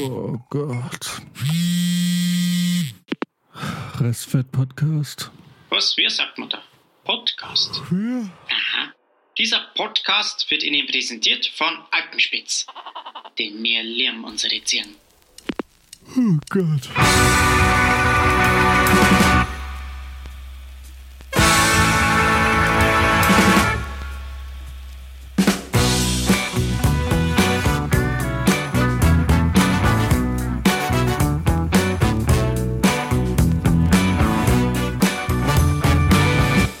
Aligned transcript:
Oh 0.00 0.38
Gott. 0.50 1.20
Restfett-Podcast. 4.00 5.30
Was? 5.68 5.96
Wie 5.96 6.08
sagt 6.08 6.38
man 6.38 6.48
da? 6.48 6.62
Podcast. 7.04 7.82
Ja. 7.90 8.28
Aha. 8.48 8.92
Dieser 9.38 9.60
Podcast 9.74 10.50
wird 10.50 10.62
Ihnen 10.62 10.86
präsentiert 10.86 11.46
von 11.56 11.78
Alpenspitz. 11.90 12.66
Denn 13.38 13.62
wir 13.62 13.82
lieben 13.82 14.24
unsere 14.24 14.60
Tieren. 14.60 14.94
Oh 16.16 16.38
Gott. 16.48 16.88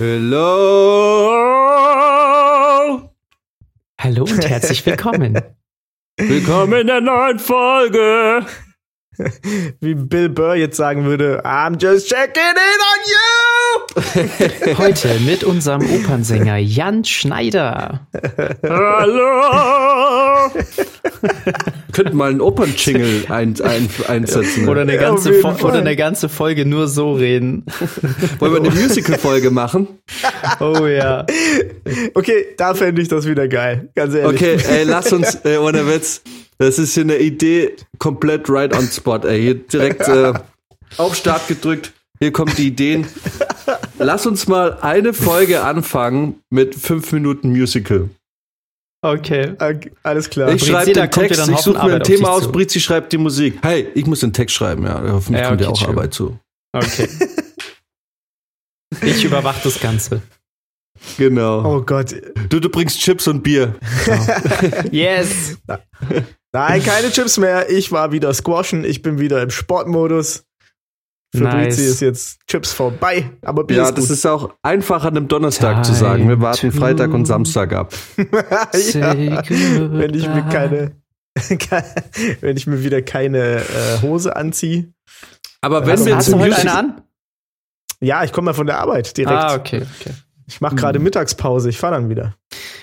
Hello! 0.00 0.40
Hallo 4.00 4.22
und 4.22 4.48
herzlich 4.48 4.86
willkommen. 4.86 5.38
Willkommen 6.16 6.72
in 6.80 6.86
der 6.86 7.02
neuen 7.02 7.38
Folge! 7.38 8.46
Wie 9.80 9.94
Bill 9.94 10.30
Burr 10.30 10.54
jetzt 10.54 10.78
sagen 10.78 11.04
würde, 11.04 11.44
I'm 11.44 11.78
just 11.78 12.08
checking 12.08 12.42
in 12.42 12.80
on 12.88 13.00
you! 14.64 14.78
Heute 14.78 15.20
mit 15.20 15.44
unserem 15.44 15.82
Opernsänger 15.82 16.56
Jan 16.56 17.04
Schneider. 17.04 18.06
Hallo! 18.62 20.50
Könnten 21.92 22.16
mal 22.16 22.30
einen 22.30 22.40
Opern-Jingle 22.40 23.24
ein, 23.28 23.54
ein, 23.62 23.88
einsetzen. 24.08 24.68
Oder 24.68 24.82
eine, 24.82 24.94
Ja, 24.94 25.00
ganze 25.00 25.34
Fall. 25.34 25.56
oder 25.62 25.78
eine 25.78 25.96
ganze 25.96 26.28
Folge 26.28 26.64
nur 26.66 26.88
so 26.88 27.12
reden. 27.14 27.64
Wollen 28.38 28.52
wir 28.52 28.60
eine 28.60 28.70
Musical-Folge 28.80 29.50
machen? 29.50 29.88
Oh 30.60 30.86
ja. 30.86 31.26
Okay, 32.14 32.46
da 32.56 32.74
fände 32.74 33.02
ich 33.02 33.08
das 33.08 33.26
wieder 33.26 33.48
geil. 33.48 33.88
Ganz 33.94 34.14
ehrlich. 34.14 34.40
Okay, 34.40 34.56
ey, 34.68 34.84
lass 34.84 35.12
uns, 35.12 35.34
ey, 35.36 35.58
ohne 35.58 35.86
Witz. 35.86 36.22
Das 36.58 36.78
ist 36.78 36.94
hier 36.94 37.04
eine 37.04 37.18
Idee 37.18 37.74
komplett 37.98 38.48
right 38.50 38.76
on 38.76 38.86
spot, 38.86 39.20
ey. 39.26 39.40
Hier 39.40 39.54
direkt 39.54 40.06
äh, 40.08 40.32
auf 40.98 41.14
Start 41.16 41.48
gedrückt. 41.48 41.92
Hier 42.20 42.32
kommen 42.32 42.52
die 42.58 42.66
Ideen. 42.66 43.06
Lass 43.98 44.26
uns 44.26 44.46
mal 44.46 44.76
eine 44.82 45.14
Folge 45.14 45.62
anfangen 45.62 46.34
mit 46.50 46.74
fünf 46.74 47.12
Minuten 47.12 47.48
Musical. 47.50 48.10
Okay. 49.02 49.54
Alles 50.02 50.28
klar. 50.28 50.52
Ich 50.52 50.66
schreibe 50.66 50.92
den 50.92 51.10
Text, 51.10 51.40
dann 51.40 51.52
ich 51.54 51.60
suche 51.60 51.86
mir 51.86 51.94
ein 51.94 52.02
Thema 52.02 52.30
auf 52.30 52.42
aus. 52.42 52.52
Brizi 52.52 52.80
schreibt 52.80 53.12
die 53.12 53.18
Musik. 53.18 53.58
Hey, 53.62 53.88
ich 53.94 54.06
muss 54.06 54.20
den 54.20 54.32
Text 54.32 54.54
schreiben, 54.54 54.84
ja. 54.84 55.02
Hoffentlich 55.12 55.42
Ja, 55.42 55.48
kommt 55.48 55.60
dir 55.60 55.68
okay, 55.68 55.72
auch 55.72 55.78
chill. 55.78 55.88
Arbeit 55.88 56.14
zu. 56.14 56.38
Okay. 56.72 57.08
Ich 59.02 59.24
überwache 59.24 59.60
das 59.62 59.78
Ganze. 59.78 60.20
Genau. 61.16 61.76
Oh 61.76 61.80
Gott. 61.82 62.14
Du, 62.48 62.60
du 62.60 62.68
bringst 62.68 62.98
Chips 63.00 63.28
und 63.28 63.42
Bier. 63.42 63.76
Yes. 64.90 65.56
Nein, 66.52 66.82
keine 66.82 67.10
Chips 67.10 67.38
mehr. 67.38 67.70
Ich 67.70 67.92
war 67.92 68.10
wieder 68.12 68.34
squashen. 68.34 68.84
Ich 68.84 69.00
bin 69.00 69.20
wieder 69.20 69.42
im 69.42 69.50
Sportmodus. 69.50 70.44
Für 71.32 71.44
Nice. 71.44 71.76
Brizi 71.76 71.84
ist 71.90 72.00
jetzt 72.00 72.40
Chips 72.48 72.72
vorbei. 72.72 73.30
Aber 73.42 73.62
Bier 73.64 73.76
Ja, 73.78 73.84
ist 73.84 73.96
das 73.96 74.06
gut. 74.08 74.12
ist 74.14 74.26
auch 74.26 74.52
einfach 74.62 75.04
an 75.04 75.16
einem 75.16 75.28
Donnerstag 75.28 75.84
zu 75.84 75.92
Time 75.92 75.96
sagen. 76.04 76.28
Wir 76.28 76.40
warten 76.40 76.72
Freitag 76.72 77.12
und 77.12 77.24
Samstag 77.26 77.72
ab. 77.72 77.94
ja, 78.16 79.14
wenn 79.16 80.14
ich 80.14 80.26
mir 80.28 80.42
keine, 80.50 80.92
wenn 82.40 82.56
ich 82.56 82.66
mir 82.66 82.82
wieder 82.82 83.02
keine 83.02 83.58
äh, 83.60 84.02
Hose 84.02 84.34
anziehe. 84.34 84.92
Aber 85.60 85.82
wenn 85.82 85.90
Also 85.92 86.06
wir 86.06 86.16
Hast 86.16 86.24
zum 86.30 86.38
du 86.38 86.44
heute 86.46 86.54
Musical- 86.54 86.76
eine 86.78 86.88
an? 86.96 87.02
Ja, 88.00 88.24
ich 88.24 88.32
komme 88.32 88.46
mal 88.46 88.54
von 88.54 88.66
der 88.66 88.78
Arbeit 88.80 89.16
direkt. 89.16 89.38
Ah, 89.38 89.54
okay. 89.54 89.82
okay. 90.00 90.14
Ich 90.46 90.60
mache 90.60 90.74
gerade 90.74 90.98
Mittagspause. 90.98 91.68
Ich 91.68 91.78
fahre 91.78 91.94
dann 91.94 92.08
wieder. 92.08 92.34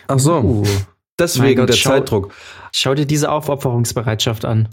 Ach 0.08 0.20
so, 0.20 0.38
Uh, 0.40 0.64
deswegen 1.20 1.60
Gott, 1.62 1.70
der 1.70 1.74
schau- 1.74 1.90
Zeitdruck. 1.90 2.34
schau 2.72 2.94
dir 2.94 3.06
diese 3.06 3.30
Aufopferungsbereitschaft 3.30 4.46
an. 4.46 4.70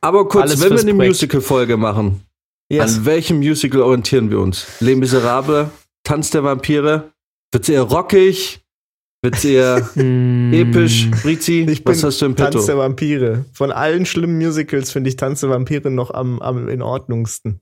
Aber 0.00 0.28
kurz, 0.28 0.44
Alles 0.50 0.60
wenn 0.60 0.70
wir 0.74 0.80
eine. 0.80 0.92
Musical-Folge 0.94 1.76
machen, 1.76 2.22
Yes. 2.70 2.98
an 2.98 3.06
welchem 3.06 3.38
Musical 3.38 3.80
orientieren 3.80 4.30
wir 4.30 4.40
uns? 4.40 4.66
Les 4.80 4.94
Miserables, 4.94 5.68
Tanz 6.04 6.30
der 6.30 6.44
Vampire? 6.44 7.12
Wird's 7.50 7.68
eher 7.70 7.82
rockig? 7.82 8.60
Wird's 9.20 9.44
eher 9.44 9.88
Hm. 9.94 10.52
episch? 10.52 11.08
Brizi, 11.22 11.66
Ich 11.68 11.84
was 11.84 11.96
bin 11.98 12.06
hast 12.06 12.20
du 12.22 12.26
im 12.26 12.36
Tanz 12.36 12.54
Petto? 12.54 12.66
der 12.66 12.78
Vampire. 12.78 13.44
Von 13.52 13.72
allen 13.72 14.06
schlimmen 14.06 14.38
Musicals 14.38 14.92
finde 14.92 15.10
ich 15.10 15.16
Tanz 15.16 15.40
der 15.40 15.50
Vampire 15.50 15.90
noch 15.90 16.14
am, 16.14 16.40
am 16.40 16.68
in 16.68 16.82
Ordnungsten. 16.82 17.60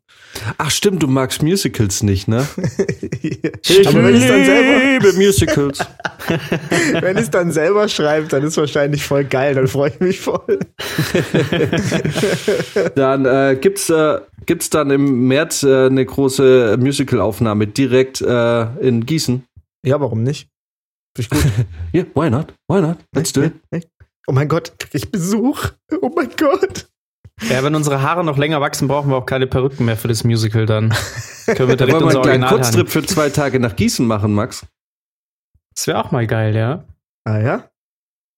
Ach 0.58 0.70
stimmt, 0.70 1.02
du 1.02 1.06
magst 1.06 1.42
Musicals 1.42 2.02
nicht, 2.02 2.28
ne? 2.28 2.46
Ich 3.22 3.88
Aber 3.88 4.04
wenn 4.04 4.16
ich 4.16 4.26
dann 4.26 4.44
selber, 4.44 4.84
liebe 5.06 5.12
Musicals. 5.16 5.78
wenn 7.00 7.16
ich 7.16 7.30
dann 7.30 7.50
selber 7.50 7.88
schreibe, 7.88 8.28
dann 8.28 8.42
ist 8.42 8.58
wahrscheinlich 8.58 9.02
voll 9.02 9.24
geil. 9.24 9.54
Dann 9.54 9.66
freue 9.66 9.90
ich 9.90 10.00
mich 10.00 10.20
voll. 10.20 10.58
Dann 12.94 13.24
äh, 13.24 13.56
gibt's 13.60 13.88
äh, 13.90 14.20
gibt's 14.44 14.70
dann 14.70 14.90
im 14.90 15.26
März 15.26 15.62
äh, 15.62 15.86
eine 15.86 16.04
große 16.04 16.76
Musical-Aufnahme 16.78 17.66
direkt 17.66 18.20
äh, 18.20 18.62
in 18.86 19.06
Gießen. 19.06 19.44
Ja, 19.84 20.00
warum 20.00 20.22
nicht? 20.22 20.48
Ich 21.18 21.30
gut. 21.30 21.42
Ja, 21.92 22.04
why 22.14 22.30
not? 22.30 22.52
Why 22.68 22.80
not? 22.80 22.98
Let's 23.14 23.32
do 23.32 23.42
it. 23.42 23.54
Oh 24.28 24.32
mein 24.32 24.48
Gott, 24.48 24.78
krieg 24.78 24.94
ich 24.94 25.10
Besuch? 25.10 25.70
Oh 26.02 26.10
mein 26.14 26.30
Gott. 26.36 26.88
Ja, 27.48 27.62
wenn 27.62 27.74
unsere 27.74 28.02
Haare 28.02 28.24
noch 28.24 28.38
länger 28.38 28.60
wachsen, 28.60 28.88
brauchen 28.88 29.10
wir 29.10 29.16
auch 29.16 29.26
keine 29.26 29.46
Perücken 29.46 29.84
mehr 29.84 29.96
für 29.96 30.08
das 30.08 30.24
Musical 30.24 30.66
dann. 30.66 30.94
Können 31.46 31.68
wir 31.68 31.76
Da 31.76 31.84
direkt 31.86 32.00
wollen 32.02 32.12
wir 32.14 32.14
einen 32.14 32.22
kleinen 32.22 32.46
Kurztrip 32.48 32.86
haben. 32.86 32.88
für 32.88 33.02
zwei 33.04 33.28
Tage 33.30 33.60
nach 33.60 33.76
Gießen 33.76 34.06
machen, 34.06 34.32
Max. 34.34 34.66
Das 35.74 35.86
wäre 35.86 36.02
auch 36.02 36.10
mal 36.10 36.26
geil, 36.26 36.56
ja. 36.56 36.84
Ah 37.24 37.38
ja? 37.38 37.70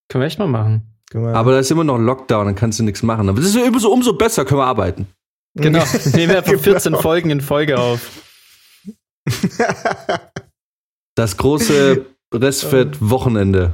Können 0.09 0.21
wir 0.23 0.27
echt 0.27 0.39
mal 0.39 0.47
machen. 0.47 0.83
Aber 1.13 1.53
da 1.53 1.59
ist 1.59 1.71
immer 1.71 1.83
noch 1.85 1.97
Lockdown, 1.97 2.45
dann 2.45 2.55
kannst 2.55 2.77
du 2.79 2.83
nichts 2.83 3.01
machen. 3.01 3.29
Aber 3.29 3.39
das 3.39 3.49
ist 3.49 3.55
ja 3.55 3.65
immer 3.65 3.79
so, 3.79 3.91
umso 3.91 4.13
besser 4.13 4.45
können 4.45 4.59
wir 4.59 4.65
arbeiten. 4.65 5.07
Genau. 5.55 5.83
Nehmen 6.13 6.33
wir 6.33 6.37
einfach 6.39 6.59
14 6.59 6.91
Genau. 6.91 7.01
Folgen 7.01 7.29
in 7.31 7.41
Folge 7.41 7.79
auf. 7.79 8.11
Das 11.15 11.37
große 11.37 12.05
Restfett-Wochenende. 12.33 13.73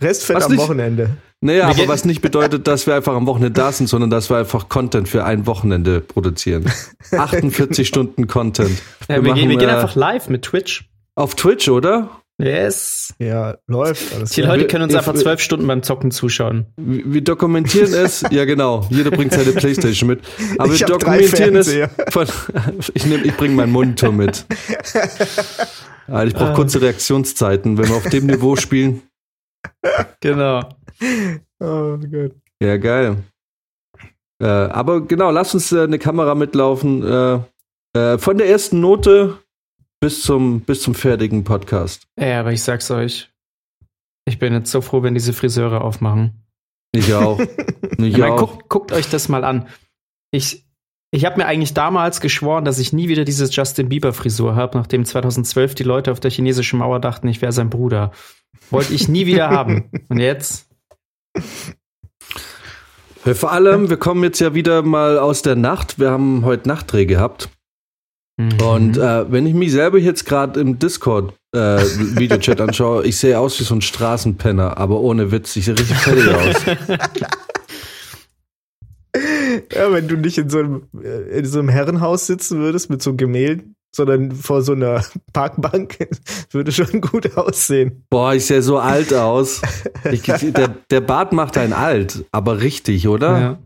Restfett 0.00 0.36
Was 0.36 0.44
am 0.46 0.52
nicht? 0.52 0.60
Wochenende. 0.60 1.10
Naja, 1.44 1.58
Wir 1.58 1.64
aber 1.66 1.74
gehen- 1.74 1.88
was 1.88 2.04
nicht 2.04 2.22
bedeutet, 2.22 2.66
dass 2.68 2.86
wir 2.86 2.94
einfach 2.94 3.14
am 3.14 3.26
Wochenende 3.26 3.52
da 3.60 3.72
sind, 3.72 3.88
sondern 3.88 4.10
dass 4.10 4.30
wir 4.30 4.36
einfach 4.36 4.68
Content 4.68 5.08
für 5.08 5.24
ein 5.24 5.46
Wochenende 5.46 6.00
produzieren. 6.00 6.64
48 7.10 7.86
Stunden 7.86 8.26
Content. 8.28 8.80
Ja, 9.08 9.16
wir, 9.16 9.34
gehen, 9.34 9.48
wir 9.48 9.56
machen, 9.56 9.58
gehen 9.58 9.68
äh, 9.68 9.72
einfach 9.72 9.94
live 9.96 10.28
mit 10.28 10.42
Twitch. 10.42 10.88
Auf 11.16 11.34
Twitch, 11.34 11.68
oder? 11.68 12.10
Yes. 12.38 13.12
Ja, 13.18 13.56
läuft. 13.66 14.14
Alles 14.14 14.30
Die 14.30 14.40
klar. 14.40 14.52
Leute 14.54 14.62
wir- 14.62 14.68
können 14.68 14.84
uns 14.84 14.92
wir- 14.92 14.98
einfach 15.00 15.14
zwölf 15.14 15.40
Stunden 15.40 15.66
beim 15.66 15.82
Zocken 15.82 16.10
zuschauen. 16.12 16.66
Wir 16.76 17.12
wir 17.12 17.20
dokumentieren 17.22 17.92
es, 17.92 18.24
ja 18.30 18.44
genau, 18.44 18.86
jeder 18.90 19.10
bringt 19.10 19.32
seine 19.32 19.52
Playstation 19.52 20.08
mit. 20.08 20.20
Aber 20.58 20.72
Ich 20.72 20.80
wir 20.80 20.86
dokumentieren 20.86 21.56
es 21.56 21.72
von, 22.08 22.26
ich 22.94 23.04
nehm, 23.04 23.20
ich 23.24 23.36
bringe 23.36 23.54
meinen 23.56 23.72
Monitor 23.72 24.12
mit. 24.12 24.46
Also 26.06 26.26
ich 26.28 26.34
brauche 26.34 26.50
Ah. 26.50 26.54
kurze 26.54 26.80
Reaktionszeiten, 26.80 27.78
wenn 27.78 27.88
wir 27.88 27.96
auf 27.96 28.08
dem 28.08 28.26
Niveau 28.26 28.56
spielen. 28.56 29.02
Genau. 30.20 30.68
Oh 31.60 31.96
Gott. 31.98 32.32
Ja, 32.62 32.76
geil. 32.76 33.16
Äh, 34.40 34.46
aber 34.46 35.02
genau, 35.06 35.30
lass 35.30 35.54
uns 35.54 35.70
äh, 35.72 35.82
eine 35.82 35.98
Kamera 35.98 36.34
mitlaufen. 36.34 37.02
Äh, 37.04 37.40
äh, 37.98 38.18
von 38.18 38.38
der 38.38 38.48
ersten 38.48 38.80
Note 38.80 39.38
bis 40.00 40.22
zum, 40.22 40.60
bis 40.62 40.82
zum 40.82 40.94
fertigen 40.94 41.44
Podcast. 41.44 42.06
Ja, 42.18 42.40
aber 42.40 42.52
ich 42.52 42.62
sag's 42.62 42.90
euch. 42.90 43.30
Ich 44.24 44.38
bin 44.38 44.52
jetzt 44.52 44.70
so 44.70 44.80
froh, 44.80 45.02
wenn 45.02 45.14
diese 45.14 45.32
Friseure 45.32 45.82
aufmachen. 45.82 46.44
Ich 46.92 47.12
auch. 47.14 47.40
Ich 47.98 48.14
Ich 48.14 48.18
meine, 48.18 48.32
auch. 48.34 48.38
guckt, 48.38 48.68
guckt 48.68 48.92
euch 48.92 49.08
das 49.10 49.28
mal 49.28 49.44
an. 49.44 49.68
Ich, 50.32 50.64
ich 51.14 51.26
habe 51.26 51.36
mir 51.36 51.46
eigentlich 51.46 51.74
damals 51.74 52.22
geschworen, 52.22 52.64
dass 52.64 52.78
ich 52.78 52.94
nie 52.94 53.08
wieder 53.08 53.24
diese 53.24 53.44
Justin 53.44 53.90
Bieber-Frisur 53.90 54.56
habe, 54.56 54.78
nachdem 54.78 55.04
2012 55.04 55.74
die 55.74 55.82
Leute 55.82 56.10
auf 56.10 56.20
der 56.20 56.30
chinesischen 56.30 56.78
Mauer 56.78 57.00
dachten, 57.00 57.28
ich 57.28 57.42
wäre 57.42 57.52
sein 57.52 57.68
Bruder. 57.68 58.12
Wollte 58.70 58.94
ich 58.94 59.08
nie 59.08 59.26
wieder 59.26 59.50
haben. 59.50 59.90
Und 60.08 60.18
jetzt? 60.18 60.70
Vor 63.24 63.52
allem, 63.52 63.90
wir 63.90 63.98
kommen 63.98 64.24
jetzt 64.24 64.40
ja 64.40 64.54
wieder 64.54 64.80
mal 64.80 65.18
aus 65.18 65.42
der 65.42 65.54
Nacht. 65.54 65.98
Wir 65.98 66.10
haben 66.10 66.46
heute 66.46 66.66
Nachtdreh 66.66 67.04
gehabt. 67.04 67.50
Mhm. 68.38 68.60
Und 68.62 68.96
äh, 68.96 69.30
wenn 69.30 69.46
ich 69.46 69.52
mich 69.52 69.70
selber 69.70 69.98
jetzt 69.98 70.24
gerade 70.24 70.58
im 70.60 70.78
Discord 70.78 71.34
äh, 71.54 71.58
Videochat 71.58 72.62
anschaue, 72.62 73.04
ich 73.04 73.18
sehe 73.18 73.38
aus 73.38 73.60
wie 73.60 73.64
so 73.64 73.74
ein 73.74 73.82
Straßenpenner, 73.82 74.78
aber 74.78 75.00
ohne 75.00 75.30
Witz, 75.30 75.54
ich 75.56 75.66
sehe 75.66 75.78
richtig 75.78 75.98
fertig 75.98 76.28
aus. 76.34 76.56
Ja, 79.72 79.92
wenn 79.92 80.08
du 80.08 80.16
nicht 80.16 80.38
in 80.38 80.48
so 80.48 80.58
einem, 80.58 80.88
äh, 81.02 81.38
in 81.38 81.44
so 81.44 81.58
einem 81.58 81.68
Herrenhaus 81.68 82.26
sitzen 82.26 82.58
würdest 82.58 82.90
mit 82.90 83.02
so 83.02 83.14
Gemälden, 83.14 83.74
sondern 83.94 84.32
vor 84.32 84.62
so 84.62 84.72
einer 84.72 85.04
Parkbank. 85.32 86.08
Würde 86.50 86.72
schon 86.72 87.00
gut 87.00 87.36
aussehen. 87.36 88.04
Boah, 88.10 88.34
ich 88.34 88.46
sehe 88.46 88.62
so 88.62 88.78
alt 88.78 89.12
aus. 89.14 89.62
Ich, 90.10 90.22
der, 90.22 90.68
der 90.90 91.00
Bart 91.00 91.32
macht 91.32 91.56
einen 91.56 91.72
alt, 91.72 92.24
aber 92.32 92.60
richtig, 92.60 93.08
oder? 93.08 93.38
Ja. 93.38 93.58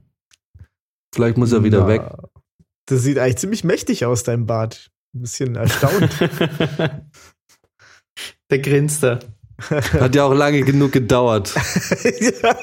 Vielleicht 1.15 1.39
muss 1.39 1.53
er 1.53 1.65
wieder 1.65 1.81
Na, 1.81 1.89
weg. 1.89 2.03
Das 2.87 3.03
sieht 3.03 3.19
eigentlich 3.19 3.39
ziemlich 3.39 3.65
mächtig 3.65 4.05
aus, 4.05 4.23
dein 4.23 4.47
Bart. 4.47 4.91
Ein 5.15 5.23
bisschen 5.23 5.57
erstaunt. 5.57 6.11
Der 8.51 8.59
grinst 8.59 9.03
da. 9.03 9.19
Hat 9.59 10.15
ja 10.15 10.25
auch 10.25 10.35
lange 10.35 10.63
genug 10.63 10.93
gedauert. 10.93 11.55
Ja. 12.21 12.57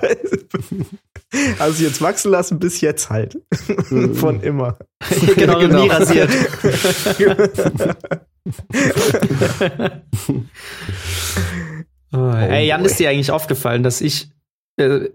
Du 1.33 1.83
jetzt 1.83 2.01
wachsen 2.01 2.31
lassen 2.31 2.59
bis 2.59 2.79
jetzt 2.81 3.09
halt. 3.09 3.39
Von 4.13 4.41
immer. 4.41 4.77
genau, 5.35 5.59
Genau. 5.59 5.83
nie 5.83 5.89
rasiert. 5.89 6.29
oh, 12.13 12.31
ey, 12.31 12.67
Jan, 12.67 12.85
ist 12.85 12.99
dir 12.99 13.09
eigentlich 13.09 13.31
aufgefallen, 13.31 13.81
dass 13.83 14.01
ich, 14.01 14.29
äh, 14.77 15.09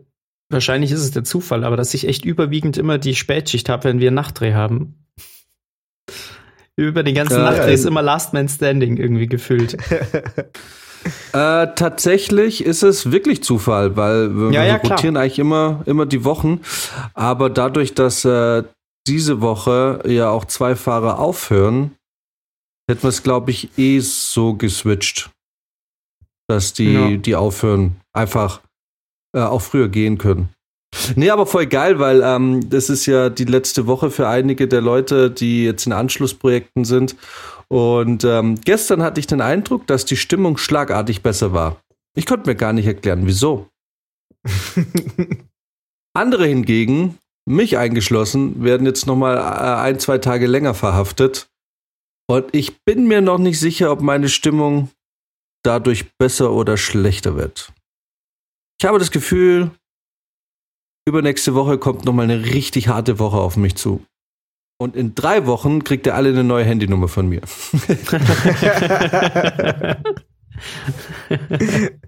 wahrscheinlich 0.49 0.91
ist 0.91 1.01
es 1.01 1.13
der 1.13 1.25
Zufall, 1.25 1.63
aber 1.65 1.77
dass 1.77 1.95
ich 1.95 2.09
echt 2.09 2.25
überwiegend 2.25 2.77
immer 2.79 2.99
die 2.99 3.15
Spätschicht 3.15 3.69
habe, 3.69 3.85
wenn 3.85 4.01
wir 4.01 4.11
Nachtdreh 4.11 4.55
haben. 4.55 5.07
Über 6.75 7.03
den 7.03 7.15
ganzen 7.15 7.39
Ja, 7.39 7.45
Nachtdreh 7.51 7.75
ist 7.75 7.87
immer 7.87 8.03
Last 8.03 8.33
Man 8.33 8.49
Standing 8.49 8.97
irgendwie 8.97 9.27
gefüllt. 9.27 9.77
Äh, 11.33 11.69
tatsächlich 11.75 12.65
ist 12.65 12.83
es 12.83 13.11
wirklich 13.13 13.43
Zufall, 13.43 13.97
weil 13.97 14.35
wir, 14.37 14.51
Ja, 14.53 14.65
ja, 14.65 14.79
klar. 14.79 14.93
rotieren 14.99 15.17
eigentlich 15.17 15.39
immer, 15.39 15.83
immer 15.87 16.07
die 16.07 16.25
Wochen. 16.25 16.61
Aber 17.15 17.51
dadurch, 17.51 17.95
dass 17.95 18.25
äh, 18.25 18.65
diese 19.07 19.41
Woche 19.41 20.03
ja 20.07 20.31
auch 20.31 20.45
zwei 20.45 20.75
Fahrer 20.77 21.19
aufhören, 21.19 21.95
hätten 22.91 23.03
wir 23.03 23.09
es, 23.11 23.23
glaube 23.23 23.51
ich, 23.51 23.71
eh 23.79 24.01
so 24.01 24.55
geswitcht, 24.55 25.31
dass 26.49 26.73
die, 26.73 26.93
Ja. 26.93 27.17
die 27.17 27.35
aufhören, 27.37 28.01
einfach 28.13 28.61
äh, 29.37 29.41
auch 29.41 29.61
früher 29.63 29.89
gehen 29.89 30.19
können. 30.19 30.49
Nee, 31.17 31.31
aber 31.31 31.47
voll 31.47 31.67
geil, 31.67 31.99
weil 31.99 32.23
ähm, 32.23 32.69
das 32.71 32.91
ist 32.91 33.07
ja 33.07 33.31
die 33.31 33.45
letzte 33.45 33.87
Woche 33.87 34.11
für 34.11 34.29
einige 34.29 34.69
der 34.69 34.81
Leute, 34.81 35.31
die 35.31 35.65
jetzt 35.65 35.87
in 35.87 35.93
Anschlussprojekten 35.93 36.85
sind. 36.85 37.17
Und 37.69 38.25
ähm, 38.25 38.61
gestern 38.63 39.03
hatte 39.03 39.21
ich 39.21 39.27
den 39.27 39.41
Eindruck, 39.41 39.87
dass 39.87 40.05
die 40.05 40.17
Stimmung 40.17 40.57
schlagartig 40.57 41.23
besser 41.23 41.53
war. 41.53 41.81
Ich 42.17 42.27
konnte 42.27 42.49
mir 42.49 42.57
gar 42.57 42.73
nicht 42.73 42.87
erklären, 42.87 43.27
wieso. 43.27 43.69
Andere 46.15 46.47
hingegen, 46.47 47.19
mich 47.47 47.77
eingeschlossen, 47.77 48.65
werden 48.65 48.87
jetzt 48.87 49.07
noch 49.07 49.17
mal 49.17 49.37
äh, 49.37 49.83
ein, 49.83 49.99
zwei 49.99 50.19
Tage 50.19 50.47
länger 50.47 50.75
verhaftet. 50.75 51.49
Und 52.31 52.55
ich 52.55 52.83
bin 52.85 53.07
mir 53.07 53.21
noch 53.21 53.39
nicht 53.39 53.61
sicher, 53.61 53.93
ob 53.93 54.01
meine 54.01 54.29
Stimmung 54.29 54.91
dadurch 55.63 56.13
besser 56.19 56.53
oder 56.53 56.77
schlechter 56.77 57.37
wird. 57.37 57.73
Ich 58.81 58.87
habe 58.87 58.99
das 58.99 59.11
Gefühl, 59.11 59.71
übernächste 61.09 61.55
Woche 61.55 61.79
kommt 61.79 62.05
noch 62.05 62.13
mal 62.13 62.23
eine 62.23 62.45
richtig 62.45 62.89
harte 62.89 63.19
Woche 63.19 63.39
auf 63.39 63.57
mich 63.57 63.77
zu. 63.77 64.03
Und 64.81 64.95
in 64.95 65.15
drei 65.15 65.47
Wochen 65.47 65.83
kriegt 65.83 66.07
ihr 66.07 66.15
alle 66.15 66.29
eine 66.29 66.45
neue 66.45 66.65
Handynummer 66.65 67.09
von 67.09 67.29
mir. 67.29 67.41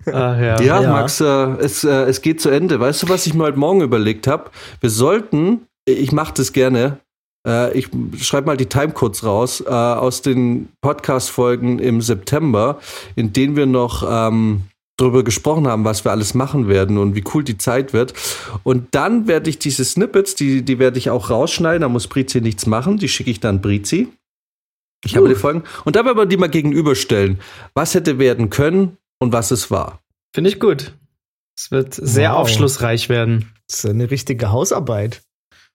Ja, 0.06 0.81
Ja. 0.82 0.91
Max, 0.91 1.20
äh, 1.20 1.25
es, 1.25 1.85
äh, 1.85 2.05
es 2.05 2.23
geht 2.23 2.41
zu 2.41 2.49
Ende. 2.50 2.81
Weißt 2.81 3.02
du, 3.02 3.08
was 3.08 3.26
ich 3.26 3.35
mir 3.35 3.44
heute 3.44 3.58
Morgen 3.58 3.81
überlegt 3.81 4.26
habe? 4.26 4.50
Wir 4.81 4.91
sollten, 4.91 5.67
ich 5.85 6.12
mache 6.12 6.35
das 6.35 6.52
gerne, 6.52 6.99
äh, 7.47 7.76
ich 7.76 7.88
schreibe 8.20 8.47
mal 8.49 8.56
die 8.56 8.67
Timecodes 8.67 9.25
raus, 9.25 9.61
äh, 9.61 9.69
aus 9.70 10.23
den 10.23 10.69
Podcast-Folgen 10.81 11.79
im 11.79 12.00
September, 12.02 12.81
in 13.17 13.32
denen 13.32 13.56
wir 13.56 13.67
noch 13.67 14.05
ähm, 14.08 14.62
darüber 15.00 15.23
gesprochen 15.25 15.67
haben, 15.67 15.85
was 15.85 16.05
wir 16.05 16.11
alles 16.11 16.35
machen 16.35 16.69
werden 16.69 16.99
und 16.99 17.14
wie 17.14 17.25
cool 17.35 17.43
die 17.44 17.58
Zeit 17.58 17.93
wird. 17.93 18.14
Und 18.62 18.94
dann 18.94 19.26
werde 19.26 19.50
ich 19.50 19.58
diese 19.58 19.85
Snippets, 19.85 20.35
die, 20.35 20.62
die 20.62 20.79
werde 20.79 20.99
ich 20.99 21.11
auch 21.11 21.31
rausschneiden, 21.31 21.82
da 21.82 21.88
muss 21.88 22.06
Brizi 22.06 22.41
nichts 22.41 22.67
machen, 22.67 22.99
die 22.99 23.08
schicke 23.08 23.31
ich 23.31 23.41
dann 23.41 23.61
Brizi. 23.61 24.08
Ich 25.05 25.17
habe 25.17 25.29
die 25.29 25.35
Folgen. 25.35 25.62
Und 25.85 25.97
da 25.97 26.05
werden 26.05 26.19
wir 26.19 26.26
die 26.26 26.37
mal 26.37 26.50
gegenüberstellen. 26.50 27.41
Was 27.75 27.94
hätte 27.94 28.19
werden 28.19 28.50
können 28.50 28.99
und 29.19 29.32
was 29.32 29.50
es 29.50 29.70
war. 29.70 30.00
Finde 30.35 30.50
ich 30.50 30.61
gut. 30.61 30.93
Es 31.56 31.70
wird 31.70 31.94
sehr 31.94 32.32
Wow. 32.32 32.38
aufschlussreich 32.41 33.08
werden. 33.08 33.50
Das 33.67 33.85
ist 33.85 33.91
eine 33.91 34.11
richtige 34.11 34.50
Hausarbeit. 34.50 35.23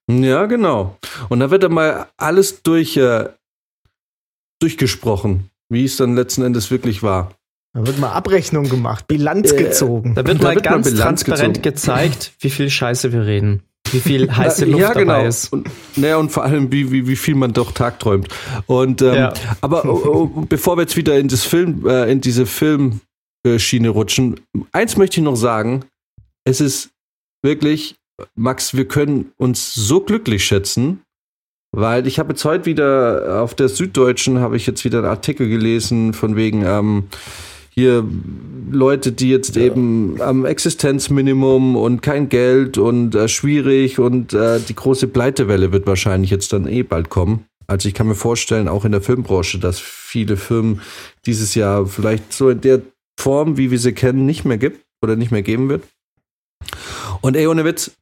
Ja, 0.08 0.46
genau. 0.46 0.96
Und 1.28 1.40
da 1.40 1.50
wird 1.50 1.64
dann 1.64 1.72
mal 1.72 2.06
alles 2.16 2.62
durch, 2.62 2.96
äh, 2.96 3.28
durchgesprochen, 4.60 5.50
wie 5.68 5.84
es 5.84 5.96
dann 5.96 6.14
letzten 6.14 6.42
Endes 6.42 6.70
wirklich 6.70 7.02
war. 7.02 7.32
Da 7.76 7.86
wird 7.86 7.98
mal 7.98 8.12
Abrechnung 8.12 8.70
gemacht, 8.70 9.06
Bilanz 9.06 9.52
Äh, 9.52 9.56
gezogen. 9.64 10.14
Da 10.14 10.26
wird 10.26 10.40
Da 10.40 10.44
mal 10.44 10.54
wird 10.54 10.64
mal 10.64 10.70
ganz 10.72 10.86
Bilanz 10.90 11.24
transparent 11.24 11.62
gezogen. 11.62 11.74
gezeigt, 11.74 12.32
wie 12.40 12.48
viel 12.48 12.70
Scheiße 12.70 13.12
wir 13.12 13.26
reden. 13.26 13.64
Wie 13.92 14.00
viel 14.00 14.30
heiße 14.34 14.64
Luft 14.64 14.80
ja, 14.80 14.92
genau. 14.94 15.12
dabei 15.12 15.26
ist. 15.26 15.52
Und, 15.52 15.68
naja, 15.94 16.16
und 16.16 16.30
vor 16.32 16.44
allem, 16.44 16.72
wie, 16.72 16.90
wie, 16.90 17.06
wie 17.06 17.16
viel 17.16 17.34
man 17.34 17.52
doch 17.52 17.72
tagträumt. 17.72 18.28
Und 18.64 19.02
ähm, 19.02 19.14
Ja. 19.14 19.34
aber 19.60 19.84
oh, 19.84 20.30
oh, 20.34 20.40
bevor 20.48 20.78
wir 20.78 20.82
jetzt 20.84 20.96
wieder 20.96 21.18
in 21.18 21.28
das 21.28 21.44
Film, 21.44 21.86
äh, 21.86 22.10
in 22.10 22.22
diese 22.22 22.46
Filmschiene 22.46 23.90
rutschen, 23.90 24.40
eins 24.72 24.96
möchte 24.96 25.20
ich 25.20 25.24
noch 25.24 25.36
sagen: 25.36 25.84
Es 26.44 26.62
ist 26.62 26.88
wirklich, 27.42 27.96
Max, 28.34 28.74
wir 28.74 28.88
können 28.88 29.32
uns 29.36 29.74
so 29.74 30.00
glücklich 30.00 30.46
schätzen, 30.46 31.02
weil 31.72 32.06
ich 32.06 32.18
habe 32.18 32.30
jetzt 32.32 32.44
heute 32.46 32.64
wieder 32.64 33.42
auf 33.42 33.54
der 33.54 33.68
Süddeutschen 33.68 34.40
habe 34.40 34.56
ich 34.56 34.66
jetzt 34.66 34.86
wieder 34.86 34.98
einen 35.00 35.08
Artikel 35.08 35.46
gelesen 35.50 36.14
von 36.14 36.36
wegen 36.36 36.64
ähm, 36.64 37.04
hier 37.78 38.04
Leute, 38.70 39.12
die 39.12 39.30
jetzt 39.30 39.56
eben 39.56 40.20
am 40.20 40.44
Existenzminimum 40.44 41.76
und 41.76 42.02
kein 42.02 42.28
Geld 42.28 42.78
und 42.78 43.14
äh, 43.14 43.28
schwierig 43.28 43.98
und 43.98 44.32
äh, 44.32 44.58
die 44.60 44.74
große 44.74 45.08
Pleitewelle 45.08 45.72
wird 45.72 45.86
wahrscheinlich 45.86 46.30
jetzt 46.30 46.52
dann 46.52 46.66
eh 46.66 46.82
bald 46.82 47.10
kommen. 47.10 47.46
Also 47.68 47.88
ich 47.88 47.94
kann 47.94 48.08
mir 48.08 48.14
vorstellen, 48.14 48.68
auch 48.68 48.84
in 48.84 48.92
der 48.92 49.02
Filmbranche, 49.02 49.58
dass 49.58 49.78
viele 49.78 50.36
Firmen 50.36 50.80
dieses 51.26 51.54
Jahr 51.54 51.86
vielleicht 51.86 52.32
so 52.32 52.50
in 52.50 52.60
der 52.60 52.82
Form, 53.18 53.56
wie 53.56 53.70
wir 53.70 53.78
sie 53.78 53.92
kennen, 53.92 54.26
nicht 54.26 54.44
mehr 54.44 54.58
gibt 54.58 54.84
oder 55.02 55.16
nicht 55.16 55.30
mehr 55.30 55.42
geben 55.42 55.68
wird. 55.68 55.84
Und 57.20 57.36
ey, 57.36 57.46
ohne 57.46 57.64
Witz, 57.64 57.92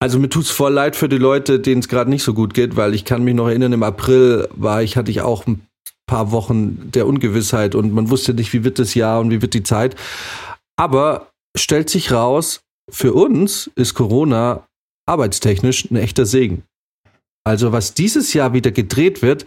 also 0.00 0.18
mir 0.18 0.28
tut's 0.28 0.50
voll 0.50 0.72
leid 0.72 0.96
für 0.96 1.08
die 1.08 1.18
Leute, 1.18 1.60
denen 1.60 1.80
es 1.80 1.88
gerade 1.88 2.10
nicht 2.10 2.24
so 2.24 2.34
gut 2.34 2.54
geht, 2.54 2.76
weil 2.76 2.94
ich 2.94 3.04
kann 3.04 3.22
mich 3.24 3.34
noch 3.34 3.48
erinnern, 3.48 3.72
im 3.72 3.82
April 3.82 4.48
war 4.54 4.82
ich, 4.82 4.96
hatte 4.96 5.10
ich 5.10 5.20
auch 5.20 5.46
ein 5.46 5.62
paar 6.06 6.32
Wochen 6.32 6.90
der 6.90 7.06
Ungewissheit 7.06 7.74
und 7.74 7.92
man 7.92 8.10
wusste 8.10 8.34
nicht, 8.34 8.52
wie 8.52 8.64
wird 8.64 8.78
das 8.78 8.94
Jahr 8.94 9.20
und 9.20 9.30
wie 9.30 9.42
wird 9.42 9.54
die 9.54 9.62
Zeit. 9.62 9.96
Aber 10.76 11.30
stellt 11.56 11.90
sich 11.90 12.12
raus, 12.12 12.62
für 12.90 13.12
uns 13.14 13.70
ist 13.74 13.94
Corona 13.94 14.66
arbeitstechnisch 15.06 15.90
ein 15.90 15.96
echter 15.96 16.26
Segen. 16.26 16.64
Also 17.44 17.72
was 17.72 17.94
dieses 17.94 18.34
Jahr 18.34 18.52
wieder 18.52 18.70
gedreht 18.70 19.22
wird, 19.22 19.44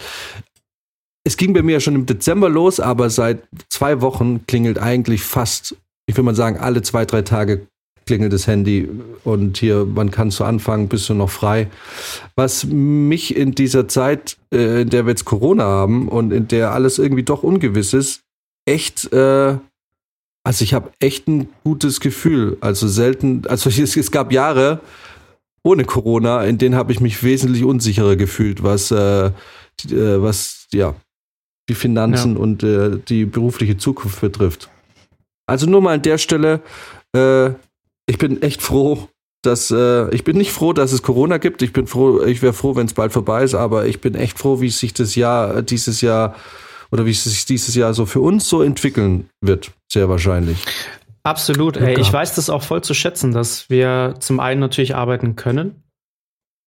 es 1.25 1.37
ging 1.37 1.53
bei 1.53 1.63
mir 1.63 1.73
ja 1.73 1.79
schon 1.79 1.95
im 1.95 2.05
Dezember 2.05 2.49
los, 2.49 2.79
aber 2.79 3.09
seit 3.09 3.47
zwei 3.69 4.01
Wochen 4.01 4.45
klingelt 4.45 4.77
eigentlich 4.77 5.23
fast, 5.23 5.75
ich 6.05 6.15
will 6.15 6.23
mal 6.23 6.35
sagen, 6.35 6.57
alle 6.57 6.81
zwei, 6.81 7.05
drei 7.05 7.23
Tage 7.23 7.67
klingelt 8.05 8.33
das 8.33 8.47
Handy 8.47 8.87
und 9.23 9.57
hier, 9.57 9.85
wann 9.95 10.11
kannst 10.11 10.39
du 10.39 10.43
anfangen, 10.43 10.87
bist 10.87 11.09
du 11.09 11.13
noch 11.13 11.29
frei. 11.29 11.67
Was 12.35 12.65
mich 12.65 13.35
in 13.35 13.55
dieser 13.55 13.87
Zeit, 13.87 14.37
äh, 14.53 14.83
in 14.83 14.89
der 14.89 15.05
wir 15.05 15.11
jetzt 15.11 15.25
Corona 15.25 15.63
haben 15.63 16.07
und 16.07 16.31
in 16.31 16.47
der 16.47 16.71
alles 16.71 16.99
irgendwie 16.99 17.23
doch 17.23 17.43
ungewiss 17.43 17.93
ist, 17.93 18.21
echt, 18.65 19.11
äh, 19.11 19.57
also 20.43 20.63
ich 20.63 20.73
habe 20.73 20.91
echt 20.99 21.27
ein 21.27 21.49
gutes 21.63 21.99
Gefühl. 21.99 22.57
Also 22.61 22.87
selten, 22.87 23.43
also 23.47 23.69
es, 23.81 23.97
es 23.97 24.11
gab 24.11 24.31
Jahre 24.31 24.81
ohne 25.63 25.83
Corona, 25.83 26.43
in 26.43 26.59
denen 26.59 26.75
habe 26.75 26.91
ich 26.91 26.99
mich 26.99 27.23
wesentlich 27.23 27.63
unsicherer 27.63 28.15
gefühlt, 28.15 28.61
was, 28.61 28.91
äh, 28.91 29.31
die, 29.79 29.95
äh, 29.95 30.21
was 30.21 30.67
ja, 30.71 30.93
die 31.67 31.73
Finanzen 31.73 32.37
und 32.37 32.61
äh, 32.61 32.99
die 33.07 33.25
berufliche 33.25 33.75
Zukunft 33.75 34.21
betrifft. 34.21 34.69
Also 35.47 35.67
nur 35.67 35.81
mal 35.81 35.95
an 35.95 36.01
der 36.03 36.19
Stelle, 36.19 36.61
äh, 37.15 37.49
ich 38.07 38.17
bin 38.17 38.41
echt 38.41 38.61
froh, 38.61 39.09
dass 39.41 39.71
äh, 39.71 40.09
ich 40.13 40.23
bin 40.23 40.37
nicht 40.37 40.51
froh, 40.51 40.73
dass 40.73 40.91
es 40.91 41.01
Corona 41.01 41.37
gibt. 41.37 41.61
Ich 41.61 41.73
bin 41.73 41.87
froh, 41.87 42.23
ich 42.23 42.41
wäre 42.41 42.53
froh, 42.53 42.75
wenn 42.75 42.87
es 42.87 42.93
bald 42.93 43.13
vorbei 43.13 43.43
ist, 43.43 43.55
aber 43.55 43.85
ich 43.85 44.01
bin 44.01 44.15
echt 44.15 44.39
froh, 44.39 44.61
wie 44.61 44.69
sich 44.69 44.93
das 44.93 45.15
Jahr, 45.15 45.57
äh, 45.57 45.63
dieses 45.63 46.01
Jahr 46.01 46.35
oder 46.91 47.05
wie 47.05 47.11
es 47.11 47.23
sich 47.23 47.45
dieses 47.45 47.75
Jahr 47.75 47.93
so 47.93 48.05
für 48.05 48.21
uns 48.21 48.47
so 48.47 48.61
entwickeln 48.61 49.29
wird, 49.41 49.71
sehr 49.91 50.09
wahrscheinlich. 50.09 50.63
Absolut. 51.23 51.77
Ey, 51.77 51.99
ich 51.99 52.13
weiß 52.13 52.35
das 52.35 52.51
auch 52.51 52.61
voll 52.61 52.83
zu 52.83 52.93
schätzen, 52.93 53.31
dass 53.31 53.69
wir 53.69 54.15
zum 54.19 54.39
einen 54.39 54.59
natürlich 54.59 54.95
arbeiten 54.95 55.35
können 55.35 55.83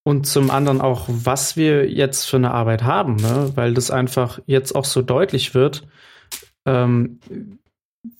und 0.04 0.26
zum 0.26 0.50
anderen 0.50 0.80
auch, 0.80 1.04
was 1.08 1.56
wir 1.56 1.88
jetzt 1.88 2.24
für 2.24 2.38
eine 2.38 2.50
Arbeit 2.50 2.82
haben, 2.82 3.16
ne? 3.16 3.52
weil 3.54 3.72
das 3.72 3.92
einfach 3.92 4.40
jetzt 4.46 4.74
auch 4.74 4.84
so 4.84 5.02
deutlich 5.02 5.54
wird, 5.54 5.86
ähm, 6.66 7.20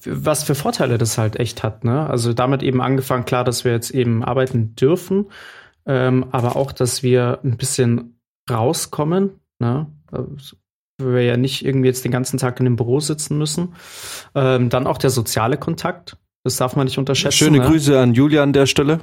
was 0.05 0.45
für 0.45 0.55
Vorteile 0.55 0.99
das 0.99 1.19
halt 1.19 1.37
echt 1.37 1.63
hat. 1.63 1.85
Ne? 1.85 2.09
Also 2.09 2.33
damit 2.33 2.63
eben 2.63 2.81
angefangen, 2.81 3.25
klar, 3.25 3.45
dass 3.45 3.65
wir 3.65 3.73
jetzt 3.73 3.91
eben 3.91 4.25
arbeiten 4.25 4.75
dürfen, 4.75 5.27
ähm, 5.87 6.27
aber 6.33 6.57
auch, 6.57 6.73
dass 6.73 7.03
wir 7.03 7.41
ein 7.45 7.57
bisschen 7.57 8.21
rauskommen. 8.51 9.41
Ne? 9.59 9.87
Also 10.11 10.57
weil 10.99 11.15
wir 11.15 11.23
ja 11.23 11.37
nicht 11.37 11.65
irgendwie 11.65 11.87
jetzt 11.87 12.05
den 12.05 12.11
ganzen 12.11 12.39
Tag 12.39 12.59
in 12.59 12.65
dem 12.65 12.77
Büro 12.77 13.01
sitzen 13.01 13.39
müssen. 13.39 13.75
Ähm, 14.35 14.69
dann 14.69 14.87
auch 14.87 14.99
der 14.99 15.11
soziale 15.11 15.57
Kontakt. 15.57 16.17
Das 16.45 16.57
darf 16.57 16.77
man 16.77 16.87
nicht 16.87 16.99
unterschätzen. 16.99 17.37
Schöne 17.37 17.59
ne? 17.59 17.67
Grüße 17.67 17.99
an 17.99 18.15
Julia 18.15 18.43
an 18.43 18.53
der 18.53 18.67
Stelle. 18.67 19.01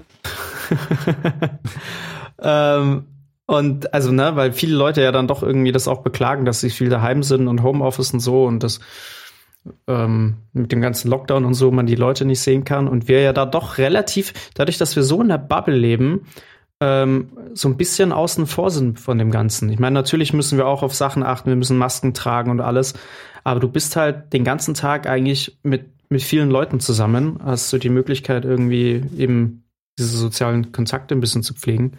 ähm, 2.42 3.06
und 3.46 3.94
also, 3.94 4.12
ne, 4.12 4.36
weil 4.36 4.52
viele 4.52 4.76
Leute 4.76 5.02
ja 5.02 5.12
dann 5.12 5.28
doch 5.28 5.44
irgendwie 5.44 5.72
das 5.72 5.88
auch 5.88 6.02
beklagen, 6.02 6.46
dass 6.46 6.62
sie 6.62 6.70
viel 6.70 6.90
daheim 6.90 7.24
sind 7.24 7.48
und 7.48 7.62
Homeoffice 7.62 8.14
und 8.14 8.20
so 8.20 8.46
und 8.46 8.64
das 8.64 8.80
ähm, 9.88 10.36
mit 10.54 10.72
dem 10.72 10.82
ganzen 10.82 11.10
Lockdown 11.10 11.46
und 11.46 11.54
so 11.54 11.72
man 11.72 11.86
die 11.86 11.96
Leute 11.96 12.26
nicht 12.26 12.42
sehen 12.42 12.64
kann. 12.64 12.88
Und 12.88 13.08
wir 13.08 13.22
ja 13.22 13.34
da 13.34 13.46
doch 13.46 13.78
relativ, 13.78 14.34
dadurch, 14.54 14.78
dass 14.78 14.96
wir 14.96 15.04
so 15.04 15.22
in 15.22 15.30
der 15.30 15.38
Bubble 15.38 15.76
leben, 15.76 16.28
ähm, 16.82 17.32
so 17.54 17.70
ein 17.70 17.78
bisschen 17.78 18.12
außen 18.12 18.48
vor 18.48 18.70
sind 18.70 19.00
von 19.00 19.18
dem 19.18 19.32
Ganzen. 19.32 19.70
Ich 19.70 19.80
meine, 19.80 19.94
natürlich 19.94 20.34
müssen 20.34 20.58
wir 20.58 20.68
auch 20.68 20.84
auf 20.84 20.94
Sachen 20.94 21.24
achten, 21.24 21.50
wir 21.50 21.56
müssen 21.56 21.78
Masken 21.78 22.14
tragen 22.14 22.52
und 22.52 22.60
alles, 22.60 22.94
aber 23.44 23.60
du 23.60 23.70
bist 23.70 23.96
halt 23.96 24.34
den 24.34 24.44
ganzen 24.44 24.74
Tag 24.74 25.08
eigentlich 25.08 25.58
mit, 25.64 25.86
mit 26.10 26.22
vielen 26.22 26.50
Leuten 26.50 26.80
zusammen, 26.80 27.40
hast 27.44 27.72
du 27.72 27.78
die 27.78 27.90
Möglichkeit 27.90 28.44
irgendwie 28.44 29.04
eben 29.18 29.64
diese 29.98 30.18
sozialen 30.18 30.72
Kontakte 30.72 31.16
ein 31.16 31.22
bisschen 31.22 31.44
zu 31.44 31.54
pflegen. 31.54 31.98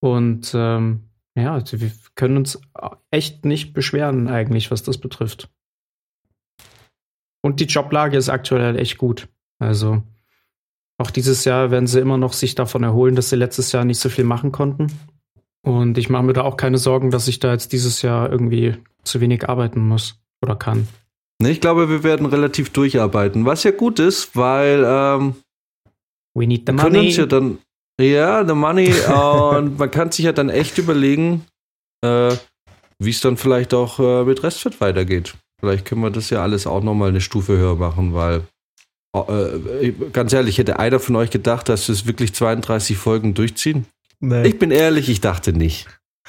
Und 0.00 0.52
ähm, 0.54 1.04
ja, 1.34 1.52
also 1.54 1.80
wir 1.80 1.90
können 2.14 2.36
uns 2.36 2.60
echt 3.10 3.44
nicht 3.44 3.74
beschweren 3.74 4.28
eigentlich, 4.28 4.70
was 4.70 4.82
das 4.82 4.98
betrifft. 4.98 5.50
Und 7.44 7.60
die 7.60 7.66
Joblage 7.66 8.16
ist 8.16 8.30
aktuell 8.30 8.62
halt 8.62 8.78
echt 8.78 8.96
gut. 8.96 9.28
Also 9.58 10.02
auch 10.96 11.10
dieses 11.10 11.44
Jahr 11.44 11.70
werden 11.70 11.86
sie 11.86 12.00
immer 12.00 12.16
noch 12.16 12.32
sich 12.32 12.54
davon 12.54 12.82
erholen, 12.82 13.16
dass 13.16 13.28
sie 13.28 13.36
letztes 13.36 13.70
Jahr 13.70 13.84
nicht 13.84 14.00
so 14.00 14.08
viel 14.08 14.24
machen 14.24 14.50
konnten. 14.50 14.86
Und 15.60 15.98
ich 15.98 16.08
mache 16.08 16.22
mir 16.22 16.32
da 16.32 16.40
auch 16.40 16.56
keine 16.56 16.78
Sorgen, 16.78 17.10
dass 17.10 17.28
ich 17.28 17.40
da 17.40 17.52
jetzt 17.52 17.74
dieses 17.74 18.00
Jahr 18.00 18.32
irgendwie 18.32 18.78
zu 19.02 19.20
wenig 19.20 19.46
arbeiten 19.46 19.86
muss 19.86 20.18
oder 20.40 20.56
kann. 20.56 20.88
Ne, 21.38 21.50
ich 21.50 21.60
glaube, 21.60 21.90
wir 21.90 22.02
werden 22.02 22.24
relativ 22.24 22.70
durcharbeiten, 22.70 23.44
was 23.44 23.62
ja 23.62 23.72
gut 23.72 23.98
ist, 23.98 24.34
weil 24.34 24.82
ähm, 24.86 25.34
We 26.32 26.46
need 26.46 26.62
the 26.66 26.74
können 26.74 26.94
money. 26.94 27.06
uns 27.08 27.16
ja 27.18 27.26
dann 27.26 27.58
ja, 28.00 28.42
the 28.46 28.54
money 28.54 28.90
und 29.08 29.78
man 29.78 29.90
kann 29.90 30.10
sich 30.10 30.24
ja 30.24 30.32
dann 30.32 30.48
echt 30.48 30.78
überlegen, 30.78 31.44
äh, 32.00 32.34
wie 32.98 33.10
es 33.10 33.20
dann 33.20 33.36
vielleicht 33.36 33.74
auch 33.74 33.98
äh, 33.98 34.24
mit 34.24 34.42
Restfit 34.42 34.80
weitergeht. 34.80 35.34
Vielleicht 35.64 35.86
können 35.86 36.02
wir 36.02 36.10
das 36.10 36.30
ja 36.30 36.42
alles 36.42 36.66
auch 36.66 36.82
nochmal 36.82 37.08
eine 37.08 37.20
Stufe 37.20 37.56
höher 37.56 37.76
machen, 37.76 38.12
weil 38.12 38.42
äh, 39.14 39.92
ganz 40.12 40.32
ehrlich, 40.32 40.58
hätte 40.58 40.78
einer 40.78 41.00
von 41.00 41.16
euch 41.16 41.30
gedacht, 41.30 41.68
dass 41.68 41.88
wir 41.88 41.94
es 41.94 42.06
wirklich 42.06 42.34
32 42.34 42.96
Folgen 42.96 43.34
durchziehen? 43.34 43.86
Nee. 44.20 44.46
Ich 44.48 44.58
bin 44.58 44.70
ehrlich, 44.70 45.08
ich 45.08 45.20
dachte 45.20 45.52
nicht. 45.52 45.86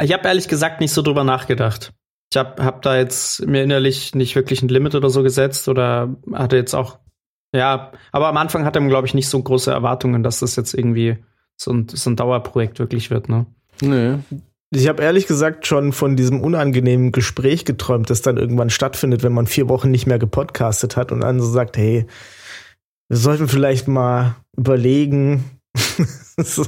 ich 0.00 0.12
habe 0.12 0.28
ehrlich 0.28 0.48
gesagt 0.48 0.80
nicht 0.80 0.92
so 0.92 1.02
drüber 1.02 1.24
nachgedacht. 1.24 1.92
Ich 2.32 2.38
habe 2.38 2.64
hab 2.64 2.82
da 2.82 2.96
jetzt 2.96 3.46
mir 3.46 3.62
innerlich 3.62 4.14
nicht 4.14 4.36
wirklich 4.36 4.62
ein 4.62 4.68
Limit 4.68 4.94
oder 4.94 5.10
so 5.10 5.22
gesetzt 5.22 5.68
oder 5.68 6.16
hatte 6.32 6.56
jetzt 6.56 6.74
auch, 6.74 6.98
ja, 7.54 7.92
aber 8.12 8.28
am 8.28 8.36
Anfang 8.36 8.64
hatte 8.64 8.80
man, 8.80 8.90
glaube 8.90 9.06
ich, 9.06 9.14
nicht 9.14 9.28
so 9.28 9.42
große 9.42 9.70
Erwartungen, 9.70 10.22
dass 10.22 10.40
das 10.40 10.56
jetzt 10.56 10.74
irgendwie 10.74 11.18
so 11.56 11.72
ein, 11.72 11.88
so 11.88 12.10
ein 12.10 12.16
Dauerprojekt 12.16 12.78
wirklich 12.78 13.10
wird, 13.10 13.28
ne? 13.28 13.46
Nee. 13.80 14.18
Ich 14.70 14.86
habe 14.86 15.02
ehrlich 15.02 15.26
gesagt 15.26 15.66
schon 15.66 15.92
von 15.92 16.14
diesem 16.14 16.42
unangenehmen 16.42 17.10
Gespräch 17.10 17.64
geträumt, 17.64 18.10
das 18.10 18.20
dann 18.20 18.36
irgendwann 18.36 18.68
stattfindet, 18.68 19.22
wenn 19.22 19.32
man 19.32 19.46
vier 19.46 19.68
Wochen 19.68 19.90
nicht 19.90 20.06
mehr 20.06 20.18
gepodcastet 20.18 20.96
hat 20.96 21.10
und 21.10 21.20
dann 21.20 21.40
so 21.40 21.46
sagt, 21.46 21.78
hey, 21.78 22.06
wir 23.08 23.16
sollten 23.16 23.48
vielleicht 23.48 23.88
mal 23.88 24.36
überlegen. 24.56 25.44
so. 26.36 26.66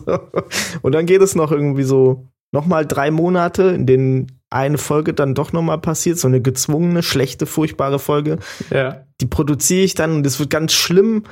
Und 0.80 0.94
dann 0.94 1.04
geht 1.04 1.20
es 1.20 1.34
noch 1.34 1.52
irgendwie 1.52 1.82
so 1.82 2.26
nochmal 2.52 2.86
drei 2.86 3.10
Monate, 3.10 3.64
in 3.64 3.86
denen 3.86 4.40
eine 4.48 4.78
Folge 4.78 5.12
dann 5.12 5.34
doch 5.34 5.52
nochmal 5.52 5.78
passiert, 5.78 6.18
so 6.18 6.26
eine 6.26 6.40
gezwungene, 6.40 7.02
schlechte, 7.02 7.46
furchtbare 7.46 7.98
Folge. 7.98 8.38
Ja. 8.70 9.04
Die 9.20 9.26
produziere 9.26 9.84
ich 9.84 9.94
dann 9.94 10.16
und 10.16 10.26
es 10.26 10.40
wird 10.40 10.50
ganz 10.50 10.72
schlimm. 10.72 11.18
Und 11.18 11.26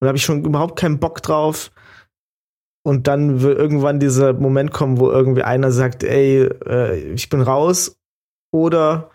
da 0.00 0.08
habe 0.08 0.18
ich 0.18 0.24
schon 0.24 0.44
überhaupt 0.44 0.78
keinen 0.78 0.98
Bock 0.98 1.22
drauf. 1.22 1.70
Und 2.86 3.06
dann 3.06 3.40
wird 3.40 3.58
irgendwann 3.58 3.98
dieser 3.98 4.34
Moment 4.34 4.70
kommen, 4.70 4.98
wo 4.98 5.10
irgendwie 5.10 5.42
einer 5.42 5.72
sagt, 5.72 6.04
ey, 6.04 6.42
äh, 6.66 6.98
ich 7.14 7.30
bin 7.30 7.40
raus. 7.40 7.96
Oder 8.52 9.10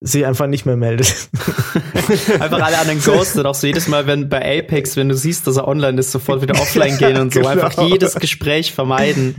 sie 0.00 0.24
einfach 0.24 0.46
nicht 0.46 0.64
mehr 0.64 0.76
meldet. 0.76 1.28
Einfach 2.40 2.62
alle 2.62 2.78
anderen 2.78 3.00
ghostet, 3.04 3.44
auch 3.44 3.54
so 3.54 3.66
jedes 3.66 3.86
Mal, 3.86 4.06
wenn 4.06 4.28
bei 4.28 4.58
Apex, 4.58 4.96
wenn 4.96 5.10
du 5.10 5.14
siehst, 5.14 5.46
dass 5.46 5.58
er 5.58 5.68
online 5.68 6.00
ist, 6.00 6.10
sofort 6.10 6.40
wieder 6.40 6.54
offline 6.54 6.96
gehen 6.96 7.18
und 7.18 7.34
so. 7.34 7.40
Genau. 7.50 7.50
Einfach 7.50 7.86
jedes 7.86 8.14
Gespräch 8.14 8.72
vermeiden. 8.72 9.36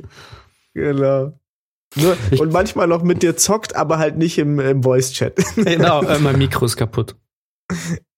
genau. 0.74 1.34
Nur, 1.96 2.16
und 2.40 2.54
manchmal 2.54 2.88
noch 2.88 3.04
mit 3.04 3.22
dir 3.22 3.36
zockt, 3.36 3.76
aber 3.76 3.98
halt 3.98 4.18
nicht 4.18 4.38
im, 4.38 4.60
im 4.60 4.84
Voice-Chat. 4.84 5.36
Genau, 5.56 6.04
äh, 6.04 6.20
mein 6.20 6.38
Mikro 6.38 6.66
ist 6.66 6.78
kaputt. 6.78 7.16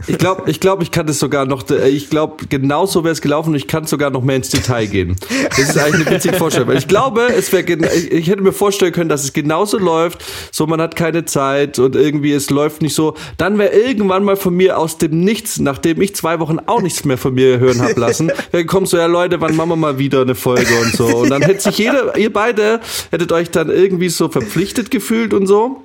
Ich 0.08 0.18
glaube, 0.18 0.50
ich, 0.50 0.60
glaub, 0.60 0.82
ich 0.82 0.92
kann 0.92 1.08
das 1.08 1.20
sogar 1.20 1.46
noch, 1.46 1.70
äh, 1.70 1.88
ich 1.88 2.10
glaube, 2.10 2.46
genau 2.50 2.86
so 2.86 3.04
wäre 3.04 3.14
es 3.14 3.22
gelaufen 3.22 3.50
und 3.50 3.56
ich 3.56 3.68
kann 3.68 3.86
sogar 3.86 4.10
noch 4.10 4.22
mehr 4.22 4.36
ins 4.36 4.50
Detail 4.50 4.88
gehen. 4.88 5.16
Das 5.50 5.60
ist 5.60 5.78
eigentlich 5.78 6.08
eine 6.08 6.16
witzige 6.18 6.36
Vorstellung. 6.36 6.76
Ich 6.76 6.88
glaube, 6.88 7.28
es 7.28 7.54
wäre, 7.54 7.64
ich, 7.64 8.28
hätte 8.28 8.42
mir 8.42 8.52
vorstellen 8.52 8.92
können, 8.92 9.10
dass 9.10 9.24
es 9.24 9.32
genauso 9.32 9.78
läuft, 9.78 10.24
so 10.52 10.68
man 10.68 10.82
hat 10.82 10.96
keine 10.96 11.24
Zeit 11.26 11.80
und 11.80 11.96
irgendwie 11.96 12.34
es 12.34 12.50
läuft 12.50 12.82
nicht 12.82 12.96
so. 12.96 13.16
Dann 13.38 13.58
wäre 13.58 13.74
irgendwann 13.74 14.26
mal 14.26 14.36
von 14.36 14.54
mir 14.54 14.78
aus 14.78 14.98
dem 14.98 15.22
Nichts, 15.22 15.60
nachdem 15.60 16.02
ich 16.02 16.16
zwei 16.16 16.40
Wochen 16.40 16.60
auch 16.66 16.82
nichts 16.82 17.06
mehr 17.06 17.18
von 17.18 17.34
mir 17.34 17.60
hören 17.60 17.82
hab 17.82 17.96
lassen, 17.96 18.32
dann 18.52 18.68
kommt 18.68 18.90
so, 18.90 18.98
ja 18.98 19.06
Leute, 19.06 19.40
wann 19.40 19.56
machen 19.56 19.70
wir 19.70 19.76
mal 19.78 20.00
wieder 20.00 20.22
eine 20.22 20.36
Folge 20.36 20.74
und 20.82 20.94
so. 20.94 21.06
Und 21.06 21.30
dann 21.30 21.44
hätte 21.44 21.62
sich 21.62 21.78
jeder, 21.78 22.18
ihr 22.18 22.34
beide, 22.34 22.82
hättet 23.12 23.32
euch 23.32 23.52
dann 23.52 23.70
irgendwie 23.70 24.10
so 24.10 24.28
verpflichtet 24.28 24.92
gefühlt 24.92 25.34
und 25.34 25.48
so. 25.48 25.84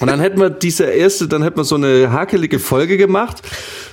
Und 0.00 0.06
dann 0.06 0.20
hätten 0.20 0.40
wir 0.40 0.50
diese 0.50 0.84
erste, 0.84 1.28
dann 1.28 1.42
hätten 1.42 1.58
wir 1.58 1.64
so 1.64 1.74
eine 1.74 2.10
hakelige 2.10 2.58
Folge 2.58 2.96
gemacht, 2.96 3.41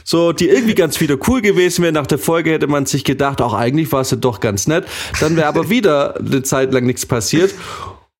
so 0.03 0.32
die 0.32 0.50
irgendwie 0.50 0.75
ganz 0.75 1.00
wieder 1.01 1.18
cool 1.27 1.41
gewesen 1.41 1.84
wäre. 1.84 1.94
Nach 1.94 2.08
der 2.08 2.18
Folge 2.18 2.51
hätte 2.51 2.68
man 2.68 2.86
sich 2.86 3.03
gedacht, 3.03 3.41
auch 3.41 3.53
eigentlich 3.53 3.91
war 3.91 4.01
es 4.01 4.12
ja 4.12 4.18
doch 4.18 4.39
ganz 4.39 4.68
nett. 4.68 4.86
Dann 5.20 5.36
wäre 5.36 5.48
aber 5.48 5.70
wieder 5.70 6.18
eine 6.18 6.41
Zeit 6.44 6.74
lang 6.74 6.86
nichts 6.86 7.06
passiert. 7.06 7.53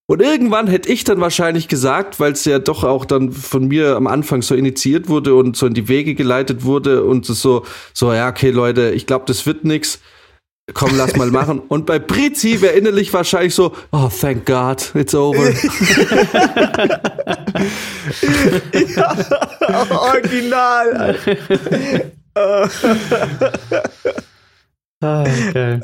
Und 0.10 0.24
irgendwann 0.24 0.66
hätte 0.66 0.92
ich 0.92 1.04
dann 1.04 1.22
wahrscheinlich 1.22 1.68
gesagt, 1.68 2.20
weil 2.20 2.32
es 2.32 2.44
ja 2.44 2.58
doch 2.58 2.84
auch 2.84 3.06
dann 3.06 3.32
von 3.32 3.68
mir 3.68 3.96
am 3.96 4.08
Anfang 4.08 4.42
so 4.42 4.56
initiiert 4.56 5.08
wurde 5.08 5.36
und 5.36 5.56
so 5.56 5.68
in 5.68 5.76
die 5.76 5.88
Wege 5.88 6.16
geleitet 6.16 6.64
wurde 6.64 7.04
und 7.04 7.28
so, 7.28 7.64
so, 7.94 8.14
ja, 8.14 8.28
okay, 8.28 8.50
Leute, 8.50 8.90
ich 8.90 9.06
glaube, 9.06 9.26
das 9.28 9.46
wird 9.46 9.66
nix. 9.66 10.00
Komm, 10.74 10.98
lass 10.98 11.16
mal 11.16 11.32
machen. 11.32 11.60
Und 11.68 11.86
bei 11.86 12.00
Prizi 12.00 12.62
wäre 12.62 12.74
innerlich 12.74 13.14
wahrscheinlich 13.14 13.56
so, 13.56 13.74
oh, 13.92 14.10
thank 14.10 14.46
God, 14.46 14.92
it's 14.96 15.16
over. 15.16 15.40
Original. 19.90 21.18
Alter. 22.36 22.70
Ah, 25.02 25.26
geil. 25.54 25.80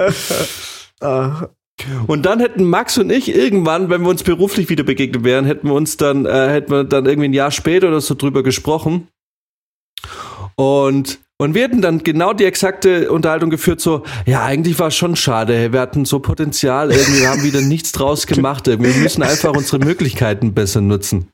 Ah, 1.02 1.48
Und 2.08 2.26
dann 2.26 2.40
hätten 2.40 2.66
Max 2.66 2.98
und 2.98 3.10
ich 3.12 3.34
irgendwann, 3.34 3.90
wenn 3.90 4.02
wir 4.02 4.10
uns 4.10 4.24
beruflich 4.24 4.70
wieder 4.70 4.84
begegnet 4.84 5.24
wären, 5.24 5.46
hätten 5.46 5.68
wir 5.68 5.74
uns 5.74 5.98
dann, 5.98 6.26
äh, 6.26 6.50
hätten 6.50 6.72
wir 6.72 6.84
dann 6.84 7.06
irgendwie 7.06 7.30
ein 7.30 7.34
Jahr 7.34 7.52
später 7.52 7.88
oder 7.88 8.02
so 8.02 8.16
drüber 8.16 8.44
gesprochen. 8.44 9.08
Und, 10.56 11.20
und 11.38 11.54
wir 11.54 11.64
hätten 11.64 11.82
dann 11.82 12.00
genau 12.04 12.34
die 12.34 12.46
exakte 12.46 13.12
Unterhaltung 13.12 13.50
geführt, 13.50 13.82
so, 13.82 14.04
ja, 14.26 14.44
eigentlich 14.44 14.80
war 14.80 14.88
es 14.88 14.96
schon 14.96 15.16
schade, 15.16 15.74
wir 15.74 15.80
hatten 15.82 16.06
so 16.06 16.20
Potenzial, 16.20 16.92
irgendwie, 16.92 17.22
wir 17.22 17.30
haben 17.30 17.44
wieder 17.44 17.62
nichts 17.62 17.92
draus 17.92 18.26
gemacht, 18.28 18.68
wir 18.68 18.78
müssen 18.78 19.24
einfach 19.24 19.56
unsere 19.56 19.80
Möglichkeiten 19.80 20.54
besser 20.54 20.82
nutzen. 20.82 21.30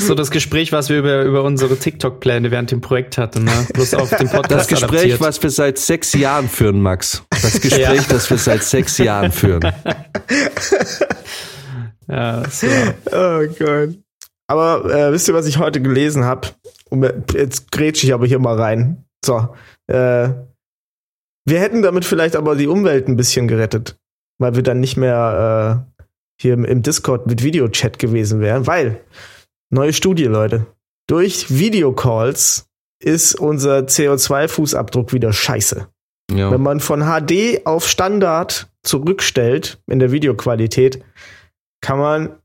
So 0.00 0.14
das 0.14 0.30
Gespräch, 0.30 0.70
was 0.70 0.88
wir 0.88 0.98
über, 1.00 1.22
über 1.24 1.42
unsere 1.42 1.76
TikTok-Pläne 1.76 2.52
während 2.52 2.70
dem 2.70 2.80
Projekt 2.80 3.18
hatten, 3.18 3.42
ne? 3.44 3.66
Bloß 3.74 3.94
auf 3.94 4.08
dem 4.10 4.28
Podcast 4.28 4.50
Das 4.52 4.68
Gespräch, 4.68 5.00
adaptiert. 5.00 5.20
was 5.20 5.42
wir 5.42 5.50
seit 5.50 5.78
sechs 5.78 6.12
Jahren 6.12 6.48
führen, 6.48 6.80
Max. 6.80 7.24
Das 7.30 7.60
Gespräch, 7.60 8.06
das 8.08 8.30
wir 8.30 8.38
seit 8.38 8.62
sechs 8.62 8.98
Jahren 8.98 9.32
führen. 9.32 9.62
Ja, 12.10 12.42
so. 12.48 12.66
Oh 13.12 13.40
Gott. 13.58 13.98
Aber 14.46 14.84
äh, 14.90 15.12
wisst 15.12 15.28
ihr, 15.28 15.34
was 15.34 15.46
ich 15.46 15.58
heute 15.58 15.82
gelesen 15.82 16.24
habe? 16.24 16.48
Jetzt 17.34 17.70
grätsche 17.70 18.06
ich 18.06 18.14
aber 18.14 18.26
hier 18.26 18.38
mal 18.38 18.58
rein. 18.58 19.04
So. 19.24 19.54
Äh, 19.86 20.30
wir 21.44 21.60
hätten 21.60 21.82
damit 21.82 22.04
vielleicht 22.04 22.36
aber 22.36 22.56
die 22.56 22.66
Umwelt 22.66 23.08
ein 23.08 23.16
bisschen 23.16 23.48
gerettet, 23.48 23.98
weil 24.38 24.54
wir 24.54 24.62
dann 24.62 24.80
nicht 24.80 24.96
mehr 24.96 25.86
äh, 25.88 26.02
hier 26.40 26.54
im, 26.54 26.64
im 26.64 26.82
Discord 26.82 27.26
mit 27.26 27.42
Videochat 27.42 27.98
gewesen 27.98 28.40
wären, 28.40 28.66
weil 28.66 29.00
neue 29.70 29.92
Studie, 29.92 30.24
Leute. 30.24 30.66
Durch 31.08 31.50
Videocalls 31.50 32.66
ist 33.02 33.34
unser 33.34 33.78
CO2-Fußabdruck 33.80 35.12
wieder 35.12 35.32
scheiße. 35.32 35.88
Ja. 36.30 36.50
Wenn 36.50 36.60
man 36.60 36.80
von 36.80 37.02
HD 37.02 37.64
auf 37.64 37.88
Standard 37.88 38.68
zurückstellt 38.82 39.80
in 39.86 39.98
der 39.98 40.12
Videoqualität, 40.12 41.02
kann 41.80 41.98
man 41.98 42.38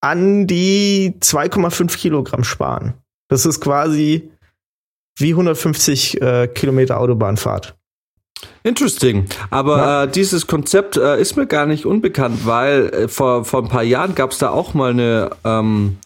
an 0.00 0.46
die 0.46 1.16
2,5 1.20 1.96
Kilogramm 1.96 2.44
sparen. 2.44 2.94
Das 3.28 3.46
ist 3.46 3.60
quasi 3.60 4.30
wie 5.16 5.30
150 5.30 6.20
äh, 6.20 6.48
Kilometer 6.48 7.00
Autobahnfahrt. 7.00 7.74
Interesting. 8.62 9.26
Aber 9.50 10.04
äh, 10.04 10.08
dieses 10.10 10.46
Konzept 10.46 10.96
äh, 10.96 11.20
ist 11.20 11.36
mir 11.36 11.46
gar 11.46 11.66
nicht 11.66 11.86
unbekannt, 11.86 12.46
weil 12.46 12.88
äh, 12.88 13.08
vor, 13.08 13.44
vor 13.44 13.62
ein 13.62 13.68
paar 13.68 13.82
Jahren 13.82 14.14
gab 14.14 14.32
es 14.32 14.38
da 14.38 14.50
auch 14.50 14.74
mal 14.74 14.90
eine, 14.90 15.30
ähm, 15.44 15.96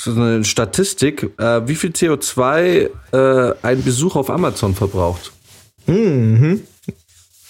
so 0.00 0.12
eine 0.12 0.44
Statistik, 0.44 1.30
äh, 1.38 1.66
wie 1.66 1.74
viel 1.74 1.90
CO2 1.90 2.90
äh, 3.12 3.54
ein 3.62 3.82
Besuch 3.82 4.16
auf 4.16 4.30
Amazon 4.30 4.74
verbraucht. 4.74 5.32
Mhm. 5.86 6.62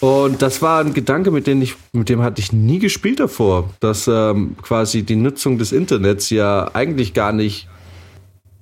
Und 0.00 0.42
das 0.42 0.62
war 0.62 0.80
ein 0.80 0.94
Gedanke, 0.94 1.30
mit 1.30 1.46
dem 1.46 1.60
ich, 1.60 1.74
mit 1.92 2.08
dem 2.08 2.22
hatte 2.22 2.40
ich 2.40 2.52
nie 2.52 2.78
gespielt 2.78 3.18
davor, 3.20 3.70
dass 3.80 4.08
ähm, 4.08 4.56
quasi 4.62 5.02
die 5.02 5.16
Nutzung 5.16 5.58
des 5.58 5.72
Internets 5.72 6.30
ja 6.30 6.70
eigentlich 6.72 7.14
gar 7.14 7.32
nicht 7.32 7.68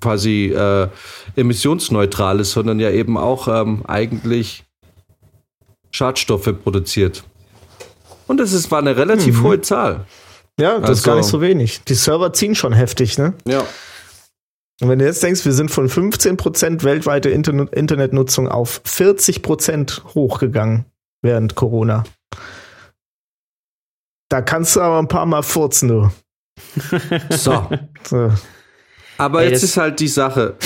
quasi 0.00 0.46
äh, 0.54 0.88
emissionsneutral 1.36 2.40
ist, 2.40 2.52
sondern 2.52 2.80
ja 2.80 2.90
eben 2.90 3.16
auch 3.16 3.48
ähm, 3.48 3.82
eigentlich 3.86 4.64
Schadstoffe 5.90 6.52
produziert. 6.62 7.24
Und 8.26 8.38
das 8.38 8.52
ist, 8.52 8.70
war 8.70 8.80
eine 8.80 8.96
relativ 8.96 9.42
hohe 9.42 9.60
Zahl. 9.60 10.04
Ja, 10.58 10.78
das 10.78 10.90
ist 10.90 10.98
Also- 10.98 11.10
gar 11.10 11.16
nicht 11.16 11.26
so 11.28 11.40
wenig. 11.40 11.82
Die 11.84 11.94
Server 11.94 12.32
ziehen 12.32 12.54
schon 12.54 12.72
heftig, 12.72 13.18
ne? 13.18 13.34
Ja. 13.46 13.60
Und 14.80 14.88
wenn 14.90 14.98
du 14.98 15.06
jetzt 15.06 15.22
denkst, 15.22 15.44
wir 15.46 15.52
sind 15.52 15.70
von 15.70 15.88
15% 15.88 16.82
weltweite 16.82 17.30
Internet 17.30 17.72
Internetnutzung 17.72 18.48
auf 18.48 18.82
40% 18.84 20.04
hochgegangen 20.14 20.84
während 21.22 21.54
Corona. 21.54 22.04
Da 24.28 24.42
kannst 24.42 24.76
du 24.76 24.80
aber 24.80 24.98
ein 24.98 25.08
paar 25.08 25.24
Mal 25.24 25.42
furzen, 25.42 25.88
du. 25.88 26.10
So. 27.30 27.68
So. 28.04 28.32
Aber 29.18 29.42
Ey, 29.42 29.50
jetzt 29.50 29.62
ist 29.62 29.76
halt 29.76 30.00
die 30.00 30.08
Sache. 30.08 30.56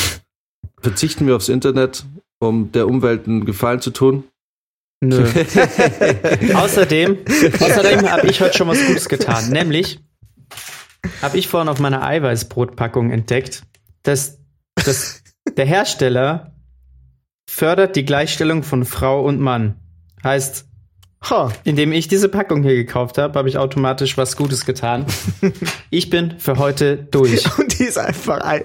Verzichten 0.81 1.27
wir 1.27 1.37
aufs 1.37 1.49
Internet, 1.49 2.05
um 2.39 2.73
der 2.73 2.87
Umwelt 2.87 3.27
einen 3.27 3.45
Gefallen 3.45 3.81
zu 3.81 3.91
tun? 3.91 4.25
Nö. 5.03 5.25
außerdem 6.55 7.19
außerdem 7.61 8.11
habe 8.11 8.27
ich 8.29 8.41
heute 8.41 8.57
schon 8.57 8.69
was 8.69 8.85
Gutes 8.87 9.09
getan. 9.09 9.51
Nämlich 9.51 10.01
habe 11.23 11.39
ich 11.39 11.49
vorhin 11.49 11.69
auf 11.69 11.79
meiner 11.79 12.03
Eiweißbrotpackung 12.03 13.11
entdeckt, 13.11 13.63
dass, 14.03 14.39
dass 14.75 15.23
der 15.57 15.65
Hersteller 15.65 16.55
fördert 17.49 17.97
die 17.97 18.05
Gleichstellung 18.05 18.63
von 18.63 18.85
Frau 18.85 19.25
und 19.25 19.41
Mann. 19.41 19.77
Heißt, 20.23 20.67
Ha. 21.29 21.53
indem 21.65 21.93
ich 21.93 22.09
diese 22.09 22.29
Packung 22.31 22.63
hier 22.63 22.75
gekauft 22.75 23.19
habe, 23.19 23.39
habe 23.39 23.49
ich 23.49 23.59
automatisch 23.59 24.17
was 24.17 24.37
Gutes 24.37 24.65
getan. 24.65 25.07
Ich 25.91 26.09
bin 26.09 26.39
für 26.39 26.57
heute 26.59 26.97
durch. 26.97 27.45
Und 27.59 27.79
die 27.79 27.85
ist 27.85 27.99
einfach, 27.99 28.39
ein, 28.39 28.63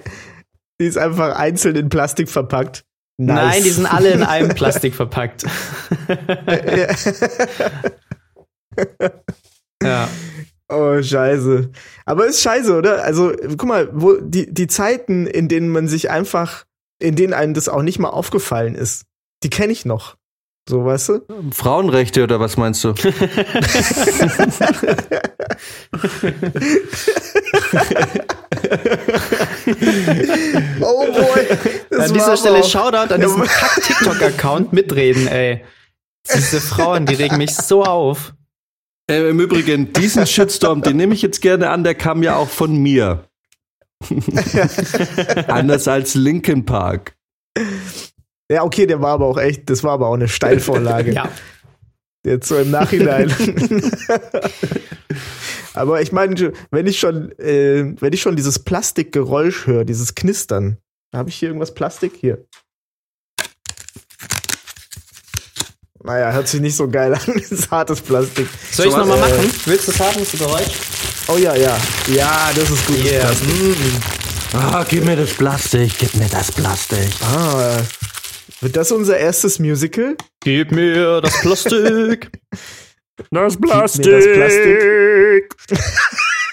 die 0.80 0.86
ist 0.86 0.96
einfach 0.96 1.36
einzeln 1.36 1.74
in 1.76 1.88
Plastik 1.88 2.28
verpackt. 2.30 2.84
Nice. 3.18 3.36
Nein, 3.36 3.62
die 3.64 3.70
sind 3.70 3.86
alle 3.86 4.10
in 4.10 4.22
einem 4.24 4.50
Plastik 4.50 4.94
verpackt. 4.94 5.44
ja. 9.82 10.08
Oh, 10.68 11.00
scheiße. 11.02 11.70
Aber 12.04 12.26
ist 12.26 12.42
scheiße, 12.42 12.76
oder? 12.76 13.04
Also, 13.04 13.32
guck 13.56 13.64
mal, 13.64 13.88
wo 13.92 14.14
die, 14.20 14.52
die 14.52 14.66
Zeiten, 14.66 15.26
in 15.26 15.48
denen 15.48 15.68
man 15.68 15.88
sich 15.88 16.10
einfach, 16.10 16.64
in 17.00 17.14
denen 17.16 17.32
einem 17.34 17.54
das 17.54 17.68
auch 17.68 17.82
nicht 17.82 17.98
mal 17.98 18.10
aufgefallen 18.10 18.74
ist, 18.74 19.04
die 19.42 19.50
kenne 19.50 19.72
ich 19.72 19.84
noch. 19.84 20.16
So, 20.68 20.84
weißt 20.84 21.08
du? 21.10 21.20
Frauenrechte 21.52 22.24
oder 22.24 22.40
was 22.40 22.56
meinst 22.56 22.82
du? 22.84 22.92
Oh 30.80 31.06
boy. 31.12 31.46
Das 31.90 32.08
An 32.08 32.14
dieser 32.14 32.36
Stelle 32.36 32.64
Shoutout 32.64 33.12
an 33.14 33.20
diesen 33.20 33.42
Kack-TikTok-Account 33.46 34.72
mitreden, 34.72 35.26
ey. 35.26 35.64
Diese 36.34 36.60
Frauen, 36.60 37.06
die 37.06 37.14
regen 37.14 37.36
mich 37.38 37.54
so 37.54 37.84
auf. 37.84 38.34
Äh, 39.08 39.30
Im 39.30 39.40
Übrigen, 39.40 39.92
diesen 39.92 40.26
Shitstorm, 40.26 40.82
den 40.82 40.96
nehme 40.96 41.14
ich 41.14 41.22
jetzt 41.22 41.40
gerne 41.40 41.70
an, 41.70 41.84
der 41.84 41.94
kam 41.94 42.22
ja 42.22 42.36
auch 42.36 42.48
von 42.48 42.76
mir. 42.76 43.24
Anders 45.46 45.88
als 45.88 46.14
Linkin 46.14 46.64
Park. 46.64 47.16
Ja, 48.50 48.62
okay, 48.62 48.86
der 48.86 49.02
war 49.02 49.12
aber 49.14 49.26
auch 49.26 49.38
echt, 49.38 49.68
das 49.68 49.82
war 49.82 49.92
aber 49.92 50.08
auch 50.08 50.14
eine 50.14 50.28
Steilvorlage. 50.28 51.12
Ja. 51.16 51.30
Jetzt 52.24 52.48
so 52.48 52.58
im 52.58 52.72
Nachhinein. 52.72 53.32
aber 55.74 56.02
ich 56.02 56.10
meine, 56.10 56.52
wenn 56.72 56.86
ich 56.88 56.98
schon, 56.98 57.30
äh, 57.38 57.94
wenn 58.00 58.12
ich 58.12 58.20
schon 58.20 58.34
dieses 58.34 58.58
Plastikgeräusch 58.58 59.68
höre, 59.68 59.84
dieses 59.84 60.16
Knistern, 60.16 60.78
habe 61.14 61.28
ich 61.28 61.36
hier 61.36 61.50
irgendwas 61.50 61.72
Plastik? 61.72 62.14
Hier. 62.20 62.44
Naja, 66.02 66.32
hört 66.32 66.48
sich 66.48 66.60
nicht 66.60 66.76
so 66.76 66.88
geil 66.88 67.14
an. 67.14 67.20
Das 67.26 67.52
ist 67.52 67.70
hartes 67.70 68.00
Plastik. 68.00 68.48
Soll 68.72 68.86
ich 68.86 68.92
So, 68.92 68.98
nochmal 68.98 69.18
äh, 69.18 69.20
machen? 69.20 69.50
Willst 69.64 69.88
du 69.88 69.92
das 69.92 70.00
haben, 70.00 70.18
das 70.18 70.32
Geräusch? 70.32 70.72
Oh 71.28 71.36
ja, 71.36 71.54
ja. 71.54 71.76
Ja, 72.08 72.50
das 72.54 72.70
ist 72.70 72.86
gut. 72.86 73.04
Yeah. 73.04 73.30
Ah, 74.52 74.84
gib 74.88 75.04
mir 75.04 75.16
das 75.16 75.32
Plastik, 75.34 75.92
gib 75.98 76.14
mir 76.14 76.28
das 76.28 76.52
Plastik. 76.52 77.08
Ah, 77.22 77.78
wird 78.60 78.76
das 78.76 78.92
unser 78.92 79.18
erstes 79.18 79.58
Musical? 79.58 80.16
Gib 80.40 80.72
mir 80.72 81.20
das 81.20 81.40
Plastik. 81.40 82.30
Das 83.30 83.56
Plastik. 83.56 84.04
mir 84.04 85.40
das 85.40 85.46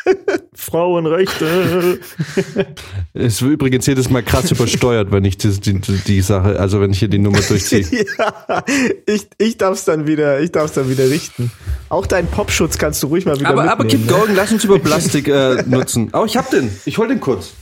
Frauenrechte. 0.55 1.99
Es 3.13 3.41
wird 3.41 3.51
übrigens 3.53 3.85
jedes 3.85 4.09
Mal 4.09 4.23
krass 4.23 4.49
übersteuert, 4.49 5.11
wenn 5.11 5.25
ich 5.25 5.37
die, 5.37 5.49
die, 5.59 5.79
die 5.79 6.21
Sache, 6.21 6.59
also 6.59 6.81
wenn 6.81 6.91
ich 6.91 6.99
hier 6.99 7.09
die 7.09 7.19
Nummer 7.19 7.39
durchziehe. 7.41 8.05
ja, 8.17 8.63
ich, 9.05 9.27
ich 9.37 9.57
darf 9.57 9.77
es 9.77 9.85
dann 9.85 10.07
wieder, 10.07 10.39
ich 10.39 10.51
darf's 10.51 10.73
dann 10.73 10.89
wieder 10.89 11.09
richten. 11.09 11.51
Auch 11.89 12.05
deinen 12.07 12.27
Popschutz 12.27 12.77
kannst 12.77 13.03
du 13.03 13.07
ruhig 13.07 13.25
mal 13.25 13.37
wieder 13.39 13.49
Aber, 13.49 13.69
aber 13.69 13.83
keep 13.85 13.99
mitnehmen. 13.99 14.19
ne? 14.19 14.25
going, 14.25 14.35
lass 14.35 14.51
uns 14.51 14.63
über 14.63 14.79
Plastik 14.79 15.27
äh, 15.27 15.63
nutzen. 15.67 16.09
Oh, 16.13 16.25
ich 16.25 16.37
hab 16.37 16.49
den. 16.49 16.71
Ich 16.85 16.97
hol 16.97 17.07
den 17.07 17.19
kurz. 17.19 17.53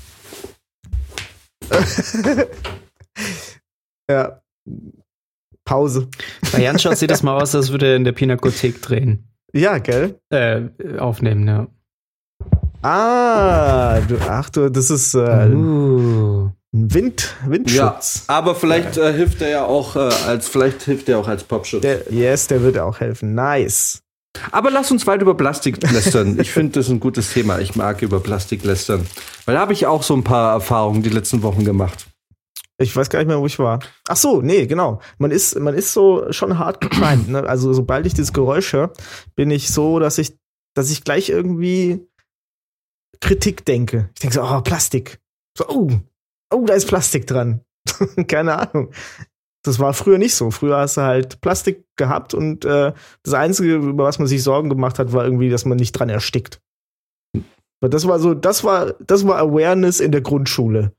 Ja. 4.12 4.42
Pause. 5.66 6.08
Bei 6.52 6.62
Jan 6.62 6.80
schaut 6.80 6.98
sieht 6.98 7.12
das 7.12 7.24
mal 7.24 7.40
aus, 7.40 7.56
als 7.56 7.72
würde 7.72 7.88
er 7.88 7.96
in 7.96 8.04
der 8.04 8.12
Pinakothek 8.14 8.82
drehen. 8.82 9.28
Ja, 9.54 9.78
gell? 9.78 10.20
Äh, 10.30 10.62
aufnehmen, 10.98 11.48
ja. 11.48 11.68
Ah, 12.82 14.00
du, 14.02 14.18
ach 14.28 14.50
du, 14.50 14.70
das 14.72 14.90
ist 14.90 15.14
äh, 15.14 15.20
ein 15.24 15.54
Uh. 15.56 16.52
Wind, 16.74 17.36
Ja, 17.46 17.52
Windschutz. 17.52 18.24
aber 18.28 18.56
vielleicht 18.56 18.96
äh, 18.98 19.12
hilft 19.14 19.42
er 19.42 19.50
ja 19.50 19.66
auch 19.66 19.98
äh, 19.98 20.10
als, 20.26 20.48
vielleicht 20.48 20.84
hilft 20.84 21.10
er 21.10 21.20
auch 21.20 21.28
als 21.28 21.44
Popschutz. 21.44 21.82
Der, 21.82 22.12
yes, 22.12 22.48
der 22.48 22.62
wird 22.64 22.78
auch 22.80 23.02
helfen. 23.02 23.36
Nice. 23.36 24.02
Aber 24.52 24.72
lass 24.72 24.90
uns 24.90 25.06
weiter 25.06 25.24
über 25.24 25.36
Plastik 25.36 25.82
lästern. 25.92 26.40
Ich 26.40 26.52
finde 26.52 26.80
das 26.80 26.88
ein 26.90 27.02
gutes 27.02 27.34
Thema. 27.34 27.60
Ich 27.60 27.76
mag 27.76 28.02
über 28.02 28.22
Plastik 28.22 28.64
lästern. 28.64 29.06
Weil 29.46 29.56
da 29.56 29.62
habe 29.62 29.74
ich 29.74 29.86
auch 29.86 30.02
so 30.02 30.16
ein 30.16 30.24
paar 30.24 30.54
Erfahrungen 30.54 31.04
die 31.04 31.10
letzten 31.10 31.44
Wochen 31.44 31.66
gemacht. 31.66 32.08
Ich 32.82 32.96
weiß 32.96 33.10
gar 33.10 33.20
nicht 33.20 33.28
mehr, 33.28 33.40
wo 33.40 33.46
ich 33.46 33.60
war. 33.60 33.80
Ach 34.08 34.16
so, 34.16 34.42
nee, 34.42 34.66
genau. 34.66 35.02
Man 35.18 35.32
ist, 35.32 35.58
man 35.60 35.74
ist 35.74 35.94
so 35.94 36.32
schon 36.32 36.58
hart 36.58 36.82
geprimed. 36.82 37.30
Ne? 37.30 37.44
Also 37.44 37.74
sobald 37.74 38.06
ich 38.06 38.14
dieses 38.14 38.34
Geräusch 38.34 38.74
höre, 38.74 38.92
bin 39.36 39.52
ich 39.52 39.72
so, 39.72 40.00
dass 40.00 40.18
ich, 40.18 40.38
dass 40.76 40.92
ich 40.92 41.04
gleich 41.04 41.30
irgendwie 41.30 42.08
Kritik 43.20 43.66
denke. 43.66 44.10
Ich 44.16 44.22
denke 44.22 44.36
so, 44.36 44.44
oh, 44.44 44.62
Plastik. 44.62 45.20
So, 45.58 45.68
oh, 45.68 45.90
oh, 46.52 46.66
da 46.66 46.74
ist 46.74 46.88
Plastik 46.88 47.28
dran. 47.28 47.62
Keine 48.28 48.58
Ahnung. 48.58 48.92
Das 49.64 49.80
war 49.80 49.94
früher 49.94 50.18
nicht 50.18 50.36
so. 50.36 50.50
Früher 50.50 50.78
hast 50.78 50.98
du 50.98 51.02
halt 51.02 51.40
Plastik 51.42 51.86
gehabt 51.96 52.34
und 52.34 52.66
äh, 52.66 52.94
das 53.24 53.34
Einzige, 53.34 53.76
über 53.76 54.06
was 54.06 54.18
man 54.18 54.28
sich 54.28 54.42
Sorgen 54.42 54.70
gemacht 54.70 54.98
hat, 54.98 55.14
war 55.14 55.24
irgendwie, 55.24 55.50
dass 55.50 55.66
man 55.66 55.78
nicht 55.78 55.92
dran 55.92 56.10
erstickt. 56.10 56.60
Aber 57.82 57.90
Das 57.90 58.08
war 58.08 58.20
so, 58.20 58.34
das 58.34 58.64
war, 58.64 58.94
das 59.00 59.26
war 59.28 59.38
Awareness 59.38 60.00
in 60.00 60.12
der 60.12 60.22
Grundschule. 60.22 60.94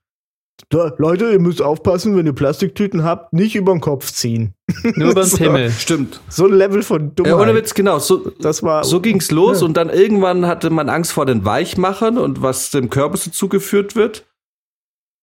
Da, 0.68 0.92
Leute, 0.98 1.30
ihr 1.32 1.38
müsst 1.38 1.60
aufpassen, 1.60 2.16
wenn 2.16 2.24
ihr 2.26 2.32
Plastiktüten 2.32 3.04
habt, 3.04 3.32
nicht 3.32 3.54
über 3.54 3.72
den 3.72 3.80
Kopf 3.80 4.10
ziehen. 4.12 4.54
Nur 4.94 5.10
über 5.10 5.22
den 5.22 5.28
So. 5.28 5.36
Pimmel. 5.36 5.70
Stimmt. 5.70 6.20
So 6.28 6.46
ein 6.46 6.52
Level 6.54 6.82
von 6.82 7.02
Ja, 7.02 7.08
Dummheit. 7.14 7.34
ohne 7.34 7.54
Witz, 7.54 7.74
genau. 7.74 7.98
So, 7.98 8.30
Das 8.40 8.62
war 8.62 8.82
so 8.84 9.00
ging's 9.00 9.30
los 9.30 9.60
Ja. 9.60 9.66
und 9.66 9.76
dann 9.76 9.90
irgendwann 9.90 10.46
hatte 10.46 10.70
man 10.70 10.88
Angst 10.88 11.12
vor 11.12 11.26
den 11.26 11.44
Weichmachern 11.44 12.16
und 12.16 12.40
was 12.42 12.70
dem 12.70 12.88
Körper 12.90 13.16
so 13.18 13.30
zugeführt 13.30 13.96
wird. 13.96 14.24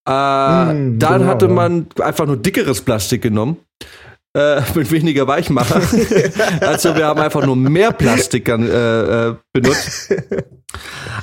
Äh, 0.07 0.11
Mm, 0.11 0.99
dann 0.99 1.19
genau, 1.19 1.25
hatte 1.25 1.45
ja. 1.47 1.51
man 1.51 1.87
einfach 1.99 2.25
nur 2.25 2.37
dickeres 2.37 2.81
Plastik 2.81 3.21
genommen. 3.21 3.57
Äh, 4.37 4.61
mit 4.75 4.91
weniger 4.91 5.27
Weichmacher. 5.27 5.81
also 6.61 6.95
wir 6.95 7.07
haben 7.07 7.19
einfach 7.19 7.43
nur 7.43 7.55
mehr 7.55 7.91
Plastik 7.91 8.47
an, 8.49 8.61
äh, 8.69 9.29
äh, 9.29 9.35
benutzt. 9.53 10.13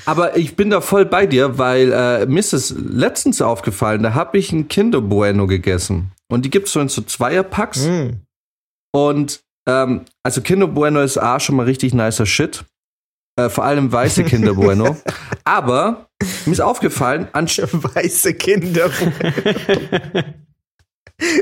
Aber 0.04 0.36
ich 0.36 0.56
bin 0.56 0.70
da 0.70 0.80
voll 0.80 1.06
bei 1.06 1.26
dir, 1.26 1.56
weil 1.56 1.92
äh, 1.92 2.26
mir 2.26 2.40
ist 2.40 2.52
es 2.52 2.74
letztens 2.76 3.40
aufgefallen, 3.40 4.02
da 4.02 4.14
habe 4.14 4.38
ich 4.38 4.50
ein 4.52 4.66
Kinder 4.66 5.00
Bueno 5.00 5.46
gegessen. 5.46 6.10
Und 6.28 6.44
die 6.44 6.50
gibt's 6.50 6.72
so 6.72 6.80
in 6.80 6.88
so 6.88 7.02
Zweierpacks. 7.02 7.86
Mm. 7.86 8.08
Und 8.92 9.40
ähm, 9.68 10.04
also 10.24 10.40
Kinder 10.40 10.66
Bueno 10.66 11.00
ist 11.00 11.16
A 11.16 11.38
schon 11.38 11.56
mal 11.56 11.66
richtig 11.66 11.94
nicer 11.94 12.26
Shit. 12.26 12.64
Äh, 13.38 13.50
vor 13.50 13.64
allem 13.64 13.92
weiße 13.92 14.24
Kinder 14.24 14.54
Bueno. 14.56 14.96
Aber 15.44 16.08
mir 16.46 16.52
ist 16.52 16.60
aufgefallen, 16.60 17.28
anst 17.32 17.58
weiße 17.58 18.34
Kinder. 18.34 18.90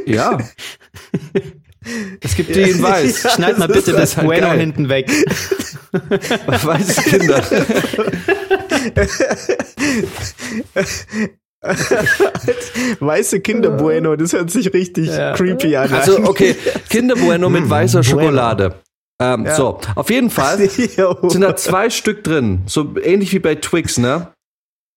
ja, 0.06 0.38
Es 2.20 2.34
gibt 2.36 2.54
die 2.54 2.60
in 2.62 2.82
weiß. 2.82 3.22
Ja, 3.24 3.30
Schneid 3.30 3.58
mal 3.58 3.68
bitte 3.68 3.92
das 3.92 4.16
halt 4.16 4.26
Bueno 4.26 4.48
geil. 4.48 4.60
hinten 4.60 4.88
weg. 4.88 5.10
Weiße 6.46 7.02
Kinder. 7.02 7.42
Weiße 13.00 13.40
Kinder 13.40 13.70
Bueno, 13.70 14.16
das 14.16 14.32
hört 14.32 14.50
sich 14.50 14.72
richtig 14.72 15.08
Ja. 15.08 15.32
creepy 15.34 15.76
an. 15.76 15.92
Also, 15.92 16.18
okay, 16.24 16.54
Kinder 16.88 17.16
Bueno 17.16 17.48
mit 17.48 17.68
weißer 17.68 18.02
Schokolade. 18.02 18.80
Ähm, 19.20 19.44
Ja. 19.46 19.54
So, 19.54 19.80
auf 19.94 20.10
jeden 20.10 20.30
Fall 20.30 20.58
sind 20.68 21.40
da 21.40 21.56
zwei 21.56 21.88
Stück 21.90 22.24
drin. 22.24 22.62
So 22.66 22.96
ähnlich 23.02 23.32
wie 23.32 23.38
bei 23.38 23.54
Twix, 23.54 23.98
ne? 23.98 24.32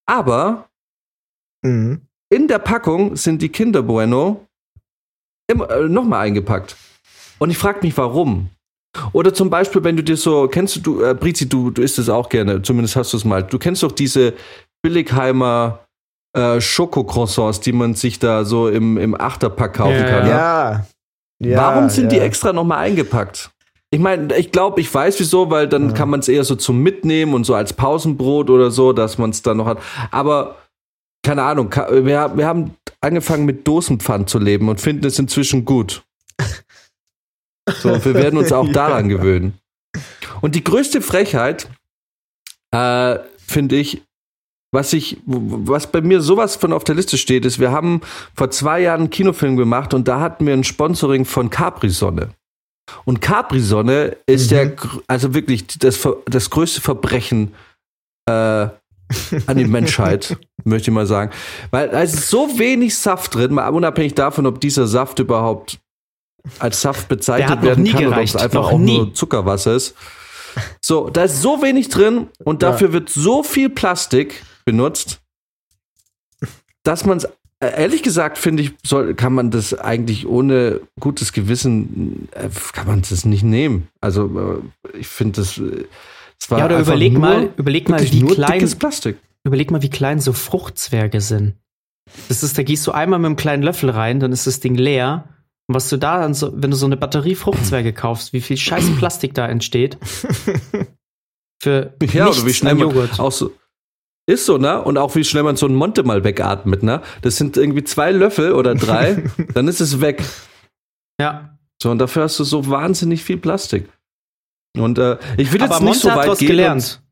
Aber 0.07 0.69
Mhm. 1.63 2.01
in 2.29 2.47
der 2.47 2.59
Packung 2.59 3.15
sind 3.15 3.41
die 3.41 3.49
Kinder 3.49 3.81
Bueno 3.83 4.46
äh, 5.49 5.87
nochmal 5.87 6.25
eingepackt. 6.27 6.75
Und 7.39 7.49
ich 7.49 7.57
frage 7.57 7.79
mich, 7.81 7.97
warum. 7.97 8.49
Oder 9.13 9.33
zum 9.33 9.49
Beispiel, 9.49 9.83
wenn 9.83 9.95
du 9.95 10.03
dir 10.03 10.17
so, 10.17 10.47
kennst 10.47 10.85
du, 10.85 11.03
äh, 11.03 11.13
Brizi, 11.13 11.47
du, 11.47 11.69
du 11.71 11.81
isst 11.81 11.99
es 11.99 12.09
auch 12.09 12.29
gerne, 12.29 12.61
zumindest 12.61 12.95
hast 12.95 13.13
du 13.13 13.17
es 13.17 13.25
mal. 13.25 13.43
Du 13.43 13.59
kennst 13.59 13.83
doch 13.83 13.91
diese 13.91 14.33
Billigheimer 14.81 15.79
äh, 16.35 16.59
Schokocroissants, 16.59 17.59
die 17.61 17.73
man 17.73 17.93
sich 17.93 18.19
da 18.19 18.43
so 18.43 18.69
im, 18.69 18.97
im 18.97 19.19
Achterpack 19.19 19.75
kaufen 19.75 19.93
Ja, 19.99 20.09
kann. 20.09 20.23
ne? 20.23 20.29
Ja. 20.29 20.85
ja. 21.43 21.57
Warum 21.57 21.89
sind 21.89 22.11
die 22.11 22.17
ja. 22.17 22.23
extra 22.23 22.53
nochmal 22.53 22.79
eingepackt? 22.79 23.51
Ich 23.89 23.99
meine, 23.99 24.35
ich 24.35 24.51
glaube, 24.51 24.81
ich 24.81 24.93
weiß 24.93 25.19
wieso, 25.19 25.49
weil 25.49 25.67
dann 25.67 25.89
Ja. 25.89 25.95
kann 25.95 26.09
man 26.09 26.19
es 26.19 26.27
eher 26.27 26.43
so 26.43 26.55
zum 26.55 26.81
Mitnehmen 26.81 27.33
und 27.33 27.45
so 27.45 27.55
als 27.55 27.71
Pausenbrot 27.73 28.49
oder 28.49 28.71
so, 28.71 28.91
dass 28.93 29.17
man 29.17 29.29
es 29.29 29.41
dann 29.43 29.57
noch 29.57 29.65
hat. 29.67 29.79
Aber 30.11 30.55
keine 31.23 31.43
Ahnung, 31.43 31.71
wir, 31.73 32.31
wir 32.35 32.45
haben 32.47 32.73
angefangen 33.01 33.45
mit 33.45 33.67
Dosenpfand 33.67 34.29
zu 34.29 34.39
leben 34.39 34.69
und 34.69 34.81
finden 34.81 35.05
es 35.05 35.19
inzwischen 35.19 35.65
gut. 35.65 36.03
So, 37.81 38.03
wir 38.05 38.13
werden 38.13 38.37
uns 38.37 38.53
auch 38.53 38.65
Ja. 38.67 38.71
daran 38.71 39.09
gewöhnen. 39.09 39.57
Und 40.39 40.55
die 40.55 40.63
größte 40.63 41.01
Frechheit, 41.01 41.69
äh, 42.71 43.17
finde 43.45 43.75
ich, 43.75 44.03
was 44.71 44.93
ich, 44.93 45.17
was 45.25 45.91
bei 45.91 45.99
mir 46.01 46.21
sowas 46.21 46.55
von 46.55 46.71
auf 46.71 46.85
der 46.85 46.95
Liste 46.95 47.17
steht, 47.17 47.43
ist, 47.45 47.59
wir 47.59 47.71
haben 47.71 47.99
vor 48.35 48.51
zwei 48.51 48.79
Jahren 48.81 49.01
einen 49.01 49.09
Kinofilm 49.09 49.57
gemacht 49.57 49.93
und 49.93 50.07
da 50.07 50.19
hatten 50.21 50.45
wir 50.45 50.53
ein 50.53 50.63
Sponsoring 50.63 51.25
von 51.25 51.49
Capri-Sonne. 51.49 52.29
Und 53.03 53.19
Capri-Sonne 53.21 54.15
ist 54.27 54.45
Mhm. 54.51 54.55
der, 54.55 54.75
also 55.07 55.33
wirklich 55.33 55.67
das, 55.67 56.07
das 56.25 56.49
größte 56.49 56.79
Verbrechen 56.79 57.53
äh, 58.29 58.67
an 59.47 59.57
die 59.57 59.65
Menschheit, 59.65 60.37
möchte 60.63 60.89
ich 60.91 60.93
mal 60.95 61.05
sagen. 61.05 61.31
Weil 61.71 61.89
da 61.89 62.01
ist 62.01 62.29
so 62.29 62.47
wenig 62.59 62.95
Saft 62.97 63.35
drin, 63.35 63.53
mal 63.53 63.67
unabhängig 63.69 64.15
davon, 64.15 64.45
ob 64.45 64.59
dieser 64.61 64.87
Saft 64.87 65.19
überhaupt 65.19 65.79
als 66.59 66.81
Saft 66.81 67.07
bezeichnet 67.09 67.61
werden 67.61 67.83
nie 67.83 67.91
kann 67.91 68.03
gereicht, 68.03 68.35
oder 68.35 68.43
ob 68.45 68.49
es 68.49 68.55
einfach 68.55 68.61
noch 68.63 68.71
auch 68.73 68.79
nie. 68.79 68.97
nur 68.97 69.13
Zuckerwasser 69.13 69.75
ist. 69.75 69.95
So, 70.81 71.09
da 71.09 71.23
ist 71.25 71.41
so 71.41 71.61
wenig 71.61 71.89
drin 71.89 72.27
und 72.43 72.63
Ja. 72.63 72.71
dafür 72.71 72.93
wird 72.93 73.09
so 73.09 73.43
viel 73.43 73.69
Plastik 73.69 74.43
benutzt, 74.65 75.19
dass 76.83 77.05
man 77.05 77.17
es 77.17 77.27
ehrlich 77.59 78.03
gesagt 78.03 78.37
finde 78.37 78.63
ich, 78.63 78.73
soll, 78.85 79.13
kann 79.15 79.33
man 79.33 79.51
das 79.51 79.73
eigentlich 79.73 80.25
ohne 80.27 80.81
gutes 80.99 81.33
Gewissen 81.33 82.29
äh, 82.31 82.49
kann 82.73 82.87
man 82.87 83.01
das 83.07 83.25
nicht 83.25 83.43
nehmen. 83.43 83.87
Also 83.99 84.61
äh, 84.93 84.97
ich 84.97 85.07
finde 85.07 85.41
das, 85.41 85.57
äh, 85.57 85.85
es 86.41 86.49
war 86.51 86.59
Ja, 86.59 86.65
oder 86.65 86.79
überleg 86.79 87.13
nur, 87.13 87.21
mal, 87.21 87.49
überleg 87.57 87.89
mal, 87.89 88.01
wie 88.11 88.21
nur 88.21 88.33
klein, 88.35 88.53
dickes 88.53 88.75
Plastik. 88.75 89.17
überleg 89.43 89.71
mal, 89.71 89.81
wie 89.81 89.89
klein 89.89 90.19
so 90.19 90.33
Fruchtzwerge 90.33 91.21
sind. 91.21 91.55
Das 92.29 92.43
ist, 92.43 92.57
da 92.57 92.63
gehst 92.63 92.85
du 92.87 92.91
einmal 92.91 93.19
mit 93.19 93.25
einem 93.25 93.35
kleinen 93.35 93.63
Löffel 93.63 93.89
rein, 93.89 94.19
dann 94.19 94.31
ist 94.31 94.47
das 94.47 94.59
Ding 94.59 94.75
leer. 94.75 95.29
Und 95.67 95.75
was 95.75 95.89
du 95.89 95.97
da, 95.97 96.19
dann 96.19 96.33
so, 96.33 96.53
wenn 96.55 96.71
du 96.71 96.77
so 96.77 96.85
eine 96.85 96.95
Batterie 96.95 97.35
Fruchtzwerge 97.35 97.91
kaufst, 97.91 98.31
wie 98.31 98.41
viel 98.41 98.57
scheiß 98.57 98.91
Plastik 98.97 99.33
da 99.33 99.47
entsteht. 99.47 99.97
Für 101.61 101.93
Ja, 102.13 102.27
oder 102.29 102.45
wie 102.45 102.53
schnell 102.53 102.79
Joghurt. 102.79 103.19
auch 103.19 103.31
so 103.31 103.51
ist 104.29 104.45
so, 104.45 104.57
ne? 104.57 104.81
Und 104.83 104.97
auch 104.97 105.15
wie 105.15 105.23
schnell 105.23 105.43
man 105.43 105.55
so 105.55 105.65
einen 105.65 105.75
Monte 105.75 106.03
mal 106.03 106.23
wegatmet, 106.23 106.83
ne? 106.83 107.01
Das 107.21 107.37
sind 107.37 107.55
irgendwie 107.55 107.85
zwei 107.85 108.11
Löffel 108.11 108.51
oder 108.51 108.75
drei, 108.75 109.23
dann 109.53 109.67
ist 109.69 109.79
es 109.79 110.01
weg. 110.01 110.21
Ja. 111.19 111.57
So, 111.81 111.91
und 111.91 111.99
dafür 111.99 112.23
hast 112.23 112.37
du 112.39 112.43
so 112.43 112.69
wahnsinnig 112.69 113.23
viel 113.23 113.37
Plastik. 113.37 113.87
Und 114.79 114.97
äh, 114.97 115.17
ich 115.37 115.51
will 115.51 115.61
jetzt 115.61 115.71
Aber 115.71 115.75
nicht 115.83 115.85
Monte 115.85 115.99
so 115.99 116.11
hat 116.11 116.17
weit 116.19 116.27
was 116.29 116.39
gehen. 116.39 116.47
gelernt. 116.49 117.03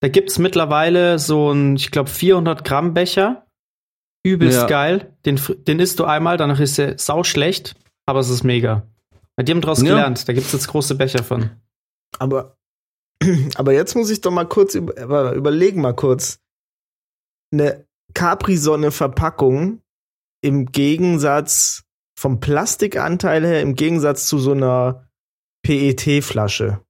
Da 0.00 0.08
gibt's 0.08 0.38
mittlerweile 0.38 1.18
so 1.18 1.50
ein, 1.52 1.76
ich 1.76 1.90
glaube, 1.90 2.10
400 2.10 2.64
Gramm 2.64 2.94
Becher. 2.94 3.46
Übelst 4.26 4.58
Ja. 4.62 4.66
geil. 4.66 5.14
Den, 5.26 5.40
den 5.66 5.80
isst 5.80 5.98
du 5.98 6.04
einmal, 6.04 6.36
danach 6.36 6.60
ist 6.60 6.78
er 6.78 6.98
sau 6.98 7.24
schlecht, 7.24 7.74
aber 8.06 8.20
es 8.20 8.30
ist 8.30 8.42
mega. 8.42 8.86
Bei 9.36 9.42
die 9.42 9.52
haben 9.52 9.60
draus 9.60 9.82
Ja. 9.82 9.88
gelernt. 9.90 10.28
Da 10.28 10.32
gibt's 10.32 10.52
jetzt 10.52 10.68
große 10.68 10.94
Becher 10.94 11.22
von. 11.24 11.50
Aber, 12.18 12.56
aber 13.56 13.72
jetzt 13.72 13.94
muss 13.96 14.10
ich 14.10 14.20
doch 14.20 14.30
mal 14.30 14.46
kurz 14.46 14.74
über, 14.74 14.96
über- 15.02 15.32
überlegen, 15.32 15.80
mal 15.80 15.94
kurz. 15.94 16.38
Eine 17.52 17.86
Capri-Sonne-Verpackung 18.14 19.80
im 20.42 20.66
Gegensatz 20.66 21.84
vom 22.18 22.40
Plastikanteil 22.40 23.44
her, 23.44 23.60
im 23.62 23.74
Gegensatz 23.74 24.26
zu 24.26 24.38
so 24.38 24.52
einer 24.52 25.08
PET-Flasche. 25.64 26.80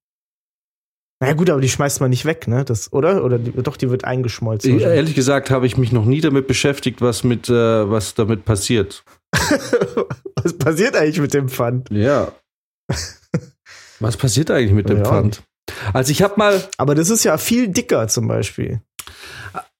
Na 1.20 1.28
ja, 1.28 1.34
gut, 1.34 1.48
aber 1.48 1.60
die 1.60 1.68
schmeißt 1.68 2.00
man 2.00 2.10
nicht 2.10 2.24
weg, 2.24 2.48
ne? 2.48 2.64
Das, 2.64 2.92
oder? 2.92 3.24
Oder 3.24 3.38
die, 3.38 3.52
doch, 3.52 3.76
die 3.76 3.88
wird 3.88 4.04
eingeschmolzen. 4.04 4.70
Ich, 4.70 4.74
wahrscheinlich. 4.76 4.96
ehrlich 4.96 5.14
gesagt 5.14 5.50
habe 5.50 5.66
ich 5.66 5.76
mich 5.76 5.92
noch 5.92 6.04
nie 6.04 6.20
damit 6.20 6.46
beschäftigt, 6.46 7.00
was 7.00 7.24
mit 7.24 7.48
äh, 7.48 7.88
was 7.90 8.14
damit 8.14 8.44
passiert. 8.44 9.04
Was 10.42 10.58
passiert 10.58 10.94
eigentlich 10.94 11.20
mit 11.20 11.32
dem 11.32 11.48
Pfand? 11.48 11.88
Ja. 11.90 12.32
was 14.00 14.16
passiert 14.18 14.50
eigentlich 14.50 14.72
mit 14.72 14.88
dem 14.90 14.98
Ja. 14.98 15.04
Pfand? 15.04 15.42
Also 15.94 16.10
ich 16.12 16.22
habe 16.22 16.34
mal 16.36 16.62
Aber 16.76 16.94
das 16.94 17.08
ist 17.08 17.24
ja 17.24 17.38
viel 17.38 17.68
dicker 17.68 18.08
zum 18.08 18.28
Beispiel. 18.28 18.82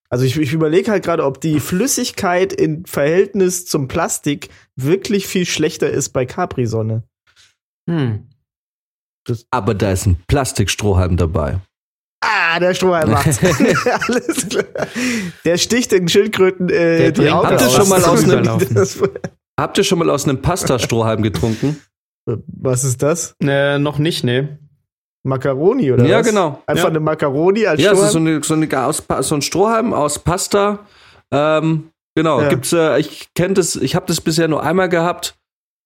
Also 0.08 0.24
ich, 0.24 0.38
ich 0.38 0.52
überlege 0.54 0.90
halt 0.90 1.04
gerade, 1.04 1.24
ob 1.24 1.40
die 1.40 1.60
Flüssigkeit 1.60 2.52
im 2.52 2.84
Verhältnis 2.86 3.66
zum 3.66 3.88
Plastik 3.88 4.48
wirklich 4.76 5.26
viel 5.26 5.44
schlechter 5.44 5.90
ist 5.90 6.10
bei 6.10 6.24
Capri-Sonne. 6.24 7.02
Hm. 7.90 8.28
Aber 9.50 9.74
da 9.74 9.92
ist 9.92 10.06
ein 10.06 10.16
Plastikstrohhalm 10.26 11.16
dabei. 11.16 11.58
Ah, 12.22 12.58
der 12.58 12.72
Strohhalm 12.74 13.10
macht's. 13.10 13.38
Alles 14.08 14.48
klar. 14.48 14.64
Der 15.44 15.58
sticht 15.58 15.92
den 15.92 16.08
Schildkröten 16.08 16.68
äh, 16.70 17.12
die 17.12 17.30
Augen 17.30 17.48
Habt 17.48 17.60
ihr 17.60 17.68
schon 17.70 17.88
mal 17.88 18.02
aus 18.04 18.24
einem- 18.24 18.74
Das- 18.74 18.98
Habt 19.60 19.78
ihr 19.78 19.84
schon 19.84 19.98
mal 19.98 20.10
aus 20.10 20.24
einem 20.26 20.40
Pasta-Strohhalm 20.42 21.22
getrunken? 21.22 21.80
Was 22.46 22.82
ist 22.84 23.02
das? 23.02 23.36
Äh, 23.42 23.78
noch 23.78 23.98
nicht, 23.98 24.24
ne. 24.24 24.58
Macaroni 25.22 25.92
oder 25.92 26.04
ja, 26.06 26.18
was? 26.20 26.26
genau. 26.26 26.62
Einfach 26.66 26.84
ja. 26.84 26.90
eine 26.90 27.00
Macaroni 27.00 27.66
als 27.66 27.80
Ja, 27.80 27.92
es 27.92 27.98
ist 27.98 28.04
so, 28.12 28.18
Strohhalm? 28.18 28.26
eine, 28.36 28.42
so, 28.44 28.54
eine, 28.54 28.86
aus, 28.86 29.02
Pa- 29.02 29.22
so 29.22 29.34
ein 29.34 29.42
Strohhalm 29.42 29.92
aus 29.94 30.18
Pasta. 30.18 30.80
Ähm, 31.30 31.90
genau, 32.14 32.40
Ja. 32.42 32.48
gibt's, 32.48 32.72
äh, 32.72 32.98
ich 32.98 33.32
kenne 33.34 33.54
das, 33.54 33.76
ich 33.76 33.94
habe 33.94 34.06
das 34.06 34.20
bisher 34.20 34.48
nur 34.48 34.62
einmal 34.62 34.88
gehabt. 34.88 35.36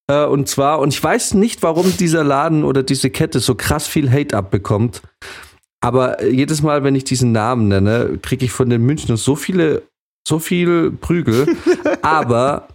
Äh, 0.08 0.24
und 0.24 0.48
zwar, 0.48 0.80
und 0.80 0.92
ich 0.92 1.02
weiß 1.02 1.34
nicht, 1.34 1.62
warum 1.62 1.96
dieser 1.96 2.24
Laden 2.24 2.64
oder 2.64 2.82
diese 2.82 3.10
Kette 3.10 3.40
so 3.40 3.54
krass 3.54 3.86
viel 3.86 4.10
Hate 4.10 4.36
abbekommt. 4.36 5.02
Aber 5.80 6.20
äh, 6.20 6.30
jedes 6.30 6.62
Mal, 6.62 6.82
wenn 6.82 6.94
ich 6.94 7.04
diesen 7.04 7.32
Namen 7.32 7.68
nenne, 7.68 8.18
kriege 8.20 8.44
ich 8.44 8.52
von 8.52 8.70
den 8.70 8.84
Münchnern 8.84 9.16
so 9.16 9.36
viele, 9.36 9.82
so 10.26 10.38
viel 10.38 10.90
Prügel. 10.90 11.56
Aber 12.02 12.68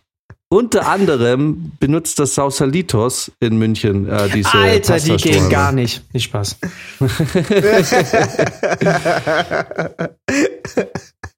unter 0.50 0.88
anderem 0.88 1.72
benutzt 1.80 2.20
das 2.20 2.36
Sausalitos 2.36 3.32
in 3.40 3.58
München 3.58 4.08
äh, 4.08 4.30
diese 4.30 4.54
Alter, 4.54 5.00
die 5.00 5.18
gehen 5.18 5.50
gar 5.50 5.72
nicht. 5.72 6.04
Nicht 6.14 6.26
Spaß. 6.26 6.58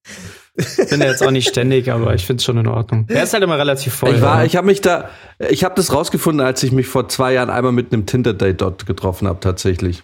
Bin 0.55 1.01
ja 1.01 1.07
jetzt 1.07 1.21
auch 1.21 1.31
nicht 1.31 1.49
ständig, 1.49 1.91
aber 1.91 2.15
ich 2.15 2.25
finde 2.25 2.39
es 2.39 2.45
schon 2.45 2.57
in 2.57 2.67
Ordnung. 2.67 3.07
Der 3.07 3.23
ist 3.23 3.33
halt 3.33 3.43
immer 3.43 3.57
relativ 3.57 3.93
voll. 3.93 4.15
Ich 4.15 4.21
war, 4.21 4.45
ich 4.45 4.55
habe 4.55 4.67
mich 4.67 4.79
da, 4.79 5.09
ich 5.49 5.65
habe 5.65 5.75
das 5.75 5.91
rausgefunden, 5.91 6.45
als 6.45 6.63
ich 6.63 6.71
mich 6.71 6.87
vor 6.87 7.09
zwei 7.09 7.33
Jahren 7.33 7.49
einmal 7.49 7.73
mit 7.73 7.91
einem 7.91 8.05
Tinder-Date 8.05 8.61
dort 8.61 8.85
getroffen 8.85 9.27
habe, 9.27 9.39
tatsächlich. 9.41 10.03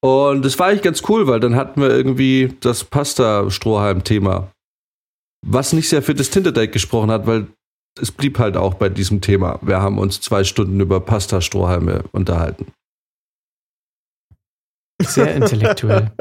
Und 0.00 0.44
das 0.44 0.58
war 0.58 0.68
eigentlich 0.68 0.82
ganz 0.82 1.02
cool, 1.08 1.26
weil 1.26 1.38
dann 1.38 1.54
hatten 1.54 1.80
wir 1.80 1.90
irgendwie 1.90 2.56
das 2.60 2.84
Pasta-Strohhalm-Thema. 2.84 4.50
Was 5.46 5.72
nicht 5.72 5.88
sehr 5.88 6.02
für 6.02 6.14
das 6.14 6.30
Tinder-Date 6.30 6.72
gesprochen 6.72 7.10
hat, 7.10 7.26
weil 7.26 7.46
es 8.00 8.10
blieb 8.10 8.38
halt 8.38 8.56
auch 8.56 8.74
bei 8.74 8.88
diesem 8.88 9.20
Thema. 9.20 9.58
Wir 9.60 9.82
haben 9.82 9.98
uns 9.98 10.20
zwei 10.20 10.44
Stunden 10.44 10.80
über 10.80 11.00
Pasta-Strohhalme 11.00 12.04
unterhalten. 12.12 12.72
Sehr 15.02 15.34
intellektuell. 15.34 16.10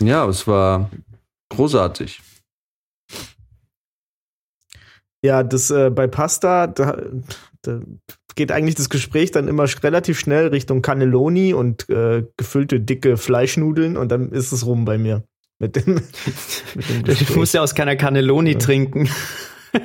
Ja, 0.00 0.26
es 0.26 0.46
war 0.46 0.90
großartig. 1.50 2.20
Ja, 5.24 5.42
das 5.42 5.70
äh, 5.70 5.90
bei 5.90 6.06
Pasta, 6.06 6.66
da, 6.66 7.02
da 7.62 7.80
geht 8.36 8.52
eigentlich 8.52 8.74
das 8.76 8.90
Gespräch 8.90 9.30
dann 9.32 9.48
immer 9.48 9.66
relativ 9.82 10.18
schnell 10.20 10.48
Richtung 10.48 10.82
Cannelloni 10.82 11.52
und 11.54 11.88
äh, 11.88 12.24
gefüllte 12.36 12.80
dicke 12.80 13.16
Fleischnudeln 13.16 13.96
und 13.96 14.10
dann 14.10 14.30
ist 14.30 14.52
es 14.52 14.66
rum 14.66 14.84
bei 14.84 14.98
mir. 14.98 15.24
Mit 15.58 15.74
dem, 15.76 15.94
mit 16.74 16.88
dem 16.88 17.02
Gespräch. 17.04 17.34
musst 17.36 17.54
ja 17.54 17.62
aus 17.62 17.74
keiner 17.74 17.96
Cannelloni 17.96 18.52
Ja. 18.52 18.58
trinken. 18.58 19.08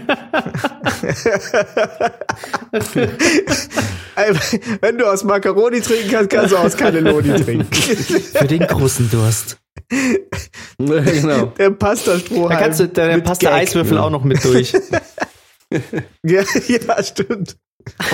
Wenn 4.81 4.97
du 4.97 5.05
aus 5.05 5.23
Macaroni 5.23 5.81
trinken 5.81 6.09
kannst, 6.11 6.29
kannst 6.29 6.51
du 6.53 6.57
aus 6.57 6.75
Cannelloni 6.77 7.35
trinken. 7.43 7.73
Für 7.73 8.47
den 8.47 8.61
großen 8.67 9.09
Durst. 9.09 9.60
Genau. 10.77 11.45
Der 11.57 11.71
Pasta-Strohhalm. 11.71 12.49
Da 12.49 12.55
kannst 12.55 12.79
du, 12.79 12.87
der 12.87 13.19
Gag. 13.19 13.45
Eiswürfel 13.45 13.97
auch 13.97 14.09
noch 14.09 14.23
mit 14.23 14.43
durch. 14.43 14.73
Ja, 16.23 16.43
ja, 16.67 17.01
stimmt. 17.03 17.55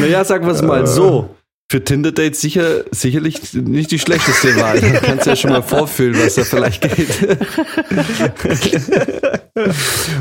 Naja, 0.00 0.24
sagen 0.24 0.46
wir 0.46 0.54
es 0.54 0.62
mal 0.62 0.86
so. 0.86 1.36
Für 1.70 1.84
Tinder-Dates 1.84 2.40
sicher, 2.40 2.84
sicherlich 2.92 3.52
nicht 3.52 3.90
die 3.90 3.98
schlechteste 3.98 4.56
Wahl. 4.56 4.80
Du 4.80 4.90
kannst 5.02 5.26
ja 5.26 5.36
schon 5.36 5.50
mal 5.50 5.60
vorfühlen, 5.62 6.18
was 6.18 6.36
da 6.36 6.44
vielleicht 6.44 6.80
geht. 6.80 7.28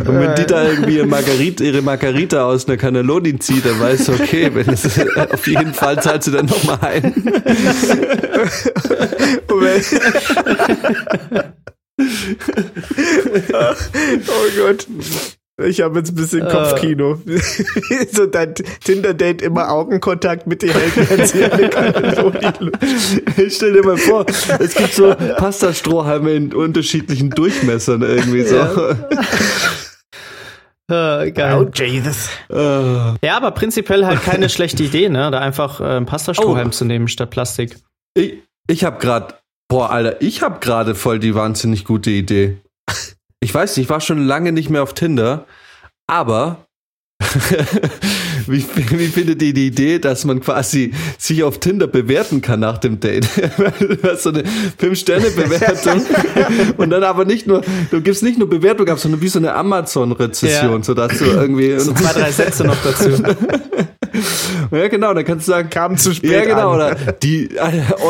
Und 0.06 0.20
wenn 0.20 0.36
die 0.36 0.46
da 0.46 0.68
irgendwie 0.68 0.98
ihre 0.98 1.06
Margarita, 1.06 1.64
ihre 1.64 1.82
Margarita 1.82 2.46
aus 2.46 2.68
einer 2.68 2.76
Cannelloni 2.76 3.40
zieht, 3.40 3.66
dann 3.66 3.80
weißt 3.80 4.10
du, 4.10 4.14
okay, 4.16 4.52
wenn 4.54 4.68
es, 4.70 5.00
auf 5.16 5.48
jeden 5.48 5.74
Fall 5.74 6.04
zahlt 6.04 6.24
sie 6.24 6.32
dann 6.32 6.48
nochmal 6.48 6.80
ein. 6.82 7.14
Wenn- 9.48 9.84
oh 14.28 14.48
Gott. 14.58 14.86
Ich 15.60 15.82
habe 15.82 15.98
jetzt 15.98 16.10
ein 16.12 16.16
bisschen 16.16 16.48
Kopfkino. 16.48 17.20
so 18.12 18.28
dein 18.28 18.54
Tinder-Date 18.54 19.42
immer 19.42 19.72
Augenkontakt 19.72 20.46
mit 20.46 20.62
dir 20.62 20.72
hält. 20.72 21.34
Ich 23.38 23.56
stell 23.56 23.74
dir 23.74 23.84
mal 23.84 23.98
vor, 23.98 24.26
es 24.60 24.76
gibt 24.76 24.94
so 24.94 25.16
Pastastrohhalme 25.16 26.32
in 26.34 26.54
unterschiedlichen 26.54 27.32
Durchmessern 27.32 28.04
irgendwie 28.04 28.44
so. 28.44 28.56
Äh, 28.58 28.96
Oh, 30.90 31.26
geil. 31.34 31.70
Jesus. 31.74 32.30
Äh, 32.50 32.56
Ja, 32.56 33.36
aber 33.36 33.52
prinzipiell 33.52 34.06
halt 34.06 34.24
keine 34.24 34.48
schlechte 34.48 34.84
Idee, 34.84 35.10
ne? 35.10 35.30
Da 35.32 35.40
einfach 35.40 35.82
äh, 35.82 35.84
einen 35.84 36.06
Pastastrohhalm 36.06 36.68
Oh. 36.70 36.72
zu 36.72 36.86
nehmen 36.86 37.10
statt 37.10 37.30
Plastik. 37.30 37.76
Ich, 38.14 38.36
ich 38.70 38.86
habe 38.86 38.98
gerade, 39.00 39.34
boah, 39.68 39.90
Alter, 39.92 40.22
ich 40.22 40.42
habe 40.44 40.60
gerade 40.62 40.96
voll 40.96 41.20
die 41.20 41.36
wahnsinnig 41.36 41.84
gute 41.84 42.10
Idee. 42.12 42.62
Ich 43.40 43.54
weiß 43.54 43.78
nicht, 43.78 43.86
ich 43.86 43.90
war 43.90 44.02
schon 44.02 44.26
lange 44.26 44.52
nicht 44.52 44.70
mehr 44.70 44.84
auf 44.84 44.94
Tinder, 44.94 45.46
aber 46.08 46.66
wie, 48.48 48.66
wie 48.76 49.08
findet 49.08 49.42
ihr 49.42 49.54
die 49.54 49.68
Idee, 49.68 50.00
dass 50.00 50.24
man 50.26 50.40
quasi 50.40 50.94
sich 51.18 51.44
auf 51.44 51.60
Tinder 51.60 51.88
bewerten 51.88 52.42
kann 52.42 52.60
nach 52.60 52.78
dem 52.78 53.00
Date? 53.00 53.28
du 53.80 53.98
hast 54.04 54.24
so 54.24 54.30
eine 54.30 54.44
5-Sterne-Bewertung 54.82 56.06
und 56.78 56.90
dann 56.90 57.04
aber 57.04 57.26
nicht 57.26 57.48
nur, 57.48 57.62
du 57.92 58.02
gibst 58.02 58.24
nicht 58.24 58.40
nur 58.40 58.50
Bewertung 58.50 58.88
ab, 58.90 59.00
sondern 59.00 59.22
wie 59.22 59.28
so 59.28 59.40
eine 59.40 59.54
Amazon-Rezession, 59.54 60.78
Ja. 60.78 60.84
sodass 60.84 61.18
du 61.18 61.26
irgendwie. 61.26 61.78
So 61.80 61.94
zwei, 61.94 62.14
drei 62.14 62.32
Sätze 62.32 62.64
noch 62.64 62.78
dazu. 62.84 63.10
ja, 64.72 64.88
genau, 64.88 65.14
dann 65.14 65.26
kannst 65.26 65.48
du 65.48 65.52
sagen, 65.52 65.70
Kam 65.70 65.98
zu 65.98 66.14
spät 66.14 66.32
Ja, 66.32 66.46
genau, 66.46 66.72
an. 66.72 66.76
oder 66.76 66.96
die, 67.14 67.50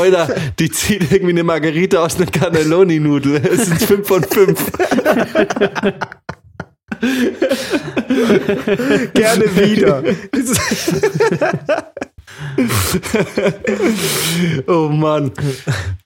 oder 0.01 0.29
die 0.59 0.69
zieht 0.71 1.11
irgendwie 1.11 1.33
eine 1.33 1.43
Margarita 1.43 1.99
aus 2.03 2.15
einer 2.17 2.25
Cannelloni-Nudel. 2.27 3.41
Es 3.47 3.65
sind 3.65 3.81
5 3.81 4.07
von 4.07 4.23
5. 4.23 4.71
Gerne 9.13 9.45
wieder. 9.55 10.03
Oh 14.67 14.89
Mann. 14.89 15.31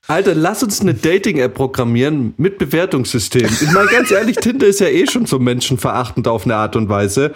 Alter, 0.08 0.36
lass 0.36 0.64
uns 0.64 0.82
eine 0.82 0.94
Dating-App 0.94 1.54
programmieren 1.54 2.34
mit 2.38 2.58
Bewertungssystem. 2.58 3.46
Ich 3.46 3.72
meine, 3.72 3.90
ganz 3.90 4.12
ehrlich, 4.12 4.38
Tinder 4.38 4.68
ist 4.68 4.80
ja 4.80 4.88
eh 4.88 5.08
schon 5.08 5.26
so 5.26 5.40
menschenverachtend 5.40 6.28
auf 6.28 6.46
eine 6.46 6.56
Art 6.56 6.76
und 6.76 6.90
Weise. 6.90 7.34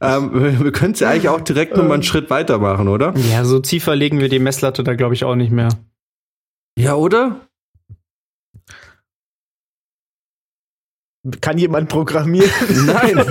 Ähm, 0.00 0.30
wir 0.34 0.64
wir 0.64 0.72
können 0.72 0.94
es 0.94 1.00
ja 1.00 1.10
eigentlich 1.10 1.28
auch 1.28 1.40
direkt 1.40 1.76
noch 1.76 1.84
mal 1.84 1.94
einen 1.94 2.02
Schritt 2.02 2.30
weitermachen, 2.30 2.88
oder? 2.88 3.14
Ja, 3.30 3.44
so 3.44 3.60
tiefer 3.60 3.94
legen 3.94 4.20
wir 4.20 4.28
die 4.28 4.38
Messlatte 4.38 4.84
da, 4.84 4.94
glaube 4.94 5.14
ich, 5.14 5.24
auch 5.24 5.36
nicht 5.36 5.52
mehr. 5.52 5.68
Ja, 6.78 6.94
oder? 6.94 7.40
Kann 11.40 11.58
jemand 11.58 11.88
programmieren? 11.88 12.50
Nein. 12.86 13.18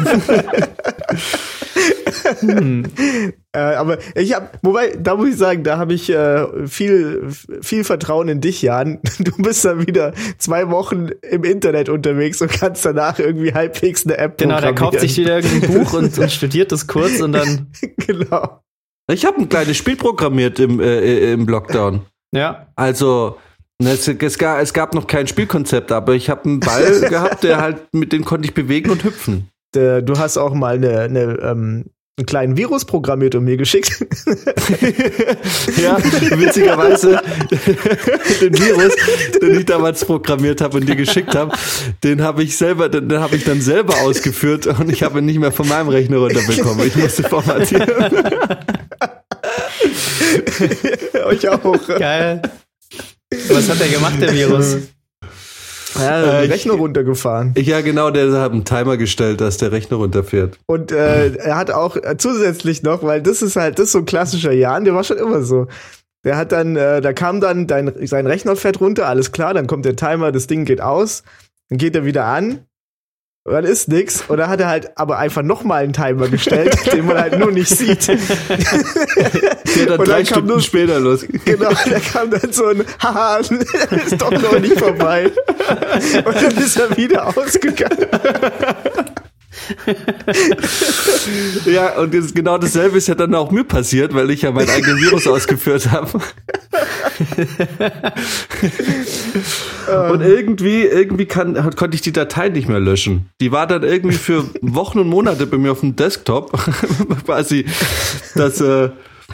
Hm. 2.39 2.85
Äh, 3.55 3.75
aber 3.75 3.99
ich 4.15 4.33
habe, 4.33 4.49
wobei, 4.63 4.95
da 4.99 5.15
muss 5.15 5.29
ich 5.29 5.37
sagen, 5.37 5.63
da 5.63 5.77
habe 5.77 5.93
ich 5.93 6.09
äh, 6.09 6.65
viel, 6.65 7.27
viel 7.61 7.83
Vertrauen 7.83 8.27
in 8.27 8.41
dich, 8.41 8.63
Jan. 8.63 8.99
Du 9.19 9.31
bist 9.37 9.63
dann 9.63 9.85
wieder 9.85 10.13
zwei 10.39 10.71
Wochen 10.71 11.09
im 11.21 11.43
Internet 11.43 11.87
unterwegs 11.87 12.41
und 12.41 12.51
kannst 12.51 12.83
danach 12.83 13.19
irgendwie 13.19 13.53
halbwegs 13.53 14.07
eine 14.07 14.17
App 14.17 14.39
Genau, 14.39 14.59
der 14.59 14.73
kauft 14.73 14.99
sich 14.99 15.15
wieder 15.17 15.35
irgendein 15.39 15.71
Buch 15.83 15.93
und, 15.93 16.17
und 16.17 16.31
studiert 16.31 16.71
das 16.71 16.87
kurz 16.87 17.21
und 17.21 17.33
dann, 17.33 17.67
genau. 17.97 18.63
Ich 19.11 19.23
habe 19.23 19.37
ein 19.37 19.49
kleines 19.49 19.77
Spiel 19.77 19.97
programmiert 19.97 20.57
im, 20.59 20.79
äh, 20.79 21.33
im 21.33 21.45
Lockdown. 21.45 22.01
ja. 22.31 22.65
Also, 22.75 23.37
ne, 23.79 23.91
es, 23.91 24.07
es, 24.07 24.37
gab, 24.39 24.63
es 24.63 24.73
gab 24.73 24.95
noch 24.95 25.05
kein 25.05 25.27
Spielkonzept, 25.27 25.91
aber 25.91 26.15
ich 26.15 26.27
habe 26.27 26.45
einen 26.45 26.59
Ball 26.59 27.01
gehabt, 27.01 27.43
der 27.43 27.61
halt, 27.61 27.93
mit 27.93 28.13
dem 28.13 28.25
konnte 28.25 28.47
ich 28.47 28.55
bewegen 28.55 28.89
und 28.89 29.03
hüpfen. 29.03 29.49
Äh, 29.75 30.01
Du 30.01 30.17
hast 30.17 30.37
auch 30.37 30.55
mal 30.55 30.75
eine, 30.75 31.01
eine, 31.01 31.21
ähm, 31.41 31.85
einen 32.15 32.27
kleinen 32.27 32.57
Virus 32.57 32.85
programmiert 32.85 33.33
und 33.33 33.43
mir 33.43 33.57
geschickt. 33.57 34.05
Ja, 35.81 35.97
witzigerweise, 36.37 37.09
den 38.41 38.57
Virus, 38.57 38.93
den 39.41 39.59
ich 39.59 39.65
damals 39.65 40.05
programmiert 40.05 40.61
habe 40.61 40.77
und 40.77 40.87
dir 40.87 40.95
geschickt 40.95 41.35
habe, 41.35 41.55
den 42.03 42.21
habe 42.21 42.43
ich 42.43 42.55
selber, 42.57 42.89
den, 42.89 43.09
den 43.09 43.19
habe 43.19 43.35
ich 43.35 43.43
dann 43.43 43.61
selber 43.61 43.95
ausgeführt 44.01 44.67
und 44.67 44.91
ich 44.91 45.01
habe 45.03 45.19
ihn 45.19 45.25
nicht 45.25 45.39
mehr 45.39 45.51
von 45.51 45.67
meinem 45.67 45.89
Rechner 45.89 46.17
runterbekommen. 46.17 46.87
Ich 46.87 46.95
musste 46.95 47.23
formatieren. 47.23 47.89
Euch 51.25 51.49
auch. 51.49 51.87
Geil. 51.87 52.41
Was 53.49 53.69
hat 53.69 53.79
der 53.79 53.89
gemacht, 53.89 54.21
der 54.21 54.33
Virus? 54.33 54.77
Ja, 55.95 56.39
Äh, 56.39 56.41
den 56.43 56.51
Rechner 56.51 56.73
runtergefahren. 56.73 57.53
Ja, 57.57 57.81
genau, 57.81 58.11
der 58.11 58.31
hat 58.33 58.51
einen 58.51 58.65
Timer 58.65 58.97
gestellt, 58.97 59.41
dass 59.41 59.57
der 59.57 59.71
Rechner 59.71 59.97
runterfährt. 59.97 60.57
Und 60.65 60.91
äh, 60.91 61.33
er 61.35 61.55
hat 61.55 61.71
auch 61.71 61.95
äh, 61.95 62.17
zusätzlich 62.17 62.83
noch, 62.83 63.03
weil 63.03 63.21
das 63.21 63.41
ist 63.41 63.55
halt, 63.55 63.79
das 63.79 63.87
ist 63.87 63.91
so 63.93 63.99
ein 63.99 64.05
klassischer 64.05 64.51
Jan, 64.51 64.85
der 64.85 64.95
war 64.95 65.03
schon 65.03 65.17
immer 65.17 65.41
so. 65.41 65.67
Der 66.23 66.37
hat 66.37 66.51
dann, 66.51 66.75
äh, 66.75 67.01
da 67.01 67.11
kam 67.13 67.41
dann 67.41 67.67
dein, 67.67 67.91
sein 68.07 68.27
Rechner 68.27 68.55
fährt 68.55 68.79
runter, 68.79 69.07
alles 69.07 69.31
klar, 69.31 69.53
dann 69.53 69.67
kommt 69.67 69.85
der 69.85 69.95
Timer, 69.95 70.31
das 70.31 70.47
Ding 70.47 70.63
geht 70.65 70.79
aus, 70.81 71.23
dann 71.69 71.77
geht 71.77 71.95
er 71.95 72.05
wieder 72.05 72.25
an, 72.25 72.65
und 73.45 73.51
dann 73.53 73.65
ist 73.65 73.89
nix. 73.89 74.23
Und 74.29 74.37
dann 74.37 74.49
hat 74.49 74.61
er 74.61 74.69
halt 74.69 74.97
aber 74.97 75.17
einfach 75.17 75.41
nochmal 75.41 75.83
einen 75.83 75.91
Timer 75.93 76.29
gestellt, 76.29 76.77
den 76.93 77.05
man 77.05 77.17
halt 77.17 77.37
nur 77.37 77.51
nicht 77.51 77.69
sieht. 77.69 78.07
Der 79.75 79.85
dann 79.85 79.99
Und 79.99 80.07
drei 80.07 80.17
dann 80.17 80.25
Stunden 80.25 80.47
nur- 80.47 80.61
später 80.61 80.99
los. 80.99 81.25
Genau, 81.45 81.69
da 81.69 81.99
kam 81.99 82.29
dann 82.31 82.51
so 82.51 82.65
ein 82.67 82.83
Haha, 83.01 83.37
ist 83.37 84.21
doch 84.21 84.31
noch 84.31 84.59
nicht 84.59 84.77
vorbei. 84.79 85.31
Und 86.25 86.35
dann 86.35 86.57
ist 86.57 86.77
er 86.77 86.95
wieder 86.97 87.27
ausgegangen. 87.37 88.07
Ja, 91.65 91.97
und 91.99 92.13
das, 92.13 92.33
genau 92.33 92.57
dasselbe 92.57 92.97
ist 92.97 93.07
ja 93.07 93.15
dann 93.15 93.33
auch 93.35 93.51
mir 93.51 93.63
passiert, 93.63 94.13
weil 94.13 94.29
ich 94.31 94.41
ja 94.41 94.51
meinen 94.51 94.69
eigenen 94.69 94.97
Virus 94.99 95.27
ausgeführt 95.27 95.89
habe. 95.91 96.19
und 100.11 100.21
irgendwie, 100.21 100.81
irgendwie 100.83 101.25
kann, 101.25 101.53
konnte 101.75 101.95
ich 101.95 102.01
die 102.01 102.11
Datei 102.11 102.49
nicht 102.49 102.67
mehr 102.67 102.79
löschen. 102.79 103.29
Die 103.41 103.51
war 103.51 103.67
dann 103.67 103.83
irgendwie 103.83 104.17
für 104.17 104.45
Wochen 104.61 104.99
und 104.99 105.07
Monate 105.07 105.45
bei 105.47 105.57
mir 105.57 105.71
auf 105.71 105.79
dem 105.81 105.95
Desktop. 105.95 106.51
Quasi 107.25 107.65
das, 108.35 108.59
äh, 108.61 108.89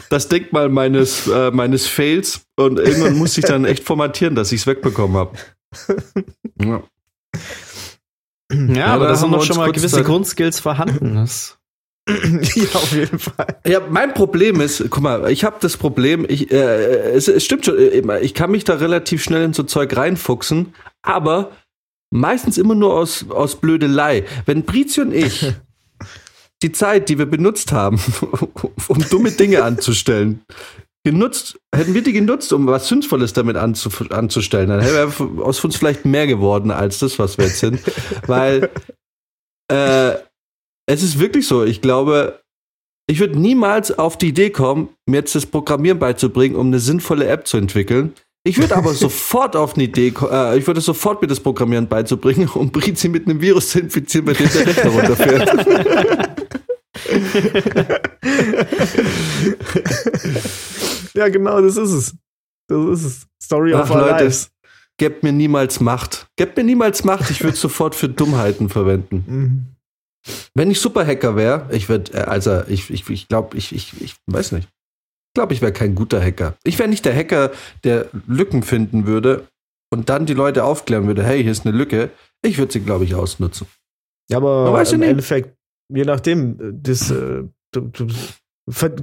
das 0.08 0.28
Denkmal 0.28 0.68
meines, 0.68 1.26
äh, 1.26 1.50
meines 1.50 1.86
Fails. 1.86 2.42
Und 2.56 2.78
irgendwann 2.78 3.16
musste 3.16 3.40
ich 3.40 3.46
dann 3.46 3.64
echt 3.64 3.84
formatieren, 3.84 4.34
dass 4.34 4.52
ich 4.52 4.62
es 4.62 4.66
wegbekommen 4.66 5.16
habe. 5.16 5.36
Ja. 6.60 6.82
Ja, 8.52 8.86
aber 8.86 9.08
da 9.08 9.14
sind 9.14 9.32
uns 9.32 9.46
schon 9.46 9.56
mal 9.56 9.70
gewisse 9.70 10.02
Grundskills 10.02 10.58
vorhanden. 10.58 11.14
Das 11.14 11.60
ja, 12.08 12.74
auf 12.74 12.92
jeden 12.92 13.18
Fall. 13.18 13.58
Ja, 13.66 13.80
mein 13.88 14.14
Problem 14.14 14.60
ist, 14.60 14.84
guck 14.90 15.02
mal, 15.02 15.30
ich 15.30 15.44
habe 15.44 15.56
das 15.60 15.76
Problem, 15.76 16.26
ich, 16.28 16.50
äh, 16.50 17.12
es, 17.12 17.28
es 17.28 17.44
stimmt 17.44 17.66
schon, 17.66 17.78
äh, 17.78 18.20
ich 18.20 18.34
kann 18.34 18.50
mich 18.50 18.64
da 18.64 18.74
relativ 18.74 19.22
schnell 19.22 19.44
in 19.44 19.52
so 19.52 19.62
Zeug 19.62 19.96
reinfuchsen, 19.96 20.74
aber 21.02 21.52
meistens 22.10 22.58
immer 22.58 22.74
nur 22.74 22.94
aus, 22.94 23.26
aus 23.30 23.56
Blödelei. 23.56 24.24
Wenn 24.46 24.64
Brizio 24.64 25.04
und 25.04 25.14
ich 25.14 25.52
die 26.62 26.72
Zeit, 26.72 27.08
die 27.08 27.18
wir 27.18 27.26
benutzt 27.26 27.72
haben, 27.72 28.00
um 28.88 28.98
dumme 29.10 29.30
Dinge 29.30 29.62
anzustellen, 29.62 30.42
genutzt, 31.04 31.58
hätten 31.74 31.94
wir 31.94 32.02
die 32.02 32.12
genutzt, 32.12 32.52
um 32.52 32.66
was 32.66 32.88
Sinnvolles 32.88 33.32
damit 33.32 33.56
anzu, 33.56 33.90
anzustellen, 34.10 34.68
dann 34.68 34.80
wäre 34.80 35.12
aus 35.42 35.64
uns 35.64 35.76
vielleicht 35.76 36.04
mehr 36.04 36.26
geworden 36.26 36.70
als 36.70 36.98
das, 36.98 37.18
was 37.18 37.38
wir 37.38 37.46
jetzt 37.46 37.60
sind. 37.60 37.80
Weil 38.26 38.70
äh, 39.72 40.12
es 40.86 41.02
ist 41.02 41.18
wirklich 41.18 41.46
so, 41.46 41.64
ich 41.64 41.80
glaube, 41.80 42.40
ich 43.08 43.18
würde 43.18 43.38
niemals 43.38 43.98
auf 43.98 44.18
die 44.18 44.28
Idee 44.28 44.50
kommen, 44.50 44.90
mir 45.06 45.18
jetzt 45.18 45.34
das 45.34 45.46
Programmieren 45.46 45.98
beizubringen, 45.98 46.56
um 46.56 46.66
eine 46.66 46.80
sinnvolle 46.80 47.26
App 47.26 47.46
zu 47.46 47.56
entwickeln, 47.56 48.14
Ich 48.44 48.58
würde 48.58 48.76
aber 48.76 48.92
sofort 48.94 49.56
auf 49.56 49.74
eine 49.74 49.84
Idee, 49.84 50.12
äh, 50.30 50.58
ich 50.58 50.66
würde 50.66 50.80
sofort 50.80 51.22
mir 51.22 51.28
das 51.28 51.40
Programmieren 51.40 51.88
beizubringen, 51.88 52.48
um 52.48 52.70
Brizi 52.70 53.08
mit 53.08 53.26
einem 53.26 53.40
Virus 53.40 53.70
zu 53.70 53.80
infizieren, 53.80 54.26
bei 54.26 54.34
dem 54.34 54.48
der 54.48 54.66
Rechner 54.66 54.90
runterfährt. 54.90 56.28
Ja, 61.14 61.28
genau, 61.28 61.60
das 61.60 61.76
ist 61.76 61.90
es. 61.90 62.14
Das 62.68 63.00
ist 63.00 63.04
es. 63.04 63.26
Story 63.42 63.74
Ach, 63.74 63.82
of 63.82 63.90
our 63.90 64.00
Leute. 64.00 64.24
lives. 64.24 64.50
Gebt 64.98 65.22
mir 65.22 65.32
niemals 65.32 65.80
Macht. 65.80 66.28
Gebt 66.36 66.56
mir 66.56 66.64
niemals 66.64 67.04
Macht, 67.04 67.30
ich 67.30 67.40
würde 67.40 67.54
es 67.54 67.60
sofort 67.60 67.94
für 67.94 68.08
Dummheiten 68.08 68.68
verwenden. 68.68 69.24
Mhm. 69.26 69.66
Wenn 70.54 70.70
ich 70.70 70.80
Superhacker 70.80 71.36
wäre, 71.36 71.74
ich 71.74 71.88
würde, 71.88 72.12
äh, 72.12 72.22
also 72.22 72.62
ich, 72.68 72.90
ich, 72.90 73.08
ich 73.08 73.28
glaube, 73.28 73.56
ich, 73.56 73.74
ich, 73.74 74.00
ich 74.00 74.16
weiß 74.26 74.52
nicht. 74.52 74.68
Ich 74.68 75.34
glaube, 75.34 75.54
ich 75.54 75.62
wäre 75.62 75.72
kein 75.72 75.94
guter 75.94 76.22
Hacker. 76.22 76.54
Ich 76.64 76.78
wäre 76.78 76.88
nicht 76.88 77.04
der 77.04 77.14
Hacker, 77.14 77.52
der 77.84 78.08
Lücken 78.26 78.62
finden 78.62 79.06
würde 79.06 79.46
und 79.90 80.08
dann 80.08 80.26
die 80.26 80.34
Leute 80.34 80.64
aufklären 80.64 81.06
würde, 81.06 81.24
hey, 81.24 81.42
hier 81.42 81.52
ist 81.52 81.66
eine 81.66 81.76
Lücke. 81.76 82.10
Ich 82.42 82.58
würde 82.58 82.72
sie, 82.72 82.80
glaube 82.80 83.04
ich, 83.04 83.14
ausnutzen. 83.14 83.66
Ja, 84.28 84.38
aber 84.38 84.82
ja 84.82 84.92
im. 84.92 85.02
Endeffekt, 85.02 85.56
je 85.92 86.04
nachdem, 86.04 86.56
das, 86.82 87.10
äh, 87.10 87.42
du, 87.72 87.80
du, 87.92 88.06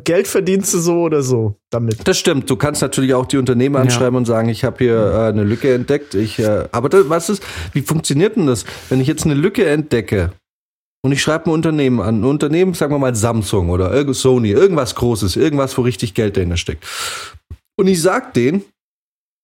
Geld 0.05 0.27
verdienst 0.27 0.73
du 0.73 0.79
so 0.79 1.01
oder 1.01 1.21
so 1.21 1.55
damit. 1.71 2.07
Das 2.07 2.17
stimmt. 2.17 2.49
Du 2.49 2.55
kannst 2.55 2.81
natürlich 2.81 3.13
auch 3.13 3.25
die 3.25 3.37
Unternehmen 3.37 3.75
Ja. 3.75 3.81
anschreiben 3.81 4.15
und 4.15 4.25
sagen, 4.25 4.47
ich 4.49 4.63
habe 4.63 4.77
hier 4.79 4.95
äh, 4.95 5.27
eine 5.29 5.43
Lücke 5.43 5.73
entdeckt. 5.73 6.13
Ich, 6.15 6.39
äh, 6.39 6.67
aber 6.71 6.87
das, 6.89 7.09
was 7.09 7.29
ist, 7.29 7.43
wie 7.73 7.81
funktioniert 7.81 8.35
denn 8.37 8.47
das? 8.47 8.65
Wenn 8.89 9.01
ich 9.01 9.07
jetzt 9.07 9.25
eine 9.25 9.33
Lücke 9.33 9.65
entdecke 9.67 10.31
und 11.03 11.11
ich 11.11 11.21
schreibe 11.21 11.45
ein 11.49 11.53
Unternehmen 11.53 11.99
an, 11.99 12.21
ein 12.21 12.23
Unternehmen, 12.23 12.73
sagen 12.75 12.93
wir 12.93 12.99
mal 12.99 13.15
Samsung 13.15 13.69
oder 13.69 14.13
Sony, 14.13 14.51
irgendwas 14.51 14.95
Großes, 14.95 15.35
irgendwas, 15.35 15.77
wo 15.77 15.81
richtig 15.81 16.13
Geld 16.13 16.37
dahinter 16.37 16.57
steckt. 16.57 16.85
Und 17.77 17.87
ich 17.87 18.01
sag 18.01 18.33
denen, 18.33 18.63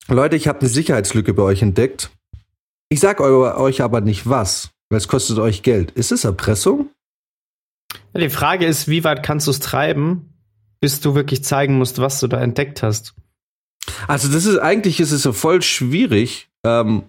Leute, 0.07 0.35
ich 0.37 0.47
habe 0.47 0.59
eine 0.61 0.69
Sicherheitslücke 0.69 1.33
bei 1.33 1.43
euch 1.43 1.61
entdeckt. 1.61 2.11
Ich 2.89 2.99
sag 3.01 3.19
eu- 3.19 3.55
euch 3.57 3.81
aber 3.81 4.01
nicht 4.01 4.27
was, 4.29 4.69
weil 4.89 4.97
es 4.97 5.07
kostet 5.07 5.37
euch 5.39 5.63
Geld. 5.63 5.91
Ist 5.91 6.11
es 6.11 6.23
Erpressung? 6.23 6.89
Die 8.15 8.29
Frage 8.29 8.65
ist, 8.65 8.87
wie 8.87 9.03
weit 9.03 9.23
kannst 9.23 9.47
du 9.47 9.51
es 9.51 9.59
treiben, 9.59 10.33
bis 10.79 10.99
du 10.99 11.15
wirklich 11.15 11.43
zeigen 11.43 11.77
musst, 11.77 11.99
was 11.99 12.19
du 12.19 12.27
da 12.27 12.39
entdeckt 12.41 12.83
hast? 12.83 13.15
Also 14.07 14.31
das 14.31 14.45
ist 14.45 14.57
eigentlich 14.57 14.99
ist 14.99 15.11
es 15.11 15.23
so 15.23 15.33
voll 15.33 15.61
schwierig. 15.61 16.49
Ähm, 16.65 17.03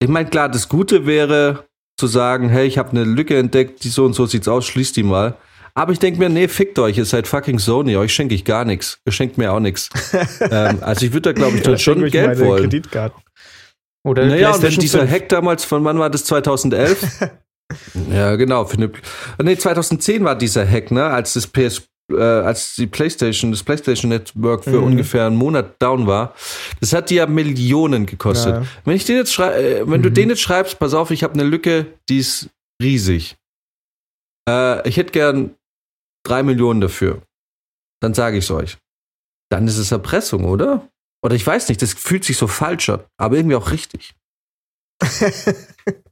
ich 0.00 0.08
meine, 0.08 0.28
klar, 0.28 0.48
das 0.48 0.68
Gute 0.68 1.06
wäre 1.06 1.64
zu 1.96 2.06
sagen, 2.06 2.48
hey, 2.48 2.66
ich 2.66 2.78
habe 2.78 2.90
eine 2.90 3.04
Lücke 3.04 3.38
entdeckt, 3.38 3.84
die 3.84 3.88
so 3.88 4.04
und 4.04 4.14
so 4.14 4.26
sieht's 4.26 4.48
aus, 4.48 4.66
schließt 4.66 4.96
die 4.96 5.02
mal. 5.02 5.36
Aber 5.74 5.92
ich 5.92 5.98
denke 5.98 6.20
mir, 6.20 6.28
nee, 6.28 6.46
fickt 6.46 6.78
euch, 6.78 6.98
ihr 6.98 7.04
seid 7.04 7.26
fucking 7.26 7.58
Sony, 7.58 7.96
euch 7.96 8.14
schenke 8.14 8.34
ich 8.34 8.44
gar 8.44 8.64
nichts. 8.64 9.00
Ihr 9.04 9.12
schenkt 9.12 9.38
mir 9.38 9.52
auch 9.52 9.60
nichts. 9.60 9.90
ähm, 10.40 10.78
also 10.82 11.04
ich 11.06 11.12
würde 11.12 11.32
da, 11.32 11.32
glaube 11.32 11.56
ich, 11.56 11.62
dann 11.62 11.78
schon 11.78 12.02
euch 12.04 12.12
Geld 12.12 12.38
meine 12.38 12.40
wollen. 12.40 12.62
Kreditkarten. 12.62 13.22
Oder 14.04 14.26
Naja, 14.26 14.52
und 14.52 14.62
wenn 14.62 14.74
dieser 14.74 15.00
5. 15.00 15.10
Hack 15.10 15.28
damals, 15.30 15.64
von 15.64 15.82
wann 15.84 15.98
war 15.98 16.10
das, 16.10 16.24
2011? 16.24 17.30
ja, 18.10 18.36
genau. 18.36 18.64
Für 18.64 18.76
eine, 18.76 18.92
nee, 19.42 19.56
2010 19.56 20.24
war 20.24 20.36
dieser 20.36 20.68
Hack, 20.68 20.90
ne, 20.90 21.04
als 21.04 21.32
das 21.34 21.46
PS, 21.46 21.82
äh, 22.12 22.16
als 22.20 22.74
die 22.76 22.86
PlayStation, 22.86 23.50
das 23.50 23.62
PlayStation 23.62 24.10
Network 24.10 24.64
für 24.64 24.78
Mhm. 24.80 24.84
ungefähr 24.84 25.26
einen 25.26 25.36
Monat 25.36 25.80
down 25.80 26.06
war. 26.06 26.34
Das 26.80 26.92
hat 26.92 27.10
die 27.10 27.16
ja 27.16 27.26
Millionen 27.26 28.06
gekostet. 28.06 28.54
Ja. 28.54 28.66
Wenn 28.84 28.96
ich 28.96 29.04
den 29.06 29.16
jetzt 29.16 29.32
schrei 29.32 29.78
äh, 29.78 29.88
wenn 29.90 30.02
du 30.02 30.10
den 30.10 30.28
jetzt 30.28 30.42
schreibst, 30.42 30.78
pass 30.78 30.94
auf, 30.94 31.10
ich 31.10 31.22
habe 31.22 31.34
eine 31.34 31.44
Lücke, 31.44 31.86
die 32.08 32.18
ist 32.18 32.50
riesig. 32.82 33.36
Äh, 34.48 34.86
ich 34.88 34.96
hätte 34.98 35.12
gern 35.12 35.54
drei 36.26 36.42
Millionen 36.42 36.80
dafür. 36.82 37.22
Dann 38.00 38.12
sage 38.12 38.36
ich 38.36 38.44
es 38.44 38.50
euch. 38.50 38.76
Dann 39.50 39.66
ist 39.66 39.78
es 39.78 39.90
Erpressung, 39.92 40.44
oder? 40.44 40.88
Oder 41.24 41.34
ich 41.36 41.46
weiß 41.46 41.68
nicht, 41.68 41.80
das 41.80 41.94
fühlt 41.94 42.24
sich 42.24 42.36
so 42.36 42.46
falsch 42.46 42.90
an, 42.90 43.00
aber 43.16 43.36
irgendwie 43.36 43.56
auch 43.56 43.70
richtig. 43.70 44.14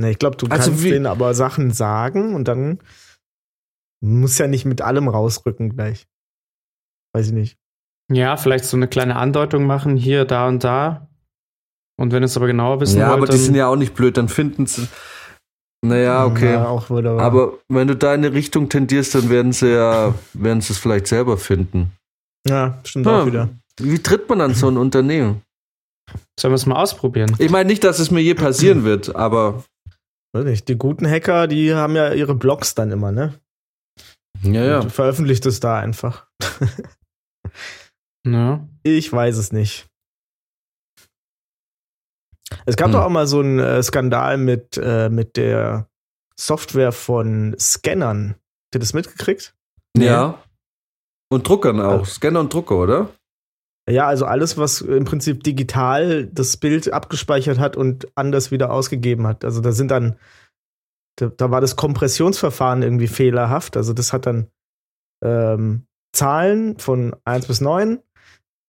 Ne, 0.00 0.10
ich 0.10 0.18
glaube, 0.18 0.36
du 0.36 0.46
Also 0.46 0.70
kannst 0.70 0.84
wie- 0.84 0.90
denen 0.90 1.06
aber 1.06 1.34
Sachen 1.34 1.72
sagen 1.72 2.34
und 2.34 2.48
dann 2.48 2.78
muss 4.02 4.38
ja 4.38 4.46
nicht 4.46 4.64
mit 4.64 4.80
allem 4.80 5.08
rausrücken 5.08 5.70
gleich. 5.76 6.06
Weiß 7.14 7.26
ich 7.26 7.32
nicht. 7.32 7.58
Ja, 8.10 8.36
vielleicht 8.36 8.64
so 8.64 8.76
eine 8.76 8.88
kleine 8.88 9.16
Andeutung 9.16 9.66
machen, 9.66 9.96
hier, 9.96 10.24
da 10.24 10.48
und 10.48 10.64
da. 10.64 11.08
Und 11.98 12.12
wenn 12.12 12.22
es 12.22 12.36
aber 12.36 12.46
genauer 12.46 12.80
wissen 12.80 12.98
ja, 12.98 13.08
wollt, 13.10 13.18
aber 13.18 13.26
die 13.26 13.36
sind 13.38 13.54
ja 13.54 13.66
auch 13.68 13.76
nicht 13.76 13.94
blöd, 13.94 14.16
dann 14.16 14.28
finden 14.28 14.66
sie. 14.66 14.88
Naja, 15.84 16.24
okay. 16.24 16.52
Ja, 16.54 16.64
wahr. 16.64 17.20
aber 17.20 17.58
wenn 17.68 17.88
du 17.88 17.96
da 17.96 18.14
in 18.14 18.24
eine 18.24 18.32
Richtung 18.34 18.68
tendierst, 18.68 19.14
dann 19.14 19.28
werden 19.30 19.52
sie 19.52 19.72
ja, 19.74 20.14
werden 20.34 20.60
sie 20.60 20.72
es 20.72 20.78
vielleicht 20.78 21.06
selber 21.06 21.36
finden. 21.38 21.92
ja, 22.48 22.78
stimmt 22.84 23.06
Ja. 23.06 23.20
auch 23.22 23.26
wieder. 23.26 23.48
Wie 23.78 23.98
tritt 23.98 24.28
man 24.28 24.40
an 24.40 24.54
so 24.54 24.68
ein 24.70 24.76
Unternehmen? 24.86 25.42
sollen 26.38 26.52
wir 26.52 26.56
es 26.56 26.66
mal 26.66 26.76
ausprobieren? 26.82 27.34
Ich 27.38 27.50
meine 27.50 27.68
nicht, 27.68 27.84
dass 27.84 27.98
es 27.98 28.10
mir 28.10 28.20
je 28.20 28.34
passieren 28.34 28.82
wird, 28.84 29.14
aber 29.14 29.62
Weiß 30.32 30.44
nicht. 30.44 30.68
Die 30.68 30.76
guten 30.76 31.08
Hacker, 31.08 31.46
die 31.48 31.74
haben 31.74 31.96
ja 31.96 32.12
ihre 32.12 32.34
Blogs 32.34 32.74
dann 32.74 32.90
immer, 32.92 33.10
ne? 33.12 33.34
ja, 34.42 34.64
ja. 34.64 34.80
Und 34.80 34.90
veröffentlicht 34.92 35.44
es 35.46 35.60
da 35.60 35.78
einfach. 35.78 36.26
Ja. 38.26 38.68
Ich 38.82 39.10
weiß 39.10 39.38
es 39.38 39.50
nicht. 39.50 39.88
Es 42.66 42.76
gab 42.76 42.88
Hm. 42.88 42.92
doch 42.92 43.04
auch 43.04 43.08
mal 43.10 43.26
so 43.26 43.40
einen 43.40 43.58
äh, 43.58 43.82
Skandal 43.82 44.36
mit, 44.36 44.76
äh, 44.76 45.08
mit 45.08 45.38
der 45.38 45.88
Software 46.38 46.92
von 46.92 47.56
Scannern. 47.58 48.32
Habt 48.34 48.74
ihr 48.74 48.80
das 48.80 48.92
mitgekriegt? 48.92 49.54
Ja. 49.96 50.42
Und 51.32 51.48
Druckern 51.48 51.80
auch. 51.80 52.00
Also- 52.00 52.04
Scanner 52.04 52.40
und 52.40 52.52
Drucker, 52.52 52.76
oder? 52.76 53.08
Ja, 53.90 54.06
also 54.06 54.24
alles, 54.24 54.56
was 54.56 54.80
im 54.80 55.04
Prinzip 55.04 55.42
digital 55.42 56.26
das 56.26 56.56
Bild 56.56 56.92
abgespeichert 56.92 57.58
hat 57.58 57.76
und 57.76 58.06
anders 58.14 58.50
wieder 58.50 58.72
ausgegeben 58.72 59.26
hat. 59.26 59.44
Also 59.44 59.60
da 59.60 59.72
sind 59.72 59.90
dann, 59.90 60.16
da, 61.16 61.26
da 61.28 61.50
war 61.50 61.60
das 61.60 61.76
Kompressionsverfahren 61.76 62.82
irgendwie 62.82 63.08
fehlerhaft. 63.08 63.76
Also 63.76 63.92
das 63.92 64.12
hat 64.12 64.26
dann 64.26 64.48
ähm, 65.24 65.86
Zahlen 66.12 66.78
von 66.78 67.14
1 67.24 67.46
bis 67.46 67.60
9 67.60 68.00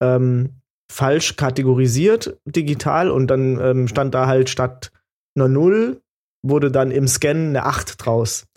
ähm, 0.01 0.62
falsch 0.91 1.36
kategorisiert 1.38 2.38
digital 2.45 3.10
und 3.10 3.27
dann 3.27 3.60
ähm, 3.60 3.88
stand 3.88 4.13
da 4.13 4.27
halt 4.27 4.49
statt 4.49 4.91
einer 5.36 5.47
0 5.47 6.01
wurde 6.43 6.71
dann 6.71 6.91
im 6.91 7.07
Scan 7.07 7.29
eine 7.29 7.65
8 7.65 8.03
draus. 8.03 8.47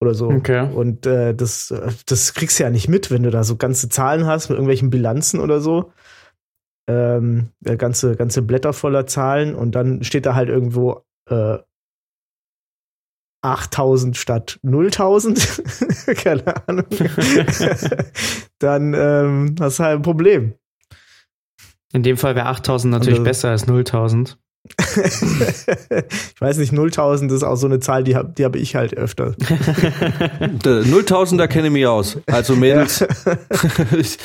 Oder 0.00 0.14
so. 0.14 0.28
Okay. 0.28 0.68
Und 0.72 1.06
äh, 1.06 1.34
das, 1.34 1.72
das 2.06 2.34
kriegst 2.34 2.58
du 2.58 2.64
ja 2.64 2.70
nicht 2.70 2.88
mit, 2.88 3.10
wenn 3.10 3.22
du 3.22 3.30
da 3.30 3.44
so 3.44 3.56
ganze 3.56 3.88
Zahlen 3.88 4.26
hast 4.26 4.48
mit 4.50 4.56
irgendwelchen 4.56 4.90
Bilanzen 4.90 5.40
oder 5.40 5.60
so. 5.60 5.92
Ähm, 6.88 7.48
äh, 7.64 7.76
ganze, 7.76 8.14
ganze 8.14 8.42
Blätter 8.42 8.72
voller 8.72 9.06
Zahlen 9.06 9.54
und 9.54 9.74
dann 9.74 10.04
steht 10.04 10.26
da 10.26 10.34
halt 10.34 10.48
irgendwo 10.48 11.02
äh, 11.30 11.58
8000 13.42 14.16
statt 14.16 14.58
0.000. 14.64 16.14
Keine 16.22 16.68
Ahnung. 16.68 16.86
dann 18.58 18.94
ähm, 18.94 19.54
hast 19.60 19.78
du 19.78 19.84
halt 19.84 19.96
ein 20.00 20.02
Problem. 20.02 20.54
In 21.92 22.02
dem 22.02 22.16
Fall 22.16 22.34
wäre 22.34 22.46
8000 22.46 22.92
natürlich 22.92 23.18
Also- 23.20 23.24
besser 23.24 23.50
als 23.50 23.66
0.000. 23.66 24.36
ich 24.96 26.40
weiß 26.40 26.58
nicht, 26.58 26.72
0.000 26.72 27.34
ist 27.34 27.42
auch 27.42 27.56
so 27.56 27.66
eine 27.66 27.80
Zahl, 27.80 28.04
die 28.04 28.16
habe 28.16 28.32
die 28.36 28.44
hab 28.44 28.56
ich 28.56 28.76
halt 28.76 28.96
öfter. 28.96 29.34
Der 29.38 30.82
0.000er 30.82 31.46
kenne 31.48 31.68
ich 31.68 31.72
mich 31.72 31.86
aus. 31.86 32.18
Also 32.26 32.56
Mädels, 32.56 33.02
ich, 33.98 34.18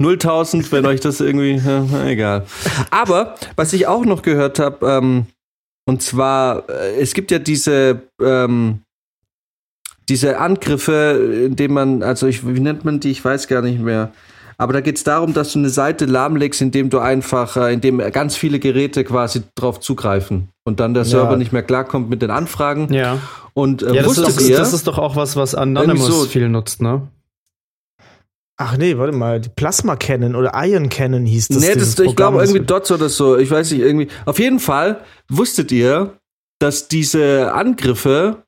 0.000, 0.00 0.72
wenn 0.72 0.86
euch 0.86 1.00
das 1.00 1.20
irgendwie, 1.20 1.56
ja, 1.56 2.06
egal. 2.06 2.46
Aber, 2.90 3.34
was 3.56 3.72
ich 3.72 3.86
auch 3.86 4.04
noch 4.04 4.22
gehört 4.22 4.58
habe, 4.58 4.86
ähm, 4.86 5.26
und 5.88 6.02
zwar, 6.02 6.68
äh, 6.68 7.00
es 7.00 7.14
gibt 7.14 7.30
ja 7.30 7.38
diese, 7.38 8.02
ähm, 8.20 8.80
diese 10.08 10.38
Angriffe, 10.38 11.44
in 11.46 11.56
denen 11.56 11.74
man, 11.74 12.02
also 12.02 12.26
ich, 12.26 12.46
wie 12.46 12.60
nennt 12.60 12.84
man 12.84 13.00
die, 13.00 13.10
ich 13.10 13.24
weiß 13.24 13.48
gar 13.48 13.62
nicht 13.62 13.80
mehr. 13.80 14.12
Aber 14.58 14.72
da 14.72 14.80
geht 14.80 14.96
es 14.96 15.04
darum, 15.04 15.34
dass 15.34 15.52
du 15.52 15.58
eine 15.58 15.68
Seite 15.68 16.06
lahmlegst, 16.06 16.62
indem 16.62 16.88
du 16.88 16.98
einfach, 16.98 17.56
äh, 17.56 17.74
indem 17.74 17.98
ganz 18.12 18.36
viele 18.36 18.58
Geräte 18.58 19.04
quasi 19.04 19.42
drauf 19.54 19.80
zugreifen 19.80 20.48
und 20.64 20.80
dann 20.80 20.94
der 20.94 21.02
Ja. 21.02 21.10
Server 21.10 21.36
nicht 21.36 21.52
mehr 21.52 21.62
klarkommt 21.62 22.08
mit 22.08 22.22
den 22.22 22.30
Anfragen. 22.30 22.92
Ja. 22.92 23.18
Und 23.52 23.82
äh, 23.82 23.94
ja, 23.94 24.02
das 24.02 24.06
wusstet 24.06 24.28
ist, 24.28 24.48
ihr, 24.48 24.56
das 24.56 24.72
ist 24.72 24.86
doch 24.86 24.98
auch 24.98 25.16
was, 25.16 25.36
was 25.36 25.54
Anonymous 25.54 26.06
so. 26.06 26.24
viel 26.26 26.48
nutzt, 26.48 26.80
ne? 26.80 27.08
Ach 28.58 28.78
nee, 28.78 28.96
warte 28.96 29.14
mal, 29.14 29.38
die 29.40 29.50
Plasma 29.50 29.96
Cannon 29.96 30.34
oder 30.34 30.52
Ion 30.54 30.88
Cannon 30.88 31.26
hieß 31.26 31.48
das. 31.48 31.58
nee, 31.60 31.74
das, 31.74 31.90
ich 31.90 32.06
Programm, 32.06 32.34
glaube 32.34 32.44
irgendwie 32.44 32.64
Dots 32.64 32.90
oder 32.90 33.10
so, 33.10 33.36
ich 33.36 33.50
weiß 33.50 33.70
nicht, 33.72 33.82
irgendwie. 33.82 34.08
Auf 34.24 34.38
jeden 34.38 34.60
Fall 34.60 35.00
wusstet 35.28 35.70
ihr, 35.72 36.18
dass 36.58 36.88
diese 36.88 37.52
Angriffe 37.52 38.45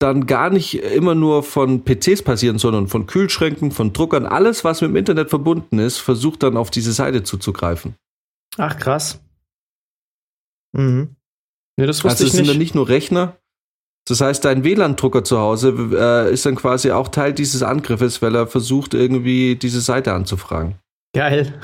dann 0.00 0.26
gar 0.26 0.50
nicht 0.50 0.74
immer 0.82 1.14
nur 1.14 1.42
von 1.42 1.84
PCs 1.84 2.22
passieren, 2.22 2.58
sondern 2.58 2.88
von 2.88 3.06
Kühlschränken, 3.06 3.70
von 3.70 3.92
Druckern, 3.92 4.26
alles, 4.26 4.64
was 4.64 4.80
mit 4.80 4.90
dem 4.90 4.96
Internet 4.96 5.28
verbunden 5.30 5.78
ist, 5.78 5.98
versucht 5.98 6.42
dann 6.42 6.56
auf 6.56 6.70
diese 6.70 6.92
Seite 6.92 7.22
zuzugreifen. 7.22 7.94
Ach, 8.56 8.76
krass. 8.78 9.20
Mhm. 10.72 11.16
Nee, 11.76 11.86
das 11.86 12.02
wusste 12.02 12.08
Also 12.08 12.24
es 12.24 12.30
ich 12.30 12.36
sind 12.36 12.48
dann 12.48 12.56
nicht. 12.56 12.68
nicht 12.68 12.74
nur 12.74 12.88
Rechner, 12.88 13.36
Das 14.08 14.20
heißt, 14.20 14.44
dein 14.44 14.64
WLAN-Drucker 14.64 15.22
zu 15.22 15.38
Hause 15.38 15.74
äh, 15.92 16.32
ist 16.32 16.46
dann 16.46 16.56
quasi 16.56 16.90
auch 16.90 17.08
Teil 17.08 17.32
dieses 17.34 17.62
Angriffes, 17.62 18.22
weil 18.22 18.34
er 18.34 18.46
versucht, 18.46 18.94
irgendwie 18.94 19.56
diese 19.56 19.80
Seite 19.82 20.14
anzufragen. 20.14 20.76
Geil. 21.14 21.60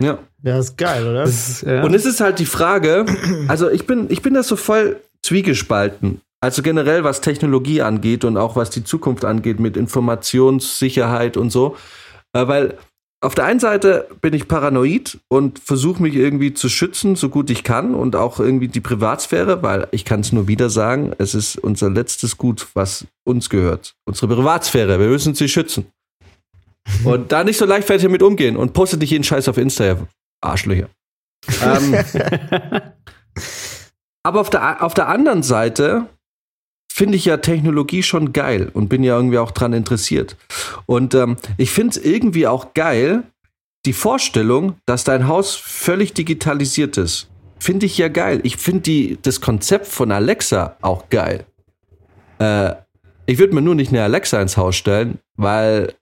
Ja. 0.00 0.18
Ja, 0.42 0.58
ist 0.58 0.78
geil, 0.78 1.04
oder? 1.06 1.24
Das 1.24 1.48
ist, 1.48 1.62
ja. 1.62 1.82
Und 1.82 1.92
es 1.92 2.06
ist 2.06 2.20
halt 2.20 2.38
die 2.38 2.46
Frage, 2.46 3.04
also 3.48 3.68
ich 3.68 3.86
bin, 3.86 4.06
ich 4.10 4.22
bin 4.22 4.34
da 4.34 4.42
so 4.44 4.54
voll 4.56 5.00
zwiegespalten. 5.22 6.20
Also 6.40 6.62
generell, 6.62 7.02
was 7.02 7.20
Technologie 7.20 7.82
angeht 7.82 8.24
und 8.24 8.36
auch 8.36 8.54
was 8.54 8.70
die 8.70 8.84
Zukunft 8.84 9.24
angeht 9.24 9.58
mit 9.58 9.76
Informationssicherheit 9.76 11.36
und 11.36 11.50
so. 11.50 11.76
Äh, 12.32 12.46
weil 12.46 12.78
auf 13.20 13.34
der 13.34 13.46
einen 13.46 13.58
Seite 13.58 14.06
bin 14.20 14.32
ich 14.32 14.46
paranoid 14.46 15.18
und 15.28 15.58
versuche 15.58 16.00
mich 16.00 16.14
irgendwie 16.14 16.54
zu 16.54 16.68
schützen, 16.68 17.16
so 17.16 17.28
gut 17.28 17.50
ich 17.50 17.64
kann 17.64 17.96
und 17.96 18.14
auch 18.14 18.38
irgendwie 18.38 18.68
die 18.68 18.80
Privatsphäre, 18.80 19.60
weil 19.62 19.88
ich 19.90 20.04
kann 20.04 20.20
es 20.20 20.30
nur 20.30 20.46
wieder 20.46 20.70
sagen, 20.70 21.12
es 21.18 21.34
ist 21.34 21.56
unser 21.56 21.90
letztes 21.90 22.36
Gut, 22.36 22.68
was 22.74 23.06
uns 23.24 23.50
gehört. 23.50 23.96
Unsere 24.06 24.32
Privatsphäre, 24.36 25.00
wir 25.00 25.08
müssen 25.08 25.34
sie 25.34 25.48
schützen. 25.48 25.86
Und 27.04 27.32
da 27.32 27.44
nicht 27.44 27.58
so 27.58 27.66
leichtfertig 27.66 28.04
damit 28.04 28.22
umgehen 28.22 28.56
und 28.56 28.72
postet 28.72 29.00
nicht 29.00 29.10
jeden 29.10 29.22
Scheiß 29.22 29.46
auf 29.48 29.58
Insta, 29.58 29.98
Arschlöcher. 30.40 30.88
ähm, 31.62 31.94
aber 34.22 34.40
auf 34.40 34.48
der, 34.48 34.82
auf 34.82 34.94
der 34.94 35.08
anderen 35.08 35.42
Seite 35.42 36.06
finde 36.98 37.16
ich 37.16 37.26
ja 37.26 37.36
Technologie 37.36 38.02
schon 38.02 38.32
geil 38.32 38.70
und 38.74 38.88
bin 38.88 39.04
ja 39.04 39.14
irgendwie 39.14 39.38
auch 39.38 39.52
dran 39.52 39.72
interessiert. 39.72 40.36
Und 40.84 41.14
ähm, 41.14 41.36
ich 41.56 41.70
finde 41.70 41.90
es 41.90 42.04
irgendwie 42.04 42.48
auch 42.48 42.74
geil, 42.74 43.22
die 43.86 43.92
Vorstellung, 43.92 44.74
dass 44.84 45.04
dein 45.04 45.28
Haus 45.28 45.54
völlig 45.54 46.12
digitalisiert 46.12 46.96
ist. 46.96 47.28
Finde 47.60 47.86
ich 47.86 47.98
ja 47.98 48.08
geil. 48.08 48.40
Ich 48.42 48.56
finde 48.56 49.16
das 49.22 49.40
Konzept 49.40 49.86
von 49.86 50.10
Alexa 50.10 50.76
auch 50.82 51.08
geil. 51.08 51.46
Äh, 52.40 52.72
ich 53.26 53.38
würde 53.38 53.54
mir 53.54 53.62
nur 53.62 53.76
nicht 53.76 53.90
eine 53.90 54.02
Alexa 54.02 54.42
ins 54.42 54.56
Haus 54.56 54.74
stellen, 54.74 55.20
weil 55.36 55.94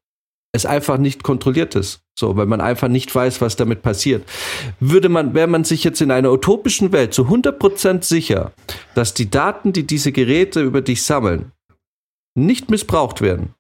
es 0.56 0.66
einfach 0.66 0.98
nicht 0.98 1.22
kontrolliert 1.22 1.74
ist. 1.74 2.00
So, 2.18 2.36
weil 2.36 2.46
man 2.46 2.60
einfach 2.60 2.88
nicht 2.88 3.14
weiß, 3.14 3.40
was 3.40 3.56
damit 3.56 3.82
passiert. 3.82 4.26
Würde 4.80 5.08
man, 5.08 5.34
wäre 5.34 5.46
man 5.46 5.64
sich 5.64 5.84
jetzt 5.84 6.00
in 6.00 6.10
einer 6.10 6.32
utopischen 6.32 6.92
Welt 6.92 7.12
zu 7.12 7.24
100% 7.24 8.02
sicher, 8.02 8.52
dass 8.94 9.14
die 9.14 9.30
Daten, 9.30 9.72
die 9.72 9.86
diese 9.86 10.12
Geräte 10.12 10.62
über 10.62 10.80
dich 10.80 11.02
sammeln, 11.02 11.52
nicht 12.34 12.70
missbraucht 12.70 13.20
werden, 13.20 13.54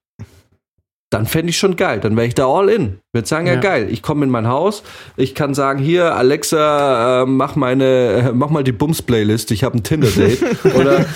dann 1.10 1.26
fände 1.26 1.50
ich 1.50 1.56
schon 1.58 1.76
geil. 1.76 2.00
Dann 2.00 2.16
wäre 2.16 2.26
ich 2.26 2.34
da 2.34 2.48
all 2.48 2.68
in. 2.68 2.98
Würde 3.12 3.28
sagen, 3.28 3.46
ja, 3.46 3.54
Ja. 3.54 3.60
geil. 3.60 3.88
Ich 3.90 4.02
komme 4.02 4.24
in 4.24 4.30
mein 4.30 4.48
Haus. 4.48 4.82
Ich 5.16 5.36
kann 5.36 5.54
sagen, 5.54 5.78
hier, 5.78 6.14
Alexa, 6.16 7.22
äh, 7.22 7.26
mach 7.26 7.54
meine, 7.54 7.84
äh, 7.84 8.32
mach 8.32 8.50
mal 8.50 8.64
die 8.64 8.72
Bums-Playlist. 8.72 9.52
Ich 9.52 9.62
habe 9.62 9.78
ein 9.78 9.84
Tinder-Date. 9.84 10.42
oder, 10.74 11.06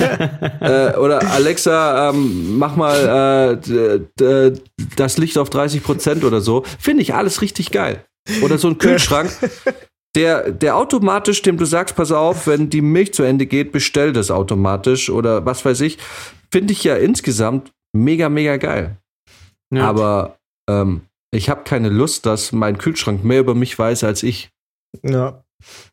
äh, 0.61 0.97
oder 0.97 1.28
Alexa, 1.32 2.11
ähm, 2.11 2.57
mach 2.59 2.76
mal 2.76 3.59
äh, 3.59 4.53
das 4.97 5.18
Licht 5.18 5.36
auf 5.38 5.51
30 5.51 5.82
Prozent 5.82 6.24
oder 6.24 6.41
so. 6.41 6.62
Finde 6.78 7.03
ich 7.03 7.14
alles 7.14 7.43
richtig 7.43 7.72
geil. 7.72 8.05
Oder 8.43 8.59
so 8.59 8.68
ein 8.68 8.78
Kühlschrank. 8.78 9.30
Der, 10.14 10.51
der 10.51 10.76
automatisch, 10.76 11.43
dem 11.43 11.57
du 11.57 11.64
sagst, 11.64 11.97
pass 11.97 12.12
auf, 12.12 12.47
wenn 12.47 12.70
die 12.70 12.80
Milch 12.82 13.12
zu 13.14 13.22
Ende 13.22 13.47
geht, 13.47 13.72
bestell 13.72 14.12
das 14.12 14.30
automatisch 14.30 15.09
oder 15.11 15.47
was 15.47 15.64
weiß 15.64 15.80
ich, 15.82 15.99
finde 16.51 16.72
ich 16.72 16.84
ja 16.84 16.97
insgesamt 16.97 17.70
mega, 17.93 18.28
mega 18.28 18.57
geil. 18.57 18.97
Ja. 19.71 19.89
Aber 19.89 20.39
ähm, 20.68 21.03
ich 21.31 21.49
habe 21.49 21.62
keine 21.64 21.89
Lust, 21.89 22.27
dass 22.27 22.53
mein 22.53 22.77
Kühlschrank 22.79 23.25
mehr 23.25 23.41
über 23.41 23.55
mich 23.55 23.79
weiß 23.79 24.05
als 24.05 24.23
ich. 24.23 24.51
Ja. 25.03 25.43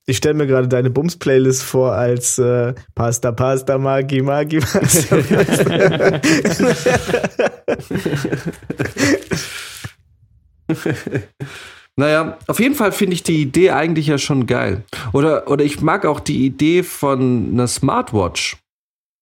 Ich 0.05 0.17
stelle 0.17 0.35
mir 0.35 0.47
gerade 0.47 0.69
deine 0.69 0.89
Bums-Playlist 0.89 1.61
vor 1.61 1.91
als 1.91 2.39
äh, 2.39 2.73
Pasta, 2.95 3.33
Pasta, 3.33 3.77
Magi, 3.77 4.21
Magi, 4.21 4.59
Pasta. 4.59 5.17
Naja, 11.99 12.37
auf 12.45 12.59
jeden 12.59 12.75
Fall 12.75 12.91
finde 12.91 13.15
ich 13.15 13.23
die 13.23 13.41
Idee 13.41 13.71
eigentlich 13.71 14.05
ja 14.05 14.19
schon 14.19 14.45
geil. 14.45 14.83
Oder, 15.13 15.49
oder 15.49 15.65
ich 15.65 15.81
mag 15.81 16.05
auch 16.05 16.19
die 16.19 16.45
Idee 16.45 16.83
von 16.83 17.49
einer 17.53 17.67
Smartwatch. 17.67 18.57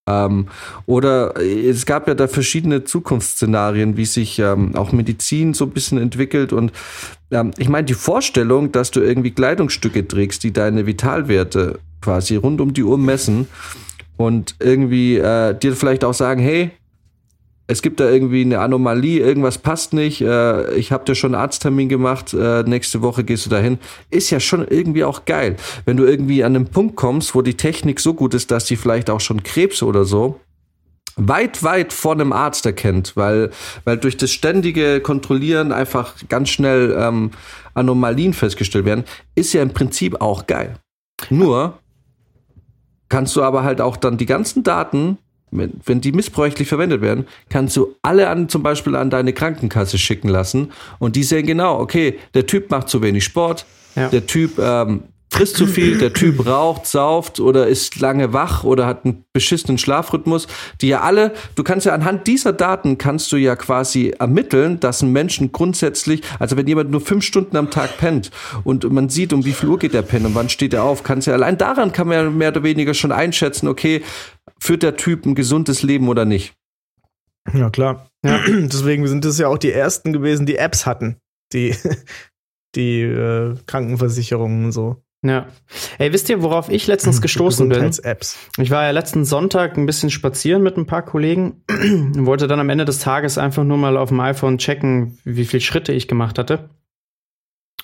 Ähm, 0.07 0.47
oder 0.85 1.35
äh, 1.39 1.69
es 1.69 1.85
gab 1.85 2.07
ja 2.07 2.13
da 2.13 2.27
verschiedene 2.27 2.83
Zukunftsszenarien, 2.83 3.97
wie 3.97 4.05
sich 4.05 4.39
ähm, 4.39 4.75
auch 4.75 4.91
Medizin 4.91 5.53
so 5.53 5.65
ein 5.65 5.71
bisschen 5.71 5.97
entwickelt. 5.97 6.53
Und 6.53 6.71
ähm, 7.31 7.51
ich 7.57 7.69
meine, 7.69 7.85
die 7.85 7.93
Vorstellung, 7.93 8.71
dass 8.71 8.91
du 8.91 9.01
irgendwie 9.01 9.31
Kleidungsstücke 9.31 10.07
trägst, 10.07 10.43
die 10.43 10.53
deine 10.53 10.85
Vitalwerte 10.85 11.79
quasi 12.01 12.35
rund 12.35 12.61
um 12.61 12.73
die 12.73 12.83
Uhr 12.83 12.97
messen 12.97 13.47
und 14.17 14.55
irgendwie 14.59 15.17
äh, 15.17 15.57
dir 15.57 15.75
vielleicht 15.75 16.03
auch 16.03 16.13
sagen, 16.13 16.41
hey, 16.41 16.71
es 17.67 17.81
gibt 17.81 17.99
da 17.99 18.09
irgendwie 18.09 18.41
eine 18.41 18.59
Anomalie, 18.59 19.19
irgendwas 19.19 19.57
passt 19.57 19.93
nicht, 19.93 20.21
äh, 20.21 20.73
ich 20.75 20.91
habe 20.91 21.05
dir 21.05 21.15
schon 21.15 21.33
einen 21.33 21.41
Arzttermin 21.41 21.89
gemacht, 21.89 22.33
äh, 22.33 22.63
nächste 22.63 23.01
Woche 23.01 23.23
gehst 23.23 23.45
du 23.45 23.49
dahin, 23.49 23.79
ist 24.11 24.29
ja 24.29 24.39
schon 24.39 24.67
irgendwie 24.67 25.03
auch 25.03 25.25
geil. 25.25 25.55
Wenn 25.85 25.97
du 25.97 26.05
irgendwie 26.05 26.43
an 26.43 26.55
einen 26.55 26.67
Punkt 26.67 26.95
kommst, 26.95 27.33
wo 27.33 27.41
die 27.41 27.57
Technik 27.57 27.99
so 27.99 28.13
gut 28.13 28.33
ist, 28.33 28.51
dass 28.51 28.65
die 28.65 28.75
vielleicht 28.75 29.09
auch 29.09 29.21
schon 29.21 29.43
Krebs 29.43 29.81
oder 29.81 30.05
so 30.05 30.39
weit, 31.17 31.63
weit 31.63 31.93
vor 31.93 32.13
einem 32.13 32.33
Arzt 32.33 32.65
erkennt, 32.65 33.15
weil, 33.15 33.51
weil 33.83 33.97
durch 33.97 34.17
das 34.17 34.31
ständige 34.31 34.99
Kontrollieren 34.99 35.71
einfach 35.71 36.15
ganz 36.29 36.49
schnell 36.49 36.95
ähm, 36.97 37.31
Anomalien 37.73 38.33
festgestellt 38.33 38.85
werden, 38.85 39.05
ist 39.33 39.53
ja 39.53 39.61
im 39.61 39.71
Prinzip 39.71 40.21
auch 40.21 40.45
geil. 40.45 40.75
Nur 41.29 41.79
kannst 43.09 43.35
du 43.35 43.43
aber 43.43 43.63
halt 43.63 43.81
auch 43.81 43.97
dann 43.97 44.17
die 44.17 44.25
ganzen 44.25 44.63
Daten, 44.63 45.17
wenn, 45.57 46.01
die 46.01 46.11
missbräuchlich 46.11 46.67
verwendet 46.67 47.01
werden, 47.01 47.25
kannst 47.49 47.75
du 47.77 47.95
alle 48.01 48.29
an 48.29 48.49
zum 48.49 48.63
Beispiel 48.63 48.95
an 48.95 49.09
deine 49.09 49.33
Krankenkasse 49.33 49.97
schicken 49.97 50.29
lassen 50.29 50.71
und 50.99 51.15
die 51.15 51.23
sehen 51.23 51.45
genau, 51.45 51.79
okay, 51.79 52.19
der 52.33 52.45
Typ 52.45 52.69
macht 52.71 52.89
zu 52.89 53.01
wenig 53.01 53.23
Sport, 53.23 53.65
Ja. 53.95 54.09
der 54.09 54.25
Typ 54.25 54.59
ähm, 54.59 55.03
frisst 55.35 55.57
zu 55.57 55.67
viel, 55.67 55.97
der 55.97 56.13
Typ 56.13 56.45
raucht, 56.45 56.87
sauft 56.87 57.41
oder 57.41 57.67
ist 57.67 57.99
lange 57.99 58.31
wach 58.31 58.63
oder 58.63 58.85
hat 58.85 59.03
einen 59.03 59.25
beschissenen 59.33 59.77
Schlafrhythmus, 59.77 60.47
die 60.79 60.87
ja 60.87 61.01
alle, 61.01 61.33
du 61.55 61.63
kannst 61.63 61.85
ja 61.85 61.93
anhand 61.93 62.25
dieser 62.25 62.53
Daten 62.53 62.97
kannst 62.97 63.33
du 63.33 63.35
ja 63.35 63.57
quasi 63.57 64.13
ermitteln, 64.17 64.79
dass 64.79 65.01
ein 65.01 65.11
Menschen 65.11 65.51
grundsätzlich, 65.51 66.21
also 66.39 66.55
wenn 66.55 66.67
jemand 66.67 66.89
nur 66.89 67.01
fünf 67.01 67.25
Stunden 67.25 67.57
am 67.57 67.69
Tag 67.69 67.97
pennt 67.97 68.31
und 68.63 68.89
man 68.89 69.09
sieht, 69.09 69.33
um 69.33 69.43
wie 69.43 69.51
viel 69.51 69.67
Uhr 69.67 69.77
geht 69.77 69.93
der 69.93 70.03
pennen 70.03 70.27
und 70.27 70.35
wann 70.35 70.47
steht 70.47 70.73
er 70.73 70.83
auf, 70.83 71.03
kannst 71.03 71.27
ja 71.27 71.33
allein 71.33 71.57
daran 71.57 71.91
kann 71.91 72.07
man 72.07 72.17
ja 72.17 72.29
mehr 72.29 72.49
oder 72.49 72.63
weniger 72.63 72.93
schon 72.93 73.11
einschätzen, 73.11 73.67
okay, 73.67 74.03
führt 74.57 74.83
der 74.83 74.95
Typ 74.95 75.25
ein 75.25 75.35
gesundes 75.35 75.83
Leben 75.83 76.07
oder 76.07 76.23
nicht. 76.23 76.53
Ja, 77.53 77.69
klar. 77.69 78.09
Ja. 78.23 78.39
Deswegen 78.47 79.05
sind 79.05 79.25
es 79.25 79.37
ja 79.37 79.49
auch 79.49 79.57
die 79.57 79.71
ersten 79.71 80.13
gewesen, 80.13 80.45
die 80.45 80.55
Apps 80.55 80.85
hatten. 80.85 81.17
Die, 81.51 81.75
die 82.75 83.01
äh, 83.01 83.55
Krankenversicherungen 83.67 84.65
und 84.65 84.71
so. 84.71 85.04
Ja. 85.27 85.47
Ey, 85.97 86.13
wisst 86.13 86.29
ihr, 86.29 86.41
worauf 86.41 86.69
ich 86.69 86.87
letztens 86.87 87.21
gestoßen 87.21 87.67
bin? 87.67 87.77
Gesundheits-Apps. 87.77 88.37
Ich 88.57 88.71
war 88.71 88.83
ja 88.83 88.91
letzten 88.91 89.25
Sonntag 89.25 89.77
ein 89.77 89.85
bisschen 89.85 90.09
spazieren 90.09 90.63
mit 90.63 90.77
ein 90.77 90.85
paar 90.85 91.03
Kollegen 91.03 91.63
und 91.69 92.25
wollte 92.25 92.47
dann 92.47 92.59
am 92.59 92.69
Ende 92.69 92.85
des 92.85 92.99
Tages 92.99 93.37
einfach 93.37 93.63
nur 93.63 93.77
mal 93.77 93.97
auf 93.97 94.09
dem 94.09 94.19
iPhone 94.19 94.57
checken, 94.57 95.19
wie 95.23 95.45
viele 95.45 95.61
Schritte 95.61 95.93
ich 95.93 96.07
gemacht 96.07 96.37
hatte. 96.39 96.69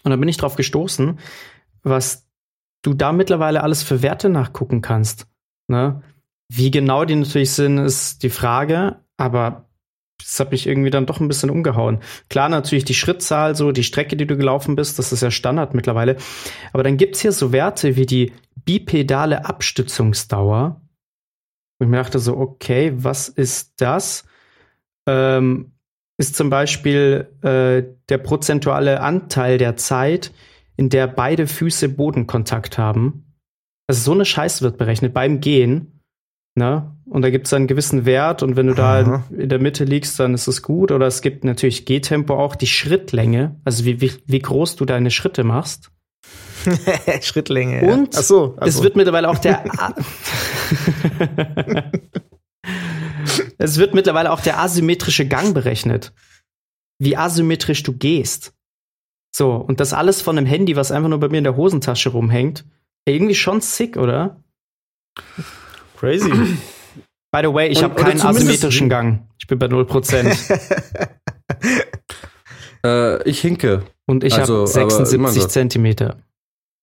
Und 0.04 0.12
dann 0.12 0.20
bin 0.20 0.30
ich 0.30 0.38
drauf 0.38 0.56
gestoßen, 0.56 1.20
was 1.84 2.28
du 2.82 2.94
da 2.94 3.12
mittlerweile 3.12 3.64
alles 3.64 3.84
für 3.84 4.02
Werte 4.02 4.30
nachgucken 4.30 4.82
kannst. 4.82 5.28
Ne? 5.68 6.02
Wie 6.50 6.72
genau 6.72 7.06
die 7.06 7.16
natürlich 7.16 7.52
sind, 7.52 7.78
ist 7.78 8.24
die 8.24 8.30
Frage, 8.30 8.98
aber 9.18 9.70
das 10.24 10.40
hat 10.40 10.52
mich 10.52 10.68
irgendwie 10.68 10.90
dann 10.90 11.06
doch 11.06 11.20
ein 11.20 11.28
bisschen 11.28 11.50
umgehauen. 11.50 12.00
Klar, 12.30 12.50
natürlich 12.50 12.86
die 12.86 12.94
Schrittzahl, 12.94 13.56
so 13.56 13.72
die 13.72 13.84
Strecke, 13.84 14.16
die 14.16 14.28
du 14.28 14.38
gelaufen 14.38 14.76
bist, 14.76 15.00
das 15.00 15.12
ist 15.12 15.22
ja 15.22 15.32
Standard 15.32 15.74
mittlerweile. 15.74 16.18
Aber 16.74 16.84
dann 16.84 16.98
gibt's 16.98 17.22
hier 17.22 17.32
so 17.32 17.52
Werte 17.52 17.96
wie 17.96 18.06
die 18.06 18.34
bipedale 18.66 19.46
Abstützungsdauer. 19.46 20.82
Und 21.80 21.88
ich 21.88 21.92
mir 21.92 21.98
dachte 21.98 22.20
so, 22.20 22.38
okay, 22.38 22.94
was 22.96 23.28
ist 23.28 23.74
das? 23.78 24.26
Ähm, 25.08 25.74
ist 26.18 26.36
zum 26.36 26.50
Beispiel 26.50 27.28
äh, 27.42 27.84
der 28.10 28.18
prozentuale 28.20 29.02
Anteil 29.02 29.58
der 29.58 29.76
Zeit, 29.76 30.32
in 30.78 30.90
der 30.90 31.08
beide 31.08 31.48
Füße 31.48 31.90
Bodenkontakt 31.90 32.78
haben. 32.78 33.36
Also 33.88 34.04
so 34.04 34.12
eine 34.14 34.26
Scheiße 34.26 34.64
wird 34.64 34.78
berechnet 34.78 35.14
beim 35.14 35.42
Gehen. 35.42 36.00
Ne? 36.56 36.96
Und 37.12 37.24
da 37.24 37.30
gibt 37.30 37.48
es 37.48 37.52
einen 37.52 37.68
gewissen 37.68 38.06
Wert 38.06 38.42
und 38.42 38.56
wenn 38.56 38.68
du 38.68 38.74
da 38.74 39.02
Aha. 39.02 39.24
in 39.38 39.50
der 39.50 39.60
Mitte 39.60 39.84
liegst, 39.84 40.18
dann 40.18 40.34
ist 40.34 40.48
es 40.48 40.62
gut. 40.62 40.94
Oder 40.94 41.08
es 41.08 41.22
gibt 41.22 41.44
natürlich 41.44 41.86
Gehtempo 41.86 42.36
auch, 42.36 42.56
die 42.56 42.68
Schrittlänge, 42.68 43.60
also 43.66 43.84
wie, 43.84 44.00
wie, 44.00 44.14
wie 44.28 44.40
groß 44.40 44.78
du 44.78 44.86
deine 44.86 45.12
Schritte 45.12 45.44
machst. 45.44 45.92
Schrittlänge. 47.22 47.86
ja. 47.86 47.94
Und 47.94 48.16
ach 48.16 48.22
so, 48.22 48.56
ach 48.58 48.66
es 48.66 48.78
so. 48.78 48.84
wird 48.84 48.96
mittlerweile 48.96 49.30
auch 49.30 49.40
der. 49.40 49.62
es 53.58 53.78
wird 53.78 53.94
mittlerweile 53.94 54.32
auch 54.32 54.40
der 54.40 54.60
asymmetrische 54.60 55.28
Gang 55.28 55.54
berechnet. 55.54 56.14
Wie 56.98 57.18
asymmetrisch 57.18 57.84
du 57.84 57.92
gehst. 57.92 58.54
So, 59.36 59.56
und 59.56 59.82
das 59.82 59.92
alles 59.92 60.22
von 60.22 60.38
einem 60.38 60.48
Handy, 60.48 60.78
was 60.78 60.94
einfach 60.94 61.10
nur 61.10 61.20
bei 61.20 61.28
mir 61.28 61.40
in 61.40 61.44
der 61.44 61.58
Hosentasche 61.58 62.12
rumhängt. 62.12 62.64
Irgendwie 63.04 63.36
schon 63.36 63.60
sick, 63.60 63.98
oder? 63.98 64.42
Crazy. 65.98 66.32
By 67.32 67.40
the 67.44 67.54
way, 67.54 67.70
ich 67.70 67.82
habe 67.84 67.96
keinen 67.96 68.22
asymmetrischen 68.22 68.90
Gang. 68.90 69.28
Ich 69.40 69.48
bin 69.48 69.58
bei 69.60 69.68
0%. 69.68 70.38
Äh, 72.84 73.30
ich 73.30 73.40
hinke. 73.42 73.84
Und 74.08 74.24
ich 74.24 74.34
Also, 74.34 74.66
habe 74.66 74.82
aber 74.82 75.14
immer 75.14 75.30
76 75.30 75.42
so. 75.44 75.48
Zentimeter. 75.50 76.18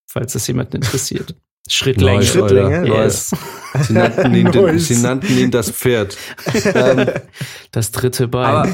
Falls 0.09 0.33
das 0.33 0.47
jemanden 0.47 0.77
interessiert. 0.77 1.35
Schrittlänge. 1.69 2.23
Schrittlänge. 2.23 2.87
Yes. 2.87 3.31
Sie 3.81 3.93
nannten 3.93 4.33
ihn, 4.33 4.49
sie 4.79 4.95
nannten 4.95 5.37
ihn 5.37 5.51
das 5.51 5.69
Pferd. 5.71 6.17
ähm, 6.73 7.05
Das 7.71 7.91
dritte 7.91 8.27
Bein. 8.29 8.45
aber, 8.45 8.69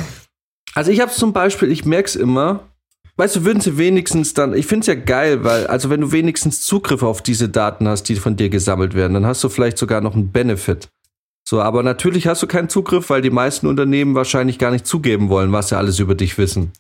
also 0.76 0.91
ich 0.91 1.01
habe 1.01 1.11
zum 1.11 1.34
Beispiel, 1.34 1.71
ich 1.71 1.84
merke 1.84 2.07
es 2.07 2.15
immer, 2.15 2.69
weißt 3.17 3.38
du, 3.38 3.43
würden 3.43 3.59
sie 3.59 3.78
wenigstens 3.78 4.34
dann, 4.36 4.53
ich 4.53 4.67
finde 4.67 4.82
es 4.82 4.88
ja 4.88 4.95
geil, 4.95 5.43
weil, 5.43 5.67
also 5.67 5.89
wenn 5.89 6.01
du 6.01 6.11
wenigstens 6.11 6.61
Zugriff 6.61 7.01
auf 7.03 7.21
diese 7.23 7.49
Daten 7.49 7.88
hast, 7.88 8.03
die 8.03 8.15
von 8.15 8.38
dir 8.38 8.49
gesammelt 8.49 8.93
werden, 8.93 9.13
dann 9.15 9.26
hast 9.26 9.43
du 9.43 9.49
vielleicht 9.49 9.78
sogar 9.80 9.99
noch 9.99 10.13
einen 10.13 10.32
Benefit. 10.32 10.89
So, 11.47 11.61
aber 11.61 11.83
natürlich 11.83 12.25
hast 12.25 12.41
du 12.41 12.47
keinen 12.47 12.69
Zugriff, 12.69 13.11
weil 13.11 13.21
die 13.21 13.29
meisten 13.29 13.67
Unternehmen 13.67 14.15
wahrscheinlich 14.15 14.57
gar 14.57 14.71
nicht 14.71 14.87
zugeben 14.87 15.29
wollen, 15.29 15.51
was 15.51 15.69
sie 15.69 15.77
alles 15.77 15.99
über 15.99 16.15
dich 16.15 16.39
wissen. 16.39 16.71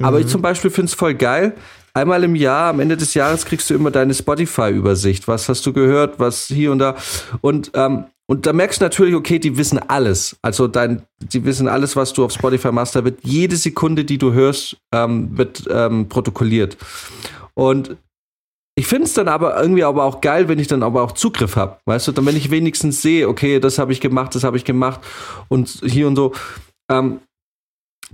Aber 0.00 0.18
ich 0.18 0.28
zum 0.28 0.40
Beispiel 0.40 0.70
finde 0.70 0.88
es 0.88 0.94
voll 0.94 1.14
geil. 1.14 1.54
Einmal 1.92 2.24
im 2.24 2.34
Jahr, 2.34 2.70
am 2.70 2.80
Ende 2.80 2.96
des 2.96 3.12
Jahres, 3.12 3.44
kriegst 3.44 3.68
du 3.68 3.74
immer 3.74 3.90
deine 3.90 4.14
Spotify-Übersicht. 4.14 5.28
Was 5.28 5.50
hast 5.50 5.66
du 5.66 5.74
gehört, 5.74 6.18
was 6.18 6.46
hier 6.46 6.72
und 6.72 6.78
da. 6.78 6.96
Und, 7.42 7.72
ähm, 7.74 8.04
und 8.26 8.46
da 8.46 8.54
merkst 8.54 8.80
du 8.80 8.84
natürlich, 8.84 9.14
okay, 9.14 9.38
die 9.38 9.58
wissen 9.58 9.78
alles. 9.78 10.36
Also 10.40 10.68
dein, 10.68 11.02
die 11.20 11.44
wissen 11.44 11.68
alles, 11.68 11.94
was 11.94 12.14
du 12.14 12.24
auf 12.24 12.32
Spotify 12.32 12.72
machst. 12.72 12.96
Da 12.96 13.04
wird 13.04 13.20
jede 13.24 13.56
Sekunde, 13.56 14.06
die 14.06 14.16
du 14.16 14.32
hörst, 14.32 14.78
ähm, 14.90 15.36
wird 15.36 15.64
ähm, 15.70 16.08
protokolliert. 16.08 16.78
Und 17.52 17.96
ich 18.78 18.86
finde 18.86 19.06
es 19.06 19.12
dann 19.12 19.26
aber 19.26 19.60
irgendwie 19.60 19.82
aber 19.82 20.04
auch 20.04 20.20
geil, 20.20 20.46
wenn 20.46 20.60
ich 20.60 20.68
dann 20.68 20.84
aber 20.84 21.02
auch 21.02 21.10
Zugriff 21.10 21.56
habe. 21.56 21.78
Weißt 21.86 22.06
du, 22.06 22.12
dann 22.12 22.24
wenn 22.26 22.36
ich 22.36 22.52
wenigstens 22.52 23.02
sehe, 23.02 23.28
okay, 23.28 23.58
das 23.58 23.76
habe 23.80 23.92
ich 23.92 24.00
gemacht, 24.00 24.36
das 24.36 24.44
habe 24.44 24.56
ich 24.56 24.64
gemacht 24.64 25.00
und 25.48 25.80
hier 25.84 26.06
und 26.06 26.14
so. 26.14 26.32
Ähm, 26.88 27.18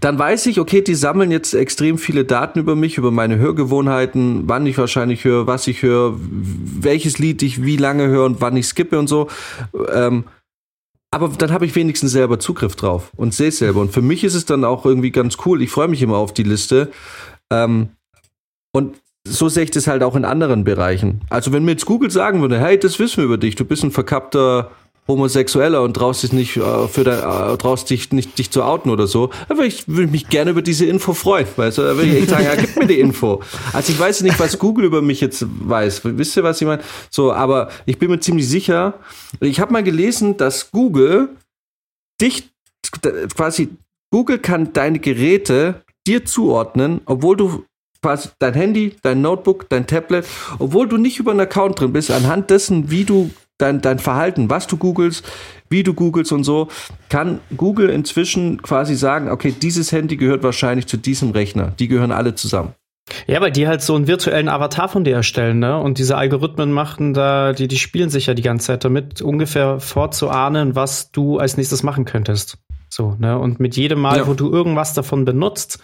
dann 0.01 0.19
weiß 0.19 0.47
ich, 0.47 0.59
okay, 0.59 0.81
die 0.81 0.95
sammeln 0.95 1.31
jetzt 1.31 1.53
extrem 1.53 1.99
viele 1.99 2.25
Daten 2.25 2.59
über 2.59 2.77
mich, 2.77 2.97
über 2.97 3.11
meine 3.11 3.37
Hörgewohnheiten, 3.37 4.49
wann 4.49 4.65
ich 4.65 4.79
wahrscheinlich 4.79 5.25
höre, 5.25 5.47
was 5.47 5.67
ich 5.67 5.83
höre, 5.83 6.15
welches 6.19 7.19
Lied 7.19 7.43
ich 7.43 7.63
wie 7.63 7.77
lange 7.77 8.07
höre 8.07 8.25
und 8.25 8.41
wann 8.41 8.57
ich 8.57 8.67
skippe 8.67 8.99
und 8.99 9.07
so. 9.07 9.29
Ähm, 9.93 10.25
aber 11.11 11.29
dann 11.29 11.53
habe 11.53 11.67
ich 11.67 11.75
wenigstens 11.75 12.13
selber 12.13 12.39
Zugriff 12.39 12.75
drauf 12.75 13.13
und 13.17 13.35
sehe 13.35 13.49
es 13.49 13.59
selber. 13.59 13.83
Und 13.83 13.93
für 13.93 14.01
mich 14.01 14.25
ist 14.25 14.35
es 14.35 14.47
dann 14.47 14.65
auch 14.65 14.87
irgendwie 14.87 15.11
ganz 15.11 15.37
cool. 15.45 15.61
Ich 15.61 15.71
freue 15.71 15.89
mich 15.89 16.01
immer 16.01 16.17
auf 16.17 16.33
die 16.33 16.43
Liste. 16.43 16.91
Ähm, 17.53 17.91
und 18.73 18.97
so 19.27 19.49
sehe 19.49 19.65
ich 19.65 19.71
das 19.71 19.87
halt 19.87 20.03
auch 20.03 20.17
in 20.17 20.25
anderen 20.25 20.65
Bereichen. 20.65 21.23
Also 21.31 21.53
wenn 21.53 21.65
mir 21.65 21.73
jetzt 21.73 21.87
Google 21.87 22.11
sagen 22.11 22.41
würde, 22.41 22.61
hey, 22.61 22.79
das 22.79 22.99
wissen 22.99 23.19
wir 23.19 23.25
über 23.25 23.39
dich, 23.39 23.57
du 23.57 23.65
bist 23.65 23.83
ein 23.83 23.91
verkappter 23.91 24.71
Homosexueller 25.07 25.83
und 25.83 25.95
traust 25.95 26.23
dich 26.23 26.33
nicht 26.33 26.57
äh, 26.57 26.89
für 26.89 27.05
dein, 27.05 27.19
äh, 27.19 27.59
traust 27.59 27.91
dich 27.91 28.11
nicht 28.13 28.39
dich 28.39 28.51
zu 28.51 28.63
outen 28.63 28.91
oder 28.91 29.07
so, 29.07 29.31
dann 29.49 29.59
würde 29.59 29.69
ich, 29.69 29.87
würde 29.87 30.05
ich 30.05 30.11
mich 30.11 30.29
gerne 30.31 30.53
über 30.53 30.63
diese 30.63 30.87
Info 30.87 31.13
freuen. 31.13 31.47
Weißt 31.57 31.77
du, 31.77 31.83
da 31.83 31.97
würde 31.97 32.09
ich 32.09 32.17
echt 32.23 32.31
sagen, 32.31 32.45
ja, 32.45 32.55
gib 32.55 32.77
mir 32.77 32.87
die 32.87 33.01
Info. 33.01 33.43
Also 33.75 33.93
ich 33.93 33.99
weiß 33.99 34.23
nicht, 34.23 34.39
was 34.41 34.59
Google 34.59 34.87
über 34.87 35.03
mich 35.03 35.21
jetzt 35.21 35.45
weiß. 35.47 36.01
Wisst 36.05 36.37
ihr, 36.37 36.43
was 36.43 36.61
ich 36.61 36.67
meine? 36.67 36.83
So, 37.11 37.33
aber 37.33 37.69
ich 37.85 37.99
bin 37.99 38.11
mir 38.11 38.21
ziemlich 38.21 38.49
sicher. 38.49 38.95
Ich 39.41 39.61
habe 39.61 39.73
mal 39.73 39.83
gelesen, 39.83 40.39
dass 40.39 40.71
Google 40.71 41.29
dich 42.21 42.51
quasi 43.37 43.71
Google 44.11 44.39
kann 44.39 44.73
deine 44.73 45.01
Geräte 45.01 45.83
dir 46.07 46.25
zuordnen, 46.25 47.01
obwohl 47.05 47.37
du 47.37 47.65
quasi 48.05 48.29
dein 48.39 48.53
Handy, 48.53 48.97
dein 49.03 49.23
Notebook, 49.23 49.67
dein 49.71 49.87
Tablet, 49.87 50.27
obwohl 50.59 50.87
du 50.87 50.99
nicht 50.99 51.19
über 51.19 51.31
einen 51.31 51.41
Account 51.41 51.81
drin 51.81 51.93
bist, 51.95 52.11
anhand 52.11 52.51
dessen, 52.51 52.91
wie 52.91 53.05
du 53.05 53.31
dein, 53.57 53.81
dein 53.81 53.99
Verhalten, 53.99 54.51
was 54.51 54.67
du 54.67 54.77
googelst, 54.77 55.25
wie 55.71 55.83
du 55.83 55.95
googelst 55.95 56.33
und 56.33 56.45
so, 56.45 56.69
kann 57.09 57.41
Google 57.57 57.89
inzwischen 57.89 58.61
quasi 58.61 58.95
sagen, 58.95 59.31
okay, 59.31 59.55
dieses 59.59 59.91
Handy 59.91 60.19
gehört 60.19 60.43
wahrscheinlich 60.43 60.87
zu 60.87 60.99
diesem 60.99 61.31
Rechner. 61.31 61.73
Die 61.79 61.89
gehören 61.89 62.13
alle 62.13 62.35
zusammen. 62.35 62.75
Ja, 63.27 63.41
weil 63.41 63.53
die 63.53 63.67
halt 63.67 63.81
so 63.81 63.95
einen 63.95 64.07
virtuellen 64.07 64.49
Avatar 64.49 64.89
von 64.89 65.05
dir 65.05 65.15
erstellen, 65.15 65.59
ne? 65.61 65.79
Und 65.79 65.99
diese 65.99 66.17
Algorithmen 66.17 66.73
machen 66.73 67.15
da, 67.15 67.53
die, 67.55 67.69
die 67.69 67.79
spielen 67.79 68.11
sich 68.11 68.27
ja 68.27 68.35
die 68.35 68.43
ganze 68.43 68.67
Zeit 68.67 68.85
damit, 68.85 69.23
ungefähr 69.23 69.81
vorzuahnen, 69.81 70.75
was 70.75 71.11
du 71.11 71.39
als 71.39 71.57
nächstes 71.57 71.83
machen 71.83 72.05
könntest. 72.05 72.59
So, 72.89 73.17
ne? 73.19 73.39
Und 73.39 73.61
mit 73.61 73.77
jedem 73.77 74.01
Mal, 74.01 74.19
Ja. 74.19 74.27
wo 74.27 74.35
du 74.35 74.51
irgendwas 74.51 74.95
davon 74.95 75.25
benutzt, 75.25 75.81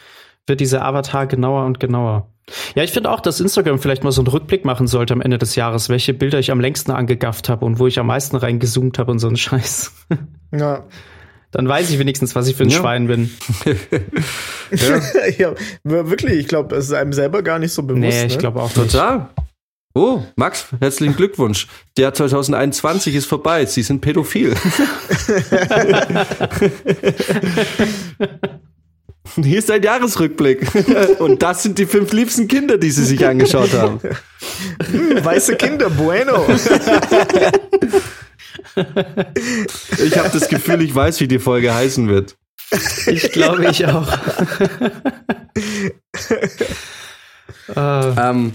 wird 0.47 0.61
dieser 0.61 0.85
Avatar 0.85 1.27
genauer 1.27 1.65
und 1.67 1.81
genauer. 1.81 2.31
Ja, 2.75 2.83
ich 2.83 2.91
finde 2.91 3.11
auch, 3.11 3.21
dass 3.21 3.41
Instagram 3.41 3.79
vielleicht 3.79 4.05
mal 4.05 4.13
so 4.13 4.21
einen 4.23 4.29
Rückblick 4.29 4.65
machen 4.65 4.87
sollte 4.87 5.15
am 5.15 5.21
Ende 5.21 5.39
des 5.39 5.55
Jahres, 5.55 5.89
welche 5.89 6.15
Bilder 6.15 6.39
ich 6.39 6.51
am 6.51 6.61
längsten 6.61 6.91
angegafft 6.91 7.49
habe 7.49 7.65
und 7.65 7.79
wo 7.79 7.87
ich 7.87 7.99
am 7.99 8.07
meisten 8.07 8.37
reingezoomt 8.37 8.99
habe 8.99 9.13
und 9.13 9.19
so 9.19 9.29
einen 9.29 9.37
Scheiß. 9.37 9.93
Ja. 10.53 10.85
Dann 11.53 11.69
weiß 11.69 11.91
ich 11.91 12.01
wenigstens, 12.01 12.35
was 12.35 12.49
ich 12.49 12.57
für 12.57 12.65
ein 12.65 12.71
Ja. 12.71 12.79
Schwein 12.79 13.07
bin. 13.07 13.31
ja, 15.39 15.55
wirklich, 15.85 16.33
ich 16.33 16.49
glaube, 16.49 16.75
es 16.75 16.87
ist 16.87 16.93
einem 16.93 17.13
selber 17.13 17.43
gar 17.43 17.61
nicht 17.61 17.73
so 17.73 17.85
bewusst. 17.85 18.01
Nee, 18.01 18.27
ich 18.27 18.33
ne? 18.33 18.39
glaube 18.39 18.61
auch 18.61 18.75
nicht. 18.75 18.91
Total. 18.91 19.31
Oh, 19.95 20.23
Max, 20.35 20.67
herzlichen 20.81 21.15
Glückwunsch. 21.15 21.69
Der 21.97 22.05
Jahr 22.05 22.15
2021 22.15 23.15
ist 23.15 23.27
vorbei. 23.27 23.65
Sie 23.67 23.83
sind 23.83 24.01
pädophil. 24.01 24.55
Hier 29.37 29.59
ist 29.59 29.71
ein 29.71 29.83
Jahresrückblick. 29.83 30.67
Und 31.21 31.43
das 31.43 31.63
sind 31.63 31.79
die 31.79 31.87
fünf 31.87 32.13
liebsten 32.13 32.49
Kinder, 32.49 32.79
die 32.79 32.91
Sie 32.91 33.05
sich 33.05 33.25
angeschaut 33.27 33.73
haben. 33.75 34.01
Hm, 34.91 35.25
Weiße 35.25 35.57
Kinder, 35.57 35.91
bueno. 35.91 36.47
Ich 40.05 40.17
habe 40.17 40.31
das 40.31 40.49
Gefühl, 40.49 40.81
ich 40.83 40.95
weiß, 40.95 41.21
wie 41.21 41.29
die 41.29 41.39
Folge 41.39 41.75
heißen 41.75 42.09
wird. 42.09 42.37
Ich 43.07 43.33
glaube, 43.33 43.67
ich 43.67 43.85
auch. 43.87 44.07
äh, 47.75 47.75
Ähm, 47.77 48.53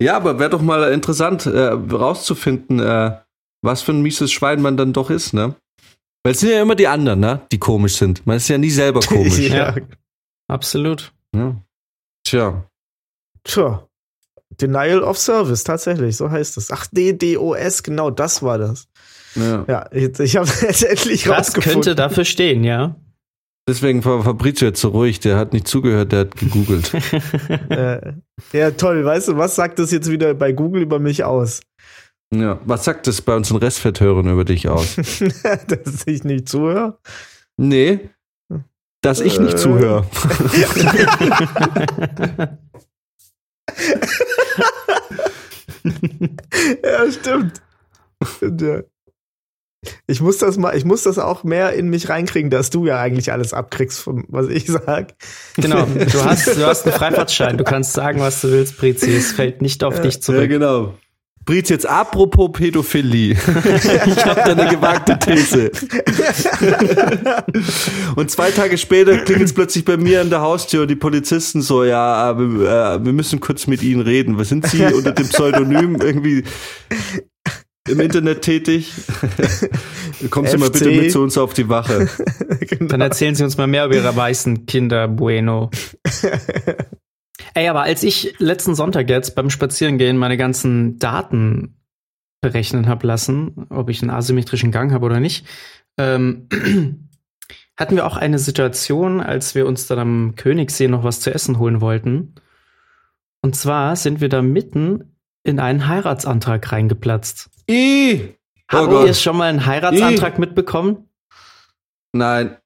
ja, 0.00 0.16
aber 0.16 0.38
wäre 0.38 0.50
doch 0.50 0.62
mal 0.62 0.92
interessant, 0.92 1.46
äh, 1.46 1.68
rauszufinden, 1.68 2.78
äh, 2.80 3.16
was 3.62 3.82
für 3.82 3.92
ein 3.92 4.02
mieses 4.02 4.30
Schwein 4.30 4.62
man 4.62 4.76
dann 4.76 4.92
doch 4.92 5.10
ist, 5.10 5.34
ne? 5.34 5.56
Weil 6.24 6.32
es 6.32 6.40
sind 6.40 6.50
ja 6.50 6.60
immer 6.62 6.74
die 6.74 6.88
anderen, 6.88 7.20
ne? 7.20 7.42
Die 7.52 7.58
komisch 7.58 7.96
sind. 7.96 8.26
Man 8.26 8.36
ist 8.36 8.48
ja 8.48 8.58
nie 8.58 8.70
selber 8.70 9.00
komisch. 9.06 9.38
ja. 9.38 9.74
Absolut. 10.48 11.12
ja. 11.34 11.56
Tja. 12.24 12.64
Tja. 13.44 13.84
Denial 14.60 15.02
of 15.02 15.18
Service, 15.18 15.62
tatsächlich, 15.64 16.16
so 16.16 16.30
heißt 16.30 16.56
es. 16.56 16.70
Ach, 16.72 16.86
DDoS, 16.90 17.82
genau 17.82 18.10
das 18.10 18.42
war 18.42 18.58
das. 18.58 18.88
Ja. 19.36 19.64
Ja, 19.68 19.88
ich, 19.92 20.18
ich 20.18 20.36
habe 20.36 20.48
es 20.68 20.82
endlich 20.82 21.24
Das 21.24 21.38
rausgefunden. 21.48 21.72
könnte 21.82 21.94
dafür 21.94 22.24
stehen, 22.24 22.64
ja. 22.64 22.96
Deswegen 23.68 24.02
war 24.04 24.22
Fabrizio 24.24 24.68
jetzt 24.68 24.80
so 24.80 24.88
ruhig, 24.88 25.20
der 25.20 25.36
hat 25.36 25.52
nicht 25.52 25.68
zugehört, 25.68 26.12
der 26.12 26.20
hat 26.20 26.36
gegoogelt. 26.36 26.90
Äh, 27.70 28.14
ja, 28.52 28.70
toll, 28.70 29.04
weißt 29.04 29.28
du, 29.28 29.36
was 29.36 29.54
sagt 29.54 29.78
das 29.78 29.92
jetzt 29.92 30.10
wieder 30.10 30.32
bei 30.34 30.52
Google 30.52 30.82
über 30.82 30.98
mich 30.98 31.22
aus? 31.24 31.60
Ja. 32.34 32.58
Was 32.64 32.84
sagt 32.84 33.06
das 33.06 33.22
bei 33.22 33.34
unseren 33.36 33.58
Restfetthörern 33.58 34.28
über 34.30 34.44
dich 34.44 34.68
aus? 34.68 34.96
Dass 35.66 36.06
ich 36.06 36.24
nicht 36.24 36.48
zuhöre? 36.48 36.98
Nee, 37.56 38.10
dass 39.00 39.20
ich 39.20 39.38
nicht 39.38 39.54
Äh. 39.54 39.56
zuhöre. 39.56 40.04
Ja, 46.82 47.10
stimmt. 47.10 47.60
Stimmt, 48.36 48.62
ja. 48.62 48.82
Ich 50.08 50.20
muss 50.20 50.38
das 50.38 50.56
mal, 50.58 50.76
ich 50.76 50.84
muss 50.84 51.04
das 51.04 51.18
auch 51.20 51.44
mehr 51.44 51.72
in 51.74 51.88
mich 51.88 52.08
reinkriegen, 52.08 52.50
dass 52.50 52.68
du 52.70 52.86
ja 52.86 53.00
eigentlich 53.00 53.30
alles 53.30 53.52
abkriegst, 53.52 54.00
von 54.00 54.24
was 54.28 54.48
ich 54.48 54.66
sag. 54.66 55.14
Genau. 55.54 55.84
Du 55.86 56.24
hast, 56.24 56.48
du 56.48 56.66
hast 56.66 56.84
einen 56.84 56.94
Freifahrtschein. 56.98 57.56
Du 57.56 57.64
kannst 57.64 57.92
sagen, 57.92 58.18
was 58.20 58.40
du 58.40 58.50
willst, 58.50 58.76
Prizi. 58.76 59.14
Es 59.14 59.30
fällt 59.32 59.62
nicht 59.62 59.84
auf 59.84 60.00
dich 60.00 60.14
Ja, 60.14 60.20
zurück. 60.20 60.48
genau. 60.48 60.94
Briz, 61.48 61.70
jetzt 61.70 61.86
apropos 61.86 62.50
Pädophilie. 62.52 63.32
ich 64.06 64.24
habe 64.26 64.42
da 64.44 64.52
eine 64.52 64.68
gewagte 64.68 65.18
These. 65.18 65.70
und 68.16 68.30
zwei 68.30 68.50
Tage 68.50 68.76
später 68.76 69.16
klingelt 69.16 69.46
es 69.46 69.54
plötzlich 69.54 69.86
bei 69.86 69.96
mir 69.96 70.20
an 70.20 70.28
der 70.28 70.42
Haustür 70.42 70.82
und 70.82 70.88
die 70.88 70.96
Polizisten 70.96 71.62
so, 71.62 71.84
ja, 71.84 72.32
äh, 72.32 72.38
wir, 72.38 72.68
äh, 72.68 73.02
wir 73.02 73.14
müssen 73.14 73.40
kurz 73.40 73.66
mit 73.66 73.82
Ihnen 73.82 74.02
reden. 74.02 74.36
Was 74.36 74.50
sind 74.50 74.66
Sie 74.66 74.84
unter 74.92 75.12
dem 75.12 75.26
Pseudonym 75.26 75.96
irgendwie 76.02 76.44
im 77.88 77.98
Internet 77.98 78.42
tätig? 78.42 78.92
Kommen 80.28 80.48
Sie 80.48 80.58
mal 80.58 80.68
bitte 80.68 80.90
mit 80.90 81.12
zu 81.12 81.22
uns 81.22 81.38
auf 81.38 81.54
die 81.54 81.70
Wache. 81.70 82.10
genau. 82.60 82.88
Dann 82.88 83.00
erzählen 83.00 83.34
Sie 83.34 83.44
uns 83.44 83.56
mal 83.56 83.66
mehr 83.66 83.86
über 83.86 83.94
Ihre 83.94 84.14
weißen 84.14 84.66
Kinder, 84.66 85.08
Bueno. 85.08 85.70
Ey, 87.58 87.66
aber 87.66 87.82
als 87.82 88.04
ich 88.04 88.36
letzten 88.38 88.76
Sonntag 88.76 89.10
jetzt 89.10 89.34
beim 89.34 89.50
Spazierengehen 89.50 90.16
meine 90.16 90.36
ganzen 90.36 91.00
Daten 91.00 91.74
berechnen 92.40 92.86
habe 92.86 93.04
lassen, 93.04 93.66
ob 93.68 93.90
ich 93.90 94.00
einen 94.00 94.12
asymmetrischen 94.12 94.70
Gang 94.70 94.92
habe 94.92 95.04
oder 95.04 95.18
nicht, 95.18 95.44
ähm, 95.98 96.46
hatten 97.76 97.96
wir 97.96 98.06
auch 98.06 98.16
eine 98.16 98.38
Situation, 98.38 99.20
als 99.20 99.56
wir 99.56 99.66
uns 99.66 99.88
dann 99.88 99.98
am 99.98 100.34
Königssee 100.36 100.86
noch 100.86 101.02
was 101.02 101.18
zu 101.18 101.34
essen 101.34 101.58
holen 101.58 101.80
wollten. 101.80 102.36
Und 103.42 103.56
zwar 103.56 103.96
sind 103.96 104.20
wir 104.20 104.28
da 104.28 104.40
mitten 104.40 105.16
in 105.42 105.58
einen 105.58 105.88
Heiratsantrag 105.88 106.70
reingeplatzt. 106.70 107.50
I, 107.68 108.36
Habt 108.70 108.88
Gott. 108.88 109.08
ihr 109.08 109.14
schon 109.14 109.36
mal 109.36 109.48
einen 109.48 109.66
Heiratsantrag 109.66 110.38
mitbekommen? 110.38 111.08
Nein. 112.12 112.56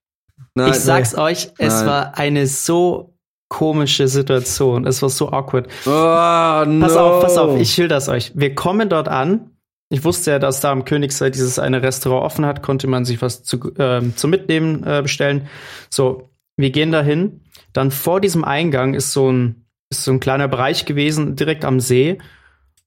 Nein. 0.54 0.70
ich 0.70 0.80
sag's 0.80 1.14
euch, 1.14 1.50
es 1.56 1.76
Nein. 1.76 1.86
war 1.86 2.18
eine 2.18 2.46
so 2.46 3.11
komische 3.52 4.08
Situation. 4.08 4.86
Es 4.86 5.02
war 5.02 5.10
so 5.10 5.30
awkward. 5.30 5.68
Oh, 5.84 5.90
no. 5.90 6.80
Pass 6.80 6.96
auf, 6.96 7.22
pass 7.22 7.36
auf, 7.36 7.60
ich 7.60 7.70
schilder's 7.70 8.08
euch. 8.08 8.32
Wir 8.34 8.54
kommen 8.54 8.88
dort 8.88 9.08
an. 9.08 9.50
Ich 9.90 10.04
wusste 10.04 10.30
ja, 10.30 10.38
dass 10.38 10.62
da 10.62 10.72
am 10.72 10.86
Königsei 10.86 11.28
dieses 11.28 11.58
eine 11.58 11.82
Restaurant 11.82 12.24
offen 12.24 12.46
hat, 12.46 12.62
konnte 12.62 12.86
man 12.86 13.04
sich 13.04 13.20
was 13.20 13.42
zu, 13.42 13.74
ähm, 13.78 14.16
zum 14.16 14.30
Mitnehmen 14.30 14.84
äh, 14.86 15.02
bestellen. 15.02 15.48
So, 15.90 16.30
wir 16.56 16.70
gehen 16.70 16.92
dahin. 16.92 17.42
Dann 17.74 17.90
vor 17.90 18.22
diesem 18.22 18.42
Eingang 18.42 18.94
ist 18.94 19.12
so 19.12 19.30
ein, 19.30 19.66
ist 19.90 20.04
so 20.04 20.12
ein 20.12 20.20
kleiner 20.20 20.48
Bereich 20.48 20.86
gewesen, 20.86 21.36
direkt 21.36 21.66
am 21.66 21.78
See. 21.78 22.16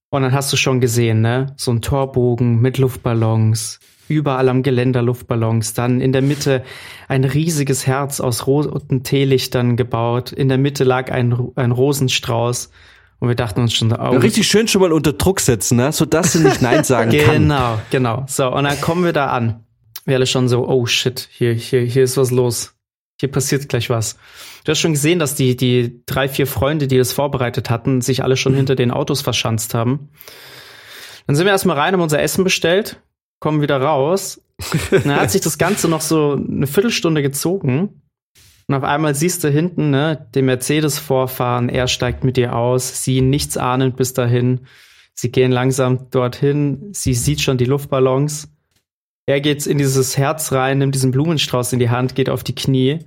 Und 0.10 0.24
dann 0.24 0.32
hast 0.32 0.52
du 0.52 0.58
schon 0.58 0.82
gesehen, 0.82 1.22
ne? 1.22 1.54
So 1.58 1.70
ein 1.70 1.84
Torbogen 1.84 2.60
mit 2.60 2.80
Luftballons. 2.80 3.80
Überall 4.08 4.50
am 4.50 4.64
Geländer 4.64 5.02
Luftballons. 5.02 5.74
Dann 5.74 6.02
in 6.02 6.12
der 6.12 6.22
Mitte 6.22 6.64
ein 7.08 7.24
riesiges 7.24 7.88
Herz 7.88 8.20
aus 8.20 8.48
roten 8.48 9.04
Teelichtern 9.04 9.76
gebaut. 9.78 10.32
In 10.32 10.50
der 10.50 10.58
Mitte 10.58 10.84
lag 10.84 11.12
ein, 11.12 11.36
ein 11.56 11.72
Rosenstrauß. 11.72 12.70
Und 13.20 13.28
wir 13.30 13.36
dachten 13.36 13.62
uns 13.62 13.74
schon, 13.74 13.92
oh, 13.92 13.96
Ja, 13.96 14.10
richtig 14.10 14.48
schön 14.48 14.68
schon 14.68 14.82
mal 14.82 14.92
unter 14.92 15.14
Druck 15.14 15.40
setzen, 15.40 15.78
ne? 15.78 15.92
sodass 15.92 16.34
sie 16.34 16.44
nicht 16.44 16.62
Nein 16.62 16.84
sagen 16.84 17.12
kann. 17.18 17.44
Genau, 17.44 17.80
genau. 17.90 18.26
So, 18.28 18.52
und 18.52 18.66
dann 18.66 18.80
kommen 18.82 19.04
wir 19.04 19.14
da 19.14 19.28
an. 19.28 19.64
Wir 20.06 20.18
alle 20.18 20.28
schon 20.28 20.48
so, 20.48 20.68
oh 20.68 20.86
shit, 20.86 21.28
hier, 21.32 21.54
hier, 21.54 21.82
hier 21.82 22.04
ist 22.04 22.18
was 22.18 22.30
los. 22.30 22.76
Hier 23.20 23.32
passiert 23.32 23.70
gleich 23.70 23.90
was. 23.90 24.18
Du 24.66 24.72
hast 24.72 24.80
schon 24.80 24.94
gesehen, 24.94 25.20
dass 25.20 25.36
die, 25.36 25.56
die 25.56 26.02
drei, 26.06 26.28
vier 26.28 26.48
Freunde, 26.48 26.88
die 26.88 26.98
das 26.98 27.14
vorbereitet 27.14 27.70
hatten, 27.70 28.02
sich 28.02 28.24
alle 28.24 28.36
schon 28.36 28.54
hinter 28.54 28.76
den 28.76 28.92
Autos 28.92 29.22
verschanzt 29.22 29.74
haben. 29.74 30.10
Dann 31.26 31.36
sind 31.36 31.46
wir 31.46 31.52
erstmal 31.52 31.78
rein, 31.78 31.94
haben 31.94 32.02
unser 32.02 32.22
Essen 32.22 32.44
bestellt, 32.44 33.02
kommen 33.46 33.62
wieder 33.62 33.80
raus. 33.80 34.42
Und 34.92 35.06
dann 35.06 35.18
hat 35.18 35.30
sich 35.30 35.42
das 35.42 35.60
Ganze 35.60 35.88
noch 35.88 36.02
so 36.02 36.32
eine 36.32 36.66
Viertelstunde 36.66 37.22
gezogen. 37.22 38.02
Und 38.68 38.74
auf 38.74 38.82
einmal 38.82 39.14
siehst 39.14 39.44
du 39.44 39.50
hinten, 39.50 39.92
ne, 39.92 40.28
den 40.34 40.46
Mercedes 40.46 40.98
vorfahren, 40.98 41.70
er 41.70 41.88
steigt 41.88 42.24
mit 42.24 42.38
dir 42.38 42.56
aus, 42.56 43.04
sie 43.04 43.22
nichts 43.22 43.56
ahnend 43.56 43.98
bis 43.98 44.14
dahin. 44.14 44.62
Sie 45.14 45.32
gehen 45.32 45.52
langsam 45.52 46.10
dorthin, 46.10 46.90
sie 46.92 47.14
sieht 47.14 47.40
schon 47.40 47.60
die 47.60 47.66
Luftballons. 47.66 48.48
Er 49.28 49.42
geht 49.42 49.68
in 49.68 49.78
dieses 49.78 50.18
Herz 50.18 50.52
rein, 50.52 50.80
nimmt 50.80 50.96
diesen 50.96 51.12
Blumenstrauß 51.12 51.72
in 51.74 51.80
die 51.80 51.92
Hand, 51.92 52.16
geht 52.16 52.32
auf 52.32 52.44
die 52.44 52.56
Knie. 52.56 52.98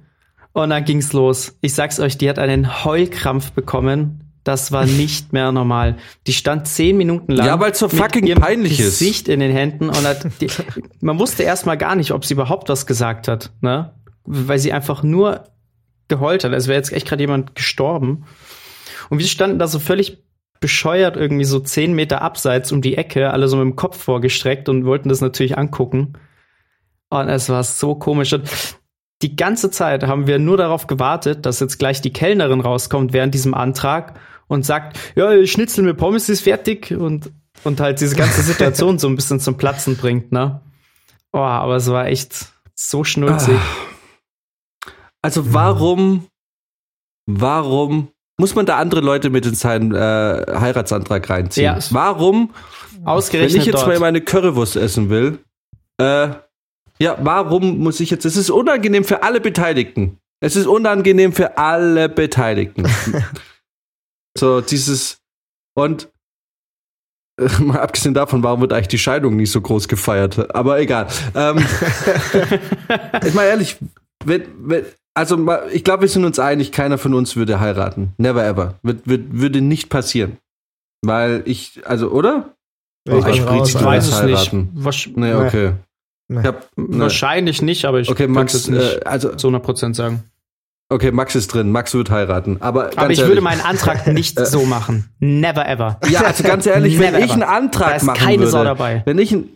Und 0.53 0.71
dann 0.71 0.85
ging's 0.85 1.13
los. 1.13 1.59
Ich 1.63 1.75
sag's 1.75 1.99
euch, 1.99 2.17
die 2.17 2.31
hat 2.31 2.39
einen 2.39 2.85
Heulkrampf 2.85 3.51
bekommen. 3.51 4.28
Das 4.49 4.73
war 4.73 4.87
nicht 4.87 5.35
mehr 5.35 5.53
normal. 5.53 5.99
Die 6.27 6.33
stand 6.33 6.67
zehn 6.67 6.97
Minuten 6.97 7.33
lang. 7.33 7.47
Ja, 7.47 7.61
weil's 7.61 7.79
so 7.79 7.87
fucking 7.87 8.35
peinlich 8.37 8.81
ist. 8.81 8.99
Gesicht 8.99 9.29
in 9.29 9.41
den 9.41 9.53
Händen 9.53 9.91
und 9.91 10.07
hat 10.07 10.27
die, 10.41 10.47
man 11.03 11.19
wusste 11.19 11.43
erstmal 11.43 11.77
gar 11.77 11.95
nicht, 11.97 12.13
ob 12.13 12.25
sie 12.25 12.33
überhaupt 12.33 12.71
was 12.71 12.87
gesagt 12.87 13.29
hat, 13.29 13.53
ne? 13.61 13.93
Weil 14.25 14.59
sie 14.59 14.73
einfach 14.73 15.03
nur 15.03 15.45
geheult 16.09 16.45
hat. 16.45 16.55
als 16.55 16.67
wäre 16.67 16.79
jetzt 16.79 16.95
echt 16.95 17.07
gerade 17.07 17.23
jemand 17.23 17.57
gestorben. 17.57 18.25
Und 19.11 19.19
wir 19.19 19.27
standen 19.27 19.59
da 19.59 19.67
so 19.67 19.79
völlig 19.79 20.25
bescheuert 20.61 21.19
irgendwie 21.19 21.45
so 21.45 21.61
zehn 21.61 21.93
Meter 21.93 22.23
abseits 22.23 22.73
um 22.73 22.81
die 22.81 22.97
Ecke, 22.97 23.31
alle 23.31 23.49
so 23.49 23.59
mit 23.59 23.67
dem 23.67 23.77
Kopf 23.77 24.03
vorgestreckt 24.03 24.71
und 24.71 24.87
wollten 24.87 25.11
das 25.11 25.21
natürlich 25.21 25.59
angucken. 25.59 26.15
Und 27.11 27.29
es 27.29 27.51
war 27.51 27.63
so 27.65 27.97
komisch. 27.97 28.33
Und 28.33 28.49
die 29.21 29.37
ganze 29.37 29.71
Zeit 29.71 30.05
haben 30.05 30.27
wir 30.27 30.39
nur 30.39 30.57
darauf 30.57 30.87
gewartet, 30.87 31.45
dass 31.45 31.61
jetzt 31.61 31.79
gleich 31.79 32.01
die 32.01 32.15
Kellnerin 32.15 32.63
rauskommt 32.63 33.13
während 33.13 33.35
diesem 33.35 33.53
Antrag 33.53 34.19
und 34.49 34.67
sagt, 34.67 34.99
ja, 35.15 35.47
Schnitzel 35.47 35.85
mit 35.85 35.97
Pommes 35.97 36.29
ist 36.29 36.41
fertig 36.41 36.91
und, 36.93 37.31
und 37.65 37.81
halt 37.81 38.01
diese 38.01 38.17
ganze 38.17 38.43
Situation 38.43 38.99
so 38.99 39.09
ein 39.09 39.15
bisschen 39.15 39.41
zum 39.41 39.57
Platzen 39.57 39.97
bringt, 39.97 40.33
ne? 40.33 40.61
Oh, 41.33 41.39
aber 41.39 41.77
es 41.77 41.89
war 41.91 42.07
echt 42.07 42.47
so 42.75 43.05
schnulzig. 43.05 43.59
Also 45.23 45.53
warum, 45.53 46.27
warum 47.27 48.09
muss 48.39 48.55
man 48.55 48.67
da 48.67 48.79
andere 48.79 49.01
Leute 49.01 49.31
mit 49.31 49.45
in 49.47 49.55
seinen 49.55 49.95
äh, 49.95 49.99
Heiratsantrag 49.99 51.29
reinziehen? 51.29 51.65
Ja. 51.65 51.79
Warum, 51.91 52.55
Ausgerechnet 53.05 53.55
wenn 53.55 53.61
ich 53.61 53.67
jetzt 53.67 53.83
dort. 53.83 53.89
mal 53.89 53.99
meine 54.01 54.21
Currywurst 54.21 54.77
essen 54.77 55.11
will, 55.11 55.39
äh, 55.99 56.29
ja, 57.01 57.17
warum 57.21 57.79
muss 57.79 58.01
ich 58.01 58.11
jetzt, 58.11 58.25
es 58.25 58.37
ist 58.37 58.51
unangenehm 58.51 59.05
für 59.05 59.23
alle 59.23 59.41
Beteiligten. 59.41 60.19
Es 60.41 60.57
ist 60.57 60.67
unangenehm 60.67 61.33
für 61.33 61.59
alle 61.59 62.09
Beteiligten. 62.09 62.87
so, 64.39 64.61
dieses, 64.61 65.19
und 65.75 66.09
äh, 67.39 67.49
mal 67.63 67.81
abgesehen 67.81 68.15
davon, 68.15 68.43
warum 68.43 68.61
wird 68.61 68.73
eigentlich 68.73 68.89
die 68.89 68.99
Scheidung 68.99 69.37
nicht 69.37 69.51
so 69.51 69.61
groß 69.61 69.89
gefeiert? 69.89 70.55
Aber 70.55 70.81
egal. 70.81 71.09
Ähm, 71.35 71.59
ich 73.27 73.35
meine 73.35 73.49
ehrlich, 73.49 73.77
wenn, 74.25 74.43
wenn, 74.59 74.85
also 75.15 75.37
ich 75.73 75.85
glaube, 75.85 76.03
wir 76.03 76.09
sind 76.09 76.25
uns 76.25 76.39
einig, 76.39 76.73
keiner 76.73 76.99
von 76.99 77.15
uns 77.15 77.37
würde 77.37 77.61
heiraten. 77.61 78.13
Never 78.19 78.45
ever. 78.45 78.75
Wird, 78.83 79.07
wird, 79.09 79.33
würde 79.33 79.61
nicht 79.61 79.89
passieren. 79.89 80.39
Weil 81.03 81.43
ich, 81.45 81.81
also, 81.85 82.11
oder? 82.11 82.55
Ich 83.05 83.13
raus, 83.15 83.71
ich 83.71 83.75
ich 83.75 83.85
weiß 83.85 84.07
es 84.07 84.15
Alter. 84.15 84.27
nicht. 84.27 84.39
heiraten. 84.39 84.71
Wasch 84.75 85.11
Nee, 85.15 85.35
okay. 85.35 85.73
Nee. 86.29 86.41
Ich 86.41 86.47
hab, 86.47 86.69
nee. 86.77 86.99
Wahrscheinlich 86.99 87.63
nicht, 87.63 87.85
aber 87.87 88.01
ich 88.01 88.11
Okay, 88.11 88.27
kann 88.33 88.47
es 88.47 88.69
nicht 88.69 88.97
äh, 88.97 89.05
also, 89.05 89.35
zu 89.35 89.49
100% 89.49 89.95
sagen. 89.95 90.25
Okay, 90.89 91.11
Max 91.13 91.35
ist 91.35 91.49
drin. 91.49 91.71
Max 91.71 91.95
wird 91.95 92.11
heiraten. 92.11 92.61
Aber, 92.61 92.91
Aber 92.97 93.11
ich 93.11 93.19
ehrlich, 93.19 93.29
würde 93.29 93.41
meinen 93.41 93.61
Antrag 93.61 94.07
nicht 94.13 94.39
so 94.39 94.65
machen. 94.65 95.11
Never 95.21 95.67
ever. 95.69 95.99
Ja, 96.09 96.23
also 96.23 96.43
ganz 96.43 96.67
ehrlich, 96.67 96.99
wenn 96.99 97.15
ich 97.17 97.33
einen 97.33 97.43
Antrag 97.43 97.97
ist 97.97 98.03
machen 98.05 98.19
keine 98.19 98.39
würde, 98.39 98.51
Sau 98.51 98.65
dabei. 98.65 99.03
wenn 99.05 99.19
ich 99.19 99.33
ein, 99.33 99.49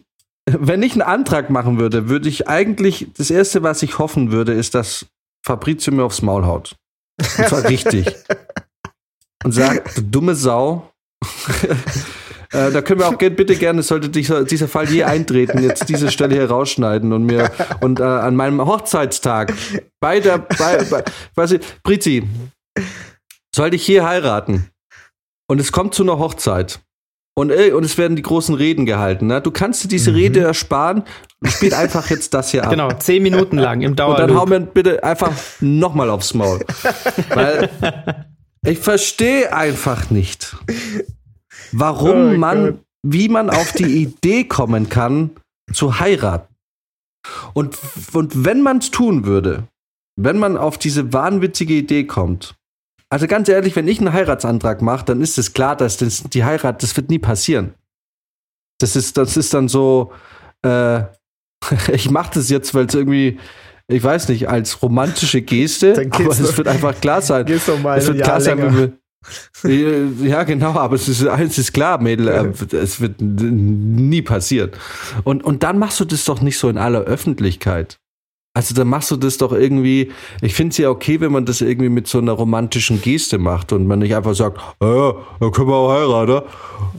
wenn 0.47 0.83
ich 0.83 0.93
einen 0.93 1.03
Antrag 1.03 1.51
machen 1.51 1.79
würde, 1.79 2.09
würde 2.09 2.29
ich 2.29 2.49
eigentlich 2.49 3.09
das 3.17 3.31
erste, 3.31 3.63
was 3.63 3.83
ich 3.83 3.99
hoffen 3.99 4.33
würde, 4.33 4.53
ist, 4.53 4.75
dass 4.75 5.07
Fabrizio 5.45 5.93
mir 5.93 6.05
aufs 6.05 6.23
Maul 6.23 6.45
haut. 6.47 6.77
Und 7.39 7.49
zwar 7.49 7.65
richtig. 7.69 8.07
Und 9.45 9.53
sagt, 9.53 9.97
du 9.97 10.03
dumme 10.03 10.35
Sau. 10.35 10.91
äh, 12.53 12.71
da 12.71 12.83
können 12.83 13.01
wir 13.01 13.09
auch 13.09 13.17
bitte 13.17 13.57
gerne, 13.57 13.83
sollte 13.83 14.09
dieser, 14.09 14.45
dieser 14.45 14.69
Fall 14.69 14.89
je 14.89 15.05
eintreten, 15.05 15.63
jetzt 15.63 15.89
diese 15.89 16.11
Stelle 16.11 16.35
hier 16.35 16.49
rausschneiden 16.49 17.13
und 17.13 17.25
mir 17.25 17.51
und 17.81 18.01
äh, 18.01 18.05
an 18.05 18.37
meinem 18.37 18.65
Hochzeitstag 18.65 19.53
bei 20.01 20.21
der, 20.21 20.39
bei, 20.39 20.85
bei 20.91 21.05
weiß 21.35 21.53
ich, 21.53 21.61
Brizi, 21.83 22.25
sollte 23.55 23.77
ich 23.77 23.85
hier 23.85 24.07
heiraten 24.07 24.69
und 25.49 25.61
es 25.61 25.73
kommt 25.73 25.95
zu 25.95 26.03
einer 26.03 26.19
Hochzeit 26.19 26.81
und, 27.35 27.51
äh, 27.51 27.73
und 27.73 27.85
es 27.85 27.97
werden 27.97 28.17
die 28.17 28.23
großen 28.23 28.55
Reden 28.55 28.85
gehalten. 28.85 29.29
Ne? 29.29 29.41
Du 29.41 29.51
kannst 29.51 29.85
dir 29.85 29.89
diese 29.89 30.15
Rede 30.15 30.41
ersparen. 30.41 31.05
Spiel 31.45 31.75
einfach 31.75 32.11
jetzt 32.11 32.35
das 32.35 32.51
hier 32.51 32.65
ab. 32.65 32.71
Genau, 32.71 32.93
zehn 32.93 33.23
Minuten 33.23 33.57
lang 33.59 33.81
im 33.81 33.93
Und 33.93 33.99
dann 33.99 34.35
hau 34.35 34.47
mir 34.47 34.61
bitte 34.61 35.03
einfach 35.03 35.33
nochmal 35.61 36.11
aufs 36.11 36.35
Maul. 36.35 36.61
Weil 37.31 37.71
ich 38.67 38.79
verstehe 38.79 39.53
einfach 39.53 40.11
nicht, 40.11 40.57
warum 41.73 42.35
Oh 42.35 42.39
man, 42.39 42.65
Gott. 42.67 42.79
wie 43.03 43.29
man 43.29 43.51
auf 43.51 43.73
die 43.73 44.03
Idee 44.03 44.45
kommen 44.45 44.89
kann, 44.89 45.31
zu 45.73 45.99
heiraten. 45.99 46.55
Und, 47.55 47.79
und 48.13 48.45
wenn 48.45 48.63
man 48.63 48.79
es 48.79 48.91
tun 48.91 49.25
würde, 49.25 49.65
wenn 50.17 50.39
man 50.39 50.57
auf 50.57 50.79
diese 50.79 51.13
wahnwitzige 51.13 51.75
Idee 51.75 52.05
kommt, 52.05 52.55
also 53.11 53.27
ganz 53.27 53.49
ehrlich, 53.49 53.77
wenn 53.77 53.89
ich 53.89 53.99
einen 54.01 54.13
Heiratsantrag 54.13 54.81
mache, 54.81 55.05
dann 55.05 55.21
ist 55.21 55.37
es 55.39 55.53
klar, 55.53 55.77
dass 55.77 55.99
das, 55.99 56.23
die 56.25 56.45
Heirat, 56.45 56.83
das 56.83 56.97
wird 56.97 57.11
nie 57.11 57.19
passieren. 57.19 57.75
Das 58.81 58.97
ist, 58.97 59.19
das 59.19 59.37
ist 59.37 59.53
dann 59.53 59.69
so, 59.69 60.13
äh, 60.63 61.03
ich 61.93 62.11
mache 62.11 62.33
das 62.35 62.49
jetzt, 62.49 62.75
weil 62.75 62.87
es 62.87 62.95
irgendwie, 62.95 63.39
ich 63.87 64.03
weiß 64.03 64.29
nicht, 64.29 64.49
als 64.49 64.83
romantische 64.83 65.43
Geste, 65.43 66.09
aber 66.11 66.31
es 66.31 66.57
wird 66.57 66.69
einfach 66.69 66.99
klar 67.01 67.21
sein. 67.21 67.47
Es 67.47 67.69
wird 67.69 68.23
klar 68.23 68.41
sein, 68.41 68.59
wenn 68.59 68.77
wir, 68.77 68.93
ja, 69.65 70.43
genau, 70.45 70.75
aber 70.75 70.97
es 70.97 71.09
ist, 71.09 71.27
eins 71.27 71.59
ist 71.59 71.73
klar, 71.73 72.01
Mädel, 72.01 72.27
Ja. 72.27 72.45
äh, 72.45 72.77
es 72.77 73.01
wird 73.01 73.21
nie 73.21 74.23
passieren. 74.23 74.71
Und, 75.25 75.45
und 75.45 75.63
dann 75.63 75.79
machst 75.79 76.01
du 76.01 76.05
das 76.05 76.25
doch 76.25 76.41
nicht 76.41 76.59
so 76.59 76.69
in 76.69 76.79
aller 76.79 77.01
Öffentlichkeit. 77.01 77.99
Also 78.55 78.75
dann 78.75 78.89
machst 78.89 79.11
du 79.11 79.17
das 79.17 79.39
doch 79.39 79.53
irgendwie, 79.53 80.13
ich 80.43 80.55
finde 80.55 80.73
es 80.73 80.79
ja 80.79 80.91
okay, 80.91 81.21
wenn 81.21 81.33
man 81.33 81.47
das 81.47 81.63
irgendwie 81.63 81.89
mit 81.89 82.07
so 82.07 82.19
einer 82.19 82.33
romantischen 82.33 83.01
Geste 83.01 83.39
macht 83.39 83.73
und 83.73 83.87
man 83.87 84.01
nicht 84.01 84.15
einfach 84.15 84.35
sagt, 84.35 84.59
ja, 84.83 85.15
dann 85.41 85.51
können 85.53 85.69
wir 85.69 85.75
auch 85.75 85.91
heiraten. 85.91 86.47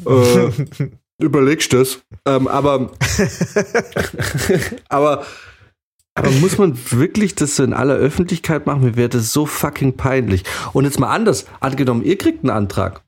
Äh, 0.07 0.89
überlegst 1.23 1.71
das. 1.73 1.99
Ähm, 2.25 2.47
aber, 2.47 2.89
aber, 4.89 5.23
aber 6.15 6.29
muss 6.31 6.57
man 6.57 6.77
wirklich 6.91 7.35
das 7.35 7.55
so 7.55 7.63
in 7.63 7.73
aller 7.73 7.95
Öffentlichkeit 7.95 8.67
machen? 8.67 8.83
Mir 8.83 8.95
wäre 8.95 9.09
das 9.09 9.33
so 9.33 9.45
fucking 9.45 9.97
peinlich. 9.97 10.43
Und 10.73 10.85
jetzt 10.85 10.99
mal 10.99 11.13
anders, 11.13 11.47
angenommen, 11.59 12.03
ihr 12.03 12.17
kriegt 12.17 12.43
einen 12.43 12.51
Antrag. 12.51 13.01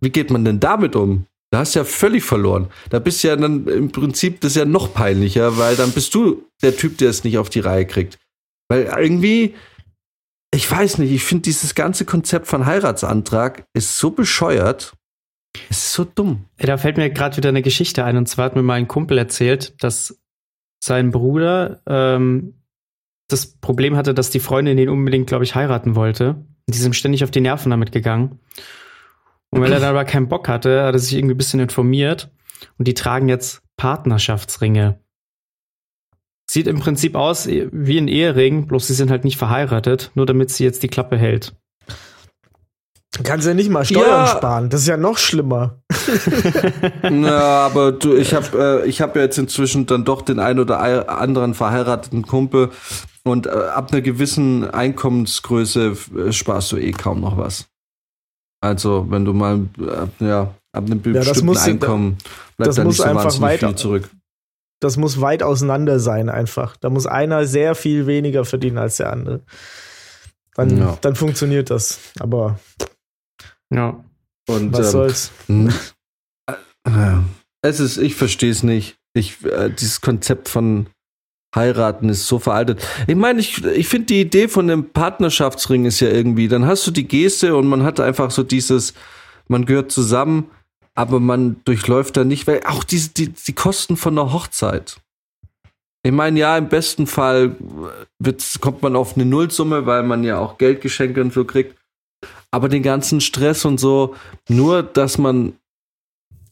Wie 0.00 0.10
geht 0.10 0.30
man 0.30 0.44
denn 0.44 0.60
damit 0.60 0.96
um? 0.96 1.26
Da 1.50 1.60
hast 1.60 1.74
du 1.74 1.80
ja 1.80 1.84
völlig 1.84 2.24
verloren. 2.24 2.68
Da 2.90 2.98
bist 2.98 3.22
du 3.22 3.28
ja 3.28 3.36
dann 3.36 3.66
im 3.68 3.90
Prinzip 3.90 4.40
das 4.40 4.54
ja 4.54 4.64
noch 4.64 4.92
peinlicher, 4.92 5.56
weil 5.56 5.76
dann 5.76 5.92
bist 5.92 6.14
du 6.14 6.44
der 6.62 6.76
Typ, 6.76 6.98
der 6.98 7.10
es 7.10 7.24
nicht 7.24 7.38
auf 7.38 7.48
die 7.48 7.60
Reihe 7.60 7.86
kriegt. 7.86 8.18
Weil 8.68 8.92
irgendwie, 8.98 9.54
ich 10.52 10.70
weiß 10.70 10.98
nicht, 10.98 11.12
ich 11.12 11.24
finde 11.24 11.42
dieses 11.42 11.74
ganze 11.74 12.04
Konzept 12.04 12.48
von 12.48 12.66
Heiratsantrag 12.66 13.64
ist 13.72 13.98
so 13.98 14.10
bescheuert. 14.10 14.92
Es 15.70 15.78
ist 15.78 15.92
so 15.94 16.04
dumm. 16.04 16.44
Da 16.58 16.76
fällt 16.76 16.98
mir 16.98 17.08
gerade 17.08 17.36
wieder 17.38 17.48
eine 17.48 17.62
Geschichte 17.62 18.04
ein. 18.04 18.16
Und 18.16 18.28
zwar 18.28 18.46
hat 18.46 18.56
mir 18.56 18.62
mal 18.62 18.74
ein 18.74 18.88
Kumpel 18.88 19.16
erzählt, 19.16 19.82
dass 19.82 20.18
sein 20.80 21.10
Bruder 21.10 21.82
ähm, 21.86 22.54
das 23.28 23.58
Problem 23.58 23.96
hatte, 23.96 24.14
dass 24.14 24.30
die 24.30 24.40
Freundin 24.40 24.78
ihn 24.78 24.88
unbedingt, 24.88 25.26
glaube 25.26 25.44
ich, 25.44 25.54
heiraten 25.54 25.94
wollte. 25.94 26.46
Die 26.66 26.78
sind 26.78 26.96
ständig 26.96 27.24
auf 27.24 27.30
die 27.30 27.40
Nerven 27.40 27.70
damit 27.70 27.92
gegangen. 27.92 28.40
Und 29.50 29.60
weil 29.60 29.72
er 29.72 29.80
dann 29.80 29.90
aber 29.90 30.04
keinen 30.04 30.28
Bock 30.28 30.48
hatte, 30.48 30.82
hat 30.84 30.94
er 30.94 30.98
sich 30.98 31.14
irgendwie 31.14 31.34
ein 31.34 31.38
bisschen 31.38 31.60
informiert. 31.60 32.30
Und 32.78 32.88
die 32.88 32.94
tragen 32.94 33.28
jetzt 33.28 33.62
Partnerschaftsringe. 33.76 35.00
Sieht 36.50 36.66
im 36.66 36.80
Prinzip 36.80 37.14
aus 37.14 37.46
wie 37.46 37.98
ein 37.98 38.08
Ehering, 38.08 38.66
bloß 38.66 38.86
sie 38.86 38.94
sind 38.94 39.10
halt 39.10 39.24
nicht 39.24 39.36
verheiratet, 39.36 40.10
nur 40.14 40.24
damit 40.24 40.50
sie 40.50 40.64
jetzt 40.64 40.82
die 40.82 40.88
Klappe 40.88 41.18
hält. 41.18 41.54
Du 43.16 43.22
kannst 43.22 43.46
ja 43.46 43.54
nicht 43.54 43.70
mal 43.70 43.84
Steuern 43.84 44.06
Ja. 44.08 44.26
sparen. 44.26 44.68
Das 44.70 44.82
ist 44.82 44.86
ja 44.86 44.96
noch 44.96 45.18
schlimmer. 45.18 45.78
Na, 47.02 47.66
aber 47.66 47.92
du, 47.92 48.14
ich 48.14 48.34
habe 48.34 48.82
äh, 48.84 48.88
ich 48.88 49.00
hab 49.00 49.16
ja 49.16 49.22
jetzt 49.22 49.38
inzwischen 49.38 49.86
dann 49.86 50.04
doch 50.04 50.22
den 50.22 50.38
ein 50.38 50.58
oder 50.58 51.08
anderen 51.08 51.54
verheirateten 51.54 52.22
Kumpel 52.26 52.70
und 53.24 53.46
äh, 53.46 53.50
ab 53.50 53.92
einer 53.92 54.02
gewissen 54.02 54.70
Einkommensgröße 54.70 55.96
äh, 56.28 56.32
sparst 56.32 56.72
du 56.72 56.76
eh 56.76 56.92
kaum 56.92 57.20
noch 57.20 57.36
was. 57.36 57.66
Also, 58.60 59.06
wenn 59.08 59.24
du 59.24 59.32
mal, 59.32 59.60
äh, 59.78 60.24
ja, 60.24 60.54
ab 60.72 60.84
einem 60.86 61.02
das 61.02 61.26
bestimmten 61.26 61.46
muss- 61.46 61.62
Einkommen 61.66 62.18
bleibt 62.56 62.68
das 62.68 62.76
da 62.76 62.84
muss 62.84 62.92
nicht 62.92 62.96
so 62.98 63.04
einfach 63.04 63.24
wahnsinnig 63.24 63.50
weiter- 63.50 63.68
viel 63.68 63.76
zurück. 63.76 64.10
Das 64.80 64.96
muss 64.96 65.20
weit 65.20 65.42
auseinander 65.42 65.98
sein, 65.98 66.28
einfach. 66.28 66.76
Da 66.76 66.88
muss 66.90 67.06
einer 67.06 67.46
sehr 67.46 67.74
viel 67.74 68.06
weniger 68.06 68.44
verdienen 68.44 68.78
als 68.78 68.96
der 68.98 69.12
andere. 69.12 69.40
Dann, 70.54 70.76
Ja. 70.78 70.98
dann 71.00 71.16
funktioniert 71.16 71.70
das. 71.70 71.98
Aber 72.20 72.58
Ja. 73.72 74.02
Und, 74.48 74.72
was 74.72 74.86
ähm, 74.86 74.92
soll's? 74.92 75.32
Hm. 75.46 75.72
Äh, 76.46 77.18
Es 77.62 77.80
ist, 77.80 77.98
ich 77.98 78.14
verstehe 78.14 78.50
es 78.50 78.62
nicht. 78.62 78.96
Ich, 79.14 79.44
äh, 79.44 79.70
dieses 79.70 80.00
Konzept 80.00 80.48
von 80.48 80.86
heiraten 81.54 82.08
ist 82.08 82.26
so 82.26 82.38
veraltet. 82.38 82.86
Ich 83.06 83.16
meine, 83.16 83.40
ich, 83.40 83.64
ich 83.64 83.88
finde 83.88 84.06
die 84.06 84.20
Idee 84.20 84.48
von 84.48 84.70
einem 84.70 84.90
Partnerschaftsring 84.90 85.86
ist 85.86 86.00
ja 86.00 86.08
irgendwie, 86.08 86.48
dann 86.48 86.66
hast 86.66 86.86
du 86.86 86.90
die 86.90 87.08
Geste 87.08 87.56
und 87.56 87.66
man 87.66 87.82
hat 87.82 88.00
einfach 88.00 88.30
so 88.30 88.42
dieses, 88.42 88.94
man 89.48 89.64
gehört 89.64 89.90
zusammen, 89.90 90.50
aber 90.94 91.20
man 91.20 91.60
durchläuft 91.64 92.16
da 92.16 92.24
nicht, 92.24 92.46
weil 92.46 92.62
auch 92.66 92.84
diese, 92.84 93.10
die, 93.10 93.28
die 93.30 93.54
Kosten 93.54 93.96
von 93.96 94.18
einer 94.18 94.32
Hochzeit. 94.32 95.00
Ich 96.02 96.12
meine, 96.12 96.38
ja, 96.38 96.56
im 96.56 96.68
besten 96.68 97.06
Fall 97.06 97.56
wird, 98.18 98.44
kommt 98.60 98.82
man 98.82 98.94
auf 98.94 99.14
eine 99.14 99.24
Nullsumme, 99.24 99.86
weil 99.86 100.02
man 100.02 100.24
ja 100.24 100.38
auch 100.38 100.58
Geldgeschenke 100.58 101.20
und 101.20 101.32
so 101.32 101.44
kriegt. 101.44 101.77
Aber 102.50 102.68
den 102.68 102.82
ganzen 102.82 103.20
Stress 103.20 103.64
und 103.64 103.78
so, 103.78 104.14
nur 104.48 104.82
dass 104.82 105.18
man, 105.18 105.52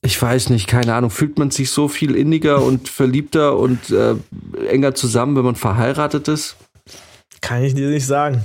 ich 0.03 0.21
weiß 0.21 0.51
nicht, 0.51 0.67
keine 0.67 0.95
Ahnung, 0.95 1.11
fühlt 1.11 1.39
man 1.39 1.51
sich 1.51 1.71
so 1.71 1.89
viel 1.89 2.15
inniger 2.15 2.63
und 2.63 2.89
verliebter 2.91 3.57
und 3.59 3.91
äh, 3.91 4.15
enger 4.69 4.95
zusammen, 4.95 5.37
wenn 5.37 5.45
man 5.45 5.57
verheiratet 5.57 6.29
ist? 6.29 6.57
Kann 7.41 7.63
ich 7.65 7.75
dir 7.75 7.89
nicht 7.89 8.07
sagen. 8.07 8.43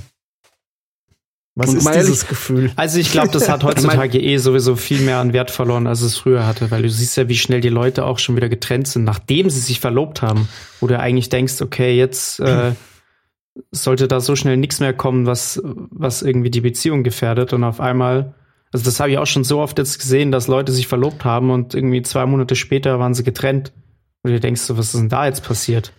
Was 1.54 1.68
Und 1.68 1.76
ist 1.78 1.88
dieses 1.88 2.06
ehrlich- 2.06 2.28
Gefühl? 2.28 2.72
Also 2.76 2.98
ich 2.98 3.12
glaube, 3.12 3.28
das 3.30 3.50
hat 3.50 3.62
heutzutage 3.64 4.18
eh 4.18 4.38
sowieso 4.38 4.74
viel 4.74 5.00
mehr 5.02 5.18
an 5.18 5.34
Wert 5.34 5.50
verloren, 5.50 5.86
als 5.86 6.00
es 6.00 6.16
früher 6.16 6.46
hatte, 6.46 6.70
weil 6.70 6.80
du 6.82 6.88
siehst 6.88 7.16
ja, 7.18 7.28
wie 7.28 7.36
schnell 7.36 7.60
die 7.60 7.68
Leute 7.68 8.06
auch 8.06 8.18
schon 8.18 8.36
wieder 8.36 8.48
getrennt 8.48 8.88
sind, 8.88 9.04
nachdem 9.04 9.50
sie 9.50 9.60
sich 9.60 9.78
verlobt 9.78 10.22
haben. 10.22 10.48
Wo 10.80 10.86
du 10.86 10.98
eigentlich 10.98 11.28
denkst, 11.28 11.60
okay, 11.60 11.94
jetzt 11.94 12.40
äh, 12.40 12.72
sollte 13.70 14.08
da 14.08 14.20
so 14.20 14.36
schnell 14.36 14.56
nichts 14.56 14.80
mehr 14.80 14.94
kommen, 14.94 15.26
was, 15.26 15.60
was 15.64 16.22
irgendwie 16.22 16.50
die 16.50 16.60
Beziehung 16.60 17.02
gefährdet. 17.02 17.52
Und 17.52 17.64
auf 17.64 17.80
einmal, 17.80 18.34
also 18.72 18.84
das 18.84 19.00
habe 19.00 19.10
ich 19.10 19.18
auch 19.18 19.26
schon 19.26 19.44
so 19.44 19.60
oft 19.60 19.78
jetzt 19.78 19.98
gesehen, 19.98 20.32
dass 20.32 20.48
Leute 20.48 20.72
sich 20.72 20.86
verlobt 20.86 21.24
haben 21.24 21.50
und 21.50 21.74
irgendwie 21.74 22.02
zwei 22.02 22.26
Monate 22.26 22.56
später 22.56 22.98
waren 22.98 23.14
sie 23.14 23.24
getrennt. 23.24 23.72
Und 24.22 24.32
du 24.32 24.40
denkst 24.40 24.62
so, 24.62 24.78
was 24.78 24.94
ist 24.94 25.00
denn 25.00 25.08
da 25.08 25.26
jetzt 25.26 25.44
passiert? 25.44 25.92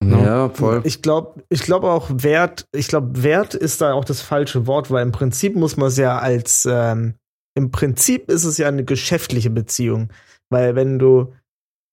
No. 0.00 0.18
Ja, 0.18 0.48
voll. 0.50 0.82
Ich 0.84 1.02
glaube 1.02 1.42
ich 1.48 1.62
glaub 1.62 1.82
auch 1.82 2.08
Wert, 2.12 2.66
ich 2.72 2.86
glaube 2.88 3.22
Wert 3.22 3.54
ist 3.54 3.80
da 3.80 3.94
auch 3.94 4.04
das 4.04 4.22
falsche 4.22 4.66
Wort, 4.66 4.90
weil 4.90 5.02
im 5.02 5.12
Prinzip 5.12 5.56
muss 5.56 5.76
man 5.76 5.88
es 5.88 5.96
ja 5.96 6.18
als, 6.18 6.68
ähm, 6.70 7.14
im 7.56 7.72
Prinzip 7.72 8.30
ist 8.30 8.44
es 8.44 8.58
ja 8.58 8.68
eine 8.68 8.84
geschäftliche 8.84 9.50
Beziehung. 9.50 10.12
Weil 10.50 10.76
wenn 10.76 10.98
du, 10.98 11.34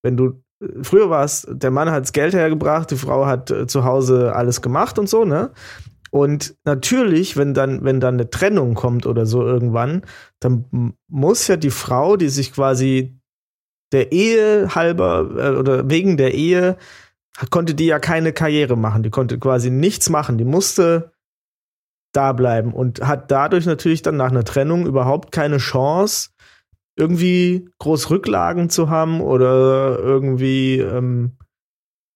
wenn 0.04 0.18
du, 0.18 0.44
früher 0.82 1.10
war 1.10 1.24
es, 1.24 1.48
der 1.50 1.72
Mann 1.72 1.92
hat 1.92 2.04
das 2.04 2.14
Geld 2.14 2.34
hergebracht, 2.34 2.92
die 2.92 2.98
Frau 2.98 3.26
hat 3.26 3.52
äh, 3.52 3.68
zu 3.68 3.84
Hause 3.84 4.34
alles 4.36 4.62
gemacht 4.62 5.00
und 5.00 5.10
so, 5.10 5.26
ne? 5.26 5.52
Und 6.12 6.56
natürlich, 6.64 7.36
wenn 7.36 7.54
dann, 7.54 7.84
wenn 7.84 8.00
dann 8.00 8.14
eine 8.14 8.30
Trennung 8.30 8.74
kommt 8.74 9.06
oder 9.06 9.26
so 9.26 9.46
irgendwann, 9.46 10.04
dann 10.40 10.94
muss 11.10 11.48
ja 11.48 11.58
die 11.58 11.72
Frau, 11.72 12.16
die 12.16 12.30
sich 12.30 12.54
quasi 12.54 13.20
der 13.92 14.14
Ehe 14.14 14.74
halber 14.74 15.30
äh, 15.38 15.58
oder 15.58 15.90
wegen 15.90 16.16
der 16.18 16.34
Ehe 16.34 16.78
konnte 17.50 17.76
die 17.76 17.88
ja 17.88 18.00
keine 18.00 18.32
Karriere 18.32 18.78
machen. 18.78 19.04
Die 19.04 19.10
konnte 19.10 19.38
quasi 19.40 19.70
nichts 19.70 20.10
machen. 20.10 20.38
Die 20.38 20.46
musste 20.46 21.12
da 22.14 22.32
bleiben 22.32 22.74
und 22.74 23.02
hat 23.06 23.30
dadurch 23.30 23.66
natürlich 23.66 24.02
dann 24.02 24.16
nach 24.16 24.32
einer 24.32 24.46
Trennung 24.46 24.86
überhaupt 24.86 25.34
keine 25.34 25.58
Chance, 25.58 26.30
irgendwie 26.98 27.70
groß 27.80 28.10
Rücklagen 28.10 28.70
zu 28.70 28.90
haben 28.90 29.22
oder 29.22 30.00
irgendwie 30.00 30.80
ähm, 30.80 31.38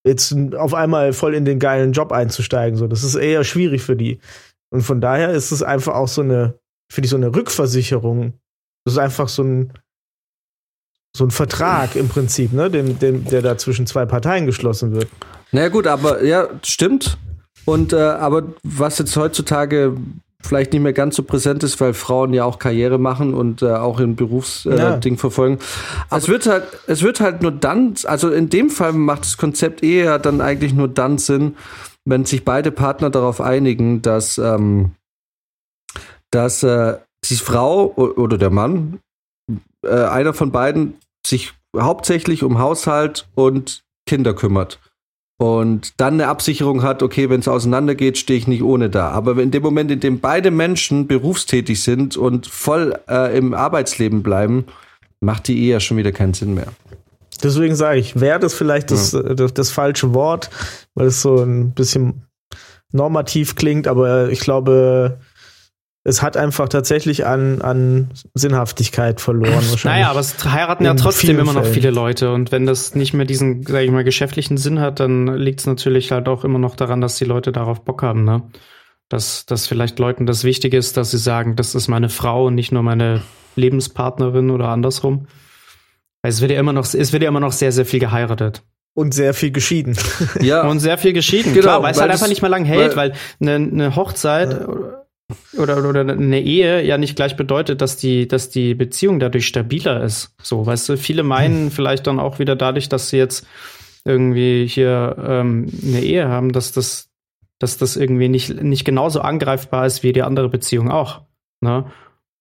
jetzt 0.06 0.34
auf 0.56 0.74
einmal 0.74 1.14
voll 1.14 1.36
in 1.36 1.46
den 1.46 1.60
geilen 1.60 1.92
Job 1.92 2.12
einzusteigen. 2.12 2.78
So, 2.78 2.88
das 2.88 3.04
ist 3.04 3.16
eher 3.16 3.44
schwierig 3.44 3.82
für 3.82 3.96
die. 3.96 4.20
Und 4.72 4.82
von 4.84 5.02
daher 5.02 5.32
ist 5.32 5.52
es 5.52 5.64
einfach 5.64 5.96
auch 5.96 6.08
so 6.08 6.22
eine, 6.22 6.60
finde 6.92 7.06
ich, 7.06 7.12
so 7.12 7.18
eine 7.18 7.36
Rückversicherung. 7.36 8.34
Das 8.86 8.94
ist 8.94 9.00
einfach 9.00 9.28
so 9.28 9.44
ein 9.44 9.74
so 11.18 11.26
ein 11.26 11.32
Vertrag 11.32 11.96
im 11.96 12.08
Prinzip, 12.08 12.54
ne, 12.54 12.70
den, 12.70 13.00
den, 13.00 13.26
der 13.26 13.42
da 13.42 13.58
zwischen 13.58 13.88
zwei 13.88 14.06
Parteien 14.06 14.46
geschlossen 14.46 14.94
wird. 14.94 15.08
Naja 15.52 15.70
gut, 15.70 15.88
aber 15.88 16.24
ja, 16.24 16.48
stimmt. 16.64 17.18
Und 17.66 17.94
äh, 17.94 17.98
aber 17.98 18.54
was 18.64 19.00
jetzt 19.00 19.16
heutzutage 19.18 19.98
vielleicht 20.42 20.74
nicht 20.74 20.82
mehr 20.82 20.94
ganz 20.94 21.16
so 21.16 21.24
präsent 21.24 21.64
ist, 21.64 21.80
weil 21.82 21.94
Frauen 21.94 22.34
ja 22.34 22.46
auch 22.46 22.60
Karriere 22.60 22.98
machen 22.98 23.34
und 23.34 23.62
äh, 23.62 23.74
auch 23.74 24.00
im 24.00 24.16
Berufsding 24.16 24.74
äh, 24.74 25.10
Ja. 25.10 25.16
Verfolgen. 25.18 25.60
es 26.10 26.28
wird 26.28 26.48
halt, 26.48 26.64
es 26.88 27.02
wird 27.02 27.20
halt 27.20 27.42
nur 27.42 27.52
dann, 27.52 27.96
also 28.06 28.30
in 28.32 28.50
dem 28.50 28.70
Fall 28.70 28.94
macht 28.94 29.22
das 29.22 29.38
Konzept 29.38 29.84
eher 29.84 30.18
dann 30.18 30.42
eigentlich 30.42 30.74
nur 30.74 30.88
dann 30.88 31.18
Sinn, 31.18 31.58
wenn 32.06 32.26
sich 32.26 32.46
beide 32.46 32.72
Partner 32.72 33.10
darauf 33.10 33.42
einigen, 33.42 34.02
dass, 34.02 34.38
ähm, 34.38 34.92
dass 36.32 36.64
äh, 36.64 36.98
die 37.30 37.36
Frau 37.36 37.88
oder 37.96 38.38
der 38.38 38.50
Mann, 38.50 39.00
äh, 39.86 39.90
einer 39.90 40.34
von 40.34 40.52
beiden, 40.52 40.98
sich 41.26 41.54
hauptsächlich 41.76 42.44
um 42.44 42.60
Haushalt 42.60 43.28
und 43.36 43.84
Kinder 44.08 44.34
kümmert 44.34 44.80
und 45.40 46.02
dann 46.02 46.16
eine 46.16 46.28
Absicherung 46.28 46.84
hat, 46.84 47.02
okay, 47.02 47.30
wenn 47.30 47.40
es 47.40 47.48
auseinandergeht, 47.48 48.18
stehe 48.18 48.38
ich 48.38 48.48
nicht 48.48 48.62
ohne 48.62 48.90
da. 48.90 49.12
Aber 49.12 49.42
in 49.42 49.52
dem 49.52 49.64
Moment, 49.64 49.90
in 49.90 50.02
dem 50.02 50.20
beide 50.20 50.52
Menschen 50.52 51.08
berufstätig 51.08 51.82
sind 51.82 52.18
und 52.18 52.46
voll 52.46 53.00
äh, 53.08 53.38
im 53.38 53.54
Arbeitsleben 53.54 54.22
bleiben, 54.22 54.66
macht 55.22 55.48
die 55.48 55.58
Ehe 55.58 55.72
ja 55.72 55.80
schon 55.80 55.96
wieder 55.96 56.12
keinen 56.12 56.34
Sinn 56.34 56.56
mehr. 56.56 56.68
Deswegen 57.42 57.74
sage 57.78 58.00
ich, 58.00 58.20
Wert 58.20 58.44
ist 58.44 58.56
vielleicht 58.56 58.92
das, 58.92 59.14
äh, 59.14 59.34
das, 59.34 59.54
das 59.54 59.72
falsche 59.72 60.14
Wort, 60.14 60.50
weil 60.94 61.08
es 61.08 61.22
so 61.22 61.38
ein 61.38 61.72
bisschen 61.72 62.26
normativ 62.92 63.56
klingt, 63.56 63.88
aber 63.88 64.28
ich 64.28 64.42
glaube, 64.42 65.20
es 66.04 66.22
hat 66.22 66.38
einfach 66.38 66.70
tatsächlich 66.70 67.26
an, 67.26 67.62
an 67.62 68.10
Sinnhaftigkeit 68.34 69.20
verloren. 69.22 69.54
Wahrscheinlich. 69.54 69.84
Naja, 69.84 70.10
aber 70.10 70.22
es 70.22 70.44
heiraten 70.46 70.86
ja 70.86 70.94
trotzdem 70.94 71.38
immer 71.40 71.54
noch 71.54 71.62
Fällen. 71.64 71.74
viele 71.74 71.92
Leute. 71.92 72.32
Und 72.34 72.52
wenn 72.52 72.66
das 72.66 72.96
nicht 72.96 73.14
mehr 73.14 73.26
diesen, 73.26 73.64
sag 73.64 73.82
ich 73.84 73.92
mal, 73.92 74.04
geschäftlichen 74.04 74.58
Sinn 74.58 74.80
hat, 74.80 75.00
dann 75.02 75.28
liegt 75.28 75.60
es 75.60 75.66
natürlich 75.68 76.12
halt 76.12 76.28
auch 76.30 76.44
immer 76.46 76.58
noch 76.60 76.76
daran, 76.76 77.02
dass 77.02 77.18
die 77.18 77.26
Leute 77.26 77.52
darauf 77.52 77.84
Bock 77.84 78.02
haben, 78.02 78.24
ne? 78.24 78.44
Dass, 79.10 79.46
dass 79.46 79.66
vielleicht 79.68 79.98
Leuten 80.00 80.26
das 80.28 80.44
wichtig 80.44 80.74
ist, 80.74 80.96
dass 80.96 81.12
sie 81.12 81.18
sagen, 81.18 81.56
das 81.56 81.74
ist 81.76 81.88
meine 81.88 82.10
Frau 82.10 82.46
und 82.46 82.56
nicht 82.56 82.72
nur 82.72 82.84
meine 82.84 83.24
Lebenspartnerin 83.56 84.52
oder 84.52 84.70
andersrum. 84.70 85.28
Weil 86.22 86.30
es 86.32 86.42
wird 86.42 86.52
ja 86.52 86.60
immer 86.60 86.74
noch, 86.74 86.86
es 86.94 87.12
wird 87.12 87.24
ja 87.24 87.30
immer 87.30 87.40
noch 87.40 87.52
sehr, 87.54 87.72
sehr 87.72 87.86
viel 87.86 88.00
geheiratet. 88.00 88.62
Und 88.94 89.14
sehr 89.14 89.34
viel 89.34 89.52
geschieden. 89.52 89.98
Ja, 90.42 90.68
Und 90.68 90.80
sehr 90.80 90.98
viel 90.98 91.14
geschieden. 91.14 91.54
Genau, 91.54 91.64
Klar, 91.64 91.84
weil 91.84 91.92
es 91.92 91.98
weil 91.98 92.04
halt 92.04 92.14
das- 92.14 92.22
einfach 92.22 92.30
nicht 92.30 92.42
mehr 92.42 92.50
lang 92.52 92.66
hält, 92.66 92.96
weil 92.96 93.14
eine, 93.42 93.56
eine 93.56 93.96
Hochzeit 93.96 94.60
oder, 95.58 95.88
oder 95.88 96.02
eine 96.02 96.42
Ehe 96.42 96.84
ja 96.84 96.98
nicht 96.98 97.16
gleich 97.16 97.36
bedeutet, 97.36 97.82
dass 97.82 97.98
die, 97.98 98.28
dass 98.28 98.50
die 98.50 98.74
Beziehung 98.76 99.20
dadurch 99.20 99.48
stabiler 99.48 100.04
ist. 100.04 100.34
So, 100.42 100.66
weißt 100.66 100.90
du, 100.90 100.98
viele 100.98 101.24
meinen 101.24 101.72
vielleicht 101.72 102.08
dann 102.08 102.20
auch 102.20 102.40
wieder 102.40 102.56
dadurch, 102.56 102.90
dass 102.90 103.10
sie 103.10 103.18
jetzt 103.18 103.46
irgendwie 104.06 104.66
hier 104.68 105.16
ähm, 105.20 105.68
eine 105.84 106.02
Ehe 106.02 106.28
haben, 106.30 106.52
dass 106.52 106.72
das, 106.72 107.10
dass 107.60 107.78
das 107.78 107.98
irgendwie 107.98 108.30
nicht, 108.30 108.62
nicht 108.62 108.86
genauso 108.86 109.22
angreifbar 109.22 109.86
ist 109.86 110.04
wie 110.04 110.14
die 110.14 110.24
andere 110.24 110.50
Beziehung 110.50 110.90
auch. 110.90 111.22
Ne? 111.62 111.86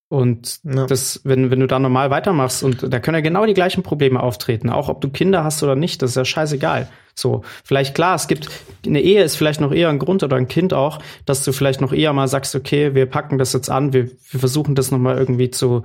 Und 0.09 0.61
Ja. 0.65 0.87
das, 0.87 1.21
wenn, 1.25 1.51
wenn 1.51 1.61
du 1.61 1.67
da 1.67 1.79
normal 1.79 2.11
weitermachst 2.11 2.63
und 2.63 2.91
da 2.93 2.99
können 3.01 3.17
ja 3.17 3.21
genau 3.21 3.45
die 3.45 3.53
gleichen 3.55 3.83
Probleme 3.83 4.23
auftreten, 4.23 4.71
auch 4.71 4.89
ob 4.89 5.01
du 5.03 5.11
Kinder 5.11 5.45
hast 5.45 5.63
oder 5.63 5.75
nicht, 5.75 6.01
das 6.01 6.11
ist 6.11 6.17
ja 6.17 6.25
scheißegal. 6.25 6.89
So, 7.19 7.43
vielleicht 7.65 7.95
klar, 7.95 8.15
es 8.15 8.29
gibt, 8.29 8.49
eine 8.87 9.01
Ehe 9.01 9.23
ist 9.25 9.37
vielleicht 9.37 9.61
noch 9.61 9.73
eher 9.73 9.89
ein 9.89 9.99
Grund 9.99 10.23
oder 10.23 10.37
ein 10.37 10.49
Kind 10.49 10.73
auch, 10.73 11.01
dass 11.27 11.43
du 11.45 11.53
vielleicht 11.53 11.81
noch 11.81 11.93
eher 11.93 12.13
mal 12.13 12.29
sagst, 12.29 12.55
okay, 12.55 12.95
wir 12.95 13.07
packen 13.07 13.39
das 13.39 13.53
jetzt 13.53 13.71
an, 13.71 13.93
wir, 13.93 14.11
wir 14.31 14.41
versuchen 14.41 14.75
das 14.75 14.91
nochmal 14.91 15.19
irgendwie 15.19 15.51
zu, 15.51 15.83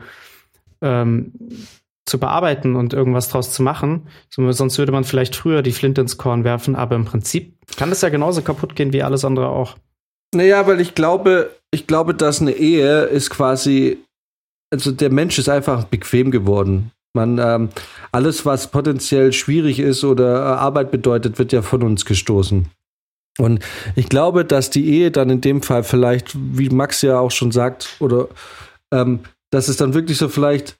ähm, 0.82 1.34
zu 2.06 2.20
bearbeiten 2.20 2.76
und 2.76 2.94
irgendwas 2.94 3.30
draus 3.30 3.52
zu 3.52 3.64
machen. 3.64 4.08
So, 4.30 4.52
sonst 4.52 4.78
würde 4.78 4.92
man 4.92 5.06
vielleicht 5.06 5.36
früher 5.36 5.62
die 5.64 5.72
Flinte 5.72 6.02
ins 6.02 6.18
Korn 6.18 6.44
werfen, 6.44 6.76
aber 6.76 6.96
im 6.96 7.06
Prinzip 7.06 7.56
kann 7.78 7.90
das 7.90 8.02
ja 8.02 8.10
genauso 8.10 8.42
kaputt 8.42 8.76
gehen 8.76 8.94
wie 8.94 9.04
alles 9.04 9.26
andere 9.26 9.50
auch. 9.50 9.76
Naja, 10.36 10.68
weil 10.68 10.82
ich 10.82 10.96
glaube, 10.96 11.52
ich 11.72 11.88
glaube, 11.88 12.14
dass 12.14 12.42
eine 12.42 12.52
Ehe 12.52 13.04
ist 13.04 13.30
quasi, 13.30 13.98
also 14.72 14.92
der 14.92 15.12
Mensch 15.12 15.40
ist 15.40 15.50
einfach 15.50 15.86
bequem 15.86 16.32
geworden. 16.32 16.92
Man, 17.14 17.38
ähm, 17.38 17.70
alles, 18.11 18.45
was 18.45 18.72
potenziell 18.72 19.34
schwierig 19.34 19.80
ist 19.80 20.03
oder 20.03 20.36
äh, 20.36 20.45
Arbeit 20.45 20.89
bedeutet, 20.89 21.38
wird 21.38 21.51
ja 21.51 21.61
von 21.61 21.84
uns 21.84 22.05
gestoßen. 22.05 22.68
Und 23.38 23.64
ich 23.95 24.09
glaube, 24.09 24.45
dass 24.45 24.70
die 24.70 24.89
Ehe 24.89 25.11
dann 25.11 25.30
in 25.30 25.41
dem 25.41 25.61
Fall 25.61 25.84
vielleicht, 25.84 26.36
wie 26.36 26.70
Max 26.70 27.01
ja 27.01 27.20
auch 27.20 27.32
schon 27.32 27.51
sagt, 27.51 27.95
oder 27.99 28.28
ähm, 28.91 29.22
dass 29.51 29.68
es 29.68 29.78
dann 29.78 29.93
wirklich 29.93 30.18
so 30.18 30.28
vielleicht 30.28 30.76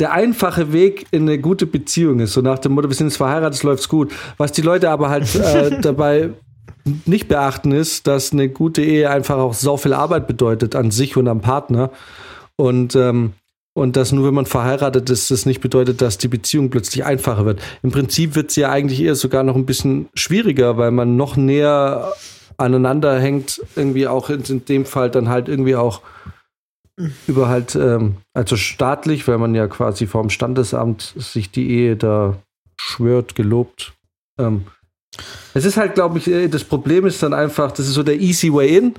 der 0.00 0.12
einfache 0.12 0.72
Weg 0.72 1.06
in 1.12 1.22
eine 1.22 1.38
gute 1.38 1.66
Beziehung 1.66 2.20
ist. 2.20 2.32
So 2.32 2.40
nach 2.40 2.58
dem 2.58 2.72
Motto, 2.72 2.88
wir 2.88 2.96
sind 2.96 3.08
jetzt 3.08 3.16
verheiratet, 3.16 3.54
es 3.54 3.62
läuft's 3.62 3.88
gut. 3.88 4.12
Was 4.36 4.52
die 4.52 4.62
Leute 4.62 4.90
aber 4.90 5.08
halt 5.08 5.32
äh, 5.34 5.80
dabei 5.82 6.30
nicht 7.06 7.28
beachten 7.28 7.72
ist, 7.72 8.06
dass 8.06 8.32
eine 8.32 8.48
gute 8.48 8.82
Ehe 8.82 9.08
einfach 9.08 9.36
auch 9.36 9.54
so 9.54 9.76
viel 9.76 9.92
Arbeit 9.92 10.26
bedeutet 10.26 10.74
an 10.74 10.90
sich 10.90 11.16
und 11.16 11.28
am 11.28 11.40
Partner. 11.40 11.90
Und, 12.56 12.94
ähm, 12.96 13.32
und 13.74 13.96
dass 13.96 14.12
nur 14.12 14.26
wenn 14.26 14.34
man 14.34 14.46
verheiratet 14.46 15.10
ist, 15.10 15.30
das 15.30 15.46
nicht 15.46 15.60
bedeutet, 15.60 16.00
dass 16.00 16.16
die 16.16 16.28
Beziehung 16.28 16.70
plötzlich 16.70 17.04
einfacher 17.04 17.44
wird. 17.44 17.60
Im 17.82 17.90
Prinzip 17.90 18.36
wird 18.36 18.52
sie 18.52 18.62
ja 18.62 18.70
eigentlich 18.70 19.00
eher 19.00 19.16
sogar 19.16 19.42
noch 19.42 19.56
ein 19.56 19.66
bisschen 19.66 20.08
schwieriger, 20.14 20.76
weil 20.78 20.92
man 20.92 21.16
noch 21.16 21.36
näher 21.36 22.12
aneinander 22.56 23.18
hängt, 23.18 23.60
irgendwie 23.74 24.06
auch 24.06 24.30
in, 24.30 24.64
dem 24.64 24.86
Fall 24.86 25.10
dann 25.10 25.28
halt 25.28 25.48
irgendwie 25.48 25.74
auch 25.74 26.02
über 27.26 27.48
halt, 27.48 27.74
ähm, 27.74 28.18
also 28.32 28.56
staatlich, 28.56 29.26
weil 29.26 29.38
man 29.38 29.56
ja 29.56 29.66
quasi 29.66 30.06
vom 30.06 30.30
Standesamt 30.30 31.14
sich 31.16 31.50
die 31.50 31.70
Ehe 31.70 31.96
da 31.96 32.36
schwört, 32.80 33.34
gelobt. 33.34 33.94
Ähm, 34.38 34.66
es 35.52 35.64
ist 35.64 35.76
halt, 35.76 35.94
glaube 35.94 36.18
ich, 36.18 36.28
äh, 36.28 36.46
das 36.46 36.62
Problem 36.62 37.06
ist 37.06 37.20
dann 37.24 37.34
einfach, 37.34 37.72
das 37.72 37.88
ist 37.88 37.94
so 37.94 38.04
der 38.04 38.20
easy 38.20 38.52
way 38.52 38.76
in. 38.76 38.94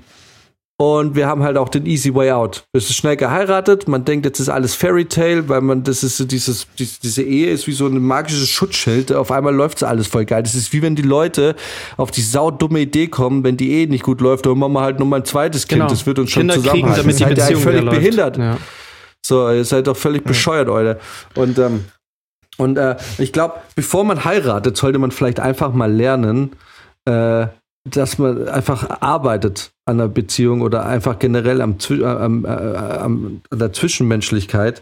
Und 0.78 1.16
wir 1.16 1.26
haben 1.28 1.42
halt 1.42 1.56
auch 1.56 1.70
den 1.70 1.86
easy 1.86 2.14
way 2.14 2.32
out. 2.32 2.66
Es 2.74 2.90
ist 2.90 2.98
schnell 2.98 3.16
geheiratet, 3.16 3.88
man 3.88 4.04
denkt, 4.04 4.26
jetzt 4.26 4.42
ist 4.42 4.50
alles 4.50 4.76
Fairy 4.76 5.06
Tale, 5.06 5.48
weil 5.48 5.62
man, 5.62 5.84
das 5.84 6.04
ist 6.04 6.18
so 6.18 6.26
dieses, 6.26 6.68
diese, 6.78 7.00
diese 7.00 7.24
Ehe 7.24 7.50
ist 7.50 7.66
wie 7.68 7.72
so 7.72 7.88
ein 7.88 7.98
magisches 7.98 8.50
Schutzschild. 8.50 9.14
Auf 9.14 9.32
einmal 9.32 9.56
läuft 9.56 9.82
alles 9.84 10.08
voll 10.08 10.26
geil. 10.26 10.44
Das 10.44 10.54
ist 10.54 10.74
wie 10.74 10.82
wenn 10.82 10.96
die 10.96 11.02
Leute 11.02 11.56
auf 11.96 12.12
die 12.12 12.22
saudumme 12.22 12.82
Idee 12.82 13.08
kommen, 13.08 13.46
wenn 13.46 13.56
die 13.56 13.72
Ehe 13.72 13.88
nicht 13.88 14.04
gut 14.04 14.20
läuft, 14.20 14.46
dann 14.46 14.58
machen 14.60 14.74
wir 14.74 14.82
halt 14.82 15.00
nur 15.00 15.08
mal 15.08 15.22
ein 15.22 15.26
zweites 15.26 15.66
Kind. 15.66 15.80
Genau. 15.80 15.90
Das 15.90 16.06
wird 16.06 16.20
uns 16.20 16.32
schon 16.32 16.42
Kinder 16.42 16.56
kriegen, 16.56 16.88
zusammenhalten. 16.88 17.04
damit 17.04 17.20
die 17.20 17.26
Beziehung 17.26 17.62
völlig 17.62 17.90
behindert. 17.90 18.38
Ja. 18.38 18.58
So, 19.26 19.50
ihr 19.50 19.64
seid 19.64 19.88
doch 19.88 19.96
völlig 19.96 20.26
bescheuert, 20.26 20.68
Leute. 20.68 21.00
Und, 21.36 21.58
ähm, 21.58 21.86
und 22.58 22.78
äh, 22.78 22.98
ich 23.18 23.32
glaube, 23.32 23.56
bevor 23.76 24.04
man 24.04 24.26
heiratet, 24.26 24.76
sollte 24.76 25.00
man 25.00 25.12
vielleicht 25.12 25.40
einfach 25.40 25.72
mal 25.72 25.92
lernen, 25.92 26.52
äh, 27.06 27.48
dass 27.90 28.18
man 28.18 28.48
einfach 28.48 29.02
arbeitet 29.02 29.72
an 29.86 30.00
der 30.00 30.08
Beziehung 30.08 30.62
oder 30.62 30.86
einfach 30.86 31.20
generell 31.20 31.62
am, 31.62 31.78
äh, 31.90 32.04
am, 32.04 32.46
äh, 32.46 32.48
am, 32.50 33.42
an 33.52 33.60
der 33.60 33.72
Zwischenmenschlichkeit 33.74 34.82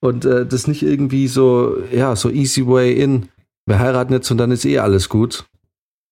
und 0.00 0.24
äh, 0.24 0.46
das 0.46 0.66
nicht 0.68 0.82
irgendwie 0.82 1.26
so, 1.28 1.76
ja, 1.92 2.14
so 2.16 2.30
easy 2.30 2.66
way 2.66 2.92
in. 2.92 3.28
Wir 3.66 3.78
heiraten 3.80 4.12
jetzt 4.12 4.30
und 4.30 4.38
dann 4.38 4.50
ist 4.52 4.64
eh 4.64 4.78
alles 4.78 5.08
gut. 5.08 5.46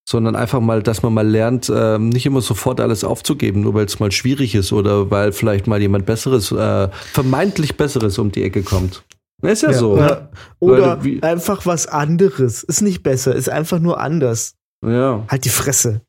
Sondern 0.09 0.34
einfach 0.34 0.59
mal, 0.59 0.82
dass 0.82 1.05
man 1.05 1.14
mal 1.14 1.26
lernt, 1.28 1.70
ähm, 1.72 2.09
nicht 2.09 2.26
immer 2.26 2.40
sofort 2.40 2.80
alles 2.80 3.05
aufzugeben, 3.05 3.61
nur 3.61 3.74
weil 3.74 3.84
es 3.84 4.01
mal 4.01 4.11
schwierig 4.11 4.57
ist 4.57 4.72
oder 4.72 5.12
weil 5.12 5.30
vielleicht 5.30 5.68
mal 5.68 5.80
jemand 5.80 6.07
Besseres, 6.07 6.51
äh, 6.51 6.88
vermeintlich 7.12 7.76
Besseres 7.76 8.18
um 8.18 8.32
die 8.32 8.43
Ecke 8.43 8.64
kommt. 8.64 9.05
Ist 9.43 9.62
ja, 9.62 9.72
so. 9.72 9.97
Ja. 9.99 10.28
Oder 10.59 11.05
wie- 11.05 11.22
einfach 11.22 11.66
was 11.66 11.86
anderes. 11.86 12.64
Ist 12.64 12.82
nicht 12.82 13.05
besser, 13.05 13.32
ist 13.36 13.49
einfach 13.49 13.78
nur 13.78 14.01
anders. 14.01 14.55
Ja, 14.84 15.24
Halt 15.28 15.45
die 15.45 15.51
Fresse. 15.51 16.01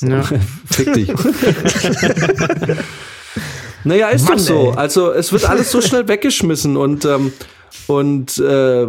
Ja. 0.00 0.22
fick 0.70 0.92
dich. 0.94 1.12
naja, 3.84 4.08
ist 4.08 4.24
Mann, 4.28 4.38
doch 4.38 4.44
so. 4.44 4.70
ey. 4.70 4.76
Also 4.76 5.12
es 5.12 5.32
wird 5.32 5.48
alles 5.48 5.70
so 5.70 5.80
schnell 5.80 6.08
weggeschmissen 6.08 6.76
und 6.76 7.04
ähm, 7.04 7.32
und 7.86 8.38
äh, 8.38 8.86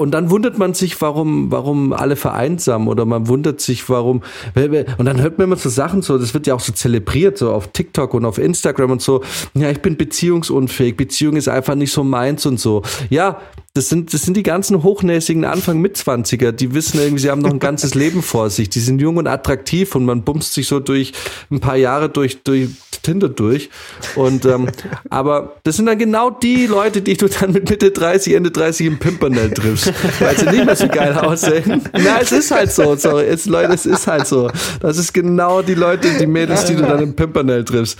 und 0.00 0.12
dann 0.12 0.30
wundert 0.30 0.58
man 0.58 0.74
sich, 0.74 1.00
warum, 1.00 1.50
warum 1.50 1.92
alle 1.92 2.14
vereinsamen 2.14 2.86
oder 2.86 3.04
man 3.04 3.26
wundert 3.26 3.60
sich, 3.60 3.88
warum. 3.88 4.22
Und 4.54 5.04
dann 5.06 5.20
hört 5.20 5.38
man 5.38 5.48
immer 5.48 5.56
so 5.56 5.68
Sachen 5.68 6.02
so, 6.02 6.18
das 6.18 6.34
wird 6.34 6.46
ja 6.46 6.54
auch 6.54 6.60
so 6.60 6.72
zelebriert, 6.72 7.36
so 7.36 7.50
auf 7.50 7.72
TikTok 7.72 8.14
und 8.14 8.24
auf 8.24 8.38
Instagram 8.38 8.92
und 8.92 9.02
so. 9.02 9.24
Ja, 9.54 9.70
ich 9.70 9.82
bin 9.82 9.96
beziehungsunfähig, 9.96 10.96
Beziehung 10.96 11.34
ist 11.34 11.48
einfach 11.48 11.74
nicht 11.74 11.90
so 11.90 12.04
meins 12.04 12.46
und 12.46 12.60
so. 12.60 12.82
Ja, 13.10 13.40
das 13.74 13.88
sind, 13.88 14.12
das 14.12 14.22
sind 14.22 14.36
die 14.36 14.42
ganzen 14.42 14.82
hochnäsigen 14.82 15.44
Anfang 15.44 15.78
Mitzwanziger, 15.78 16.52
die 16.52 16.74
wissen 16.74 16.98
irgendwie, 16.98 17.22
sie 17.22 17.30
haben 17.30 17.42
noch 17.42 17.52
ein 17.52 17.60
ganzes 17.60 17.94
Leben 17.94 18.22
vor 18.22 18.50
sich. 18.50 18.68
Die 18.70 18.80
sind 18.80 19.00
jung 19.00 19.18
und 19.18 19.26
attraktiv 19.26 19.94
und 19.94 20.04
man 20.04 20.22
bumst 20.22 20.54
sich 20.54 20.66
so 20.66 20.80
durch 20.80 21.12
ein 21.50 21.60
paar 21.60 21.76
Jahre 21.76 22.08
durch, 22.08 22.42
durch 22.42 22.70
Tinder 23.02 23.28
durch. 23.28 23.70
Und 24.16 24.44
ähm, 24.46 24.68
aber 25.10 25.56
das 25.62 25.76
sind 25.76 25.86
dann 25.86 25.98
genau 25.98 26.30
die 26.30 26.66
Leute, 26.66 27.02
die 27.02 27.16
du 27.16 27.28
dann 27.28 27.52
mit 27.52 27.70
Mitte 27.70 27.90
30, 27.90 28.34
Ende 28.34 28.50
30 28.50 28.86
im 28.86 28.98
Pimpernel 28.98 29.50
triffst, 29.50 29.92
weil 30.20 30.36
sie 30.36 30.46
nicht 30.46 30.64
mehr 30.64 30.76
so 30.76 30.88
geil 30.88 31.12
aussehen. 31.18 31.82
Na, 31.92 32.20
es 32.20 32.32
ist 32.32 32.50
halt 32.50 32.72
so, 32.72 32.96
sorry, 32.96 33.26
es, 33.26 33.46
Leute, 33.46 33.74
es 33.74 33.86
ist 33.86 34.06
halt 34.06 34.26
so. 34.26 34.50
Das 34.80 34.98
ist 34.98 35.12
genau 35.12 35.62
die 35.62 35.74
Leute, 35.74 36.08
die 36.18 36.26
Mädels, 36.26 36.64
die 36.64 36.74
du 36.74 36.82
dann 36.82 37.02
im 37.02 37.14
Pimpernel 37.14 37.64
triffst, 37.64 37.98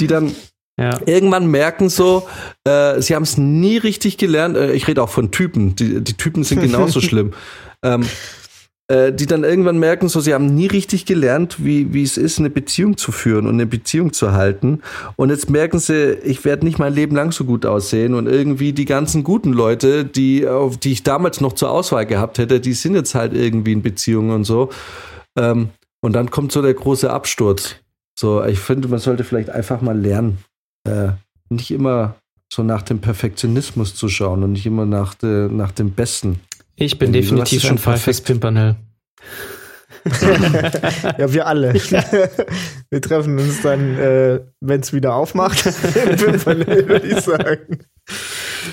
die 0.00 0.06
dann 0.06 0.34
Ja. 0.78 0.98
irgendwann 1.04 1.46
merken 1.46 1.90
so, 1.90 2.26
äh, 2.64 3.00
sie 3.02 3.14
haben 3.14 3.24
es 3.24 3.36
nie 3.36 3.76
richtig 3.76 4.16
gelernt. 4.16 4.56
Äh, 4.56 4.72
ich 4.72 4.88
rede 4.88 5.02
auch 5.02 5.10
von 5.10 5.30
Typen. 5.30 5.76
Die, 5.76 6.00
die 6.00 6.14
Typen 6.14 6.44
sind 6.44 6.62
genauso 6.62 7.00
schlimm. 7.02 7.32
Ähm, 7.82 8.06
äh, 8.88 9.12
die 9.12 9.26
dann 9.26 9.44
irgendwann 9.44 9.78
merken 9.78 10.08
so, 10.08 10.20
sie 10.20 10.34
haben 10.34 10.54
nie 10.54 10.66
richtig 10.66 11.06
gelernt, 11.06 11.64
wie, 11.64 11.94
wie 11.94 12.02
es 12.02 12.16
ist, 12.16 12.38
eine 12.38 12.50
Beziehung 12.50 12.96
zu 12.96 13.12
führen 13.12 13.46
und 13.46 13.54
eine 13.54 13.64
Beziehung 13.64 14.12
zu 14.12 14.32
halten. 14.32 14.82
Und 15.16 15.30
jetzt 15.30 15.48
merken 15.48 15.78
sie, 15.78 16.14
ich 16.24 16.44
werde 16.44 16.64
nicht 16.66 16.78
mein 16.78 16.92
Leben 16.92 17.16
lang 17.16 17.32
so 17.32 17.44
gut 17.44 17.64
aussehen. 17.64 18.14
Und 18.14 18.26
irgendwie 18.26 18.72
die 18.72 18.84
ganzen 18.84 19.24
guten 19.24 19.52
Leute, 19.52 20.04
die, 20.04 20.46
auf 20.48 20.76
die 20.76 20.92
ich 20.92 21.02
damals 21.02 21.40
noch 21.40 21.52
zur 21.52 21.70
Auswahl 21.70 22.06
gehabt 22.06 22.38
hätte, 22.38 22.60
die 22.60 22.74
sind 22.74 22.94
jetzt 22.94 23.14
halt 23.14 23.34
irgendwie 23.34 23.72
in 23.72 23.82
Beziehungen 23.82 24.30
und 24.30 24.44
so. 24.44 24.70
Ähm, 25.38 25.70
und 26.00 26.14
dann 26.14 26.30
kommt 26.30 26.52
so 26.52 26.60
der 26.60 26.74
große 26.74 27.10
Absturz. 27.10 27.76
So, 28.18 28.44
ich 28.44 28.58
finde, 28.58 28.88
man 28.88 28.98
sollte 28.98 29.24
vielleicht 29.24 29.48
einfach 29.48 29.80
mal 29.80 29.98
lernen, 29.98 30.38
äh, 30.84 31.12
nicht 31.48 31.70
immer 31.70 32.16
so 32.52 32.62
nach 32.62 32.82
dem 32.82 33.00
Perfektionismus 33.00 33.94
zu 33.94 34.08
schauen 34.08 34.42
und 34.42 34.52
nicht 34.52 34.66
immer 34.66 34.84
nach, 34.84 35.14
de, 35.14 35.48
nach 35.48 35.72
dem 35.72 35.92
Besten. 35.92 36.40
Ich 36.76 36.98
bin 36.98 37.14
Irgendwie 37.14 37.36
definitiv 37.36 37.62
schon 37.62 37.78
perfekt. 37.78 38.24
Pimpernel. 38.24 38.76
Ja, 41.18 41.32
wir 41.32 41.46
alle. 41.46 41.74
wir 42.90 43.00
treffen 43.00 43.38
uns 43.38 43.62
dann, 43.62 43.96
äh, 43.96 44.40
wenn 44.60 44.80
es 44.80 44.92
wieder 44.92 45.14
aufmacht, 45.14 45.64
im 45.66 46.16
Pimpernel, 46.16 46.88
würde 46.88 47.06
ich 47.06 47.20
sagen. 47.20 47.78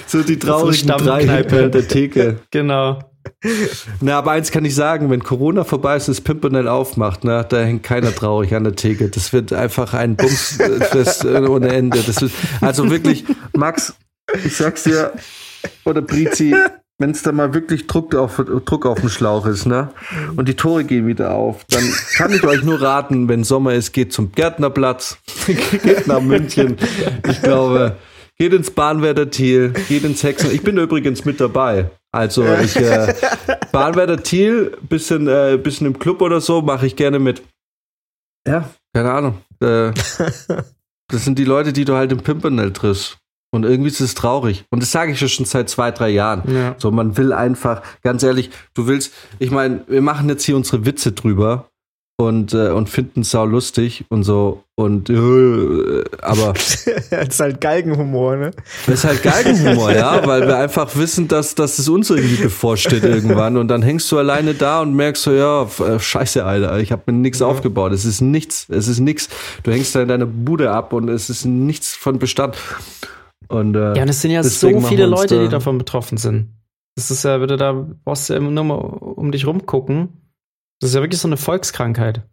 So 0.07 0.23
die 0.23 0.39
traurigen 0.39 0.73
Stammkneipe. 0.73 1.55
drei 1.55 1.67
der 1.67 1.87
Theke. 1.87 2.39
Genau. 2.49 2.99
Na, 4.01 4.17
aber 4.17 4.31
eins 4.31 4.51
kann 4.51 4.65
ich 4.65 4.75
sagen, 4.75 5.09
wenn 5.09 5.23
Corona 5.23 5.63
vorbei 5.63 5.95
ist 5.95 6.07
und 6.07 6.17
das 6.17 6.23
Pimpernel 6.23 6.67
aufmacht, 6.67 7.23
na, 7.23 7.43
da 7.43 7.61
hängt 7.61 7.83
keiner 7.83 8.13
traurig 8.13 8.53
an 8.53 8.63
der 8.63 8.75
Theke. 8.75 9.09
Das 9.09 9.33
wird 9.33 9.53
einfach 9.53 9.93
ein 9.93 10.15
Bumsfest 10.15 11.25
ohne 11.25 11.69
Ende. 11.69 12.01
Das 12.05 12.21
wird, 12.21 12.31
also 12.61 12.89
wirklich, 12.89 13.25
Max, 13.55 13.95
ich 14.45 14.55
sag's 14.55 14.83
dir, 14.83 15.13
oder 15.85 16.01
Brizi, 16.01 16.55
wenn 16.97 17.11
es 17.11 17.21
da 17.21 17.31
mal 17.31 17.53
wirklich 17.53 17.87
Druck 17.87 18.13
auf, 18.13 18.43
Druck 18.65 18.85
auf 18.85 18.99
dem 18.99 19.09
Schlauch 19.09 19.45
ist, 19.45 19.65
ne? 19.65 19.89
Und 20.35 20.49
die 20.49 20.55
Tore 20.55 20.83
gehen 20.83 21.07
wieder 21.07 21.31
auf, 21.31 21.63
dann 21.69 21.83
kann 22.15 22.33
ich 22.33 22.43
euch 22.43 22.63
nur 22.63 22.81
raten, 22.81 23.29
wenn 23.29 23.45
Sommer 23.45 23.73
ist, 23.73 23.93
geht 23.93 24.11
zum 24.11 24.33
Gärtnerplatz, 24.33 25.17
geht 25.47 26.07
nach 26.07 26.21
München. 26.21 26.77
Ich 27.27 27.41
glaube, 27.41 27.95
geht 28.37 28.53
ins 28.53 28.71
Bahnwerder 28.71 29.29
Thiel, 29.29 29.73
geht 29.87 30.03
ins 30.03 30.23
Hexen. 30.23 30.51
Ich 30.53 30.61
bin 30.61 30.77
übrigens 30.77 31.23
mit 31.23 31.39
dabei. 31.39 31.89
Also 32.11 32.45
ich 32.55 32.75
äh, 32.75 33.13
Bahnwerder 33.71 34.21
Thiel, 34.21 34.77
bisschen, 34.81 35.27
äh, 35.27 35.59
bisschen 35.61 35.87
im 35.87 35.99
Club 35.99 36.21
oder 36.21 36.41
so, 36.41 36.61
mache 36.61 36.87
ich 36.87 36.95
gerne 36.95 37.19
mit. 37.19 37.43
Ja, 38.47 38.69
keine 38.93 39.11
Ahnung. 39.11 39.41
Äh, 39.61 39.91
das 41.07 41.25
sind 41.25 41.37
die 41.37 41.45
Leute, 41.45 41.73
die 41.73 41.85
du 41.85 41.95
halt 41.95 42.11
im 42.11 42.19
Pimpernel 42.19 42.73
triffst. 42.73 43.17
Und 43.51 43.63
irgendwie 43.63 43.89
ist 43.89 43.99
es 43.99 44.13
traurig. 44.13 44.65
Und 44.69 44.83
das 44.83 44.91
sage 44.91 45.11
ich 45.11 45.21
ja 45.21 45.27
schon 45.27 45.45
seit 45.45 45.69
zwei, 45.69 45.89
drei 45.89 46.09
Jahren. 46.09 46.43
Ja. 46.53 46.75
So, 46.77 46.91
man 46.91 47.17
will 47.17 47.33
einfach, 47.33 47.81
ganz 48.03 48.21
ehrlich, 48.21 48.51
du 48.75 48.85
willst, 48.85 49.11
ich 49.39 49.49
meine, 49.49 49.83
wir 49.87 50.03
machen 50.03 50.29
jetzt 50.29 50.43
hier 50.43 50.55
unsere 50.55 50.85
Witze 50.85 51.13
drüber 51.13 51.69
und, 52.19 52.53
äh, 52.53 52.67
und 52.71 52.89
finden 52.89 53.21
es 53.21 53.31
sau 53.31 53.45
lustig 53.45 54.03
und 54.09 54.23
so. 54.23 54.63
Und 54.75 55.09
äh, 55.09 56.03
aber 56.21 56.51
das 56.53 56.85
ist 57.29 57.39
halt 57.39 57.61
Galgenhumor, 57.61 58.35
ne? 58.35 58.51
das 58.87 58.99
ist 58.99 59.05
halt 59.05 59.23
Galgenhumor, 59.23 59.93
ja, 59.93 60.27
weil 60.27 60.45
wir 60.45 60.57
einfach 60.57 60.97
wissen, 60.97 61.29
dass, 61.29 61.55
dass 61.55 61.79
es 61.79 61.87
uns 61.87 62.09
irgendwie 62.09 62.43
bevorsteht 62.43 63.03
irgendwann. 63.05 63.55
Und 63.55 63.69
dann 63.69 63.81
hängst 63.81 64.11
du 64.11 64.17
alleine 64.17 64.53
da 64.53 64.81
und 64.81 64.95
merkst 64.95 65.23
so, 65.23 65.31
ja, 65.31 65.63
äh, 65.63 65.97
scheiße, 65.97 66.43
Alter, 66.43 66.77
ich 66.79 66.91
habe 66.91 67.03
mir 67.05 67.13
nichts 67.19 67.41
aufgebaut. 67.41 67.93
Es 67.93 68.03
ist 68.03 68.19
nichts, 68.19 68.67
es 68.69 68.89
ist 68.89 68.99
nichts. 68.99 69.29
Du 69.63 69.71
hängst 69.71 69.95
da 69.95 70.01
in 70.01 70.09
deiner 70.09 70.25
Bude 70.25 70.71
ab 70.71 70.91
und 70.91 71.07
es 71.07 71.29
ist 71.29 71.45
nichts 71.45 71.95
von 71.95 72.19
Bestand. 72.19 72.57
Und, 73.47 73.75
äh, 73.75 73.95
Ja, 73.95 74.01
und 74.01 74.09
es 74.09 74.21
sind 74.21 74.31
ja 74.31 74.43
so 74.43 74.81
viele 74.81 75.05
Leute, 75.05 75.35
da- 75.37 75.41
die 75.43 75.49
davon 75.49 75.77
betroffen 75.77 76.17
sind. 76.17 76.49
Das 76.97 77.11
ist 77.11 77.23
ja, 77.23 77.39
wenn 77.39 77.47
du 77.47 77.55
da 77.55 77.87
brauchst 78.03 78.27
du 78.27 78.33
ja 78.33 78.39
immer 78.39 78.51
nur 78.51 78.63
mal 78.65 78.75
um 78.75 79.31
dich 79.31 79.47
rumgucken. 79.47 80.09
Das 80.79 80.89
ist 80.89 80.95
ja 80.95 81.01
wirklich 81.01 81.19
so 81.19 81.27
eine 81.27 81.37
Volkskrankheit. 81.37 82.23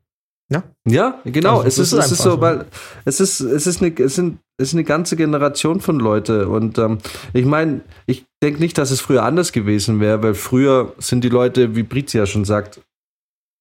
Ja, 0.86 1.20
genau. 1.24 1.57
Also, 1.59 1.66
es 1.66 1.78
ist, 1.78 1.92
ist 1.92 1.99
es 1.99 2.12
ist 2.12 2.12
einfach 2.12 2.24
so, 2.24 2.30
so. 2.32 2.40
weil 2.40 2.66
es 3.05 3.20
ist, 3.20 3.40
es 3.40 3.66
ist 3.66 3.82
eine, 3.82 3.92
es 3.99 4.14
sind, 4.14 4.38
es 4.59 4.68
ist 4.68 4.74
eine 4.74 4.84
ganze 4.84 5.16
Generation 5.16 5.80
von 5.80 5.99
Leute. 5.99 6.49
Und 6.49 6.78
ähm, 6.78 6.99
ich 7.32 7.44
meine, 7.44 7.80
ich 8.07 8.26
denke 8.42 8.61
nicht, 8.61 8.78
dass 8.78 8.92
es 8.92 9.01
früher 9.01 9.24
anders 9.24 9.53
gewesen 9.53 9.99
wäre, 10.01 10.22
weil 10.22 10.34
früher 10.34 10.94
sind 10.99 11.24
die 11.24 11.28
Leute, 11.28 11.74
wie 11.74 11.82
Brizia 11.82 12.26
schon 12.26 12.44
sagt, 12.44 12.80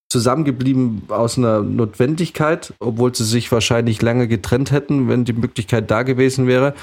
zusammengeblieben 0.09 1.03
aus 1.09 1.37
einer 1.37 1.61
Notwendigkeit, 1.61 2.73
obwohl 2.79 3.13
sie 3.15 3.25
sich 3.25 3.51
wahrscheinlich 3.51 4.01
lange 4.03 4.27
getrennt 4.27 4.71
hätten, 4.71 5.09
wenn 5.09 5.25
die 5.25 5.33
Möglichkeit 5.33 5.89
da 5.89 6.03
gewesen 6.03 6.45
wäre. 6.45 6.75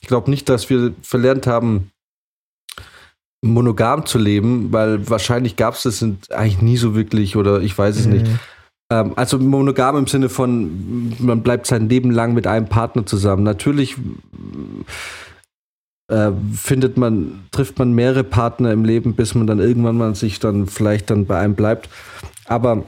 Ich 0.00 0.08
glaube 0.08 0.30
nicht, 0.30 0.48
dass 0.48 0.70
wir 0.70 0.94
verlernt 1.02 1.46
haben, 1.46 1.90
monogam 3.42 4.04
zu 4.06 4.18
leben, 4.18 4.72
weil 4.72 5.08
wahrscheinlich 5.08 5.56
gab 5.56 5.74
es 5.74 5.84
das 5.84 6.04
eigentlich 6.30 6.60
nie 6.60 6.76
so 6.76 6.94
wirklich 6.94 7.36
oder 7.36 7.60
ich 7.60 7.76
weiß 7.76 7.96
es 7.96 8.06
nicht. 8.06 8.26
Mhm. 8.26 8.38
Ähm, 8.92 9.12
also 9.16 9.38
monogam 9.38 9.96
im 9.96 10.06
Sinne 10.06 10.28
von, 10.28 11.14
man 11.18 11.42
bleibt 11.42 11.66
sein 11.66 11.88
Leben 11.88 12.10
lang 12.10 12.34
mit 12.34 12.46
einem 12.46 12.66
Partner 12.66 13.06
zusammen. 13.06 13.42
Natürlich 13.42 13.96
äh, 16.08 16.32
findet 16.54 16.98
man, 16.98 17.44
trifft 17.50 17.78
man 17.78 17.92
mehrere 17.92 18.24
Partner 18.24 18.72
im 18.72 18.84
Leben, 18.84 19.14
bis 19.14 19.34
man 19.34 19.46
dann 19.46 19.58
irgendwann 19.58 19.96
mal 19.96 20.14
sich 20.14 20.38
dann 20.40 20.66
vielleicht 20.66 21.08
dann 21.08 21.24
bei 21.24 21.38
einem 21.38 21.54
bleibt. 21.54 21.88
Aber 22.44 22.84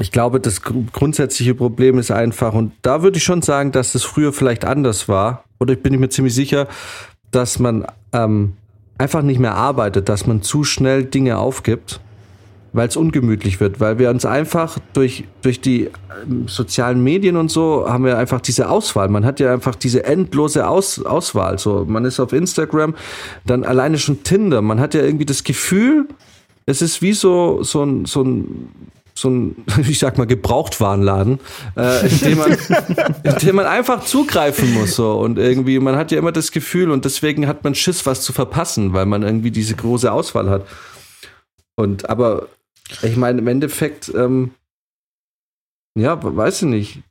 ich 0.00 0.10
glaube, 0.10 0.40
das 0.40 0.62
gru- 0.62 0.86
grundsätzliche 0.90 1.54
Problem 1.54 1.98
ist 1.98 2.10
einfach, 2.10 2.54
und 2.54 2.72
da 2.82 3.02
würde 3.02 3.18
ich 3.18 3.24
schon 3.24 3.42
sagen, 3.42 3.70
dass 3.70 3.92
das 3.92 4.02
früher 4.02 4.32
vielleicht 4.32 4.64
anders 4.64 5.06
war, 5.06 5.44
oder 5.60 5.74
ich 5.74 5.82
bin 5.82 6.00
mir 6.00 6.08
ziemlich 6.08 6.34
sicher, 6.34 6.66
dass 7.30 7.58
man 7.58 7.86
ähm, 8.12 8.54
einfach 9.02 9.22
nicht 9.22 9.40
mehr 9.40 9.54
arbeitet, 9.54 10.08
dass 10.08 10.26
man 10.26 10.42
zu 10.42 10.64
schnell 10.64 11.04
Dinge 11.04 11.38
aufgibt 11.38 12.00
weil 12.72 12.88
es 12.88 12.96
ungemütlich 12.96 13.60
wird, 13.60 13.80
weil 13.80 13.98
wir 13.98 14.10
uns 14.10 14.24
einfach 14.24 14.78
durch, 14.94 15.24
durch 15.42 15.60
die 15.60 15.90
ähm, 16.26 16.48
sozialen 16.48 17.02
Medien 17.02 17.36
und 17.36 17.50
so 17.50 17.86
haben 17.88 18.04
wir 18.04 18.16
einfach 18.16 18.40
diese 18.40 18.70
Auswahl. 18.70 19.08
Man 19.08 19.24
hat 19.24 19.40
ja 19.40 19.52
einfach 19.52 19.74
diese 19.74 20.04
endlose 20.04 20.66
Aus, 20.66 21.04
Auswahl. 21.04 21.58
So, 21.58 21.84
man 21.86 22.04
ist 22.04 22.18
auf 22.18 22.32
Instagram, 22.32 22.94
dann 23.46 23.64
alleine 23.64 23.98
schon 23.98 24.22
Tinder. 24.22 24.62
Man 24.62 24.80
hat 24.80 24.94
ja 24.94 25.02
irgendwie 25.02 25.26
das 25.26 25.44
Gefühl, 25.44 26.08
es 26.64 26.80
ist 26.80 27.02
wie 27.02 27.12
so, 27.12 27.62
so 27.62 27.82
ein, 27.82 28.06
so 28.06 28.22
ein, 28.22 28.68
so 29.14 29.30
ein, 29.30 29.64
ich 29.88 29.98
sag 29.98 30.18
mal, 30.18 30.26
Gebrauchtwarenladen, 30.26 31.40
äh, 31.76 32.08
in, 32.08 32.18
dem 32.20 32.38
man, 32.38 32.52
in 33.24 33.36
dem 33.36 33.56
man 33.56 33.66
einfach 33.66 34.04
zugreifen 34.04 34.72
muss. 34.74 34.96
So. 34.96 35.12
Und 35.12 35.38
irgendwie, 35.38 35.78
man 35.78 35.96
hat 35.96 36.10
ja 36.12 36.18
immer 36.18 36.32
das 36.32 36.52
Gefühl 36.52 36.90
und 36.90 37.04
deswegen 37.04 37.46
hat 37.46 37.64
man 37.64 37.74
Schiss, 37.74 38.06
was 38.06 38.22
zu 38.22 38.32
verpassen, 38.32 38.92
weil 38.92 39.06
man 39.06 39.22
irgendwie 39.22 39.50
diese 39.50 39.74
große 39.74 40.10
Auswahl 40.10 40.50
hat. 40.50 40.66
Und 41.76 42.08
aber 42.10 42.48
ich 43.02 43.16
meine, 43.16 43.38
im 43.38 43.48
Endeffekt, 43.48 44.12
ähm, 44.14 44.52
ja, 45.94 46.18
weiß 46.22 46.62
ich 46.62 46.68
nicht. 46.68 47.02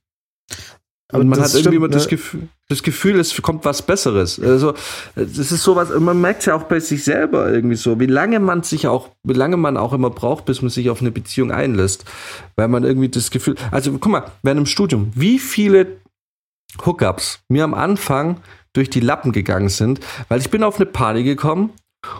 Aber 1.12 1.22
Und 1.22 1.30
man 1.30 1.39
das 1.39 1.53
hat 1.53 1.59
irgendwie 1.59 1.78
immer 1.78 1.88
das 1.88 2.05
ne? 2.05 2.09
Gefühl, 2.12 2.47
das 2.70 2.84
Gefühl, 2.84 3.20
es 3.20 3.39
kommt 3.41 3.66
was 3.66 3.82
Besseres. 3.82 4.39
Also, 4.39 4.74
das 5.16 5.51
ist 5.51 5.64
sowas, 5.64 5.89
man 5.99 6.20
merkt 6.22 6.45
ja 6.45 6.55
auch 6.55 6.64
bei 6.64 6.80
sich 6.80 7.03
selber 7.03 7.51
irgendwie 7.51 7.76
so, 7.76 7.99
wie 7.99 8.05
lange 8.05 8.39
man 8.39 8.64
sich 8.64 8.88
auch, 8.88 9.09
wie 9.24 9.34
lange 9.34 9.57
man 9.57 9.78
auch 9.78 9.93
immer 9.93 10.09
braucht, 10.09 10.45
bis 10.45 10.62
man 10.62 10.70
sich 10.70 10.89
auf 10.89 11.01
eine 11.01 11.12
Beziehung 11.12 11.51
einlässt. 11.51 12.05
Weil 12.55 12.68
man 12.68 12.84
irgendwie 12.84 13.09
das 13.09 13.30
Gefühl, 13.32 13.55
also 13.72 13.91
guck 13.91 14.12
mal, 14.12 14.24
während 14.43 14.59
im 14.59 14.66
Studium, 14.66 15.12
wie 15.16 15.38
viele 15.39 15.97
Hookups 16.86 17.39
mir 17.49 17.64
am 17.64 17.74
Anfang 17.74 18.38
durch 18.74 18.89
die 18.89 19.01
Lappen 19.01 19.32
gegangen 19.32 19.70
sind, 19.70 19.99
weil 20.30 20.39
ich 20.39 20.49
bin 20.49 20.64
auf 20.64 20.78
eine 20.78 20.86
Party 20.86 21.24
gekommen 21.24 21.72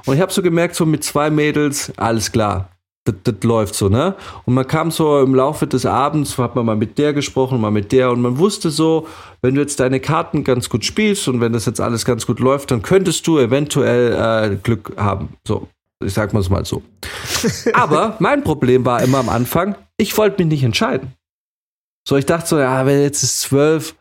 und 0.06 0.16
ich 0.16 0.22
habe 0.22 0.34
so 0.34 0.42
gemerkt, 0.42 0.76
so 0.76 0.86
mit 0.86 1.04
zwei 1.04 1.30
Mädels, 1.30 1.94
alles 1.98 2.32
klar. 2.32 2.70
Das, 3.04 3.16
das 3.24 3.36
läuft 3.43 3.74
so, 3.74 3.89
ne? 3.89 4.16
Und 4.45 4.54
man 4.54 4.68
kam 4.68 4.91
so 4.91 5.22
im 5.22 5.34
Laufe 5.34 5.66
des 5.66 5.88
Abends, 5.88 6.38
hat 6.38 6.56
man 6.56 6.66
mal 6.66 6.76
mit 6.76 6.99
der 6.99 7.14
gesprochen, 7.14 7.60
mal 7.60 7.72
mit 7.72 7.91
der 7.91 8.12
und 8.12 8.22
man 8.22 8.38
wusste 8.38 8.70
so, 8.70 9.08
wenn 9.41 9.56
du 9.56 9.62
jetzt 9.62 9.80
deine 9.80 9.99
Karten 9.99 10.43
ganz 10.43 10.70
gut 10.70 10.86
spielst 10.86 11.28
und 11.28 11.41
wenn 11.41 11.52
das 11.52 11.66
jetzt 11.66 11.82
alles 11.82 12.06
ganz 12.06 12.28
gut 12.28 12.39
läuft, 12.39 12.70
dann 12.70 12.84
könntest 12.84 13.26
du 13.26 13.39
eventuell 13.39 14.52
äh, 14.54 14.56
Glück 14.56 14.93
haben. 14.97 15.30
So, 15.47 15.68
ich 16.04 16.14
sag 16.14 16.32
mal 16.34 16.41
es 16.41 16.49
mal 16.49 16.64
so. 16.64 16.84
Aber 17.74 18.18
mein 18.20 18.43
Problem 18.43 18.86
war 18.86 19.02
immer 19.02 19.18
am 19.18 19.30
Anfang, 19.30 19.76
ich 19.97 20.16
wollte 20.18 20.43
mich 20.43 20.52
nicht 20.52 20.64
entscheiden. 20.64 21.14
So, 22.08 22.18
ich 22.18 22.26
dachte 22.26 22.47
so, 22.47 22.60
ja, 22.60 22.86
wenn 22.86 23.02
jetzt 23.02 23.24
ist 23.24 23.41
zwölf, 23.41 23.95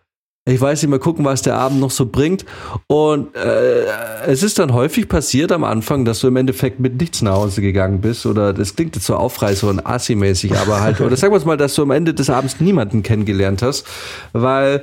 ich 0.46 0.60
weiß 0.60 0.82
nicht, 0.82 0.90
mal 0.90 0.98
gucken, 0.98 1.24
was 1.24 1.42
der 1.42 1.56
Abend 1.56 1.80
noch 1.80 1.90
so 1.90 2.06
bringt. 2.06 2.44
Und 2.86 3.34
äh, 3.36 3.84
es 4.26 4.42
ist 4.42 4.58
dann 4.58 4.72
häufig 4.72 5.08
passiert 5.08 5.52
am 5.52 5.64
Anfang, 5.64 6.04
dass 6.04 6.20
du 6.20 6.28
im 6.28 6.36
Endeffekt 6.36 6.80
mit 6.80 6.98
nichts 6.98 7.22
nach 7.22 7.34
Hause 7.34 7.60
gegangen 7.60 8.00
bist. 8.00 8.24
Oder 8.26 8.52
das 8.52 8.74
klingt 8.74 8.96
jetzt 8.96 9.06
so 9.06 9.16
aufreißer 9.16 9.68
und 9.68 9.86
assi-mäßig, 9.86 10.56
aber 10.56 10.80
halt, 10.80 11.00
oder 11.00 11.16
sagen 11.16 11.32
wir 11.32 11.38
es 11.38 11.44
mal, 11.44 11.56
dass 11.56 11.74
du 11.74 11.82
am 11.82 11.90
Ende 11.90 12.14
des 12.14 12.30
Abends 12.30 12.60
niemanden 12.60 13.02
kennengelernt 13.02 13.62
hast, 13.62 13.86
weil 14.32 14.82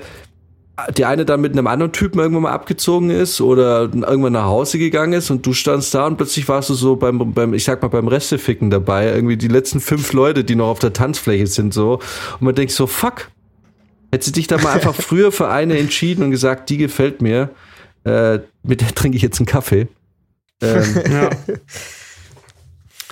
die 0.96 1.06
eine 1.06 1.26
dann 1.26 1.42
mit 1.42 1.54
einem 1.54 1.66
anderen 1.66 1.92
Typen 1.92 2.20
irgendwann 2.20 2.44
mal 2.44 2.52
abgezogen 2.52 3.10
ist 3.10 3.42
oder 3.42 3.90
irgendwann 3.92 4.34
nach 4.34 4.46
Hause 4.46 4.78
gegangen 4.78 5.14
ist 5.14 5.32
und 5.32 5.44
du 5.44 5.54
standst 5.54 5.94
da 5.96 6.06
und 6.06 6.18
plötzlich 6.18 6.48
warst 6.48 6.70
du 6.70 6.76
so 6.76 6.96
beim, 6.96 7.34
beim 7.34 7.56
ich 7.56 7.64
sag 7.64 7.82
mal, 7.82 7.88
beim 7.88 8.08
Resteficken 8.08 8.70
dabei. 8.70 9.12
Irgendwie 9.12 9.38
die 9.38 9.48
letzten 9.48 9.80
fünf 9.80 10.14
Leute, 10.14 10.44
die 10.44 10.56
noch 10.56 10.68
auf 10.68 10.80
der 10.80 10.94
Tanzfläche 10.94 11.48
sind, 11.48 11.74
so. 11.74 11.94
Und 11.94 12.42
man 12.42 12.54
denkt 12.54 12.74
so, 12.74 12.86
fuck. 12.86 13.30
Hättest 14.12 14.30
du 14.30 14.40
dich 14.40 14.48
da 14.48 14.58
mal 14.58 14.74
einfach 14.74 14.96
früher 15.00 15.32
für 15.32 15.50
eine 15.50 15.78
entschieden 15.78 16.24
und 16.24 16.32
gesagt, 16.32 16.70
die 16.70 16.78
gefällt 16.78 17.22
mir, 17.22 17.50
äh, 18.06 18.40
mit 18.64 18.82
der 18.82 18.94
trinke 18.96 19.18
ich 19.18 19.22
jetzt 19.24 19.40
einen 19.40 19.46
Kaffee. 19.48 19.88
Ähm, 20.62 21.02
Ja. 21.12 21.30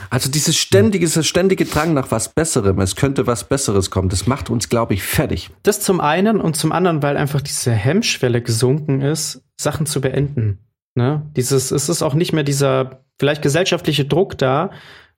also 0.09 0.29
dieses 0.29 0.57
ständige, 0.57 1.05
dieser 1.05 1.23
ständige 1.23 1.65
Drang 1.65 1.93
nach 1.93 2.11
was 2.11 2.29
Besserem, 2.29 2.79
es 2.79 2.95
könnte 2.95 3.27
was 3.27 3.43
Besseres 3.47 3.91
kommen, 3.91 4.09
das 4.09 4.27
macht 4.27 4.49
uns, 4.49 4.69
glaube 4.69 4.93
ich, 4.93 5.03
fertig. 5.03 5.49
Das 5.63 5.79
zum 5.79 5.99
einen 5.99 6.39
und 6.39 6.55
zum 6.55 6.71
anderen, 6.71 7.03
weil 7.03 7.17
einfach 7.17 7.41
diese 7.41 7.71
Hemmschwelle 7.71 8.41
gesunken 8.41 9.01
ist, 9.01 9.41
Sachen 9.57 9.85
zu 9.85 10.01
beenden. 10.01 10.59
Ne? 10.95 11.29
Dieses, 11.35 11.71
es 11.71 11.89
ist 11.89 12.01
auch 12.01 12.13
nicht 12.13 12.33
mehr 12.33 12.43
dieser 12.43 13.01
vielleicht 13.19 13.41
gesellschaftliche 13.41 14.05
Druck 14.05 14.37
da. 14.37 14.71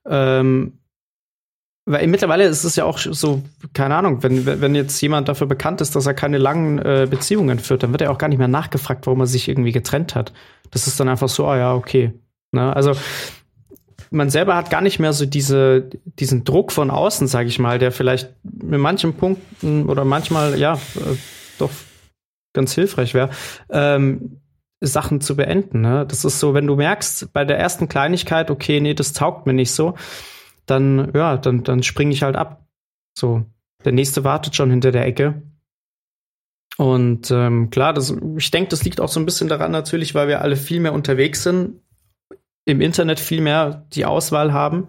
Ähm, 0.08 0.77
weil 1.90 2.06
mittlerweile 2.06 2.44
ist 2.44 2.64
es 2.64 2.76
ja 2.76 2.84
auch 2.84 2.98
so, 2.98 3.42
keine 3.72 3.96
Ahnung, 3.96 4.22
wenn, 4.22 4.44
wenn 4.44 4.74
jetzt 4.74 5.00
jemand 5.00 5.28
dafür 5.28 5.46
bekannt 5.46 5.80
ist, 5.80 5.96
dass 5.96 6.06
er 6.06 6.12
keine 6.12 6.36
langen 6.36 6.78
äh, 6.78 7.06
Beziehungen 7.08 7.58
führt, 7.58 7.82
dann 7.82 7.92
wird 7.92 8.02
er 8.02 8.10
auch 8.10 8.18
gar 8.18 8.28
nicht 8.28 8.38
mehr 8.38 8.46
nachgefragt, 8.46 9.06
warum 9.06 9.20
er 9.20 9.26
sich 9.26 9.48
irgendwie 9.48 9.72
getrennt 9.72 10.14
hat. 10.14 10.34
Das 10.70 10.86
ist 10.86 11.00
dann 11.00 11.08
einfach 11.08 11.30
so, 11.30 11.46
ah 11.46 11.56
ja, 11.56 11.74
okay. 11.74 12.12
Ne? 12.52 12.76
Also 12.76 12.92
man 14.10 14.28
selber 14.28 14.54
hat 14.54 14.68
gar 14.68 14.82
nicht 14.82 14.98
mehr 14.98 15.14
so 15.14 15.24
diese, 15.24 15.88
diesen 16.04 16.44
Druck 16.44 16.72
von 16.72 16.90
außen, 16.90 17.26
sage 17.26 17.48
ich 17.48 17.58
mal, 17.58 17.78
der 17.78 17.90
vielleicht 17.90 18.34
in 18.44 18.80
manchen 18.80 19.14
Punkten 19.14 19.86
oder 19.86 20.04
manchmal, 20.04 20.58
ja, 20.58 20.74
äh, 20.74 21.16
doch 21.58 21.70
ganz 22.52 22.74
hilfreich 22.74 23.14
wäre, 23.14 23.30
ähm, 23.70 24.40
Sachen 24.80 25.22
zu 25.22 25.36
beenden. 25.36 25.80
Ne? 25.80 26.04
Das 26.06 26.26
ist 26.26 26.38
so, 26.38 26.52
wenn 26.52 26.66
du 26.66 26.76
merkst, 26.76 27.32
bei 27.32 27.46
der 27.46 27.58
ersten 27.58 27.88
Kleinigkeit, 27.88 28.50
okay, 28.50 28.80
nee, 28.80 28.94
das 28.94 29.14
taugt 29.14 29.46
mir 29.46 29.54
nicht 29.54 29.72
so, 29.72 29.94
dann, 30.70 31.12
ja, 31.14 31.36
dann, 31.36 31.64
dann 31.64 31.82
springe 31.82 32.12
ich 32.12 32.22
halt 32.22 32.36
ab. 32.36 32.66
So, 33.16 33.44
der 33.84 33.92
nächste 33.92 34.24
wartet 34.24 34.54
schon 34.54 34.70
hinter 34.70 34.92
der 34.92 35.06
Ecke. 35.06 35.42
Und 36.76 37.30
ähm, 37.32 37.70
klar, 37.70 37.92
das, 37.92 38.14
ich 38.36 38.50
denke, 38.50 38.68
das 38.68 38.84
liegt 38.84 39.00
auch 39.00 39.08
so 39.08 39.18
ein 39.18 39.26
bisschen 39.26 39.48
daran 39.48 39.72
natürlich, 39.72 40.14
weil 40.14 40.28
wir 40.28 40.42
alle 40.42 40.56
viel 40.56 40.78
mehr 40.78 40.92
unterwegs 40.92 41.42
sind, 41.42 41.80
im 42.64 42.80
Internet 42.80 43.18
viel 43.18 43.40
mehr 43.40 43.86
die 43.92 44.04
Auswahl 44.04 44.52
haben. 44.52 44.88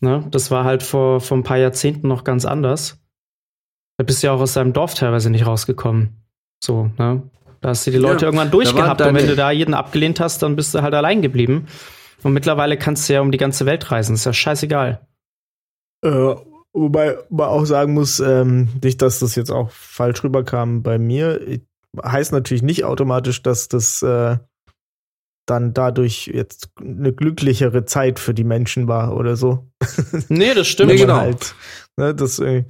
Ne? 0.00 0.26
Das 0.30 0.50
war 0.50 0.64
halt 0.64 0.82
vor, 0.82 1.20
vor 1.20 1.36
ein 1.36 1.44
paar 1.44 1.58
Jahrzehnten 1.58 2.08
noch 2.08 2.24
ganz 2.24 2.44
anders. 2.44 2.98
Da 3.96 4.04
bist 4.04 4.22
du 4.22 4.26
ja 4.26 4.32
auch 4.32 4.40
aus 4.40 4.54
deinem 4.54 4.72
Dorf 4.72 4.94
teilweise 4.94 5.30
nicht 5.30 5.46
rausgekommen. 5.46 6.24
So, 6.62 6.90
ne? 6.98 7.22
Da 7.60 7.68
hast 7.70 7.86
du 7.86 7.92
die 7.92 7.98
Leute 7.98 8.22
Ja, 8.22 8.26
irgendwann 8.26 8.50
durchgehabt 8.50 9.00
und 9.00 9.14
wenn 9.14 9.26
du 9.26 9.36
da 9.36 9.50
jeden 9.50 9.72
abgelehnt 9.72 10.20
hast, 10.20 10.42
dann 10.42 10.56
bist 10.56 10.74
du 10.74 10.82
halt 10.82 10.94
allein 10.94 11.22
geblieben. 11.22 11.66
Und 12.22 12.32
mittlerweile 12.32 12.76
kannst 12.78 13.08
du 13.08 13.14
ja 13.14 13.20
um 13.20 13.30
die 13.30 13.38
ganze 13.38 13.66
Welt 13.66 13.90
reisen. 13.90 14.14
Ist 14.14 14.26
ja 14.26 14.32
scheißegal. 14.32 15.06
Äh, 16.02 16.34
wobei 16.72 17.18
man 17.30 17.48
auch 17.48 17.64
sagen 17.64 17.94
muss, 17.94 18.20
ähm, 18.20 18.68
nicht, 18.82 19.02
dass 19.02 19.20
das 19.20 19.34
jetzt 19.34 19.50
auch 19.50 19.70
falsch 19.70 20.22
rüberkam 20.24 20.82
bei 20.82 20.98
mir. 20.98 21.40
Ich, 21.46 21.62
heißt 22.02 22.32
natürlich 22.32 22.62
nicht 22.62 22.84
automatisch, 22.84 23.42
dass 23.42 23.68
das 23.68 24.02
äh, 24.02 24.36
dann 25.46 25.74
dadurch 25.74 26.30
jetzt 26.32 26.70
eine 26.80 27.12
glücklichere 27.12 27.84
Zeit 27.84 28.18
für 28.18 28.34
die 28.34 28.44
Menschen 28.44 28.88
war 28.88 29.16
oder 29.16 29.36
so. 29.36 29.66
Nee, 30.28 30.54
das 30.54 30.66
stimmt. 30.66 30.90
Nee, 30.90 30.96
genau. 30.96 31.16
Halt, 31.16 31.54
ne, 31.96 32.14
das 32.14 32.38
äh, 32.38 32.64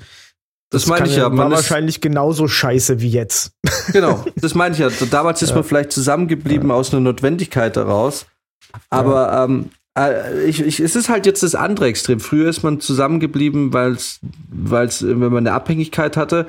Das, 0.71 0.87
meine 0.87 1.03
kann 1.03 1.11
ich 1.11 1.17
ja. 1.17 1.25
war 1.25 1.31
Man 1.31 1.53
ist, 1.53 1.59
wahrscheinlich 1.59 2.01
genauso 2.01 2.49
scheiße 2.49 3.01
wie 3.01 3.11
jetzt. 3.11 3.53
genau, 3.93 4.25
das 4.37 4.55
meine 4.55 4.75
ich 4.75 4.81
ja. 4.81 4.89
Damals 5.11 5.43
ist 5.43 5.55
man 5.55 5.65
vielleicht 5.65 5.93
zusammengeblieben 5.93 6.71
aus 6.71 6.93
einer 6.93 7.01
Notwendigkeit 7.01 7.77
heraus. 7.77 8.27
Aber 8.91 9.45
ähm, 9.45 9.71
äh, 9.97 10.45
ich, 10.45 10.61
ich, 10.61 10.81
es 10.81 10.97
ist 10.97 11.09
halt 11.09 11.27
jetzt 11.27 11.43
das 11.43 11.55
andere 11.55 11.87
Extrem. 11.87 12.21
Früher 12.21 12.49
ist 12.49 12.63
man 12.63 12.81
zusammengeblieben, 12.81 13.73
weil 13.73 13.93
es, 13.93 14.19
wenn 14.51 15.19
man 15.19 15.39
eine 15.39 15.53
Abhängigkeit 15.53 16.17
hatte. 16.17 16.47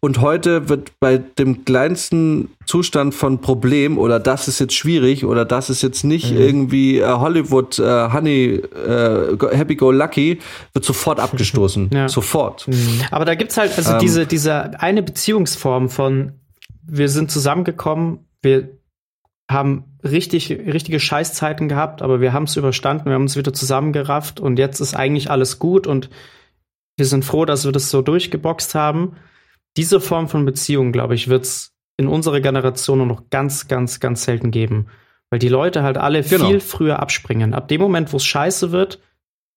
Und 0.00 0.20
heute 0.20 0.68
wird 0.68 0.98
bei 0.98 1.18
dem 1.18 1.64
kleinsten 1.64 2.50
Zustand 2.66 3.14
von 3.14 3.40
Problem 3.40 3.98
oder 3.98 4.18
das 4.18 4.48
ist 4.48 4.58
jetzt 4.58 4.74
schwierig 4.74 5.24
oder 5.24 5.44
das 5.44 5.70
ist 5.70 5.82
jetzt 5.82 6.02
nicht 6.02 6.32
mhm. 6.32 6.38
irgendwie 6.38 6.98
äh, 6.98 7.06
Hollywood 7.06 7.78
äh, 7.78 8.12
Honey 8.12 8.54
äh, 8.54 9.36
Happy 9.56 9.76
Go 9.76 9.92
Lucky, 9.92 10.40
wird 10.72 10.84
sofort 10.84 11.20
abgestoßen. 11.20 11.90
ja. 11.92 12.08
Sofort. 12.08 12.66
Mhm. 12.66 13.02
Aber 13.12 13.24
da 13.24 13.36
gibt's 13.36 13.56
halt 13.56 13.76
also 13.76 13.92
ähm, 13.92 13.98
diese, 14.00 14.26
diese 14.26 14.80
eine 14.80 15.04
Beziehungsform 15.04 15.88
von 15.88 16.32
wir 16.84 17.08
sind 17.08 17.30
zusammengekommen, 17.30 18.26
wir 18.42 18.70
haben 19.48 19.84
richtig, 20.04 20.50
richtige 20.50 21.00
Scheißzeiten 21.00 21.68
gehabt, 21.68 22.02
aber 22.02 22.20
wir 22.20 22.32
haben 22.32 22.44
es 22.44 22.56
überstanden, 22.56 23.06
wir 23.06 23.14
haben 23.14 23.22
uns 23.22 23.36
wieder 23.36 23.52
zusammengerafft 23.52 24.40
und 24.40 24.58
jetzt 24.58 24.80
ist 24.80 24.94
eigentlich 24.94 25.30
alles 25.30 25.58
gut 25.58 25.86
und 25.86 26.10
wir 26.96 27.06
sind 27.06 27.24
froh, 27.24 27.44
dass 27.44 27.64
wir 27.64 27.72
das 27.72 27.90
so 27.90 28.02
durchgeboxt 28.02 28.74
haben. 28.74 29.16
Diese 29.76 30.00
Form 30.00 30.28
von 30.28 30.44
Beziehung, 30.44 30.92
glaube 30.92 31.14
ich, 31.14 31.28
wird 31.28 31.44
es 31.44 31.72
in 31.96 32.08
unserer 32.08 32.40
Generation 32.40 32.98
nur 32.98 33.06
noch 33.06 33.30
ganz, 33.30 33.68
ganz, 33.68 34.00
ganz 34.00 34.24
selten 34.24 34.50
geben. 34.50 34.88
Weil 35.30 35.38
die 35.38 35.48
Leute 35.48 35.82
halt 35.82 35.96
alle 35.96 36.22
genau. 36.22 36.46
viel 36.46 36.60
früher 36.60 37.00
abspringen. 37.00 37.54
Ab 37.54 37.68
dem 37.68 37.80
Moment, 37.80 38.12
wo 38.12 38.18
es 38.18 38.24
scheiße 38.24 38.70
wird, 38.70 39.00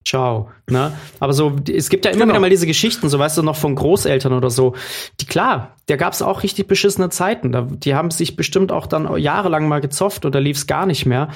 ciao. 0.06 0.49
Ne? 0.70 0.93
Aber 1.20 1.34
so, 1.34 1.56
es 1.68 1.89
gibt 1.89 2.06
ja 2.06 2.12
immer 2.12 2.22
genau. 2.22 2.34
wieder 2.34 2.39
mal 2.41 2.49
diese 2.49 2.68
Geschichten, 2.68 3.10
so 3.10 3.20
weißt 3.20 3.38
du, 3.38 3.41
noch 3.41 3.56
von 3.56 3.76
Großeltern 3.76 4.34
oder 4.34 4.49
so. 4.49 4.76
Die 5.20 5.26
klar, 5.26 5.76
da 5.88 5.95
gab 5.95 6.14
es 6.14 6.22
auch 6.22 6.43
richtig 6.43 6.68
beschissene 6.68 7.10
Zeiten. 7.10 7.51
Da, 7.51 7.62
die 7.70 7.95
haben 7.95 8.12
sich 8.12 8.36
bestimmt 8.36 8.72
auch 8.72 8.88
dann 8.88 9.18
jahrelang 9.18 9.68
mal 9.68 9.82
gezofft 9.82 10.26
oder 10.26 10.39
lief 10.39 10.58
es 10.58 10.68
gar 10.68 10.86
nicht 10.86 11.06
mehr. 11.06 11.30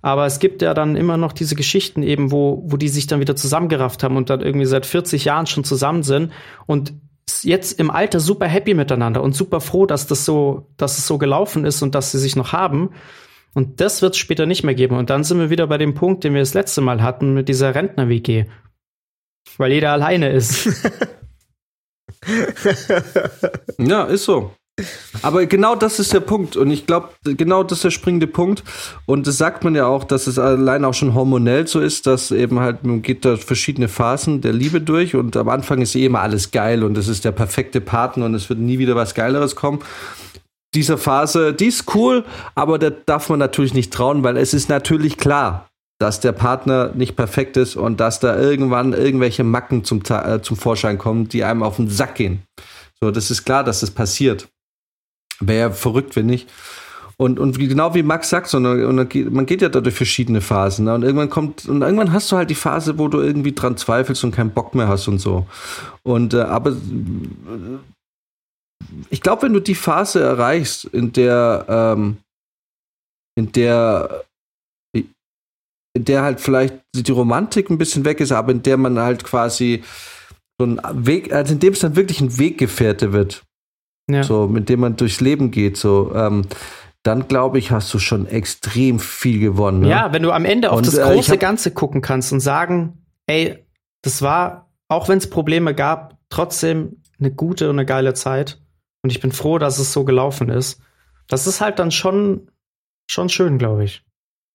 Aber 0.00 0.26
es 0.26 0.38
gibt 0.38 0.62
ja 0.62 0.72
dann 0.72 0.96
immer 0.96 1.16
noch 1.16 1.32
diese 1.32 1.54
Geschichten 1.54 2.02
eben, 2.02 2.30
wo, 2.32 2.62
wo 2.66 2.76
die 2.76 2.88
sich 2.88 3.06
dann 3.06 3.20
wieder 3.20 3.36
zusammengerafft 3.36 4.02
haben 4.02 4.16
und 4.16 4.30
dann 4.30 4.40
irgendwie 4.40 4.66
seit 4.66 4.86
40 4.86 5.24
Jahren 5.24 5.46
schon 5.46 5.64
zusammen 5.64 6.02
sind 6.02 6.32
und 6.66 6.94
jetzt 7.42 7.78
im 7.78 7.90
Alter 7.90 8.20
super 8.20 8.46
happy 8.46 8.74
miteinander 8.74 9.22
und 9.22 9.34
super 9.34 9.60
froh, 9.60 9.86
dass 9.86 10.06
das 10.06 10.24
so, 10.24 10.68
dass 10.76 10.98
es 10.98 11.06
so 11.06 11.18
gelaufen 11.18 11.64
ist 11.64 11.82
und 11.82 11.94
dass 11.94 12.12
sie 12.12 12.18
sich 12.18 12.36
noch 12.36 12.52
haben. 12.52 12.90
Und 13.54 13.80
das 13.80 14.02
wird 14.02 14.14
es 14.14 14.18
später 14.18 14.46
nicht 14.46 14.64
mehr 14.64 14.74
geben. 14.74 14.96
Und 14.96 15.10
dann 15.10 15.24
sind 15.24 15.38
wir 15.38 15.50
wieder 15.50 15.66
bei 15.66 15.78
dem 15.78 15.94
Punkt, 15.94 16.24
den 16.24 16.34
wir 16.34 16.40
das 16.40 16.54
letzte 16.54 16.80
Mal 16.80 17.02
hatten 17.02 17.34
mit 17.34 17.48
dieser 17.48 17.74
Rentner-WG. 17.74 18.46
Weil 19.58 19.72
jeder 19.72 19.92
alleine 19.92 20.30
ist. 20.30 20.68
ja, 23.78 24.04
ist 24.04 24.24
so. 24.24 24.52
Aber 25.20 25.44
genau 25.44 25.76
das 25.76 25.98
ist 25.98 26.14
der 26.14 26.20
Punkt. 26.20 26.56
Und 26.56 26.70
ich 26.70 26.86
glaube, 26.86 27.10
genau 27.24 27.62
das 27.62 27.78
ist 27.78 27.84
der 27.84 27.90
springende 27.90 28.26
Punkt. 28.26 28.64
Und 29.04 29.26
das 29.26 29.36
sagt 29.36 29.64
man 29.64 29.74
ja 29.74 29.86
auch, 29.86 30.04
dass 30.04 30.26
es 30.26 30.38
allein 30.38 30.86
auch 30.86 30.94
schon 30.94 31.14
hormonell 31.14 31.66
so 31.66 31.80
ist, 31.80 32.06
dass 32.06 32.30
eben 32.30 32.58
halt, 32.60 32.84
man 32.84 33.02
geht 33.02 33.26
da 33.26 33.36
verschiedene 33.36 33.88
Phasen 33.88 34.40
der 34.40 34.54
Liebe 34.54 34.80
durch 34.80 35.14
und 35.14 35.36
am 35.36 35.50
Anfang 35.50 35.82
ist 35.82 35.94
eh 35.94 36.06
immer 36.06 36.20
alles 36.20 36.52
geil 36.52 36.82
und 36.84 36.96
es 36.96 37.08
ist 37.08 37.26
der 37.26 37.32
perfekte 37.32 37.82
Partner 37.82 38.24
und 38.24 38.34
es 38.34 38.48
wird 38.48 38.60
nie 38.60 38.78
wieder 38.78 38.96
was 38.96 39.14
Geileres 39.14 39.56
kommen 39.56 39.80
dieser 40.74 40.98
Phase, 40.98 41.52
die 41.52 41.66
ist 41.66 41.94
cool, 41.94 42.24
aber 42.54 42.78
da 42.78 42.90
darf 42.90 43.28
man 43.28 43.38
natürlich 43.38 43.74
nicht 43.74 43.92
trauen, 43.92 44.22
weil 44.22 44.36
es 44.36 44.54
ist 44.54 44.68
natürlich 44.68 45.18
klar, 45.18 45.68
dass 45.98 46.20
der 46.20 46.32
Partner 46.32 46.90
nicht 46.94 47.14
perfekt 47.14 47.56
ist 47.56 47.76
und 47.76 48.00
dass 48.00 48.20
da 48.20 48.38
irgendwann 48.38 48.92
irgendwelche 48.92 49.44
Macken 49.44 49.84
zum, 49.84 50.02
äh, 50.08 50.40
zum 50.42 50.56
Vorschein 50.56 50.98
kommen, 50.98 51.28
die 51.28 51.44
einem 51.44 51.62
auf 51.62 51.76
den 51.76 51.88
Sack 51.88 52.16
gehen. 52.16 52.42
So, 53.00 53.10
das 53.10 53.30
ist 53.30 53.44
klar, 53.44 53.62
dass 53.64 53.80
das 53.80 53.90
passiert. 53.90 54.48
Wäre 55.40 55.68
ja 55.68 55.70
verrückt, 55.70 56.16
wenn 56.16 56.26
nicht. 56.26 56.48
Und, 57.18 57.38
und 57.38 57.56
genau 57.58 57.94
wie 57.94 58.02
Max 58.02 58.30
sagt, 58.30 58.48
so, 58.48 58.58
man 58.58 59.46
geht 59.46 59.62
ja 59.62 59.68
durch 59.68 59.94
verschiedene 59.94 60.40
Phasen. 60.40 60.86
Ne? 60.86 60.94
Und 60.94 61.02
irgendwann 61.04 61.30
kommt, 61.30 61.66
und 61.66 61.82
irgendwann 61.82 62.12
hast 62.12 62.32
du 62.32 62.36
halt 62.36 62.50
die 62.50 62.56
Phase, 62.56 62.98
wo 62.98 63.06
du 63.06 63.20
irgendwie 63.20 63.52
dran 63.52 63.76
zweifelst 63.76 64.24
und 64.24 64.34
keinen 64.34 64.50
Bock 64.50 64.74
mehr 64.74 64.88
hast 64.88 65.06
und 65.06 65.18
so. 65.18 65.46
Und 66.02 66.34
äh, 66.34 66.40
aber 66.40 66.74
ich 69.10 69.20
glaube, 69.20 69.42
wenn 69.42 69.52
du 69.52 69.60
die 69.60 69.74
Phase 69.74 70.20
erreichst, 70.22 70.84
in 70.86 71.12
der, 71.12 71.66
ähm, 71.68 72.18
in 73.36 73.52
der, 73.52 74.24
in 74.94 76.04
der 76.04 76.22
halt 76.22 76.40
vielleicht 76.40 76.74
die 76.94 77.12
Romantik 77.12 77.70
ein 77.70 77.78
bisschen 77.78 78.04
weg 78.04 78.20
ist, 78.20 78.32
aber 78.32 78.52
in 78.52 78.62
der 78.62 78.76
man 78.76 78.98
halt 78.98 79.24
quasi 79.24 79.82
so 80.58 80.66
ein 80.66 80.80
Weg, 81.06 81.32
also 81.32 81.52
in 81.52 81.60
dem 81.60 81.72
es 81.72 81.80
dann 81.80 81.96
wirklich 81.96 82.20
ein 82.20 82.38
Weggefährte 82.38 83.12
wird, 83.12 83.42
ja. 84.10 84.22
so 84.22 84.48
mit 84.48 84.68
dem 84.68 84.80
man 84.80 84.96
durchs 84.96 85.20
Leben 85.20 85.50
geht, 85.50 85.76
so. 85.76 86.12
Ähm, 86.14 86.46
dann 87.04 87.26
glaube 87.26 87.58
ich, 87.58 87.72
hast 87.72 87.92
du 87.92 87.98
schon 87.98 88.26
extrem 88.26 89.00
viel 89.00 89.40
gewonnen. 89.40 89.80
Ne? 89.80 89.88
Ja, 89.88 90.12
wenn 90.12 90.22
du 90.22 90.30
am 90.30 90.44
Ende 90.44 90.70
auf 90.70 90.78
und, 90.78 90.86
das 90.86 90.94
äh, 90.94 91.02
große 91.02 91.34
äh, 91.34 91.38
Ganze 91.38 91.72
gucken 91.72 92.00
kannst 92.00 92.32
und 92.32 92.38
sagen, 92.40 93.04
ey, 93.26 93.66
das 94.02 94.22
war, 94.22 94.70
auch 94.88 95.08
wenn 95.08 95.18
es 95.18 95.28
Probleme 95.28 95.74
gab, 95.74 96.16
trotzdem 96.30 97.02
eine 97.18 97.32
gute 97.32 97.68
und 97.68 97.76
eine 97.76 97.86
geile 97.86 98.14
Zeit. 98.14 98.60
Und 99.02 99.10
ich 99.10 99.20
bin 99.20 99.32
froh, 99.32 99.58
dass 99.58 99.78
es 99.78 99.92
so 99.92 100.04
gelaufen 100.04 100.48
ist. 100.48 100.80
Das 101.28 101.46
ist 101.46 101.60
halt 101.60 101.78
dann 101.78 101.90
schon, 101.90 102.50
schon 103.10 103.28
schön, 103.28 103.58
glaube 103.58 103.84
ich. 103.84 104.04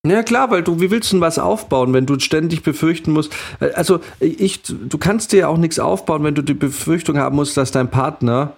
Ja 0.06 0.24
klar, 0.24 0.52
weil 0.52 0.64
du, 0.64 0.80
wie 0.80 0.92
willst 0.92 1.12
du 1.12 1.18
denn 1.18 1.22
was 1.22 1.40
aufbauen, 1.40 1.94
wenn 1.94 2.06
du 2.06 2.18
ständig 2.20 2.64
befürchten 2.64 3.12
musst? 3.12 3.36
Also 3.60 4.00
ich, 4.20 4.62
du 4.64 4.98
kannst 4.98 5.32
dir 5.32 5.40
ja 5.40 5.48
auch 5.48 5.58
nichts 5.58 5.80
aufbauen, 5.80 6.24
wenn 6.24 6.36
du 6.36 6.42
die 6.42 6.54
Befürchtung 6.54 7.18
haben 7.18 7.36
musst, 7.36 7.58
dass 7.58 7.72
dein 7.72 7.90
Partner 7.90 8.56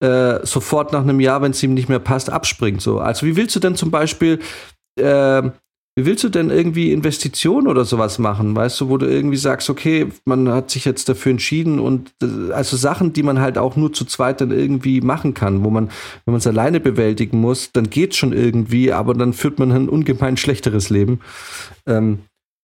äh, 0.00 0.44
sofort 0.44 0.92
nach 0.92 1.02
einem 1.02 1.20
Jahr, 1.20 1.42
wenn 1.42 1.52
es 1.52 1.62
ihm 1.62 1.74
nicht 1.74 1.88
mehr 1.88 1.98
passt, 1.98 2.30
abspringt. 2.30 2.82
So, 2.82 3.00
also 3.00 3.26
wie 3.26 3.36
willst 3.36 3.56
du 3.56 3.60
denn 3.60 3.74
zum 3.74 3.90
Beispiel 3.90 4.40
äh, 4.96 5.50
wie 5.94 6.06
willst 6.06 6.24
du 6.24 6.30
denn 6.30 6.48
irgendwie 6.48 6.90
Investitionen 6.90 7.66
oder 7.66 7.84
sowas 7.84 8.18
machen, 8.18 8.56
weißt 8.56 8.80
du, 8.80 8.88
wo 8.88 8.96
du 8.96 9.06
irgendwie 9.06 9.36
sagst, 9.36 9.68
okay, 9.68 10.08
man 10.24 10.48
hat 10.48 10.70
sich 10.70 10.86
jetzt 10.86 11.08
dafür 11.08 11.32
entschieden 11.32 11.78
und 11.78 12.12
äh, 12.22 12.52
also 12.52 12.78
Sachen, 12.78 13.12
die 13.12 13.22
man 13.22 13.40
halt 13.40 13.58
auch 13.58 13.76
nur 13.76 13.92
zu 13.92 14.06
zweit 14.06 14.40
dann 14.40 14.52
irgendwie 14.52 15.02
machen 15.02 15.34
kann, 15.34 15.64
wo 15.64 15.70
man, 15.70 15.88
wenn 16.24 16.32
man 16.32 16.38
es 16.38 16.46
alleine 16.46 16.80
bewältigen 16.80 17.40
muss, 17.40 17.72
dann 17.72 17.90
geht's 17.90 18.16
schon 18.16 18.32
irgendwie, 18.32 18.92
aber 18.92 19.12
dann 19.12 19.34
führt 19.34 19.58
man 19.58 19.70
ein 19.70 19.88
ungemein 19.90 20.38
schlechteres 20.38 20.88
Leben. 20.88 21.20
Ähm, 21.86 22.20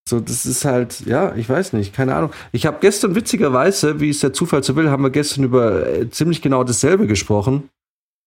so, 0.08 0.20
das 0.20 0.46
ist 0.46 0.64
halt, 0.64 1.00
ja, 1.00 1.34
ich 1.36 1.50
weiß 1.50 1.74
nicht, 1.74 1.92
keine 1.92 2.14
Ahnung. 2.14 2.30
Ich 2.52 2.64
habe 2.64 2.78
gestern 2.80 3.14
witzigerweise, 3.14 4.00
wie 4.00 4.08
es 4.08 4.20
der 4.20 4.32
Zufall 4.32 4.62
so 4.62 4.74
will, 4.74 4.88
haben 4.88 5.02
wir 5.02 5.10
gestern 5.10 5.44
über 5.44 5.86
äh, 5.86 6.08
ziemlich 6.08 6.40
genau 6.40 6.64
dasselbe 6.64 7.06
gesprochen 7.06 7.68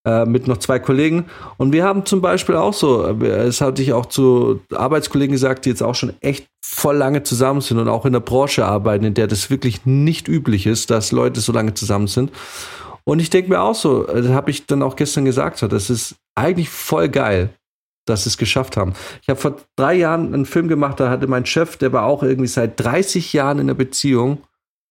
äh, 0.04 0.24
mit 0.24 0.48
noch 0.48 0.58
zwei 0.58 0.78
Kollegen. 0.78 1.26
Und 1.58 1.72
wir 1.72 1.84
haben 1.84 2.04
zum 2.04 2.20
Beispiel 2.20 2.56
auch 2.56 2.74
so, 2.74 3.06
äh, 3.06 3.44
das 3.46 3.60
hatte 3.60 3.82
ich 3.82 3.92
auch 3.92 4.06
zu 4.06 4.60
Arbeitskollegen 4.74 5.32
gesagt, 5.32 5.64
die 5.64 5.70
jetzt 5.70 5.82
auch 5.82 5.94
schon 5.94 6.14
echt 6.20 6.46
voll 6.64 6.96
lange 6.96 7.22
zusammen 7.22 7.60
sind 7.60 7.78
und 7.78 7.88
auch 7.88 8.06
in 8.06 8.12
der 8.12 8.20
Branche 8.20 8.64
arbeiten, 8.64 9.04
in 9.04 9.14
der 9.14 9.26
das 9.26 9.50
wirklich 9.50 9.86
nicht 9.86 10.28
üblich 10.28 10.66
ist, 10.66 10.90
dass 10.90 11.12
Leute 11.12 11.40
so 11.40 11.52
lange 11.52 11.74
zusammen 11.74 12.06
sind. 12.06 12.32
Und 13.04 13.20
ich 13.20 13.30
denke 13.30 13.50
mir 13.50 13.60
auch 13.60 13.74
so, 13.74 14.06
äh, 14.06 14.22
das 14.22 14.32
habe 14.32 14.50
ich 14.50 14.66
dann 14.66 14.82
auch 14.82 14.96
gestern 14.96 15.24
gesagt, 15.24 15.58
so, 15.58 15.68
das 15.68 15.90
ist 15.90 16.16
eigentlich 16.34 16.68
voll 16.68 17.08
geil, 17.08 17.50
dass 18.06 18.24
sie 18.24 18.30
es 18.30 18.38
geschafft 18.38 18.76
haben. 18.76 18.94
Ich 19.22 19.28
habe 19.28 19.40
vor 19.40 19.56
drei 19.76 19.94
Jahren 19.94 20.34
einen 20.34 20.46
Film 20.46 20.68
gemacht, 20.68 20.98
da 20.98 21.10
hatte 21.10 21.26
mein 21.26 21.46
Chef, 21.46 21.76
der 21.76 21.92
war 21.92 22.04
auch 22.04 22.22
irgendwie 22.22 22.48
seit 22.48 22.80
30 22.80 23.32
Jahren 23.32 23.58
in 23.58 23.66
einer 23.66 23.74
Beziehung 23.74 24.42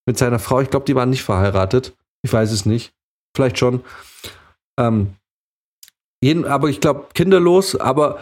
mit 0.06 0.18
seiner 0.18 0.40
Frau. 0.40 0.62
Ich 0.62 0.70
glaube, 0.70 0.86
die 0.86 0.96
waren 0.96 1.10
nicht 1.10 1.24
verheiratet. 1.24 1.96
Ich 2.22 2.32
weiß 2.32 2.52
es 2.52 2.66
nicht. 2.66 2.94
Vielleicht 3.36 3.60
schon. 3.60 3.82
Ähm, 4.80 5.16
jeden, 6.24 6.46
aber 6.46 6.70
ich 6.70 6.80
glaube, 6.80 7.08
kinderlos, 7.14 7.76
aber 7.76 8.20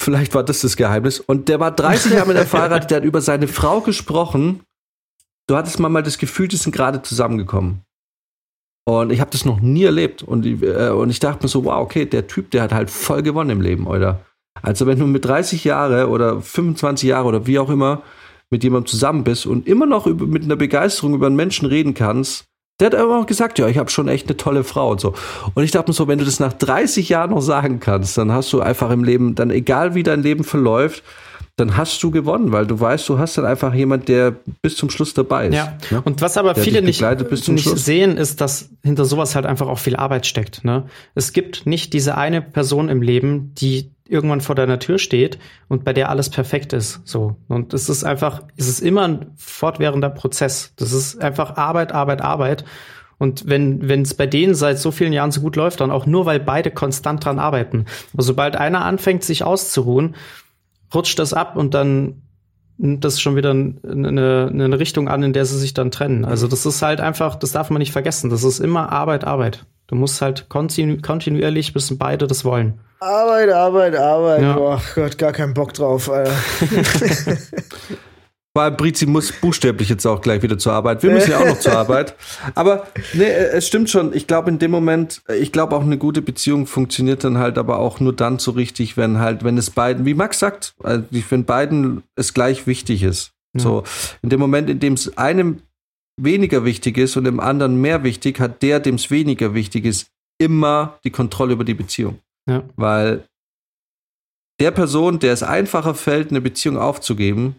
vielleicht 0.00 0.34
war 0.34 0.44
das 0.44 0.60
das 0.60 0.76
Geheimnis. 0.76 1.20
Und 1.20 1.48
der 1.48 1.60
war 1.60 1.70
30 1.70 2.12
Jahre 2.12 2.28
mit 2.28 2.36
der 2.36 2.46
verheiratet, 2.46 2.90
der 2.90 2.98
hat 2.98 3.04
über 3.04 3.20
seine 3.20 3.48
Frau 3.48 3.80
gesprochen. 3.80 4.60
Du 5.48 5.56
hattest 5.56 5.80
mal 5.80 5.88
mal 5.88 6.02
das 6.02 6.18
Gefühl, 6.18 6.48
die 6.48 6.56
sind 6.56 6.72
gerade 6.72 7.02
zusammengekommen. 7.02 7.82
Und 8.84 9.12
ich 9.12 9.20
habe 9.20 9.30
das 9.30 9.44
noch 9.44 9.60
nie 9.60 9.84
erlebt. 9.84 10.22
Und, 10.22 10.44
äh, 10.44 10.90
und 10.90 11.10
ich 11.10 11.20
dachte 11.20 11.44
mir 11.44 11.48
so, 11.48 11.64
wow, 11.64 11.82
okay, 11.82 12.04
der 12.06 12.26
Typ, 12.26 12.50
der 12.50 12.62
hat 12.62 12.72
halt 12.72 12.90
voll 12.90 13.22
gewonnen 13.22 13.50
im 13.50 13.60
Leben, 13.60 13.86
oder? 13.86 14.24
Also 14.60 14.86
wenn 14.86 14.98
du 14.98 15.06
mit 15.06 15.24
30 15.24 15.64
Jahre 15.64 16.08
oder 16.08 16.40
25 16.40 17.08
Jahre 17.08 17.26
oder 17.26 17.46
wie 17.46 17.58
auch 17.58 17.70
immer 17.70 18.02
mit 18.50 18.62
jemandem 18.64 18.86
zusammen 18.86 19.24
bist 19.24 19.46
und 19.46 19.66
immer 19.66 19.86
noch 19.86 20.06
über, 20.06 20.26
mit 20.26 20.44
einer 20.44 20.56
Begeisterung 20.56 21.14
über 21.14 21.26
einen 21.26 21.36
Menschen 21.36 21.66
reden 21.66 21.94
kannst, 21.94 22.44
der 22.82 22.86
hat 22.86 22.94
aber 22.96 23.20
auch 23.20 23.26
gesagt, 23.26 23.60
ja, 23.60 23.68
ich 23.68 23.78
habe 23.78 23.90
schon 23.90 24.08
echt 24.08 24.26
eine 24.26 24.36
tolle 24.36 24.64
Frau 24.64 24.90
und 24.90 25.00
so. 25.00 25.14
Und 25.54 25.62
ich 25.62 25.70
dachte 25.70 25.90
mir 25.90 25.94
so, 25.94 26.08
wenn 26.08 26.18
du 26.18 26.24
das 26.24 26.40
nach 26.40 26.52
30 26.52 27.08
Jahren 27.08 27.30
noch 27.30 27.40
sagen 27.40 27.78
kannst, 27.78 28.18
dann 28.18 28.32
hast 28.32 28.52
du 28.52 28.60
einfach 28.60 28.90
im 28.90 29.04
Leben, 29.04 29.36
dann 29.36 29.50
egal 29.50 29.94
wie 29.94 30.02
dein 30.02 30.20
Leben 30.20 30.42
verläuft, 30.42 31.04
dann 31.56 31.76
hast 31.76 32.02
du 32.02 32.10
gewonnen, 32.10 32.50
weil 32.50 32.66
du 32.66 32.80
weißt, 32.80 33.08
du 33.08 33.18
hast 33.18 33.36
dann 33.36 33.44
einfach 33.44 33.74
jemand, 33.74 34.08
der 34.08 34.34
bis 34.62 34.76
zum 34.76 34.88
Schluss 34.88 35.12
dabei 35.12 35.48
ist. 35.48 35.54
Ja. 35.54 35.76
Ne? 35.90 36.00
Und 36.02 36.22
was 36.22 36.38
aber 36.38 36.54
der 36.54 36.62
viele 36.64 36.80
nicht, 36.80 37.02
nicht 37.48 37.78
sehen, 37.78 38.16
ist, 38.16 38.40
dass 38.40 38.70
hinter 38.82 39.04
sowas 39.04 39.34
halt 39.34 39.44
einfach 39.44 39.68
auch 39.68 39.78
viel 39.78 39.96
Arbeit 39.96 40.26
steckt. 40.26 40.64
Ne? 40.64 40.84
Es 41.14 41.34
gibt 41.34 41.66
nicht 41.66 41.92
diese 41.92 42.16
eine 42.16 42.40
Person 42.40 42.88
im 42.88 43.02
Leben, 43.02 43.54
die 43.54 43.90
irgendwann 44.08 44.40
vor 44.40 44.54
deiner 44.54 44.78
Tür 44.78 44.98
steht 44.98 45.38
und 45.68 45.84
bei 45.84 45.92
der 45.92 46.08
alles 46.08 46.30
perfekt 46.30 46.72
ist. 46.72 47.00
So. 47.04 47.36
Und 47.48 47.74
es 47.74 47.88
ist 47.88 48.04
einfach, 48.04 48.42
es 48.56 48.68
ist 48.68 48.80
immer 48.80 49.02
ein 49.02 49.32
fortwährender 49.36 50.10
Prozess. 50.10 50.72
Das 50.76 50.92
ist 50.92 51.20
einfach 51.20 51.56
Arbeit, 51.56 51.92
Arbeit, 51.92 52.22
Arbeit. 52.22 52.64
Und 53.18 53.44
wenn 53.46 53.88
wenn 53.88 54.02
es 54.02 54.14
bei 54.14 54.26
denen 54.26 54.54
seit 54.54 54.78
so 54.78 54.90
vielen 54.90 55.12
Jahren 55.12 55.30
so 55.30 55.42
gut 55.42 55.56
läuft, 55.56 55.80
dann 55.80 55.90
auch 55.90 56.06
nur, 56.06 56.26
weil 56.26 56.40
beide 56.40 56.70
konstant 56.70 57.24
dran 57.24 57.38
arbeiten. 57.38 57.86
Aber 58.14 58.22
sobald 58.22 58.56
einer 58.56 58.84
anfängt, 58.84 59.22
sich 59.22 59.44
auszuruhen, 59.44 60.16
rutscht 60.94 61.18
das 61.18 61.32
ab 61.32 61.56
und 61.56 61.74
dann 61.74 62.22
nimmt 62.78 63.04
das 63.04 63.20
schon 63.20 63.36
wieder 63.36 63.50
eine, 63.50 64.48
eine 64.52 64.78
Richtung 64.78 65.08
an, 65.08 65.22
in 65.22 65.32
der 65.32 65.44
sie 65.44 65.58
sich 65.58 65.74
dann 65.74 65.90
trennen. 65.90 66.24
Also 66.24 66.48
das 66.48 66.66
ist 66.66 66.82
halt 66.82 67.00
einfach, 67.00 67.36
das 67.36 67.52
darf 67.52 67.70
man 67.70 67.78
nicht 67.78 67.92
vergessen. 67.92 68.30
Das 68.30 68.44
ist 68.44 68.58
immer 68.58 68.90
Arbeit, 68.90 69.24
Arbeit. 69.24 69.66
Du 69.86 69.94
musst 69.94 70.22
halt 70.22 70.48
kontinu 70.48 71.00
kontinuierlich, 71.00 71.72
bis 71.72 71.96
beide 71.96 72.26
das 72.26 72.44
wollen. 72.44 72.80
Arbeit, 73.00 73.50
Arbeit, 73.50 73.96
Arbeit. 73.96 74.42
Ja. 74.42 74.54
Boah, 74.54 74.82
Gott, 74.94 75.18
gar 75.18 75.32
keinen 75.32 75.54
Bock 75.54 75.74
drauf, 75.74 76.10
Alter. 76.10 76.32
Vor 78.54 78.64
allem 78.64 78.76
Brizi 78.76 79.06
muss 79.06 79.32
buchstäblich 79.32 79.88
jetzt 79.88 80.04
auch 80.06 80.20
gleich 80.20 80.42
wieder 80.42 80.58
zur 80.58 80.74
Arbeit. 80.74 81.02
Wir 81.02 81.10
müssen 81.10 81.30
ja 81.30 81.38
auch 81.38 81.46
noch 81.46 81.58
zur 81.58 81.72
Arbeit. 81.72 82.14
Aber 82.54 82.86
nee, 83.14 83.24
es 83.24 83.66
stimmt 83.66 83.88
schon. 83.88 84.14
Ich 84.14 84.26
glaube 84.26 84.50
in 84.50 84.58
dem 84.58 84.70
Moment, 84.70 85.22
ich 85.38 85.52
glaube 85.52 85.74
auch 85.74 85.80
eine 85.80 85.96
gute 85.96 86.20
Beziehung 86.20 86.66
funktioniert 86.66 87.24
dann 87.24 87.38
halt 87.38 87.56
aber 87.56 87.78
auch 87.78 87.98
nur 87.98 88.14
dann 88.14 88.38
so 88.38 88.50
richtig, 88.50 88.98
wenn 88.98 89.20
halt, 89.20 89.42
wenn 89.42 89.56
es 89.56 89.70
beiden, 89.70 90.04
wie 90.04 90.12
Max 90.12 90.38
sagt, 90.38 90.74
also 90.82 91.02
wenn 91.30 91.46
beiden 91.46 92.02
es 92.14 92.34
gleich 92.34 92.66
wichtig 92.66 93.02
ist. 93.02 93.32
Ja. 93.54 93.62
So, 93.62 93.84
in 94.20 94.28
dem 94.28 94.40
Moment, 94.40 94.68
in 94.68 94.80
dem 94.80 94.94
es 94.94 95.16
einem 95.16 95.62
weniger 96.20 96.64
wichtig 96.66 96.98
ist 96.98 97.16
und 97.16 97.24
dem 97.24 97.40
anderen 97.40 97.80
mehr 97.80 98.04
wichtig, 98.04 98.38
hat 98.38 98.62
der, 98.62 98.80
dem 98.80 98.96
es 98.96 99.10
weniger 99.10 99.54
wichtig 99.54 99.86
ist, 99.86 100.08
immer 100.38 100.98
die 101.04 101.10
Kontrolle 101.10 101.54
über 101.54 101.64
die 101.64 101.74
Beziehung. 101.74 102.18
Ja. 102.46 102.64
Weil 102.76 103.24
der 104.60 104.72
Person, 104.72 105.20
der 105.20 105.32
es 105.32 105.42
einfacher 105.42 105.94
fällt, 105.94 106.30
eine 106.30 106.42
Beziehung 106.42 106.76
aufzugeben, 106.76 107.56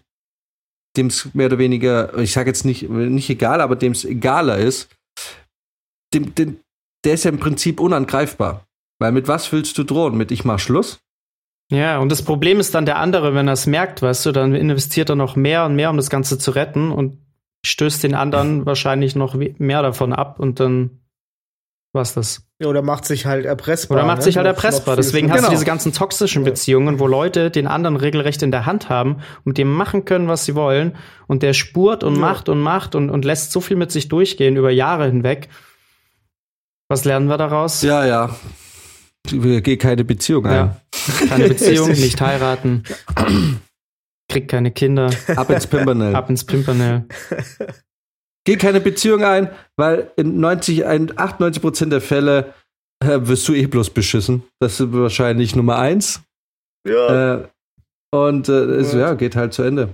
dem 0.95 1.07
es 1.07 1.33
mehr 1.33 1.47
oder 1.47 1.57
weniger, 1.57 2.17
ich 2.17 2.33
sage 2.33 2.49
jetzt 2.49 2.65
nicht, 2.65 2.89
nicht 2.89 3.29
egal, 3.29 3.61
aber 3.61 3.75
dem 3.75 3.93
es 3.93 4.05
egaler 4.05 4.57
ist, 4.57 4.89
dem, 6.13 6.35
dem, 6.35 6.59
der 7.03 7.15
ist 7.15 7.25
ja 7.25 7.31
im 7.31 7.39
Prinzip 7.39 7.79
unangreifbar. 7.79 8.65
Weil 8.99 9.11
mit 9.11 9.27
was 9.27 9.51
willst 9.51 9.77
du 9.77 9.83
drohen? 9.83 10.15
Mit 10.15 10.31
ich 10.31 10.45
mach 10.45 10.59
Schluss? 10.59 10.99
Ja, 11.71 11.97
und 11.97 12.11
das 12.11 12.21
Problem 12.21 12.59
ist 12.59 12.75
dann 12.75 12.85
der 12.85 12.99
andere, 12.99 13.33
wenn 13.33 13.47
er 13.47 13.53
es 13.53 13.65
merkt, 13.65 14.01
weißt 14.01 14.25
du, 14.27 14.31
dann 14.31 14.53
investiert 14.53 15.09
er 15.09 15.15
noch 15.15 15.35
mehr 15.35 15.65
und 15.65 15.75
mehr, 15.75 15.89
um 15.89 15.97
das 15.97 16.09
Ganze 16.09 16.37
zu 16.37 16.51
retten 16.51 16.91
und 16.91 17.17
stößt 17.65 18.03
den 18.03 18.13
anderen 18.13 18.65
wahrscheinlich 18.65 19.15
noch 19.15 19.35
mehr 19.35 19.81
davon 19.81 20.13
ab 20.13 20.39
und 20.39 20.59
dann 20.59 21.02
was 21.93 22.13
das. 22.13 22.41
Ja, 22.59 22.67
Oder 22.67 22.81
macht 22.81 23.05
sich 23.05 23.25
halt 23.25 23.45
erpressbar. 23.45 23.97
Oder 23.99 24.07
macht 24.07 24.17
ne? 24.19 24.23
sich 24.23 24.37
halt 24.37 24.47
erpressbar. 24.47 24.95
Deswegen 24.95 25.29
hast 25.29 25.37
du 25.39 25.41
Genau. 25.43 25.51
diese 25.51 25.65
ganzen 25.65 25.93
toxischen. 25.93 26.43
Beziehungen, 26.43 26.99
wo 26.99 27.07
Leute 27.07 27.51
den 27.51 27.67
anderen 27.67 27.95
regelrecht 27.95 28.41
in 28.41 28.51
der 28.51 28.65
Hand 28.65 28.89
haben 28.89 29.15
und 29.37 29.45
mit 29.45 29.57
dem 29.57 29.71
machen 29.71 30.03
können, 30.05 30.27
was 30.27 30.45
sie 30.45 30.55
wollen. 30.55 30.95
Und 31.27 31.43
der 31.43 31.53
spurt 31.53 32.03
und 32.03 32.15
Ja. 32.15 32.21
macht 32.21 32.49
und 32.49 32.59
macht 32.59 32.95
und, 32.95 33.09
und 33.09 33.23
lässt 33.25 33.51
so 33.51 33.61
viel 33.61 33.77
mit 33.77 33.91
sich 33.91 34.09
durchgehen 34.09 34.57
über 34.57 34.71
Jahre 34.71 35.05
hinweg. 35.05 35.49
Was 36.89 37.05
lernen 37.05 37.27
wir 37.27 37.37
daraus? 37.37 37.81
Ja, 37.83 38.05
ja. 38.05 38.35
Geh 39.25 39.77
keine 39.77 40.03
Beziehung 40.03 40.45
ein. 40.47 40.53
Ja. 40.53 40.77
Keine 41.29 41.47
Beziehung, 41.47 41.87
nicht 41.91 42.19
heiraten. 42.19 42.83
Krieg 44.29 44.47
keine 44.49 44.71
Kinder. 44.71 45.09
Ab 45.35 45.49
ins 45.49 45.67
Pimpernel. 45.67 46.15
Ab 46.15 46.29
ins 46.29 46.43
Pimpernel. 46.43 47.05
Geh 48.45 48.57
keine 48.57 48.81
Beziehung 48.81 49.23
ein, 49.23 49.49
weil 49.77 50.11
in 50.17 50.39
90, 50.39 50.85
ein- 50.85 51.17
98 51.17 51.61
Prozent 51.61 51.93
der 51.93 52.01
Fälle 52.01 52.53
äh, 53.03 53.19
wirst 53.23 53.47
du 53.47 53.53
eh 53.53 53.65
bloß 53.67 53.89
beschissen. 53.91 54.43
Das 54.59 54.79
ist 54.79 54.91
wahrscheinlich 54.93 55.55
Nummer 55.55 55.77
eins. 55.77 56.21
Ja. 56.87 57.35
Äh, 57.35 57.47
und 58.13 58.49
äh, 58.49 58.63
es 58.75 58.93
ja, 58.93 59.13
geht 59.13 59.35
halt 59.35 59.53
zu 59.53 59.63
Ende. 59.63 59.89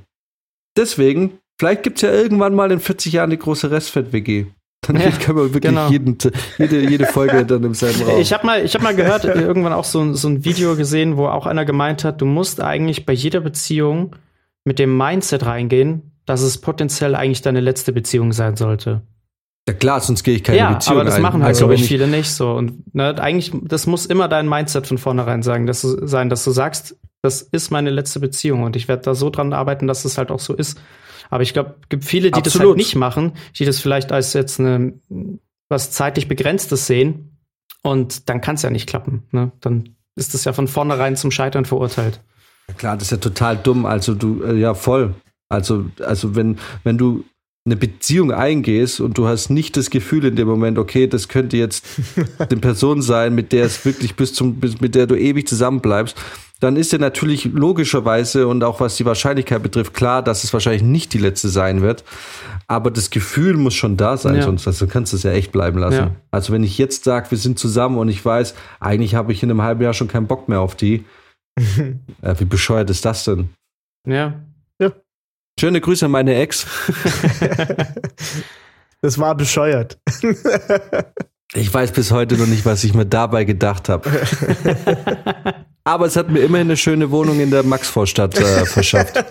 Deswegen, 0.78 1.40
vielleicht 1.60 1.84
gibt 1.84 1.98
es 1.98 2.02
ja 2.04 2.12
irgendwann 2.12 2.56
mal 2.56 2.72
in 2.72 2.80
40 2.80 3.14
Jahren 3.14 3.30
die 3.30 3.38
große 3.38 3.72
Restfett-WG. 3.72 4.48
Dann 4.88 4.96
Ja, 5.00 5.12
können 5.12 5.38
wir 5.38 5.54
wirklich 5.54 5.62
genau. 5.64 5.90
jeden, 5.90 6.18
jede, 6.58 6.90
jede 6.90 7.06
Folge 7.06 7.46
dann 7.48 7.64
im 7.64 7.74
selben 7.74 8.02
Raum. 8.04 8.20
Ich 8.22 8.32
habe 8.34 8.46
mal, 8.46 8.64
ich 8.64 8.74
hab 8.74 8.82
mal 8.82 8.96
gehört, 8.96 9.26
äh, 9.26 9.40
irgendwann 9.42 9.74
auch 9.74 9.84
so, 9.84 10.14
so 10.14 10.28
ein 10.30 10.46
Video 10.46 10.76
gesehen, 10.76 11.18
wo 11.18 11.28
auch 11.28 11.46
einer 11.46 11.66
gemeint 11.66 12.04
hat, 12.04 12.22
du 12.22 12.26
musst 12.26 12.62
eigentlich 12.62 13.06
bei 13.06 13.14
jeder 13.14 13.42
Beziehung 13.42 14.16
mit 14.66 14.80
dem 14.80 14.98
Mindset 14.98 15.46
reingehen, 15.46 16.12
dass 16.30 16.42
es 16.42 16.60
potenziell 16.60 17.16
eigentlich 17.16 17.42
deine 17.42 17.60
letzte 17.60 17.92
Beziehung 17.92 18.34
sein 18.34 18.56
sollte. 18.56 19.02
ja 19.68 19.74
klar, 19.74 20.00
sonst 20.00 20.24
gehe 20.24 20.36
ich 20.36 20.44
keine 20.44 20.60
ja, 20.60 20.74
Beziehung 20.74 21.00
aber 21.00 21.10
das 21.10 21.20
machen 21.20 21.42
halt, 21.42 21.56
Also 21.56 21.66
glaube 21.66 21.74
ich, 21.74 21.88
viele 21.88 22.08
nicht 22.08 22.30
so. 22.30 22.52
Und 22.52 22.94
ne, 22.94 23.20
eigentlich, 23.20 23.52
das 23.64 23.88
muss 23.88 24.06
immer 24.06 24.28
dein 24.28 24.48
Mindset 24.48 24.86
von 24.86 25.00
vornherein 25.00 25.42
sagen, 25.42 25.66
dass 25.66 25.82
du, 25.82 26.06
sein, 26.06 26.30
dass 26.30 26.44
du 26.44 26.52
sagst, 26.52 26.96
das 27.24 27.42
ist 27.42 27.72
meine 27.72 27.90
letzte 27.90 28.20
Beziehung 28.20 28.62
und 28.62 28.76
ich 28.76 28.88
werde 28.88 29.02
da 29.02 29.16
so 29.16 29.32
dran 29.32 29.54
arbeiten, 29.54 29.88
dass 29.88 30.06
es 30.06 30.20
halt 30.20 30.30
auch 30.30 30.40
so 30.40 30.54
ist. 30.54 30.80
Aber 31.32 31.42
ich 31.42 31.54
glaube, 31.54 31.76
es 31.82 31.90
gibt 31.90 32.06
viele, 32.06 32.30
die 32.30 32.42
das 32.44 32.54
Absolut. 32.54 32.70
halt 32.74 32.78
nicht 32.78 32.96
machen, 32.96 33.34
die 33.58 33.66
das 33.66 33.80
vielleicht 33.80 34.12
als 34.12 34.34
jetzt 34.34 34.60
eine, 34.60 34.94
was 35.68 35.90
zeitlich 35.90 36.28
Begrenztes 36.28 36.86
sehen. 36.86 37.38
Und 37.82 38.30
dann 38.30 38.42
kann 38.42 38.56
es 38.56 38.62
ja 38.62 38.70
nicht 38.70 38.88
klappen. 38.88 39.24
Ne? 39.32 39.52
Dann 39.62 39.96
ist 40.16 40.36
es 40.36 40.46
ja 40.46 40.54
von 40.54 40.68
vornherein 40.68 41.16
zum 41.16 41.32
Scheitern 41.32 41.66
verurteilt. 41.66 42.22
Klar, 42.78 42.96
das 42.96 43.06
ist 43.06 43.12
ja 43.12 43.18
total 43.18 43.58
dumm. 43.58 43.86
Also 43.86 44.14
du, 44.14 44.44
äh, 44.44 44.56
ja, 44.56 44.76
voll. 44.76 45.16
Also, 45.50 45.86
also 46.00 46.36
wenn, 46.36 46.58
wenn 46.84 46.98
du 46.98 47.26
eine 47.66 47.76
Beziehung 47.76 48.32
eingehst 48.32 49.00
und 49.00 49.18
du 49.18 49.28
hast 49.28 49.50
nicht 49.50 49.78
das 49.78 49.90
Gefühl 49.90 50.26
in 50.26 50.36
dem 50.36 50.48
Moment, 50.48 50.78
okay, 50.78 51.08
das 51.08 51.28
könnte 51.28 51.58
jetzt 51.58 51.86
eine 52.40 52.60
Person 52.60 53.02
sein, 53.02 53.36
mit 53.36 53.52
der 53.52 53.66
es 53.66 53.84
wirklich 53.86 54.16
bis 54.16 54.34
zum, 54.34 54.56
bis, 54.56 54.80
mit 54.80 54.96
der 54.96 55.08
du 55.08 55.16
ewig 55.16 55.48
zusammenbleibst, 55.48 56.16
dann 56.62 56.76
ist 56.76 56.92
dir 56.92 57.00
natürlich 57.00 57.46
logischerweise 57.46 58.48
und 58.48 58.64
auch 58.64 58.80
was 58.80 58.98
die 58.98 59.06
Wahrscheinlichkeit 59.06 59.64
betrifft, 59.64 59.94
klar, 59.94 60.22
dass 60.24 60.44
es 60.44 60.52
wahrscheinlich 60.52 60.84
nicht 60.84 61.14
die 61.14 61.18
letzte 61.18 61.48
sein 61.50 61.82
wird. 61.82 62.04
Aber 62.68 62.92
das 62.92 63.10
Gefühl 63.10 63.56
muss 63.56 63.76
schon 63.76 63.98
da 63.98 64.18
sein, 64.18 64.36
Ja. 64.36 64.42
sonst 64.44 64.68
also 64.68 64.86
kannst 64.88 65.14
du 65.14 65.18
es 65.18 65.24
ja 65.24 65.32
echt 65.32 65.52
bleiben 65.52 65.80
lassen. 65.80 65.96
Ja. 65.96 66.16
Also 66.32 66.54
wenn 66.54 66.64
ich 66.64 66.78
jetzt 66.78 67.04
sage, 67.04 67.32
wir 67.32 67.38
sind 67.38 67.60
zusammen 67.60 67.98
und 67.98 68.10
ich 68.10 68.24
weiß, 68.24 68.56
eigentlich 68.80 69.16
habe 69.16 69.32
ich 69.32 69.42
in 69.42 69.50
einem 69.52 69.62
halben 69.62 69.82
Jahr 69.82 69.94
schon 69.94 70.08
keinen 70.08 70.28
Bock 70.28 70.50
mehr 70.50 70.60
auf 70.62 70.76
die, 70.76 71.06
äh, 71.58 72.36
wie 72.38 72.46
bescheuert 72.46 72.90
ist 72.90 73.06
das 73.06 73.24
denn? 73.26 73.50
Ja. 74.08 74.42
Schöne 75.60 75.82
Grüße 75.82 76.06
an 76.06 76.12
meine 76.12 76.36
Ex. 76.36 76.66
Das 79.02 79.18
war 79.18 79.34
bescheuert. 79.34 79.98
Ich 81.54 81.74
weiß 81.74 81.94
bis 81.94 82.12
heute 82.12 82.36
noch 82.38 82.48
nicht, 82.48 82.66
was 82.66 82.84
ich 82.84 82.94
mir 82.94 83.06
dabei 83.06 83.46
gedacht 83.46 83.88
habe. 83.88 84.10
Aber 85.86 86.06
es 86.06 86.18
hat 86.18 86.30
mir 86.30 86.40
immerhin 86.42 86.68
eine 86.68 86.76
schöne 86.76 87.10
Wohnung 87.10 87.40
in 87.40 87.50
der 87.50 87.64
Maxvorstadt 87.64 88.38
äh, 88.38 88.66
verschafft. 88.66 89.24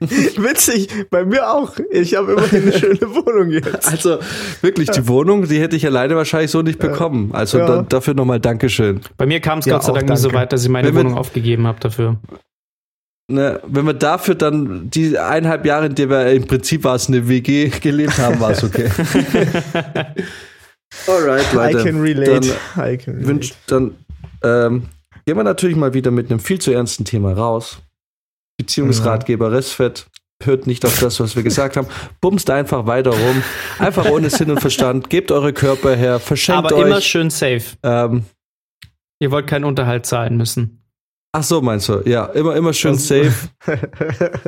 Witzig, 0.00 0.88
bei 1.10 1.24
mir 1.24 1.48
auch. 1.48 1.72
Ich 1.92 2.16
habe 2.16 2.32
immerhin 2.32 2.62
eine 2.62 2.72
schöne 2.76 3.00
Wohnung 3.14 3.50
jetzt. 3.52 3.88
Also 3.88 4.18
wirklich, 4.60 4.90
die 4.90 5.06
Wohnung, 5.06 5.46
die 5.46 5.60
hätte 5.60 5.76
ich 5.76 5.86
alleine 5.86 6.16
wahrscheinlich 6.16 6.50
so 6.50 6.62
nicht 6.62 6.80
bekommen. 6.80 7.30
Also 7.32 7.58
Ja. 7.58 7.66
da, 7.66 7.82
dafür 7.82 8.14
nochmal 8.14 8.40
Dankeschön. 8.40 9.00
Bei 9.16 9.26
mir 9.26 9.38
kam 9.38 9.60
es 9.60 9.66
Ja, 9.66 9.74
Gott 9.74 9.84
sei 9.84 9.92
Dank 9.92 10.08
nie 10.08 10.16
so 10.16 10.32
weit, 10.32 10.52
dass 10.52 10.64
ich 10.64 10.68
meine 10.68 10.88
Wenn 10.88 10.96
wir- 10.96 11.04
Wohnung 11.04 11.16
aufgegeben 11.16 11.68
habe 11.68 11.78
dafür. 11.78 12.16
Ne, 13.28 13.60
wenn 13.64 13.86
wir 13.86 13.94
dafür 13.94 14.34
dann 14.34 14.90
die 14.90 15.16
eineinhalb 15.16 15.64
Jahre, 15.64 15.86
in 15.86 15.94
der 15.94 16.10
wir 16.10 16.32
im 16.32 16.46
Prinzip 16.46 16.84
war 16.84 16.96
es 16.96 17.08
eine 17.08 17.28
WG 17.28 17.68
gelebt 17.68 18.18
haben, 18.18 18.40
war 18.40 18.50
es 18.50 18.64
okay. 18.64 18.90
Alright, 21.06 21.52
Leute. 21.52 21.78
I 21.78 21.82
can 21.82 22.00
relate. 22.00 22.40
Dann 22.76 22.92
I 22.92 22.96
can 22.98 23.14
relate. 23.14 23.28
wünsch, 23.28 23.52
dann 23.66 23.96
ähm, 24.42 24.88
gehen 25.24 25.36
wir 25.36 25.44
natürlich 25.44 25.76
mal 25.76 25.94
wieder 25.94 26.10
mit 26.10 26.30
einem 26.30 26.40
viel 26.40 26.60
zu 26.60 26.72
ernsten 26.72 27.04
Thema 27.04 27.32
raus. 27.32 27.78
Beziehungsratgeber 28.58 29.50
Restfett 29.52 30.06
hört 30.42 30.66
nicht 30.66 30.84
auf 30.84 30.98
das, 31.00 31.18
was 31.20 31.36
wir 31.36 31.42
gesagt 31.42 31.76
haben. 31.76 31.86
Bumst 32.20 32.50
einfach 32.50 32.86
weiter 32.86 33.10
rum. 33.10 33.42
Einfach 33.78 34.06
ohne 34.10 34.28
Sinn 34.28 34.50
und 34.50 34.60
Verstand. 34.60 35.08
Gebt 35.08 35.30
eure 35.30 35.52
Körper 35.52 35.96
her. 35.96 36.20
Verschenkt 36.20 36.72
Aber 36.72 36.84
immer 36.84 36.96
euch. 36.96 37.06
schön 37.06 37.30
safe. 37.30 37.62
Ähm, 37.82 38.24
Ihr 39.20 39.30
wollt 39.30 39.46
keinen 39.46 39.64
Unterhalt 39.64 40.04
zahlen 40.04 40.36
müssen. 40.36 40.81
Ach 41.32 41.42
so, 41.42 41.60
meinst 41.60 41.88
du? 41.88 42.02
Ja, 42.04 42.26
immer, 42.26 42.54
immer 42.56 42.72
schön 42.72 42.92
Das- 42.94 43.08
safe. 43.08 43.32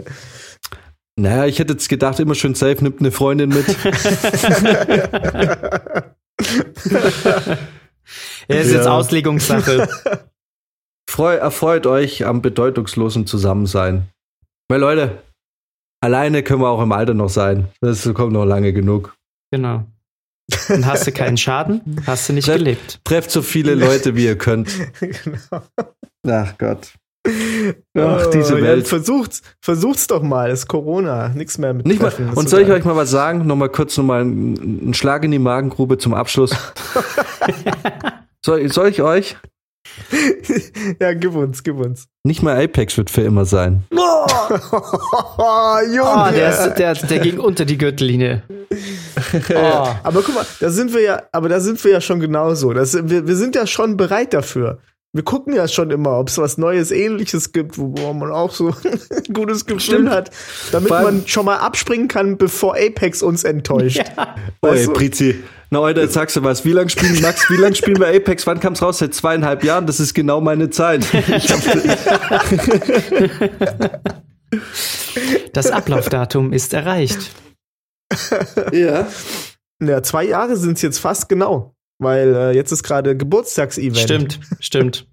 Naja, 1.17 1.47
ich 1.47 1.61
hätte 1.61 1.75
jetzt 1.75 1.89
gedacht, 1.89 2.19
immer 2.19 2.35
schön 2.35 2.57
safe, 2.57 2.83
nimmt 2.83 2.99
eine 2.99 3.13
Freundin 3.13 3.51
mit. 3.51 3.65
Ja, 8.49 8.57
ist 8.57 8.73
jetzt 8.73 8.85
Ja. 8.87 8.93
Auslegungssache. 8.97 9.89
Freu, 11.11 11.35
erfreut 11.37 11.87
euch 11.87 12.27
am 12.27 12.43
bedeutungslosen 12.43 13.27
Zusammensein. 13.27 14.09
Weil 14.69 14.81
Leute, 14.81 15.23
alleine 16.03 16.43
können 16.43 16.61
wir 16.63 16.69
auch 16.69 16.83
im 16.83 16.93
Alter 16.93 17.15
noch 17.15 17.29
sein. 17.29 17.69
Das 17.81 18.03
kommt 18.15 18.33
noch 18.33 18.45
lange 18.45 18.73
genug. 18.73 19.15
genau. 19.51 19.87
Und 20.69 20.85
hast 20.85 21.07
du 21.07 21.13
keinen 21.13 21.39
Schaden, 21.39 22.03
hast 22.07 22.29
du 22.29 22.35
nicht 22.35 22.47
Treff- 22.47 22.59
gelebt. 22.59 23.01
Trefft 23.05 23.31
so 23.31 23.41
viele 23.41 23.75
Leute, 23.75 24.15
wie 24.15 24.27
ihr 24.27 24.37
könnt. 24.37 24.71
genau. 25.01 25.63
Ach 26.27 26.57
Gott. 26.59 26.93
Ach, 27.27 28.27
diese 28.27 28.61
Welt. 28.61 28.83
Ja, 28.83 28.89
versucht's, 28.89 29.43
versucht's 29.61 30.07
doch 30.07 30.23
mal. 30.23 30.51
Es 30.51 30.61
ist 30.61 30.69
Corona. 30.69 31.31
Nichts 31.31 31.57
mehr 31.57 31.73
mit 31.73 31.87
Nicht 31.87 32.03
mal, 32.03 32.13
und 32.35 32.49
soll 32.49 32.63
ich 32.63 32.71
euch 32.71 32.85
mal 32.85 32.97
was 32.97 33.11
sagen? 33.11 33.47
Nochmal 33.47 33.71
kurz 33.71 33.97
nochmal 33.97 34.21
einen, 34.21 34.59
einen 34.59 34.95
Schlag 34.95 35.25
in 35.25 35.31
die 35.31 35.39
Magengrube 35.39 35.97
zum 35.97 36.13
Abschluss. 36.13 36.55
soll, 38.45 38.71
soll 38.71 38.89
ich 38.89 39.01
euch? 39.01 39.37
ja, 41.01 41.15
gib 41.15 41.35
uns, 41.35 41.63
gib 41.63 41.79
uns. 41.79 42.09
Nicht 42.25 42.43
mal 42.43 42.63
Apex 42.63 42.97
wird 42.97 43.11
für 43.11 43.23
immer 43.23 43.45
sein. 43.45 43.85
Oh, 45.37 45.79
Junge. 45.87 46.29
Oh, 46.29 46.33
der, 46.33 46.51
ist, 46.51 46.75
der, 46.75 46.95
der 46.95 47.19
ging 47.19 47.39
unter 47.39 47.65
die 47.65 47.79
Gürtellinie. 47.79 48.43
Oh. 49.55 49.89
Aber 50.03 50.23
guck 50.23 50.35
mal, 50.35 50.47
da 50.61 50.71
sind 50.71 50.93
wir 50.93 51.01
ja, 51.01 51.23
aber 51.33 51.49
da 51.49 51.61
sind 51.61 51.83
wir 51.83 51.93
ja 51.93 52.01
schon 52.01 52.21
genauso. 52.21 52.73
Das, 52.73 52.95
wir, 52.95 53.27
wir 53.27 53.37
sind 53.37 53.55
ja 53.57 53.67
schon 53.67 53.97
bereit 53.97 54.33
dafür. 54.35 54.79
Wir 55.15 55.23
gucken 55.23 55.55
ja 55.55 55.67
schon 55.69 55.91
immer, 55.93 56.19
ob 56.19 56.29
es 56.29 56.39
was 56.39 56.59
Neues, 56.59 56.91
Ähnliches 56.91 57.53
gibt, 57.53 57.79
wo, 57.79 58.13
man 58.13 58.33
auch 58.33 58.51
so 58.51 58.69
ein 58.85 59.33
gutes 59.33 59.65
Gefühl 59.65 59.81
Stimmt. 59.81 60.11
hat, 60.11 60.31
damit 60.73 60.91
allem- 60.91 61.05
man 61.19 61.27
schon 61.29 61.45
mal 61.47 61.59
abspringen 61.59 62.09
kann, 62.09 62.37
bevor 62.37 62.75
Apex 62.77 63.23
uns 63.23 63.45
enttäuscht. 63.45 64.03
Ja. 64.17 64.35
Weißt 64.61 64.89
du? 64.89 64.93
Prizi. 64.93 65.43
Na, 65.71 65.79
heute, 65.81 66.01
jetzt 66.03 66.15
sagst 66.15 66.35
du 66.37 66.43
was. 66.43 66.65
Wie 66.65 66.73
lange 66.73 66.91
spielen, 66.91 67.21
Max, 67.21 67.49
wie 67.49 67.57
lange 67.57 67.75
spielen 67.75 67.99
wir 67.99 68.09
Apex? 68.09 68.47
Wann 68.47 68.61
kam's 68.61 68.83
raus? 68.83 68.99
Seit 68.99 69.15
zweieinhalb 69.15 69.63
Jahren? 69.65 69.87
Das 69.87 69.99
ist 70.01 70.15
genau 70.15 70.41
meine 70.41 70.71
Zeit. 70.71 71.07
Das 75.53 75.71
Ablaufdatum 75.71 76.53
ist 76.53 76.75
erreicht. 76.75 77.31
ja. 78.73 79.07
Ja, 79.83 80.03
zwei 80.03 80.25
Jahre 80.25 80.57
sind 80.57 80.75
es 80.77 80.83
jetzt 80.83 80.99
fast 80.99 81.29
genau, 81.29 81.74
weil 82.05 82.35
äh, 82.35 82.51
jetzt 82.55 82.71
ist 82.73 82.83
gerade 82.83 83.17
Geburtstagsevent. 83.17 83.99
Stimmt, 83.99 84.41
stimmt. 84.61 85.07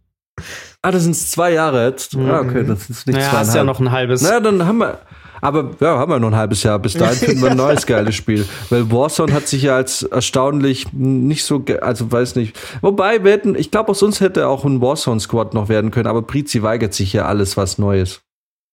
Ah, 0.82 0.92
das 0.92 1.04
sind 1.04 1.16
zwei 1.16 1.52
Jahre 1.54 1.88
jetzt. 1.88 2.16
Mhm. 2.16 2.30
Ah, 2.30 2.40
okay, 2.42 2.64
das 2.66 2.90
ist 2.90 3.08
nicht 3.08 3.16
Naja, 3.16 3.30
zweieinhalb. 3.30 3.48
hast 3.48 3.56
ja 3.56 3.64
noch 3.64 3.80
ein 3.80 3.92
halbes. 3.92 4.22
Na, 4.22 4.40
dann 4.40 4.66
haben 4.66 4.80
wir. 4.80 5.00
Aber 5.44 5.72
ja, 5.80 5.98
haben 5.98 6.12
wir 6.12 6.20
noch 6.20 6.28
ein 6.28 6.36
halbes 6.36 6.62
Jahr. 6.62 6.78
Bis 6.78 6.94
dahin 6.94 7.16
finden 7.18 7.42
wir 7.42 7.52
ein 7.52 7.58
neues 7.58 7.88
geiles 7.88 8.14
Spiel. 8.14 8.46
Weil 8.70 8.92
Warzone 8.92 9.34
hat 9.34 9.48
sich 9.48 9.64
ja 9.64 9.76
als 9.76 10.04
erstaunlich 10.04 10.94
nicht 10.94 11.44
so, 11.46 11.66
also 11.82 12.12
weiß 12.12 12.36
nicht. 12.36 12.56
Wobei, 12.82 13.24
wir 13.24 13.32
hätten, 13.32 13.56
ich 13.56 13.72
glaube, 13.72 13.90
aus 13.90 14.04
uns 14.04 14.20
hätte 14.22 14.48
auch 14.48 14.66
ein 14.66 14.82
Warzone-Squad 14.82 15.56
noch 15.56 15.68
werden 15.68 15.90
können, 15.90 16.06
aber 16.08 16.22
Prizi 16.22 16.62
weigert 16.62 16.94
sich 16.94 17.14
ja 17.14 17.26
alles, 17.26 17.58
was 17.58 17.80
Neues 17.80 18.22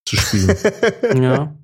zu 0.05 0.15
spielen. 0.15 0.55
Ja. 1.21 1.55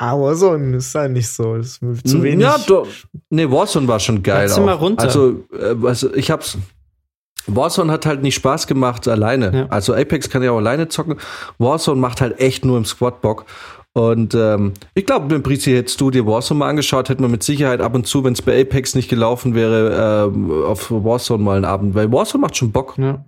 Ja, 0.00 0.18
Warzone 0.18 0.76
ist 0.76 0.92
ja 0.94 1.06
nicht 1.08 1.28
so. 1.28 1.56
Das 1.56 1.78
ist 1.78 2.08
zu 2.08 2.22
wenig. 2.22 2.42
Ja, 2.44 2.56
doch. 2.66 2.86
Nee, 3.30 3.48
Warzone 3.50 3.86
war 3.86 4.00
schon 4.00 4.22
geil. 4.22 4.42
Jetzt 4.42 4.54
sind 4.56 4.64
wir 4.66 4.74
auch. 4.74 4.80
runter. 4.80 5.04
Also, 5.04 5.44
äh, 5.52 5.74
also, 5.86 6.12
ich 6.14 6.30
hab's. 6.30 6.58
Warzone 7.46 7.92
hat 7.92 8.06
halt 8.06 8.22
nicht 8.22 8.34
Spaß 8.36 8.66
gemacht 8.66 9.06
alleine. 9.06 9.52
Ja. 9.54 9.66
Also 9.68 9.94
Apex 9.94 10.30
kann 10.30 10.42
ja 10.42 10.50
auch 10.50 10.56
alleine 10.56 10.88
zocken. 10.88 11.16
Warzone 11.58 12.00
macht 12.00 12.20
halt 12.22 12.40
echt 12.40 12.64
nur 12.64 12.78
im 12.78 12.84
Squad 12.86 13.20
Bock. 13.20 13.44
Und 13.92 14.34
ähm, 14.34 14.72
ich 14.94 15.04
glaube, 15.06 15.30
wenn 15.30 15.42
Brizi 15.42 15.70
hättest 15.72 16.00
du 16.00 16.10
dir 16.10 16.26
Warzone 16.26 16.58
mal 16.58 16.68
angeschaut, 16.70 17.08
hätte 17.10 17.20
man 17.22 17.30
mit 17.30 17.42
Sicherheit 17.44 17.80
ab 17.80 17.94
und 17.94 18.06
zu, 18.08 18.24
wenn 18.24 18.32
es 18.32 18.42
bei 18.42 18.60
Apex 18.60 18.94
nicht 18.94 19.08
gelaufen 19.10 19.54
wäre, 19.54 20.26
ähm, 20.34 20.50
auf 20.64 20.90
Warzone 20.90 21.44
mal 21.44 21.56
einen 21.56 21.64
Abend. 21.66 21.94
Weil 21.94 22.10
Warzone 22.10 22.40
macht 22.40 22.56
schon 22.56 22.72
Bock. 22.72 22.94
ja. 22.98 23.22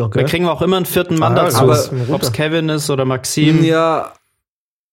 okay. 0.00 0.20
Da 0.22 0.24
kriegen 0.24 0.46
wir 0.46 0.52
auch 0.52 0.62
immer 0.62 0.78
einen 0.78 0.86
vierten 0.86 1.18
Mann 1.18 1.34
Ah, 1.36 1.44
dazu. 1.44 1.70
Ob 2.12 2.22
es 2.22 2.32
Kevin 2.32 2.70
ist 2.70 2.88
oder 2.90 3.04
Maxim. 3.04 3.62
Ja, 3.62 4.12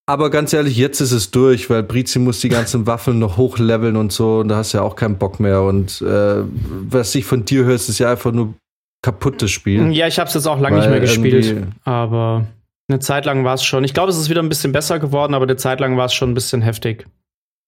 aber 0.10 0.30
ganz 0.30 0.54
ehrlich, 0.54 0.78
jetzt 0.78 1.02
ist 1.02 1.12
es 1.12 1.32
durch, 1.32 1.70
weil 1.70 1.84
Brizi 1.84 2.18
muss 2.18 2.40
die 2.40 2.48
ganzen 2.48 2.88
Waffen 2.88 3.20
noch 3.20 3.36
hochleveln 3.36 3.98
und 3.98 4.14
so 4.14 4.40
und 4.40 4.48
da 4.48 4.56
hast 4.56 4.74
du 4.74 4.78
ja 4.78 4.84
auch 4.84 4.96
keinen 4.96 5.18
Bock 5.18 5.40
mehr. 5.42 5.62
Und 5.64 6.02
äh, 6.02 6.44
was 6.90 7.14
ich 7.14 7.26
von 7.26 7.44
dir 7.44 7.66
höre, 7.66 7.76
ist 7.76 8.00
ja 8.00 8.10
einfach 8.10 8.32
nur 8.32 8.54
kaputtes 9.02 9.52
Spiel. 9.52 9.92
Ja, 9.92 10.08
ich 10.08 10.18
habe 10.18 10.30
es 10.30 10.34
jetzt 10.34 10.48
auch 10.48 10.60
lange 10.60 10.78
nicht 10.78 10.90
mehr 10.90 11.02
gespielt. 11.02 11.68
Aber 11.84 12.48
eine 12.88 13.00
Zeit 13.00 13.26
lang 13.26 13.44
war 13.44 13.56
es 13.56 13.66
schon. 13.66 13.84
Ich 13.84 13.94
glaube, 13.94 14.10
es 14.10 14.18
ist 14.18 14.30
wieder 14.30 14.42
ein 14.42 14.50
bisschen 14.50 14.72
besser 14.72 14.98
geworden, 14.98 15.34
aber 15.34 15.44
eine 15.44 15.58
Zeit 15.58 15.82
lang 15.82 15.98
war 15.98 16.06
es 16.06 16.14
schon 16.14 16.32
ein 16.32 16.34
bisschen 16.34 16.62
heftig. 16.62 17.06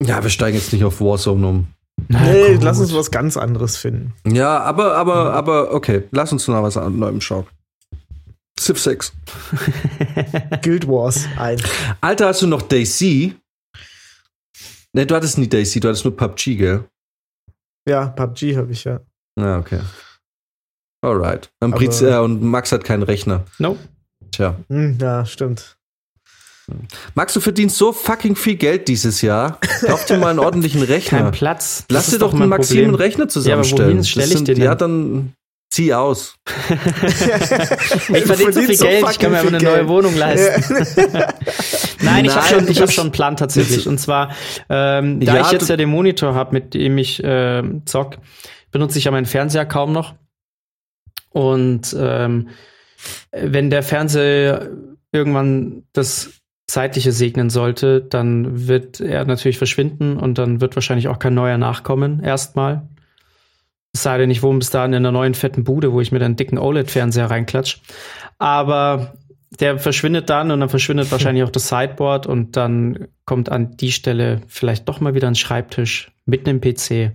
Ja, 0.01 0.23
wir 0.23 0.29
steigen 0.29 0.55
jetzt 0.55 0.71
nicht 0.71 0.85
auf 0.85 1.01
Warzone 1.01 1.45
um. 1.45 1.67
Nee, 2.07 2.53
gut. 2.53 2.63
lass 2.63 2.79
uns 2.79 2.95
was 2.95 3.11
ganz 3.11 3.35
anderes 3.35 3.75
finden. 3.75 4.13
Ja, 4.25 4.61
aber, 4.61 4.95
aber, 4.95 5.33
aber, 5.33 5.73
okay, 5.73 6.03
lass 6.11 6.31
uns 6.31 6.47
noch 6.47 6.63
was 6.63 6.77
an 6.77 6.97
Neuem 6.97 7.19
schauen. 7.19 7.45
Civ 8.59 8.79
6. 8.79 9.13
Guild 10.61 10.87
Wars 10.87 11.25
ein. 11.37 11.61
Alter, 12.01 12.27
hast 12.27 12.41
du 12.41 12.47
noch 12.47 12.61
Daisy? 12.61 13.35
Ne, 14.93 15.05
du 15.05 15.15
hattest 15.15 15.37
nie 15.37 15.47
Daisy, 15.47 15.79
du 15.79 15.87
hattest 15.87 16.03
nur 16.03 16.15
PUBG, 16.17 16.55
gell? 16.57 16.83
Ja, 17.87 18.07
PUBG 18.07 18.57
habe 18.57 18.71
ich 18.71 18.83
ja. 18.83 18.99
Ja, 19.39 19.57
okay. 19.59 19.79
Alright. 21.01 21.49
Und, 21.61 21.73
Aber- 21.73 21.79
Brizi, 21.79 22.05
äh, 22.05 22.17
und 22.17 22.41
Max 22.43 22.71
hat 22.71 22.83
keinen 22.83 23.03
Rechner. 23.03 23.45
No. 23.59 23.77
Tja. 24.31 24.55
Hm, 24.69 24.97
ja, 24.99 25.25
stimmt. 25.25 25.77
Max, 27.15 27.33
du 27.33 27.39
verdienst 27.39 27.77
so 27.77 27.91
fucking 27.93 28.35
viel 28.35 28.55
Geld 28.55 28.87
dieses 28.89 29.21
Jahr. 29.23 29.59
Kauf 29.87 30.05
dir 30.05 30.17
mal 30.17 30.29
einen 30.29 30.39
ordentlichen 30.39 30.83
Rechner. 30.83 31.19
Kein 31.23 31.31
Platz. 31.31 31.85
Das 31.87 31.95
Lass 31.95 32.09
dir 32.11 32.19
doch 32.19 32.33
einen 32.33 32.47
Maxim 32.49 32.83
einen. 32.83 32.95
Rechner 32.95 33.23
aber 33.23 33.29
zusammenstellen. 33.29 33.91
wohin 33.91 34.03
stell 34.03 34.21
Das 34.23 34.31
ich 34.31 34.37
sind- 34.37 34.47
den 34.49 34.57
Ja, 34.61 34.75
dann 34.75 35.33
zieh 35.79 35.93
aus. 35.93 36.35
Ich 38.09 38.25
verdiene 38.25 38.53
so 38.53 38.61
viel 38.61 38.77
Geld, 38.77 39.05
ich 39.11 39.19
kann 39.19 39.31
mir 39.31 39.39
aber 39.39 39.49
eine 39.49 39.61
neue 39.61 39.87
Wohnung 39.87 40.15
leisten. 40.15 40.73
Nein, 42.01 42.25
ich 42.25 42.35
habe 42.35 42.47
schon, 42.47 42.67
ich 42.67 42.81
hab 42.81 42.91
schon 42.91 43.05
einen 43.05 43.11
Plan 43.11 43.37
tatsächlich. 43.37 43.87
Und 43.87 43.99
zwar, 43.99 44.35
ähm, 44.69 45.19
da 45.19 45.35
Ja, 45.35 45.41
ich 45.41 45.51
jetzt 45.51 45.69
ja 45.69 45.77
den 45.77 45.89
Monitor 45.89 46.33
habe, 46.33 46.53
mit 46.53 46.73
dem 46.73 46.97
ich 46.97 47.21
ähm, 47.23 47.83
zock, 47.85 48.17
benutze 48.71 48.97
ich 48.97 49.05
ja 49.05 49.11
meinen 49.11 49.25
Fernseher 49.25 49.65
kaum 49.65 49.91
noch. 49.91 50.15
Und 51.29 51.95
ähm, 51.97 52.49
wenn 53.31 53.69
der 53.69 53.83
Fernseher 53.83 54.69
irgendwann 55.11 55.83
das 55.93 56.31
Zeitliche 56.67 57.11
segnen 57.11 57.49
sollte, 57.49 58.01
dann 58.01 58.67
wird 58.67 58.99
er 58.99 59.25
natürlich 59.25 59.57
verschwinden 59.57 60.17
und 60.17 60.37
dann 60.37 60.61
wird 60.61 60.75
wahrscheinlich 60.75 61.07
auch 61.07 61.19
kein 61.19 61.33
neuer 61.33 61.57
nachkommen, 61.57 62.23
erstmal. 62.23 62.87
Es 63.93 64.03
sei 64.03 64.17
denn, 64.17 64.29
ich 64.29 64.43
wohne 64.43 64.59
bis 64.59 64.69
dahin 64.69 64.93
in 64.93 64.97
einer 64.97 65.11
neuen 65.11 65.33
fetten 65.33 65.63
Bude, 65.63 65.91
wo 65.91 66.01
ich 66.01 66.11
mir 66.11 66.19
dann 66.19 66.27
einen 66.27 66.35
dicken 66.35 66.57
OLED-Fernseher 66.57 67.29
reinklatsch. 67.29 67.79
Aber 68.37 69.13
der 69.59 69.79
verschwindet 69.79 70.29
dann 70.29 70.51
und 70.51 70.59
dann 70.59 70.69
verschwindet 70.69 71.11
wahrscheinlich 71.11 71.43
auch 71.43 71.49
das 71.49 71.69
Sideboard 71.69 72.27
und 72.27 72.55
dann 72.55 73.07
kommt 73.25 73.49
an 73.49 73.75
die 73.77 73.91
Stelle 73.91 74.41
vielleicht 74.47 74.87
doch 74.87 74.99
mal 74.99 75.15
wieder 75.15 75.27
ein 75.27 75.35
Schreibtisch 75.35 76.11
mit 76.25 76.47
einem 76.47 76.61
PC. 76.61 77.11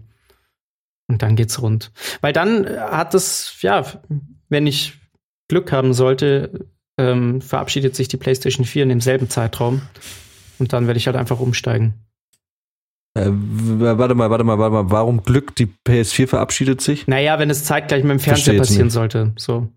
Und 1.06 1.22
dann 1.22 1.36
geht's 1.36 1.60
rund. 1.60 1.92
Weil 2.22 2.32
dann 2.32 2.66
hat 2.66 3.14
es, 3.14 3.58
ja, 3.60 3.84
wenn 4.48 4.66
ich 4.66 4.94
Glück 5.48 5.70
haben 5.70 5.92
sollte, 5.92 6.66
ähm, 6.98 7.40
verabschiedet 7.40 7.94
sich 7.94 8.08
die 8.08 8.16
PlayStation 8.16 8.64
4 8.64 8.84
in 8.84 8.88
demselben 8.88 9.28
Zeitraum. 9.28 9.82
Und 10.58 10.72
dann 10.72 10.86
werde 10.86 10.98
ich 10.98 11.06
halt 11.06 11.16
einfach 11.16 11.40
umsteigen. 11.40 11.94
Äh, 13.16 13.26
warte 13.30 14.14
mal, 14.14 14.28
warte 14.30 14.44
mal, 14.44 14.58
warte 14.58 14.72
mal. 14.74 14.90
Warum 14.90 15.22
Glück, 15.22 15.54
die 15.56 15.68
PS4 15.86 16.26
verabschiedet 16.26 16.80
sich? 16.80 17.06
Naja, 17.06 17.38
wenn 17.38 17.48
es 17.50 17.64
zeitgleich 17.64 18.02
mit 18.02 18.10
dem 18.12 18.18
Fernseher 18.20 18.58
passieren 18.58 18.86
nicht. 18.86 18.92
sollte. 18.94 19.32
So. 19.36 19.68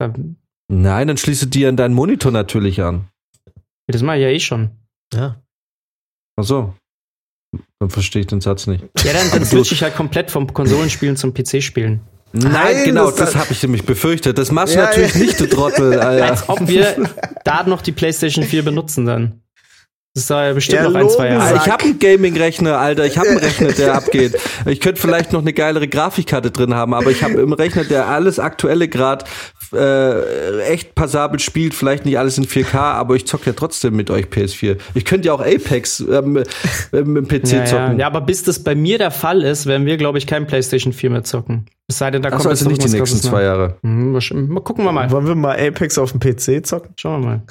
Dann, 0.00 0.36
Nein, 0.70 1.08
dann 1.08 1.16
schließe 1.16 1.46
die 1.46 1.66
an 1.66 1.76
deinen 1.76 1.94
Monitor 1.94 2.30
natürlich 2.32 2.82
an. 2.82 3.08
das 3.86 4.02
mache 4.02 4.16
ich 4.18 4.22
ja 4.22 4.28
eh 4.28 4.40
schon. 4.40 4.70
Ja. 5.14 5.40
Ach 6.38 6.44
so. 6.44 6.74
Dann 7.80 7.90
verstehe 7.90 8.20
ich 8.20 8.26
den 8.26 8.40
Satz 8.40 8.66
nicht. 8.66 8.84
Ja, 9.04 9.12
dann, 9.12 9.30
dann 9.30 9.44
switche 9.44 9.74
ich 9.74 9.82
halt 9.82 9.94
komplett 9.94 10.30
vom 10.30 10.52
Konsolenspielen 10.52 11.16
zum 11.16 11.32
PC-Spielen. 11.32 12.00
Nein, 12.32 12.52
Nein, 12.52 12.84
genau, 12.84 13.06
das- 13.06 13.16
das, 13.16 13.36
habe 13.36 13.52
ich 13.52 13.62
nämlich 13.62 13.84
befürchtet. 13.86 14.36
Das 14.36 14.52
machst 14.52 14.74
du 14.74 14.78
Ja, 14.80 14.84
natürlich 14.86 15.14
ja. 15.14 15.20
nicht, 15.20 15.40
du 15.40 15.48
Trottel. 15.48 15.92
Alter. 16.00 16.24
Als 16.26 16.48
ob 16.48 16.68
wir 16.68 17.08
da 17.44 17.62
noch 17.62 17.80
die 17.80 17.92
PlayStation 17.92 18.44
4 18.44 18.64
benutzen 18.64 19.06
dann. 19.06 19.40
Das 20.18 20.24
ist 20.24 20.30
ja 20.30 20.52
bestimmt 20.52 20.82
Ja, 20.82 20.88
noch 20.90 20.94
ein, 20.98 21.08
zwei. 21.10 21.28
Jahre. 21.28 21.54
Ah, 21.58 21.62
Ich 21.64 21.70
habe 21.70 21.84
einen 21.84 21.98
Gaming-Rechner, 22.00 22.76
Alter. 22.78 23.06
Ich 23.06 23.16
habe 23.18 23.28
einen 23.28 23.38
Rechner, 23.38 23.68
der 23.72 23.94
abgeht. 23.94 24.36
Ich 24.66 24.80
könnte 24.80 25.00
vielleicht 25.00 25.32
noch 25.32 25.40
eine 25.40 25.52
geilere 25.52 25.86
Grafikkarte 25.86 26.50
drin 26.50 26.74
haben, 26.74 26.92
aber 26.92 27.10
ich 27.10 27.22
habe 27.22 27.34
im 27.34 27.52
Rechner, 27.52 27.84
der 27.84 28.06
alles 28.08 28.38
aktuelle 28.40 28.88
gerade 28.88 29.24
äh, 29.72 30.60
echt 30.62 30.94
passabel 30.96 31.38
spielt. 31.38 31.74
Vielleicht 31.74 32.04
nicht 32.04 32.18
alles 32.18 32.36
in 32.38 32.46
4K, 32.46 32.74
aber 32.76 33.14
ich 33.14 33.26
zocke 33.26 33.46
ja 33.46 33.52
trotzdem 33.52 33.94
mit 33.94 34.10
euch 34.10 34.26
PS4. 34.26 34.76
Ich 34.94 35.04
könnte 35.04 35.28
ja 35.28 35.34
auch 35.34 35.40
Apex 35.40 36.00
ähm, 36.00 36.36
äh, 36.92 37.02
mit 37.02 37.30
dem 37.30 37.42
PC 37.42 37.52
Ja, 37.52 37.58
ja. 37.58 37.64
zocken. 37.66 37.98
ja, 38.00 38.06
aber 38.08 38.20
bis 38.22 38.42
das 38.42 38.62
bei 38.64 38.74
mir 38.74 38.98
der 38.98 39.10
Fall 39.12 39.42
ist, 39.42 39.66
werden 39.66 39.86
wir, 39.86 39.96
glaube 39.98 40.18
ich, 40.18 40.26
kein 40.26 40.46
PlayStation 40.46 40.92
4 40.92 41.10
mehr 41.10 41.22
zocken. 41.24 41.66
Es 41.86 41.98
sei 41.98 42.10
denn, 42.10 42.22
da 42.22 42.30
kommt 42.30 42.46
also 42.46 42.64
jetzt 42.64 42.68
nicht 42.68 42.78
die 42.82 42.96
nächsten 42.96 43.16
irgendwas 43.16 43.22
zwei 43.30 43.42
Jahre. 43.44 43.76
Hm, 43.82 44.14
wahrscheinlich- 44.14 44.48
mal 44.48 44.60
gucken 44.60 44.84
wir 44.84 44.92
mal. 44.92 45.10
Wollen 45.12 45.26
wir 45.28 45.34
mal 45.36 45.56
Apex 45.58 45.96
auf 45.96 46.12
dem 46.12 46.20
PC 46.20 46.66
zocken? 46.66 46.92
Schauen 46.96 47.22
wir 47.22 47.28
mal. 47.28 47.42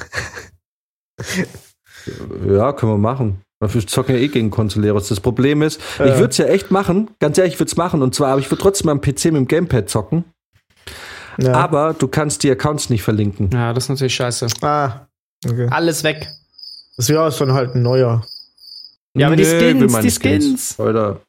Ja, 2.47 2.73
können 2.73 2.91
wir 2.93 2.97
machen. 2.97 3.41
Wir 3.59 3.88
zocken 3.88 4.13
ja 4.15 4.21
eh 4.21 4.27
gegen 4.27 4.51
Consoleros. 4.51 5.07
Das 5.07 5.19
Problem 5.19 5.61
ist, 5.63 5.79
ich 5.93 5.99
Ja. 5.99 6.17
würde 6.19 6.29
es 6.29 6.38
ja 6.38 6.45
echt 6.45 6.69
machen. 6.69 7.09
Ganz 7.19 7.38
ehrlich, 7.38 7.55
ich 7.55 7.59
würde 7.59 7.69
es 7.69 7.75
machen. 7.77 8.01
Und 8.03 8.13
zwar, 8.13 8.29
aber 8.31 8.39
ich 8.39 8.51
würde 8.51 8.61
trotzdem 8.61 8.89
am 8.89 9.01
PC 9.01 9.25
mit 9.25 9.35
dem 9.35 9.47
Gamepad 9.47 9.89
zocken. 9.89 10.25
Ja. 11.39 11.53
Aber 11.53 11.93
du 11.97 12.07
kannst 12.07 12.43
die 12.43 12.51
Accounts 12.51 12.89
nicht 12.89 13.03
verlinken. 13.03 13.49
Ja, 13.51 13.73
das 13.73 13.85
ist 13.85 13.89
natürlich 13.89 14.15
scheiße. 14.15 14.47
ah, 14.61 15.07
okay. 15.45 15.67
Alles 15.71 16.03
weg. 16.03 16.27
Das 16.97 17.09
wäre 17.09 17.31
dann 17.31 17.53
halt 17.53 17.75
ein 17.75 17.81
neuer. 17.84 18.25
Ja, 19.15 19.27
aber 19.27 19.35
die 19.35 19.43
Nö, 19.43 19.59
Skins, 19.59 19.99
die 20.01 20.11
Skins. 20.11 20.79
Alter. 20.79 21.21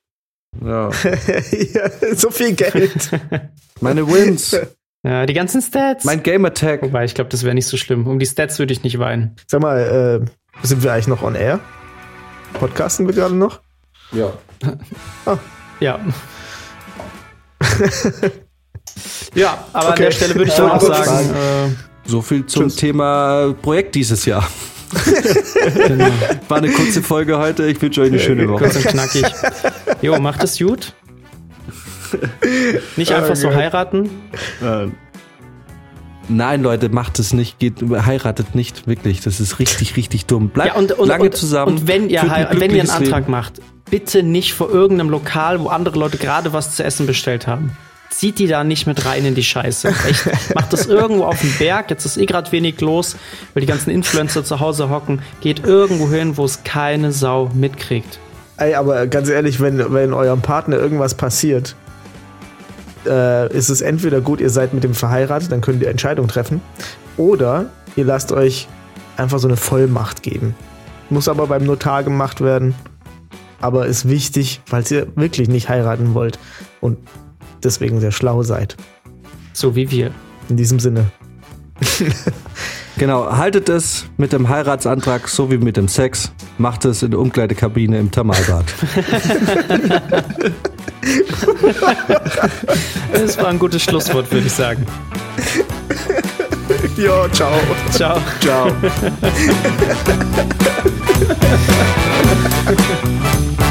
Ja. 0.65 0.91
ja, 0.91 1.91
so 2.15 2.31
viel 2.31 2.55
Geld. 2.55 3.11
Meine 3.81 4.07
Wins. 4.07 4.57
Ja, 5.05 5.27
die 5.27 5.35
ganzen 5.35 5.63
Stats. 5.63 6.05
mein 6.05 6.23
Gamertag. 6.23 6.83
Wobei, 6.83 7.05
ich 7.05 7.15
glaube, 7.15 7.31
das 7.31 7.45
wäre 7.45 7.55
nicht 7.55 7.67
so 7.67 7.77
schlimm. 7.77 8.07
Um 8.07 8.19
die 8.19 8.27
Stats 8.27 8.59
würde 8.59 8.73
ich 8.73 8.83
nicht 8.83 8.99
weinen. 8.99 9.37
Sag 9.47 9.61
mal, 9.61 10.23
äh, 10.25 10.31
sind 10.63 10.83
wir 10.83 10.93
eigentlich 10.93 11.09
noch 11.09 11.23
on 11.23 11.35
air? 11.35 11.61
Podcasten 12.55 13.07
wir 13.07 13.15
gerade 13.15 13.35
noch? 13.35 13.61
Ja. 14.13 14.33
Ja. 15.81 15.99
ja, 19.35 19.59
aber 19.73 19.87
an 19.89 19.93
Okay. 19.93 20.03
der 20.05 20.11
Stelle 20.13 20.35
würde 20.35 20.51
ich 20.51 20.57
Ja, 20.59 20.65
dann 20.69 20.73
auch 20.73 20.81
sagen, 20.81 21.31
äh, 21.31 22.09
So 22.09 22.23
viel 22.23 22.47
zum 22.47 22.65
Tschüss. 22.65 22.77
Thema 22.77 23.55
Projekt 23.63 23.95
dieses 23.95 24.25
Jahr. 24.25 24.49
genau. 25.87 26.09
War 26.49 26.59
eine 26.59 26.71
kurze 26.71 27.03
Folge 27.03 27.39
heute. 27.39 27.67
Ich 27.67 27.81
wünsche 27.83 28.01
euch 28.01 28.09
eine 28.09 28.19
schöne 28.19 28.49
Woche. 28.49 28.65
kurz 28.65 28.77
und 28.77 28.87
knackig. 28.87 29.27
Jo, 30.01 30.19
macht 30.19 30.43
es 30.43 30.59
gut. 30.59 30.95
Nicht 32.97 33.13
einfach 33.13 33.37
so 33.37 33.53
heiraten. 33.53 34.09
Äh, 34.63 34.87
Nein, 36.29 36.63
Leute, 36.63 36.89
macht 36.91 37.19
es 37.19 37.33
nicht, 37.33 37.59
geht, 37.59 37.77
heiratet 37.91 38.55
nicht, 38.55 38.87
wirklich. 38.87 39.21
Das 39.21 39.41
ist 39.41 39.59
richtig, 39.59 39.97
richtig 39.97 40.27
dumm. 40.27 40.51
Bleibt 40.51 40.75
Ja, 40.75 40.79
und, 40.79 40.93
und, 40.93 41.09
lange 41.09 41.25
und, 41.25 41.37
zusammen. 41.37 41.73
Und 41.73 41.89
wenn 41.89 42.11
ihr, 42.11 42.31
ein 42.31 42.61
wenn 42.61 42.75
ihr 42.75 42.83
einen 42.83 42.91
Antrag 42.91 43.21
Leben. 43.21 43.31
macht, 43.31 43.61
bitte 43.91 44.23
nicht 44.23 44.53
vor 44.53 44.71
irgendeinem 44.71 45.11
Lokal, 45.11 45.61
wo 45.61 45.69
andere 45.69 45.99
Leute 45.99 46.19
gerade 46.19 46.53
was 46.53 46.77
zu 46.77 46.85
essen 46.85 47.07
bestellt 47.07 47.47
haben. 47.47 47.77
Zieht 48.11 48.39
die 48.39 48.47
da 48.47 48.65
nicht 48.65 48.87
mit 48.87 49.05
rein 49.05 49.25
in 49.25 49.35
die 49.35 49.45
Scheiße. 49.45 49.89
Echt, 49.89 50.55
macht 50.55 50.73
das 50.73 50.87
irgendwo 50.87 51.25
auf 51.25 51.41
dem 51.41 51.53
Berg. 51.59 51.91
Jetzt 51.91 52.07
ist 52.07 52.17
eh 52.17 52.27
gerade 52.27 52.51
wenig 52.53 52.81
los, 52.81 53.17
weil 53.53 53.61
die 53.61 53.67
ganzen 53.67 53.91
Influencer 53.91 54.45
zu 54.45 54.61
Hause 54.61 54.89
hocken. 54.89 55.21
Geht 55.41 55.65
irgendwo 55.65 56.09
hin, 56.09 56.37
wo 56.37 56.45
es 56.45 56.65
keine 56.65 57.13
Sau 57.13 57.51
mitkriegt. 57.55 58.19
Ey, 58.57 58.75
aber 58.75 59.07
ganz 59.07 59.29
ehrlich, 59.29 59.61
wenn, 59.61 59.93
wenn 59.93 60.13
eurem 60.13 60.41
Partner 60.41 60.79
irgendwas 60.79 61.15
passiert, 61.15 61.77
äh, 63.07 63.53
ist 63.57 63.69
es 63.69 63.81
entweder 63.81 64.21
gut, 64.21 64.41
ihr 64.41 64.51
seid 64.51 64.75
mit 64.75 64.85
dem 64.85 64.95
verheiratet, 64.95 65.53
dann 65.53 65.61
könnt 65.61 65.83
ihr 65.83 65.89
Entscheidung 65.89 66.29
treffen, 66.29 66.61
oder 67.17 67.67
ihr 67.97 68.05
lasst 68.05 68.33
euch 68.33 68.69
einfach 69.17 69.39
so 69.39 69.49
eine 69.49 69.57
Vollmacht 69.57 70.23
geben. 70.23 70.55
Muss 71.11 71.29
aber 71.29 71.47
beim 71.47 71.65
Notar 71.65 72.05
gemacht 72.05 72.41
werden, 72.41 72.75
aber 73.61 73.87
ist 73.87 74.09
wichtig, 74.09 74.61
falls 74.67 74.91
ihr 74.91 75.09
wirklich 75.17 75.49
nicht 75.49 75.69
heiraten 75.69 76.15
wollt 76.15 76.39
und 76.81 76.99
deswegen 77.63 78.01
sehr 78.01 78.13
schlau 78.13 78.43
seid. 78.43 78.77
So 79.53 79.75
wie 79.75 79.91
wir. 79.91 80.13
In 80.49 80.57
diesem 80.57 80.81
Sinne. 80.81 81.11
Genau, 82.99 83.31
haltet 83.31 83.69
es 83.69 84.07
mit 84.17 84.33
dem 84.33 84.49
Heiratsantrag 84.49 85.29
so 85.29 85.53
wie 85.53 85.59
mit 85.59 85.77
dem 85.77 85.87
Sex. 85.87 86.33
Macht 86.59 86.85
es 86.85 87.05
in 87.05 87.13
der 87.13 87.21
Umkleidekabine 87.21 87.99
im 87.99 88.11
Thermalbad. 88.11 88.65
Das 93.13 93.39
war 93.39 93.49
ein 93.49 93.59
gutes 93.59 93.83
Schlusswort, 93.83 94.31
würde 94.31 94.47
ich 94.47 94.53
sagen. 94.53 94.85
Ja, 96.97 97.31
ciao. 97.33 97.53
Ciao. 97.93 98.21
Ciao. 98.41 98.71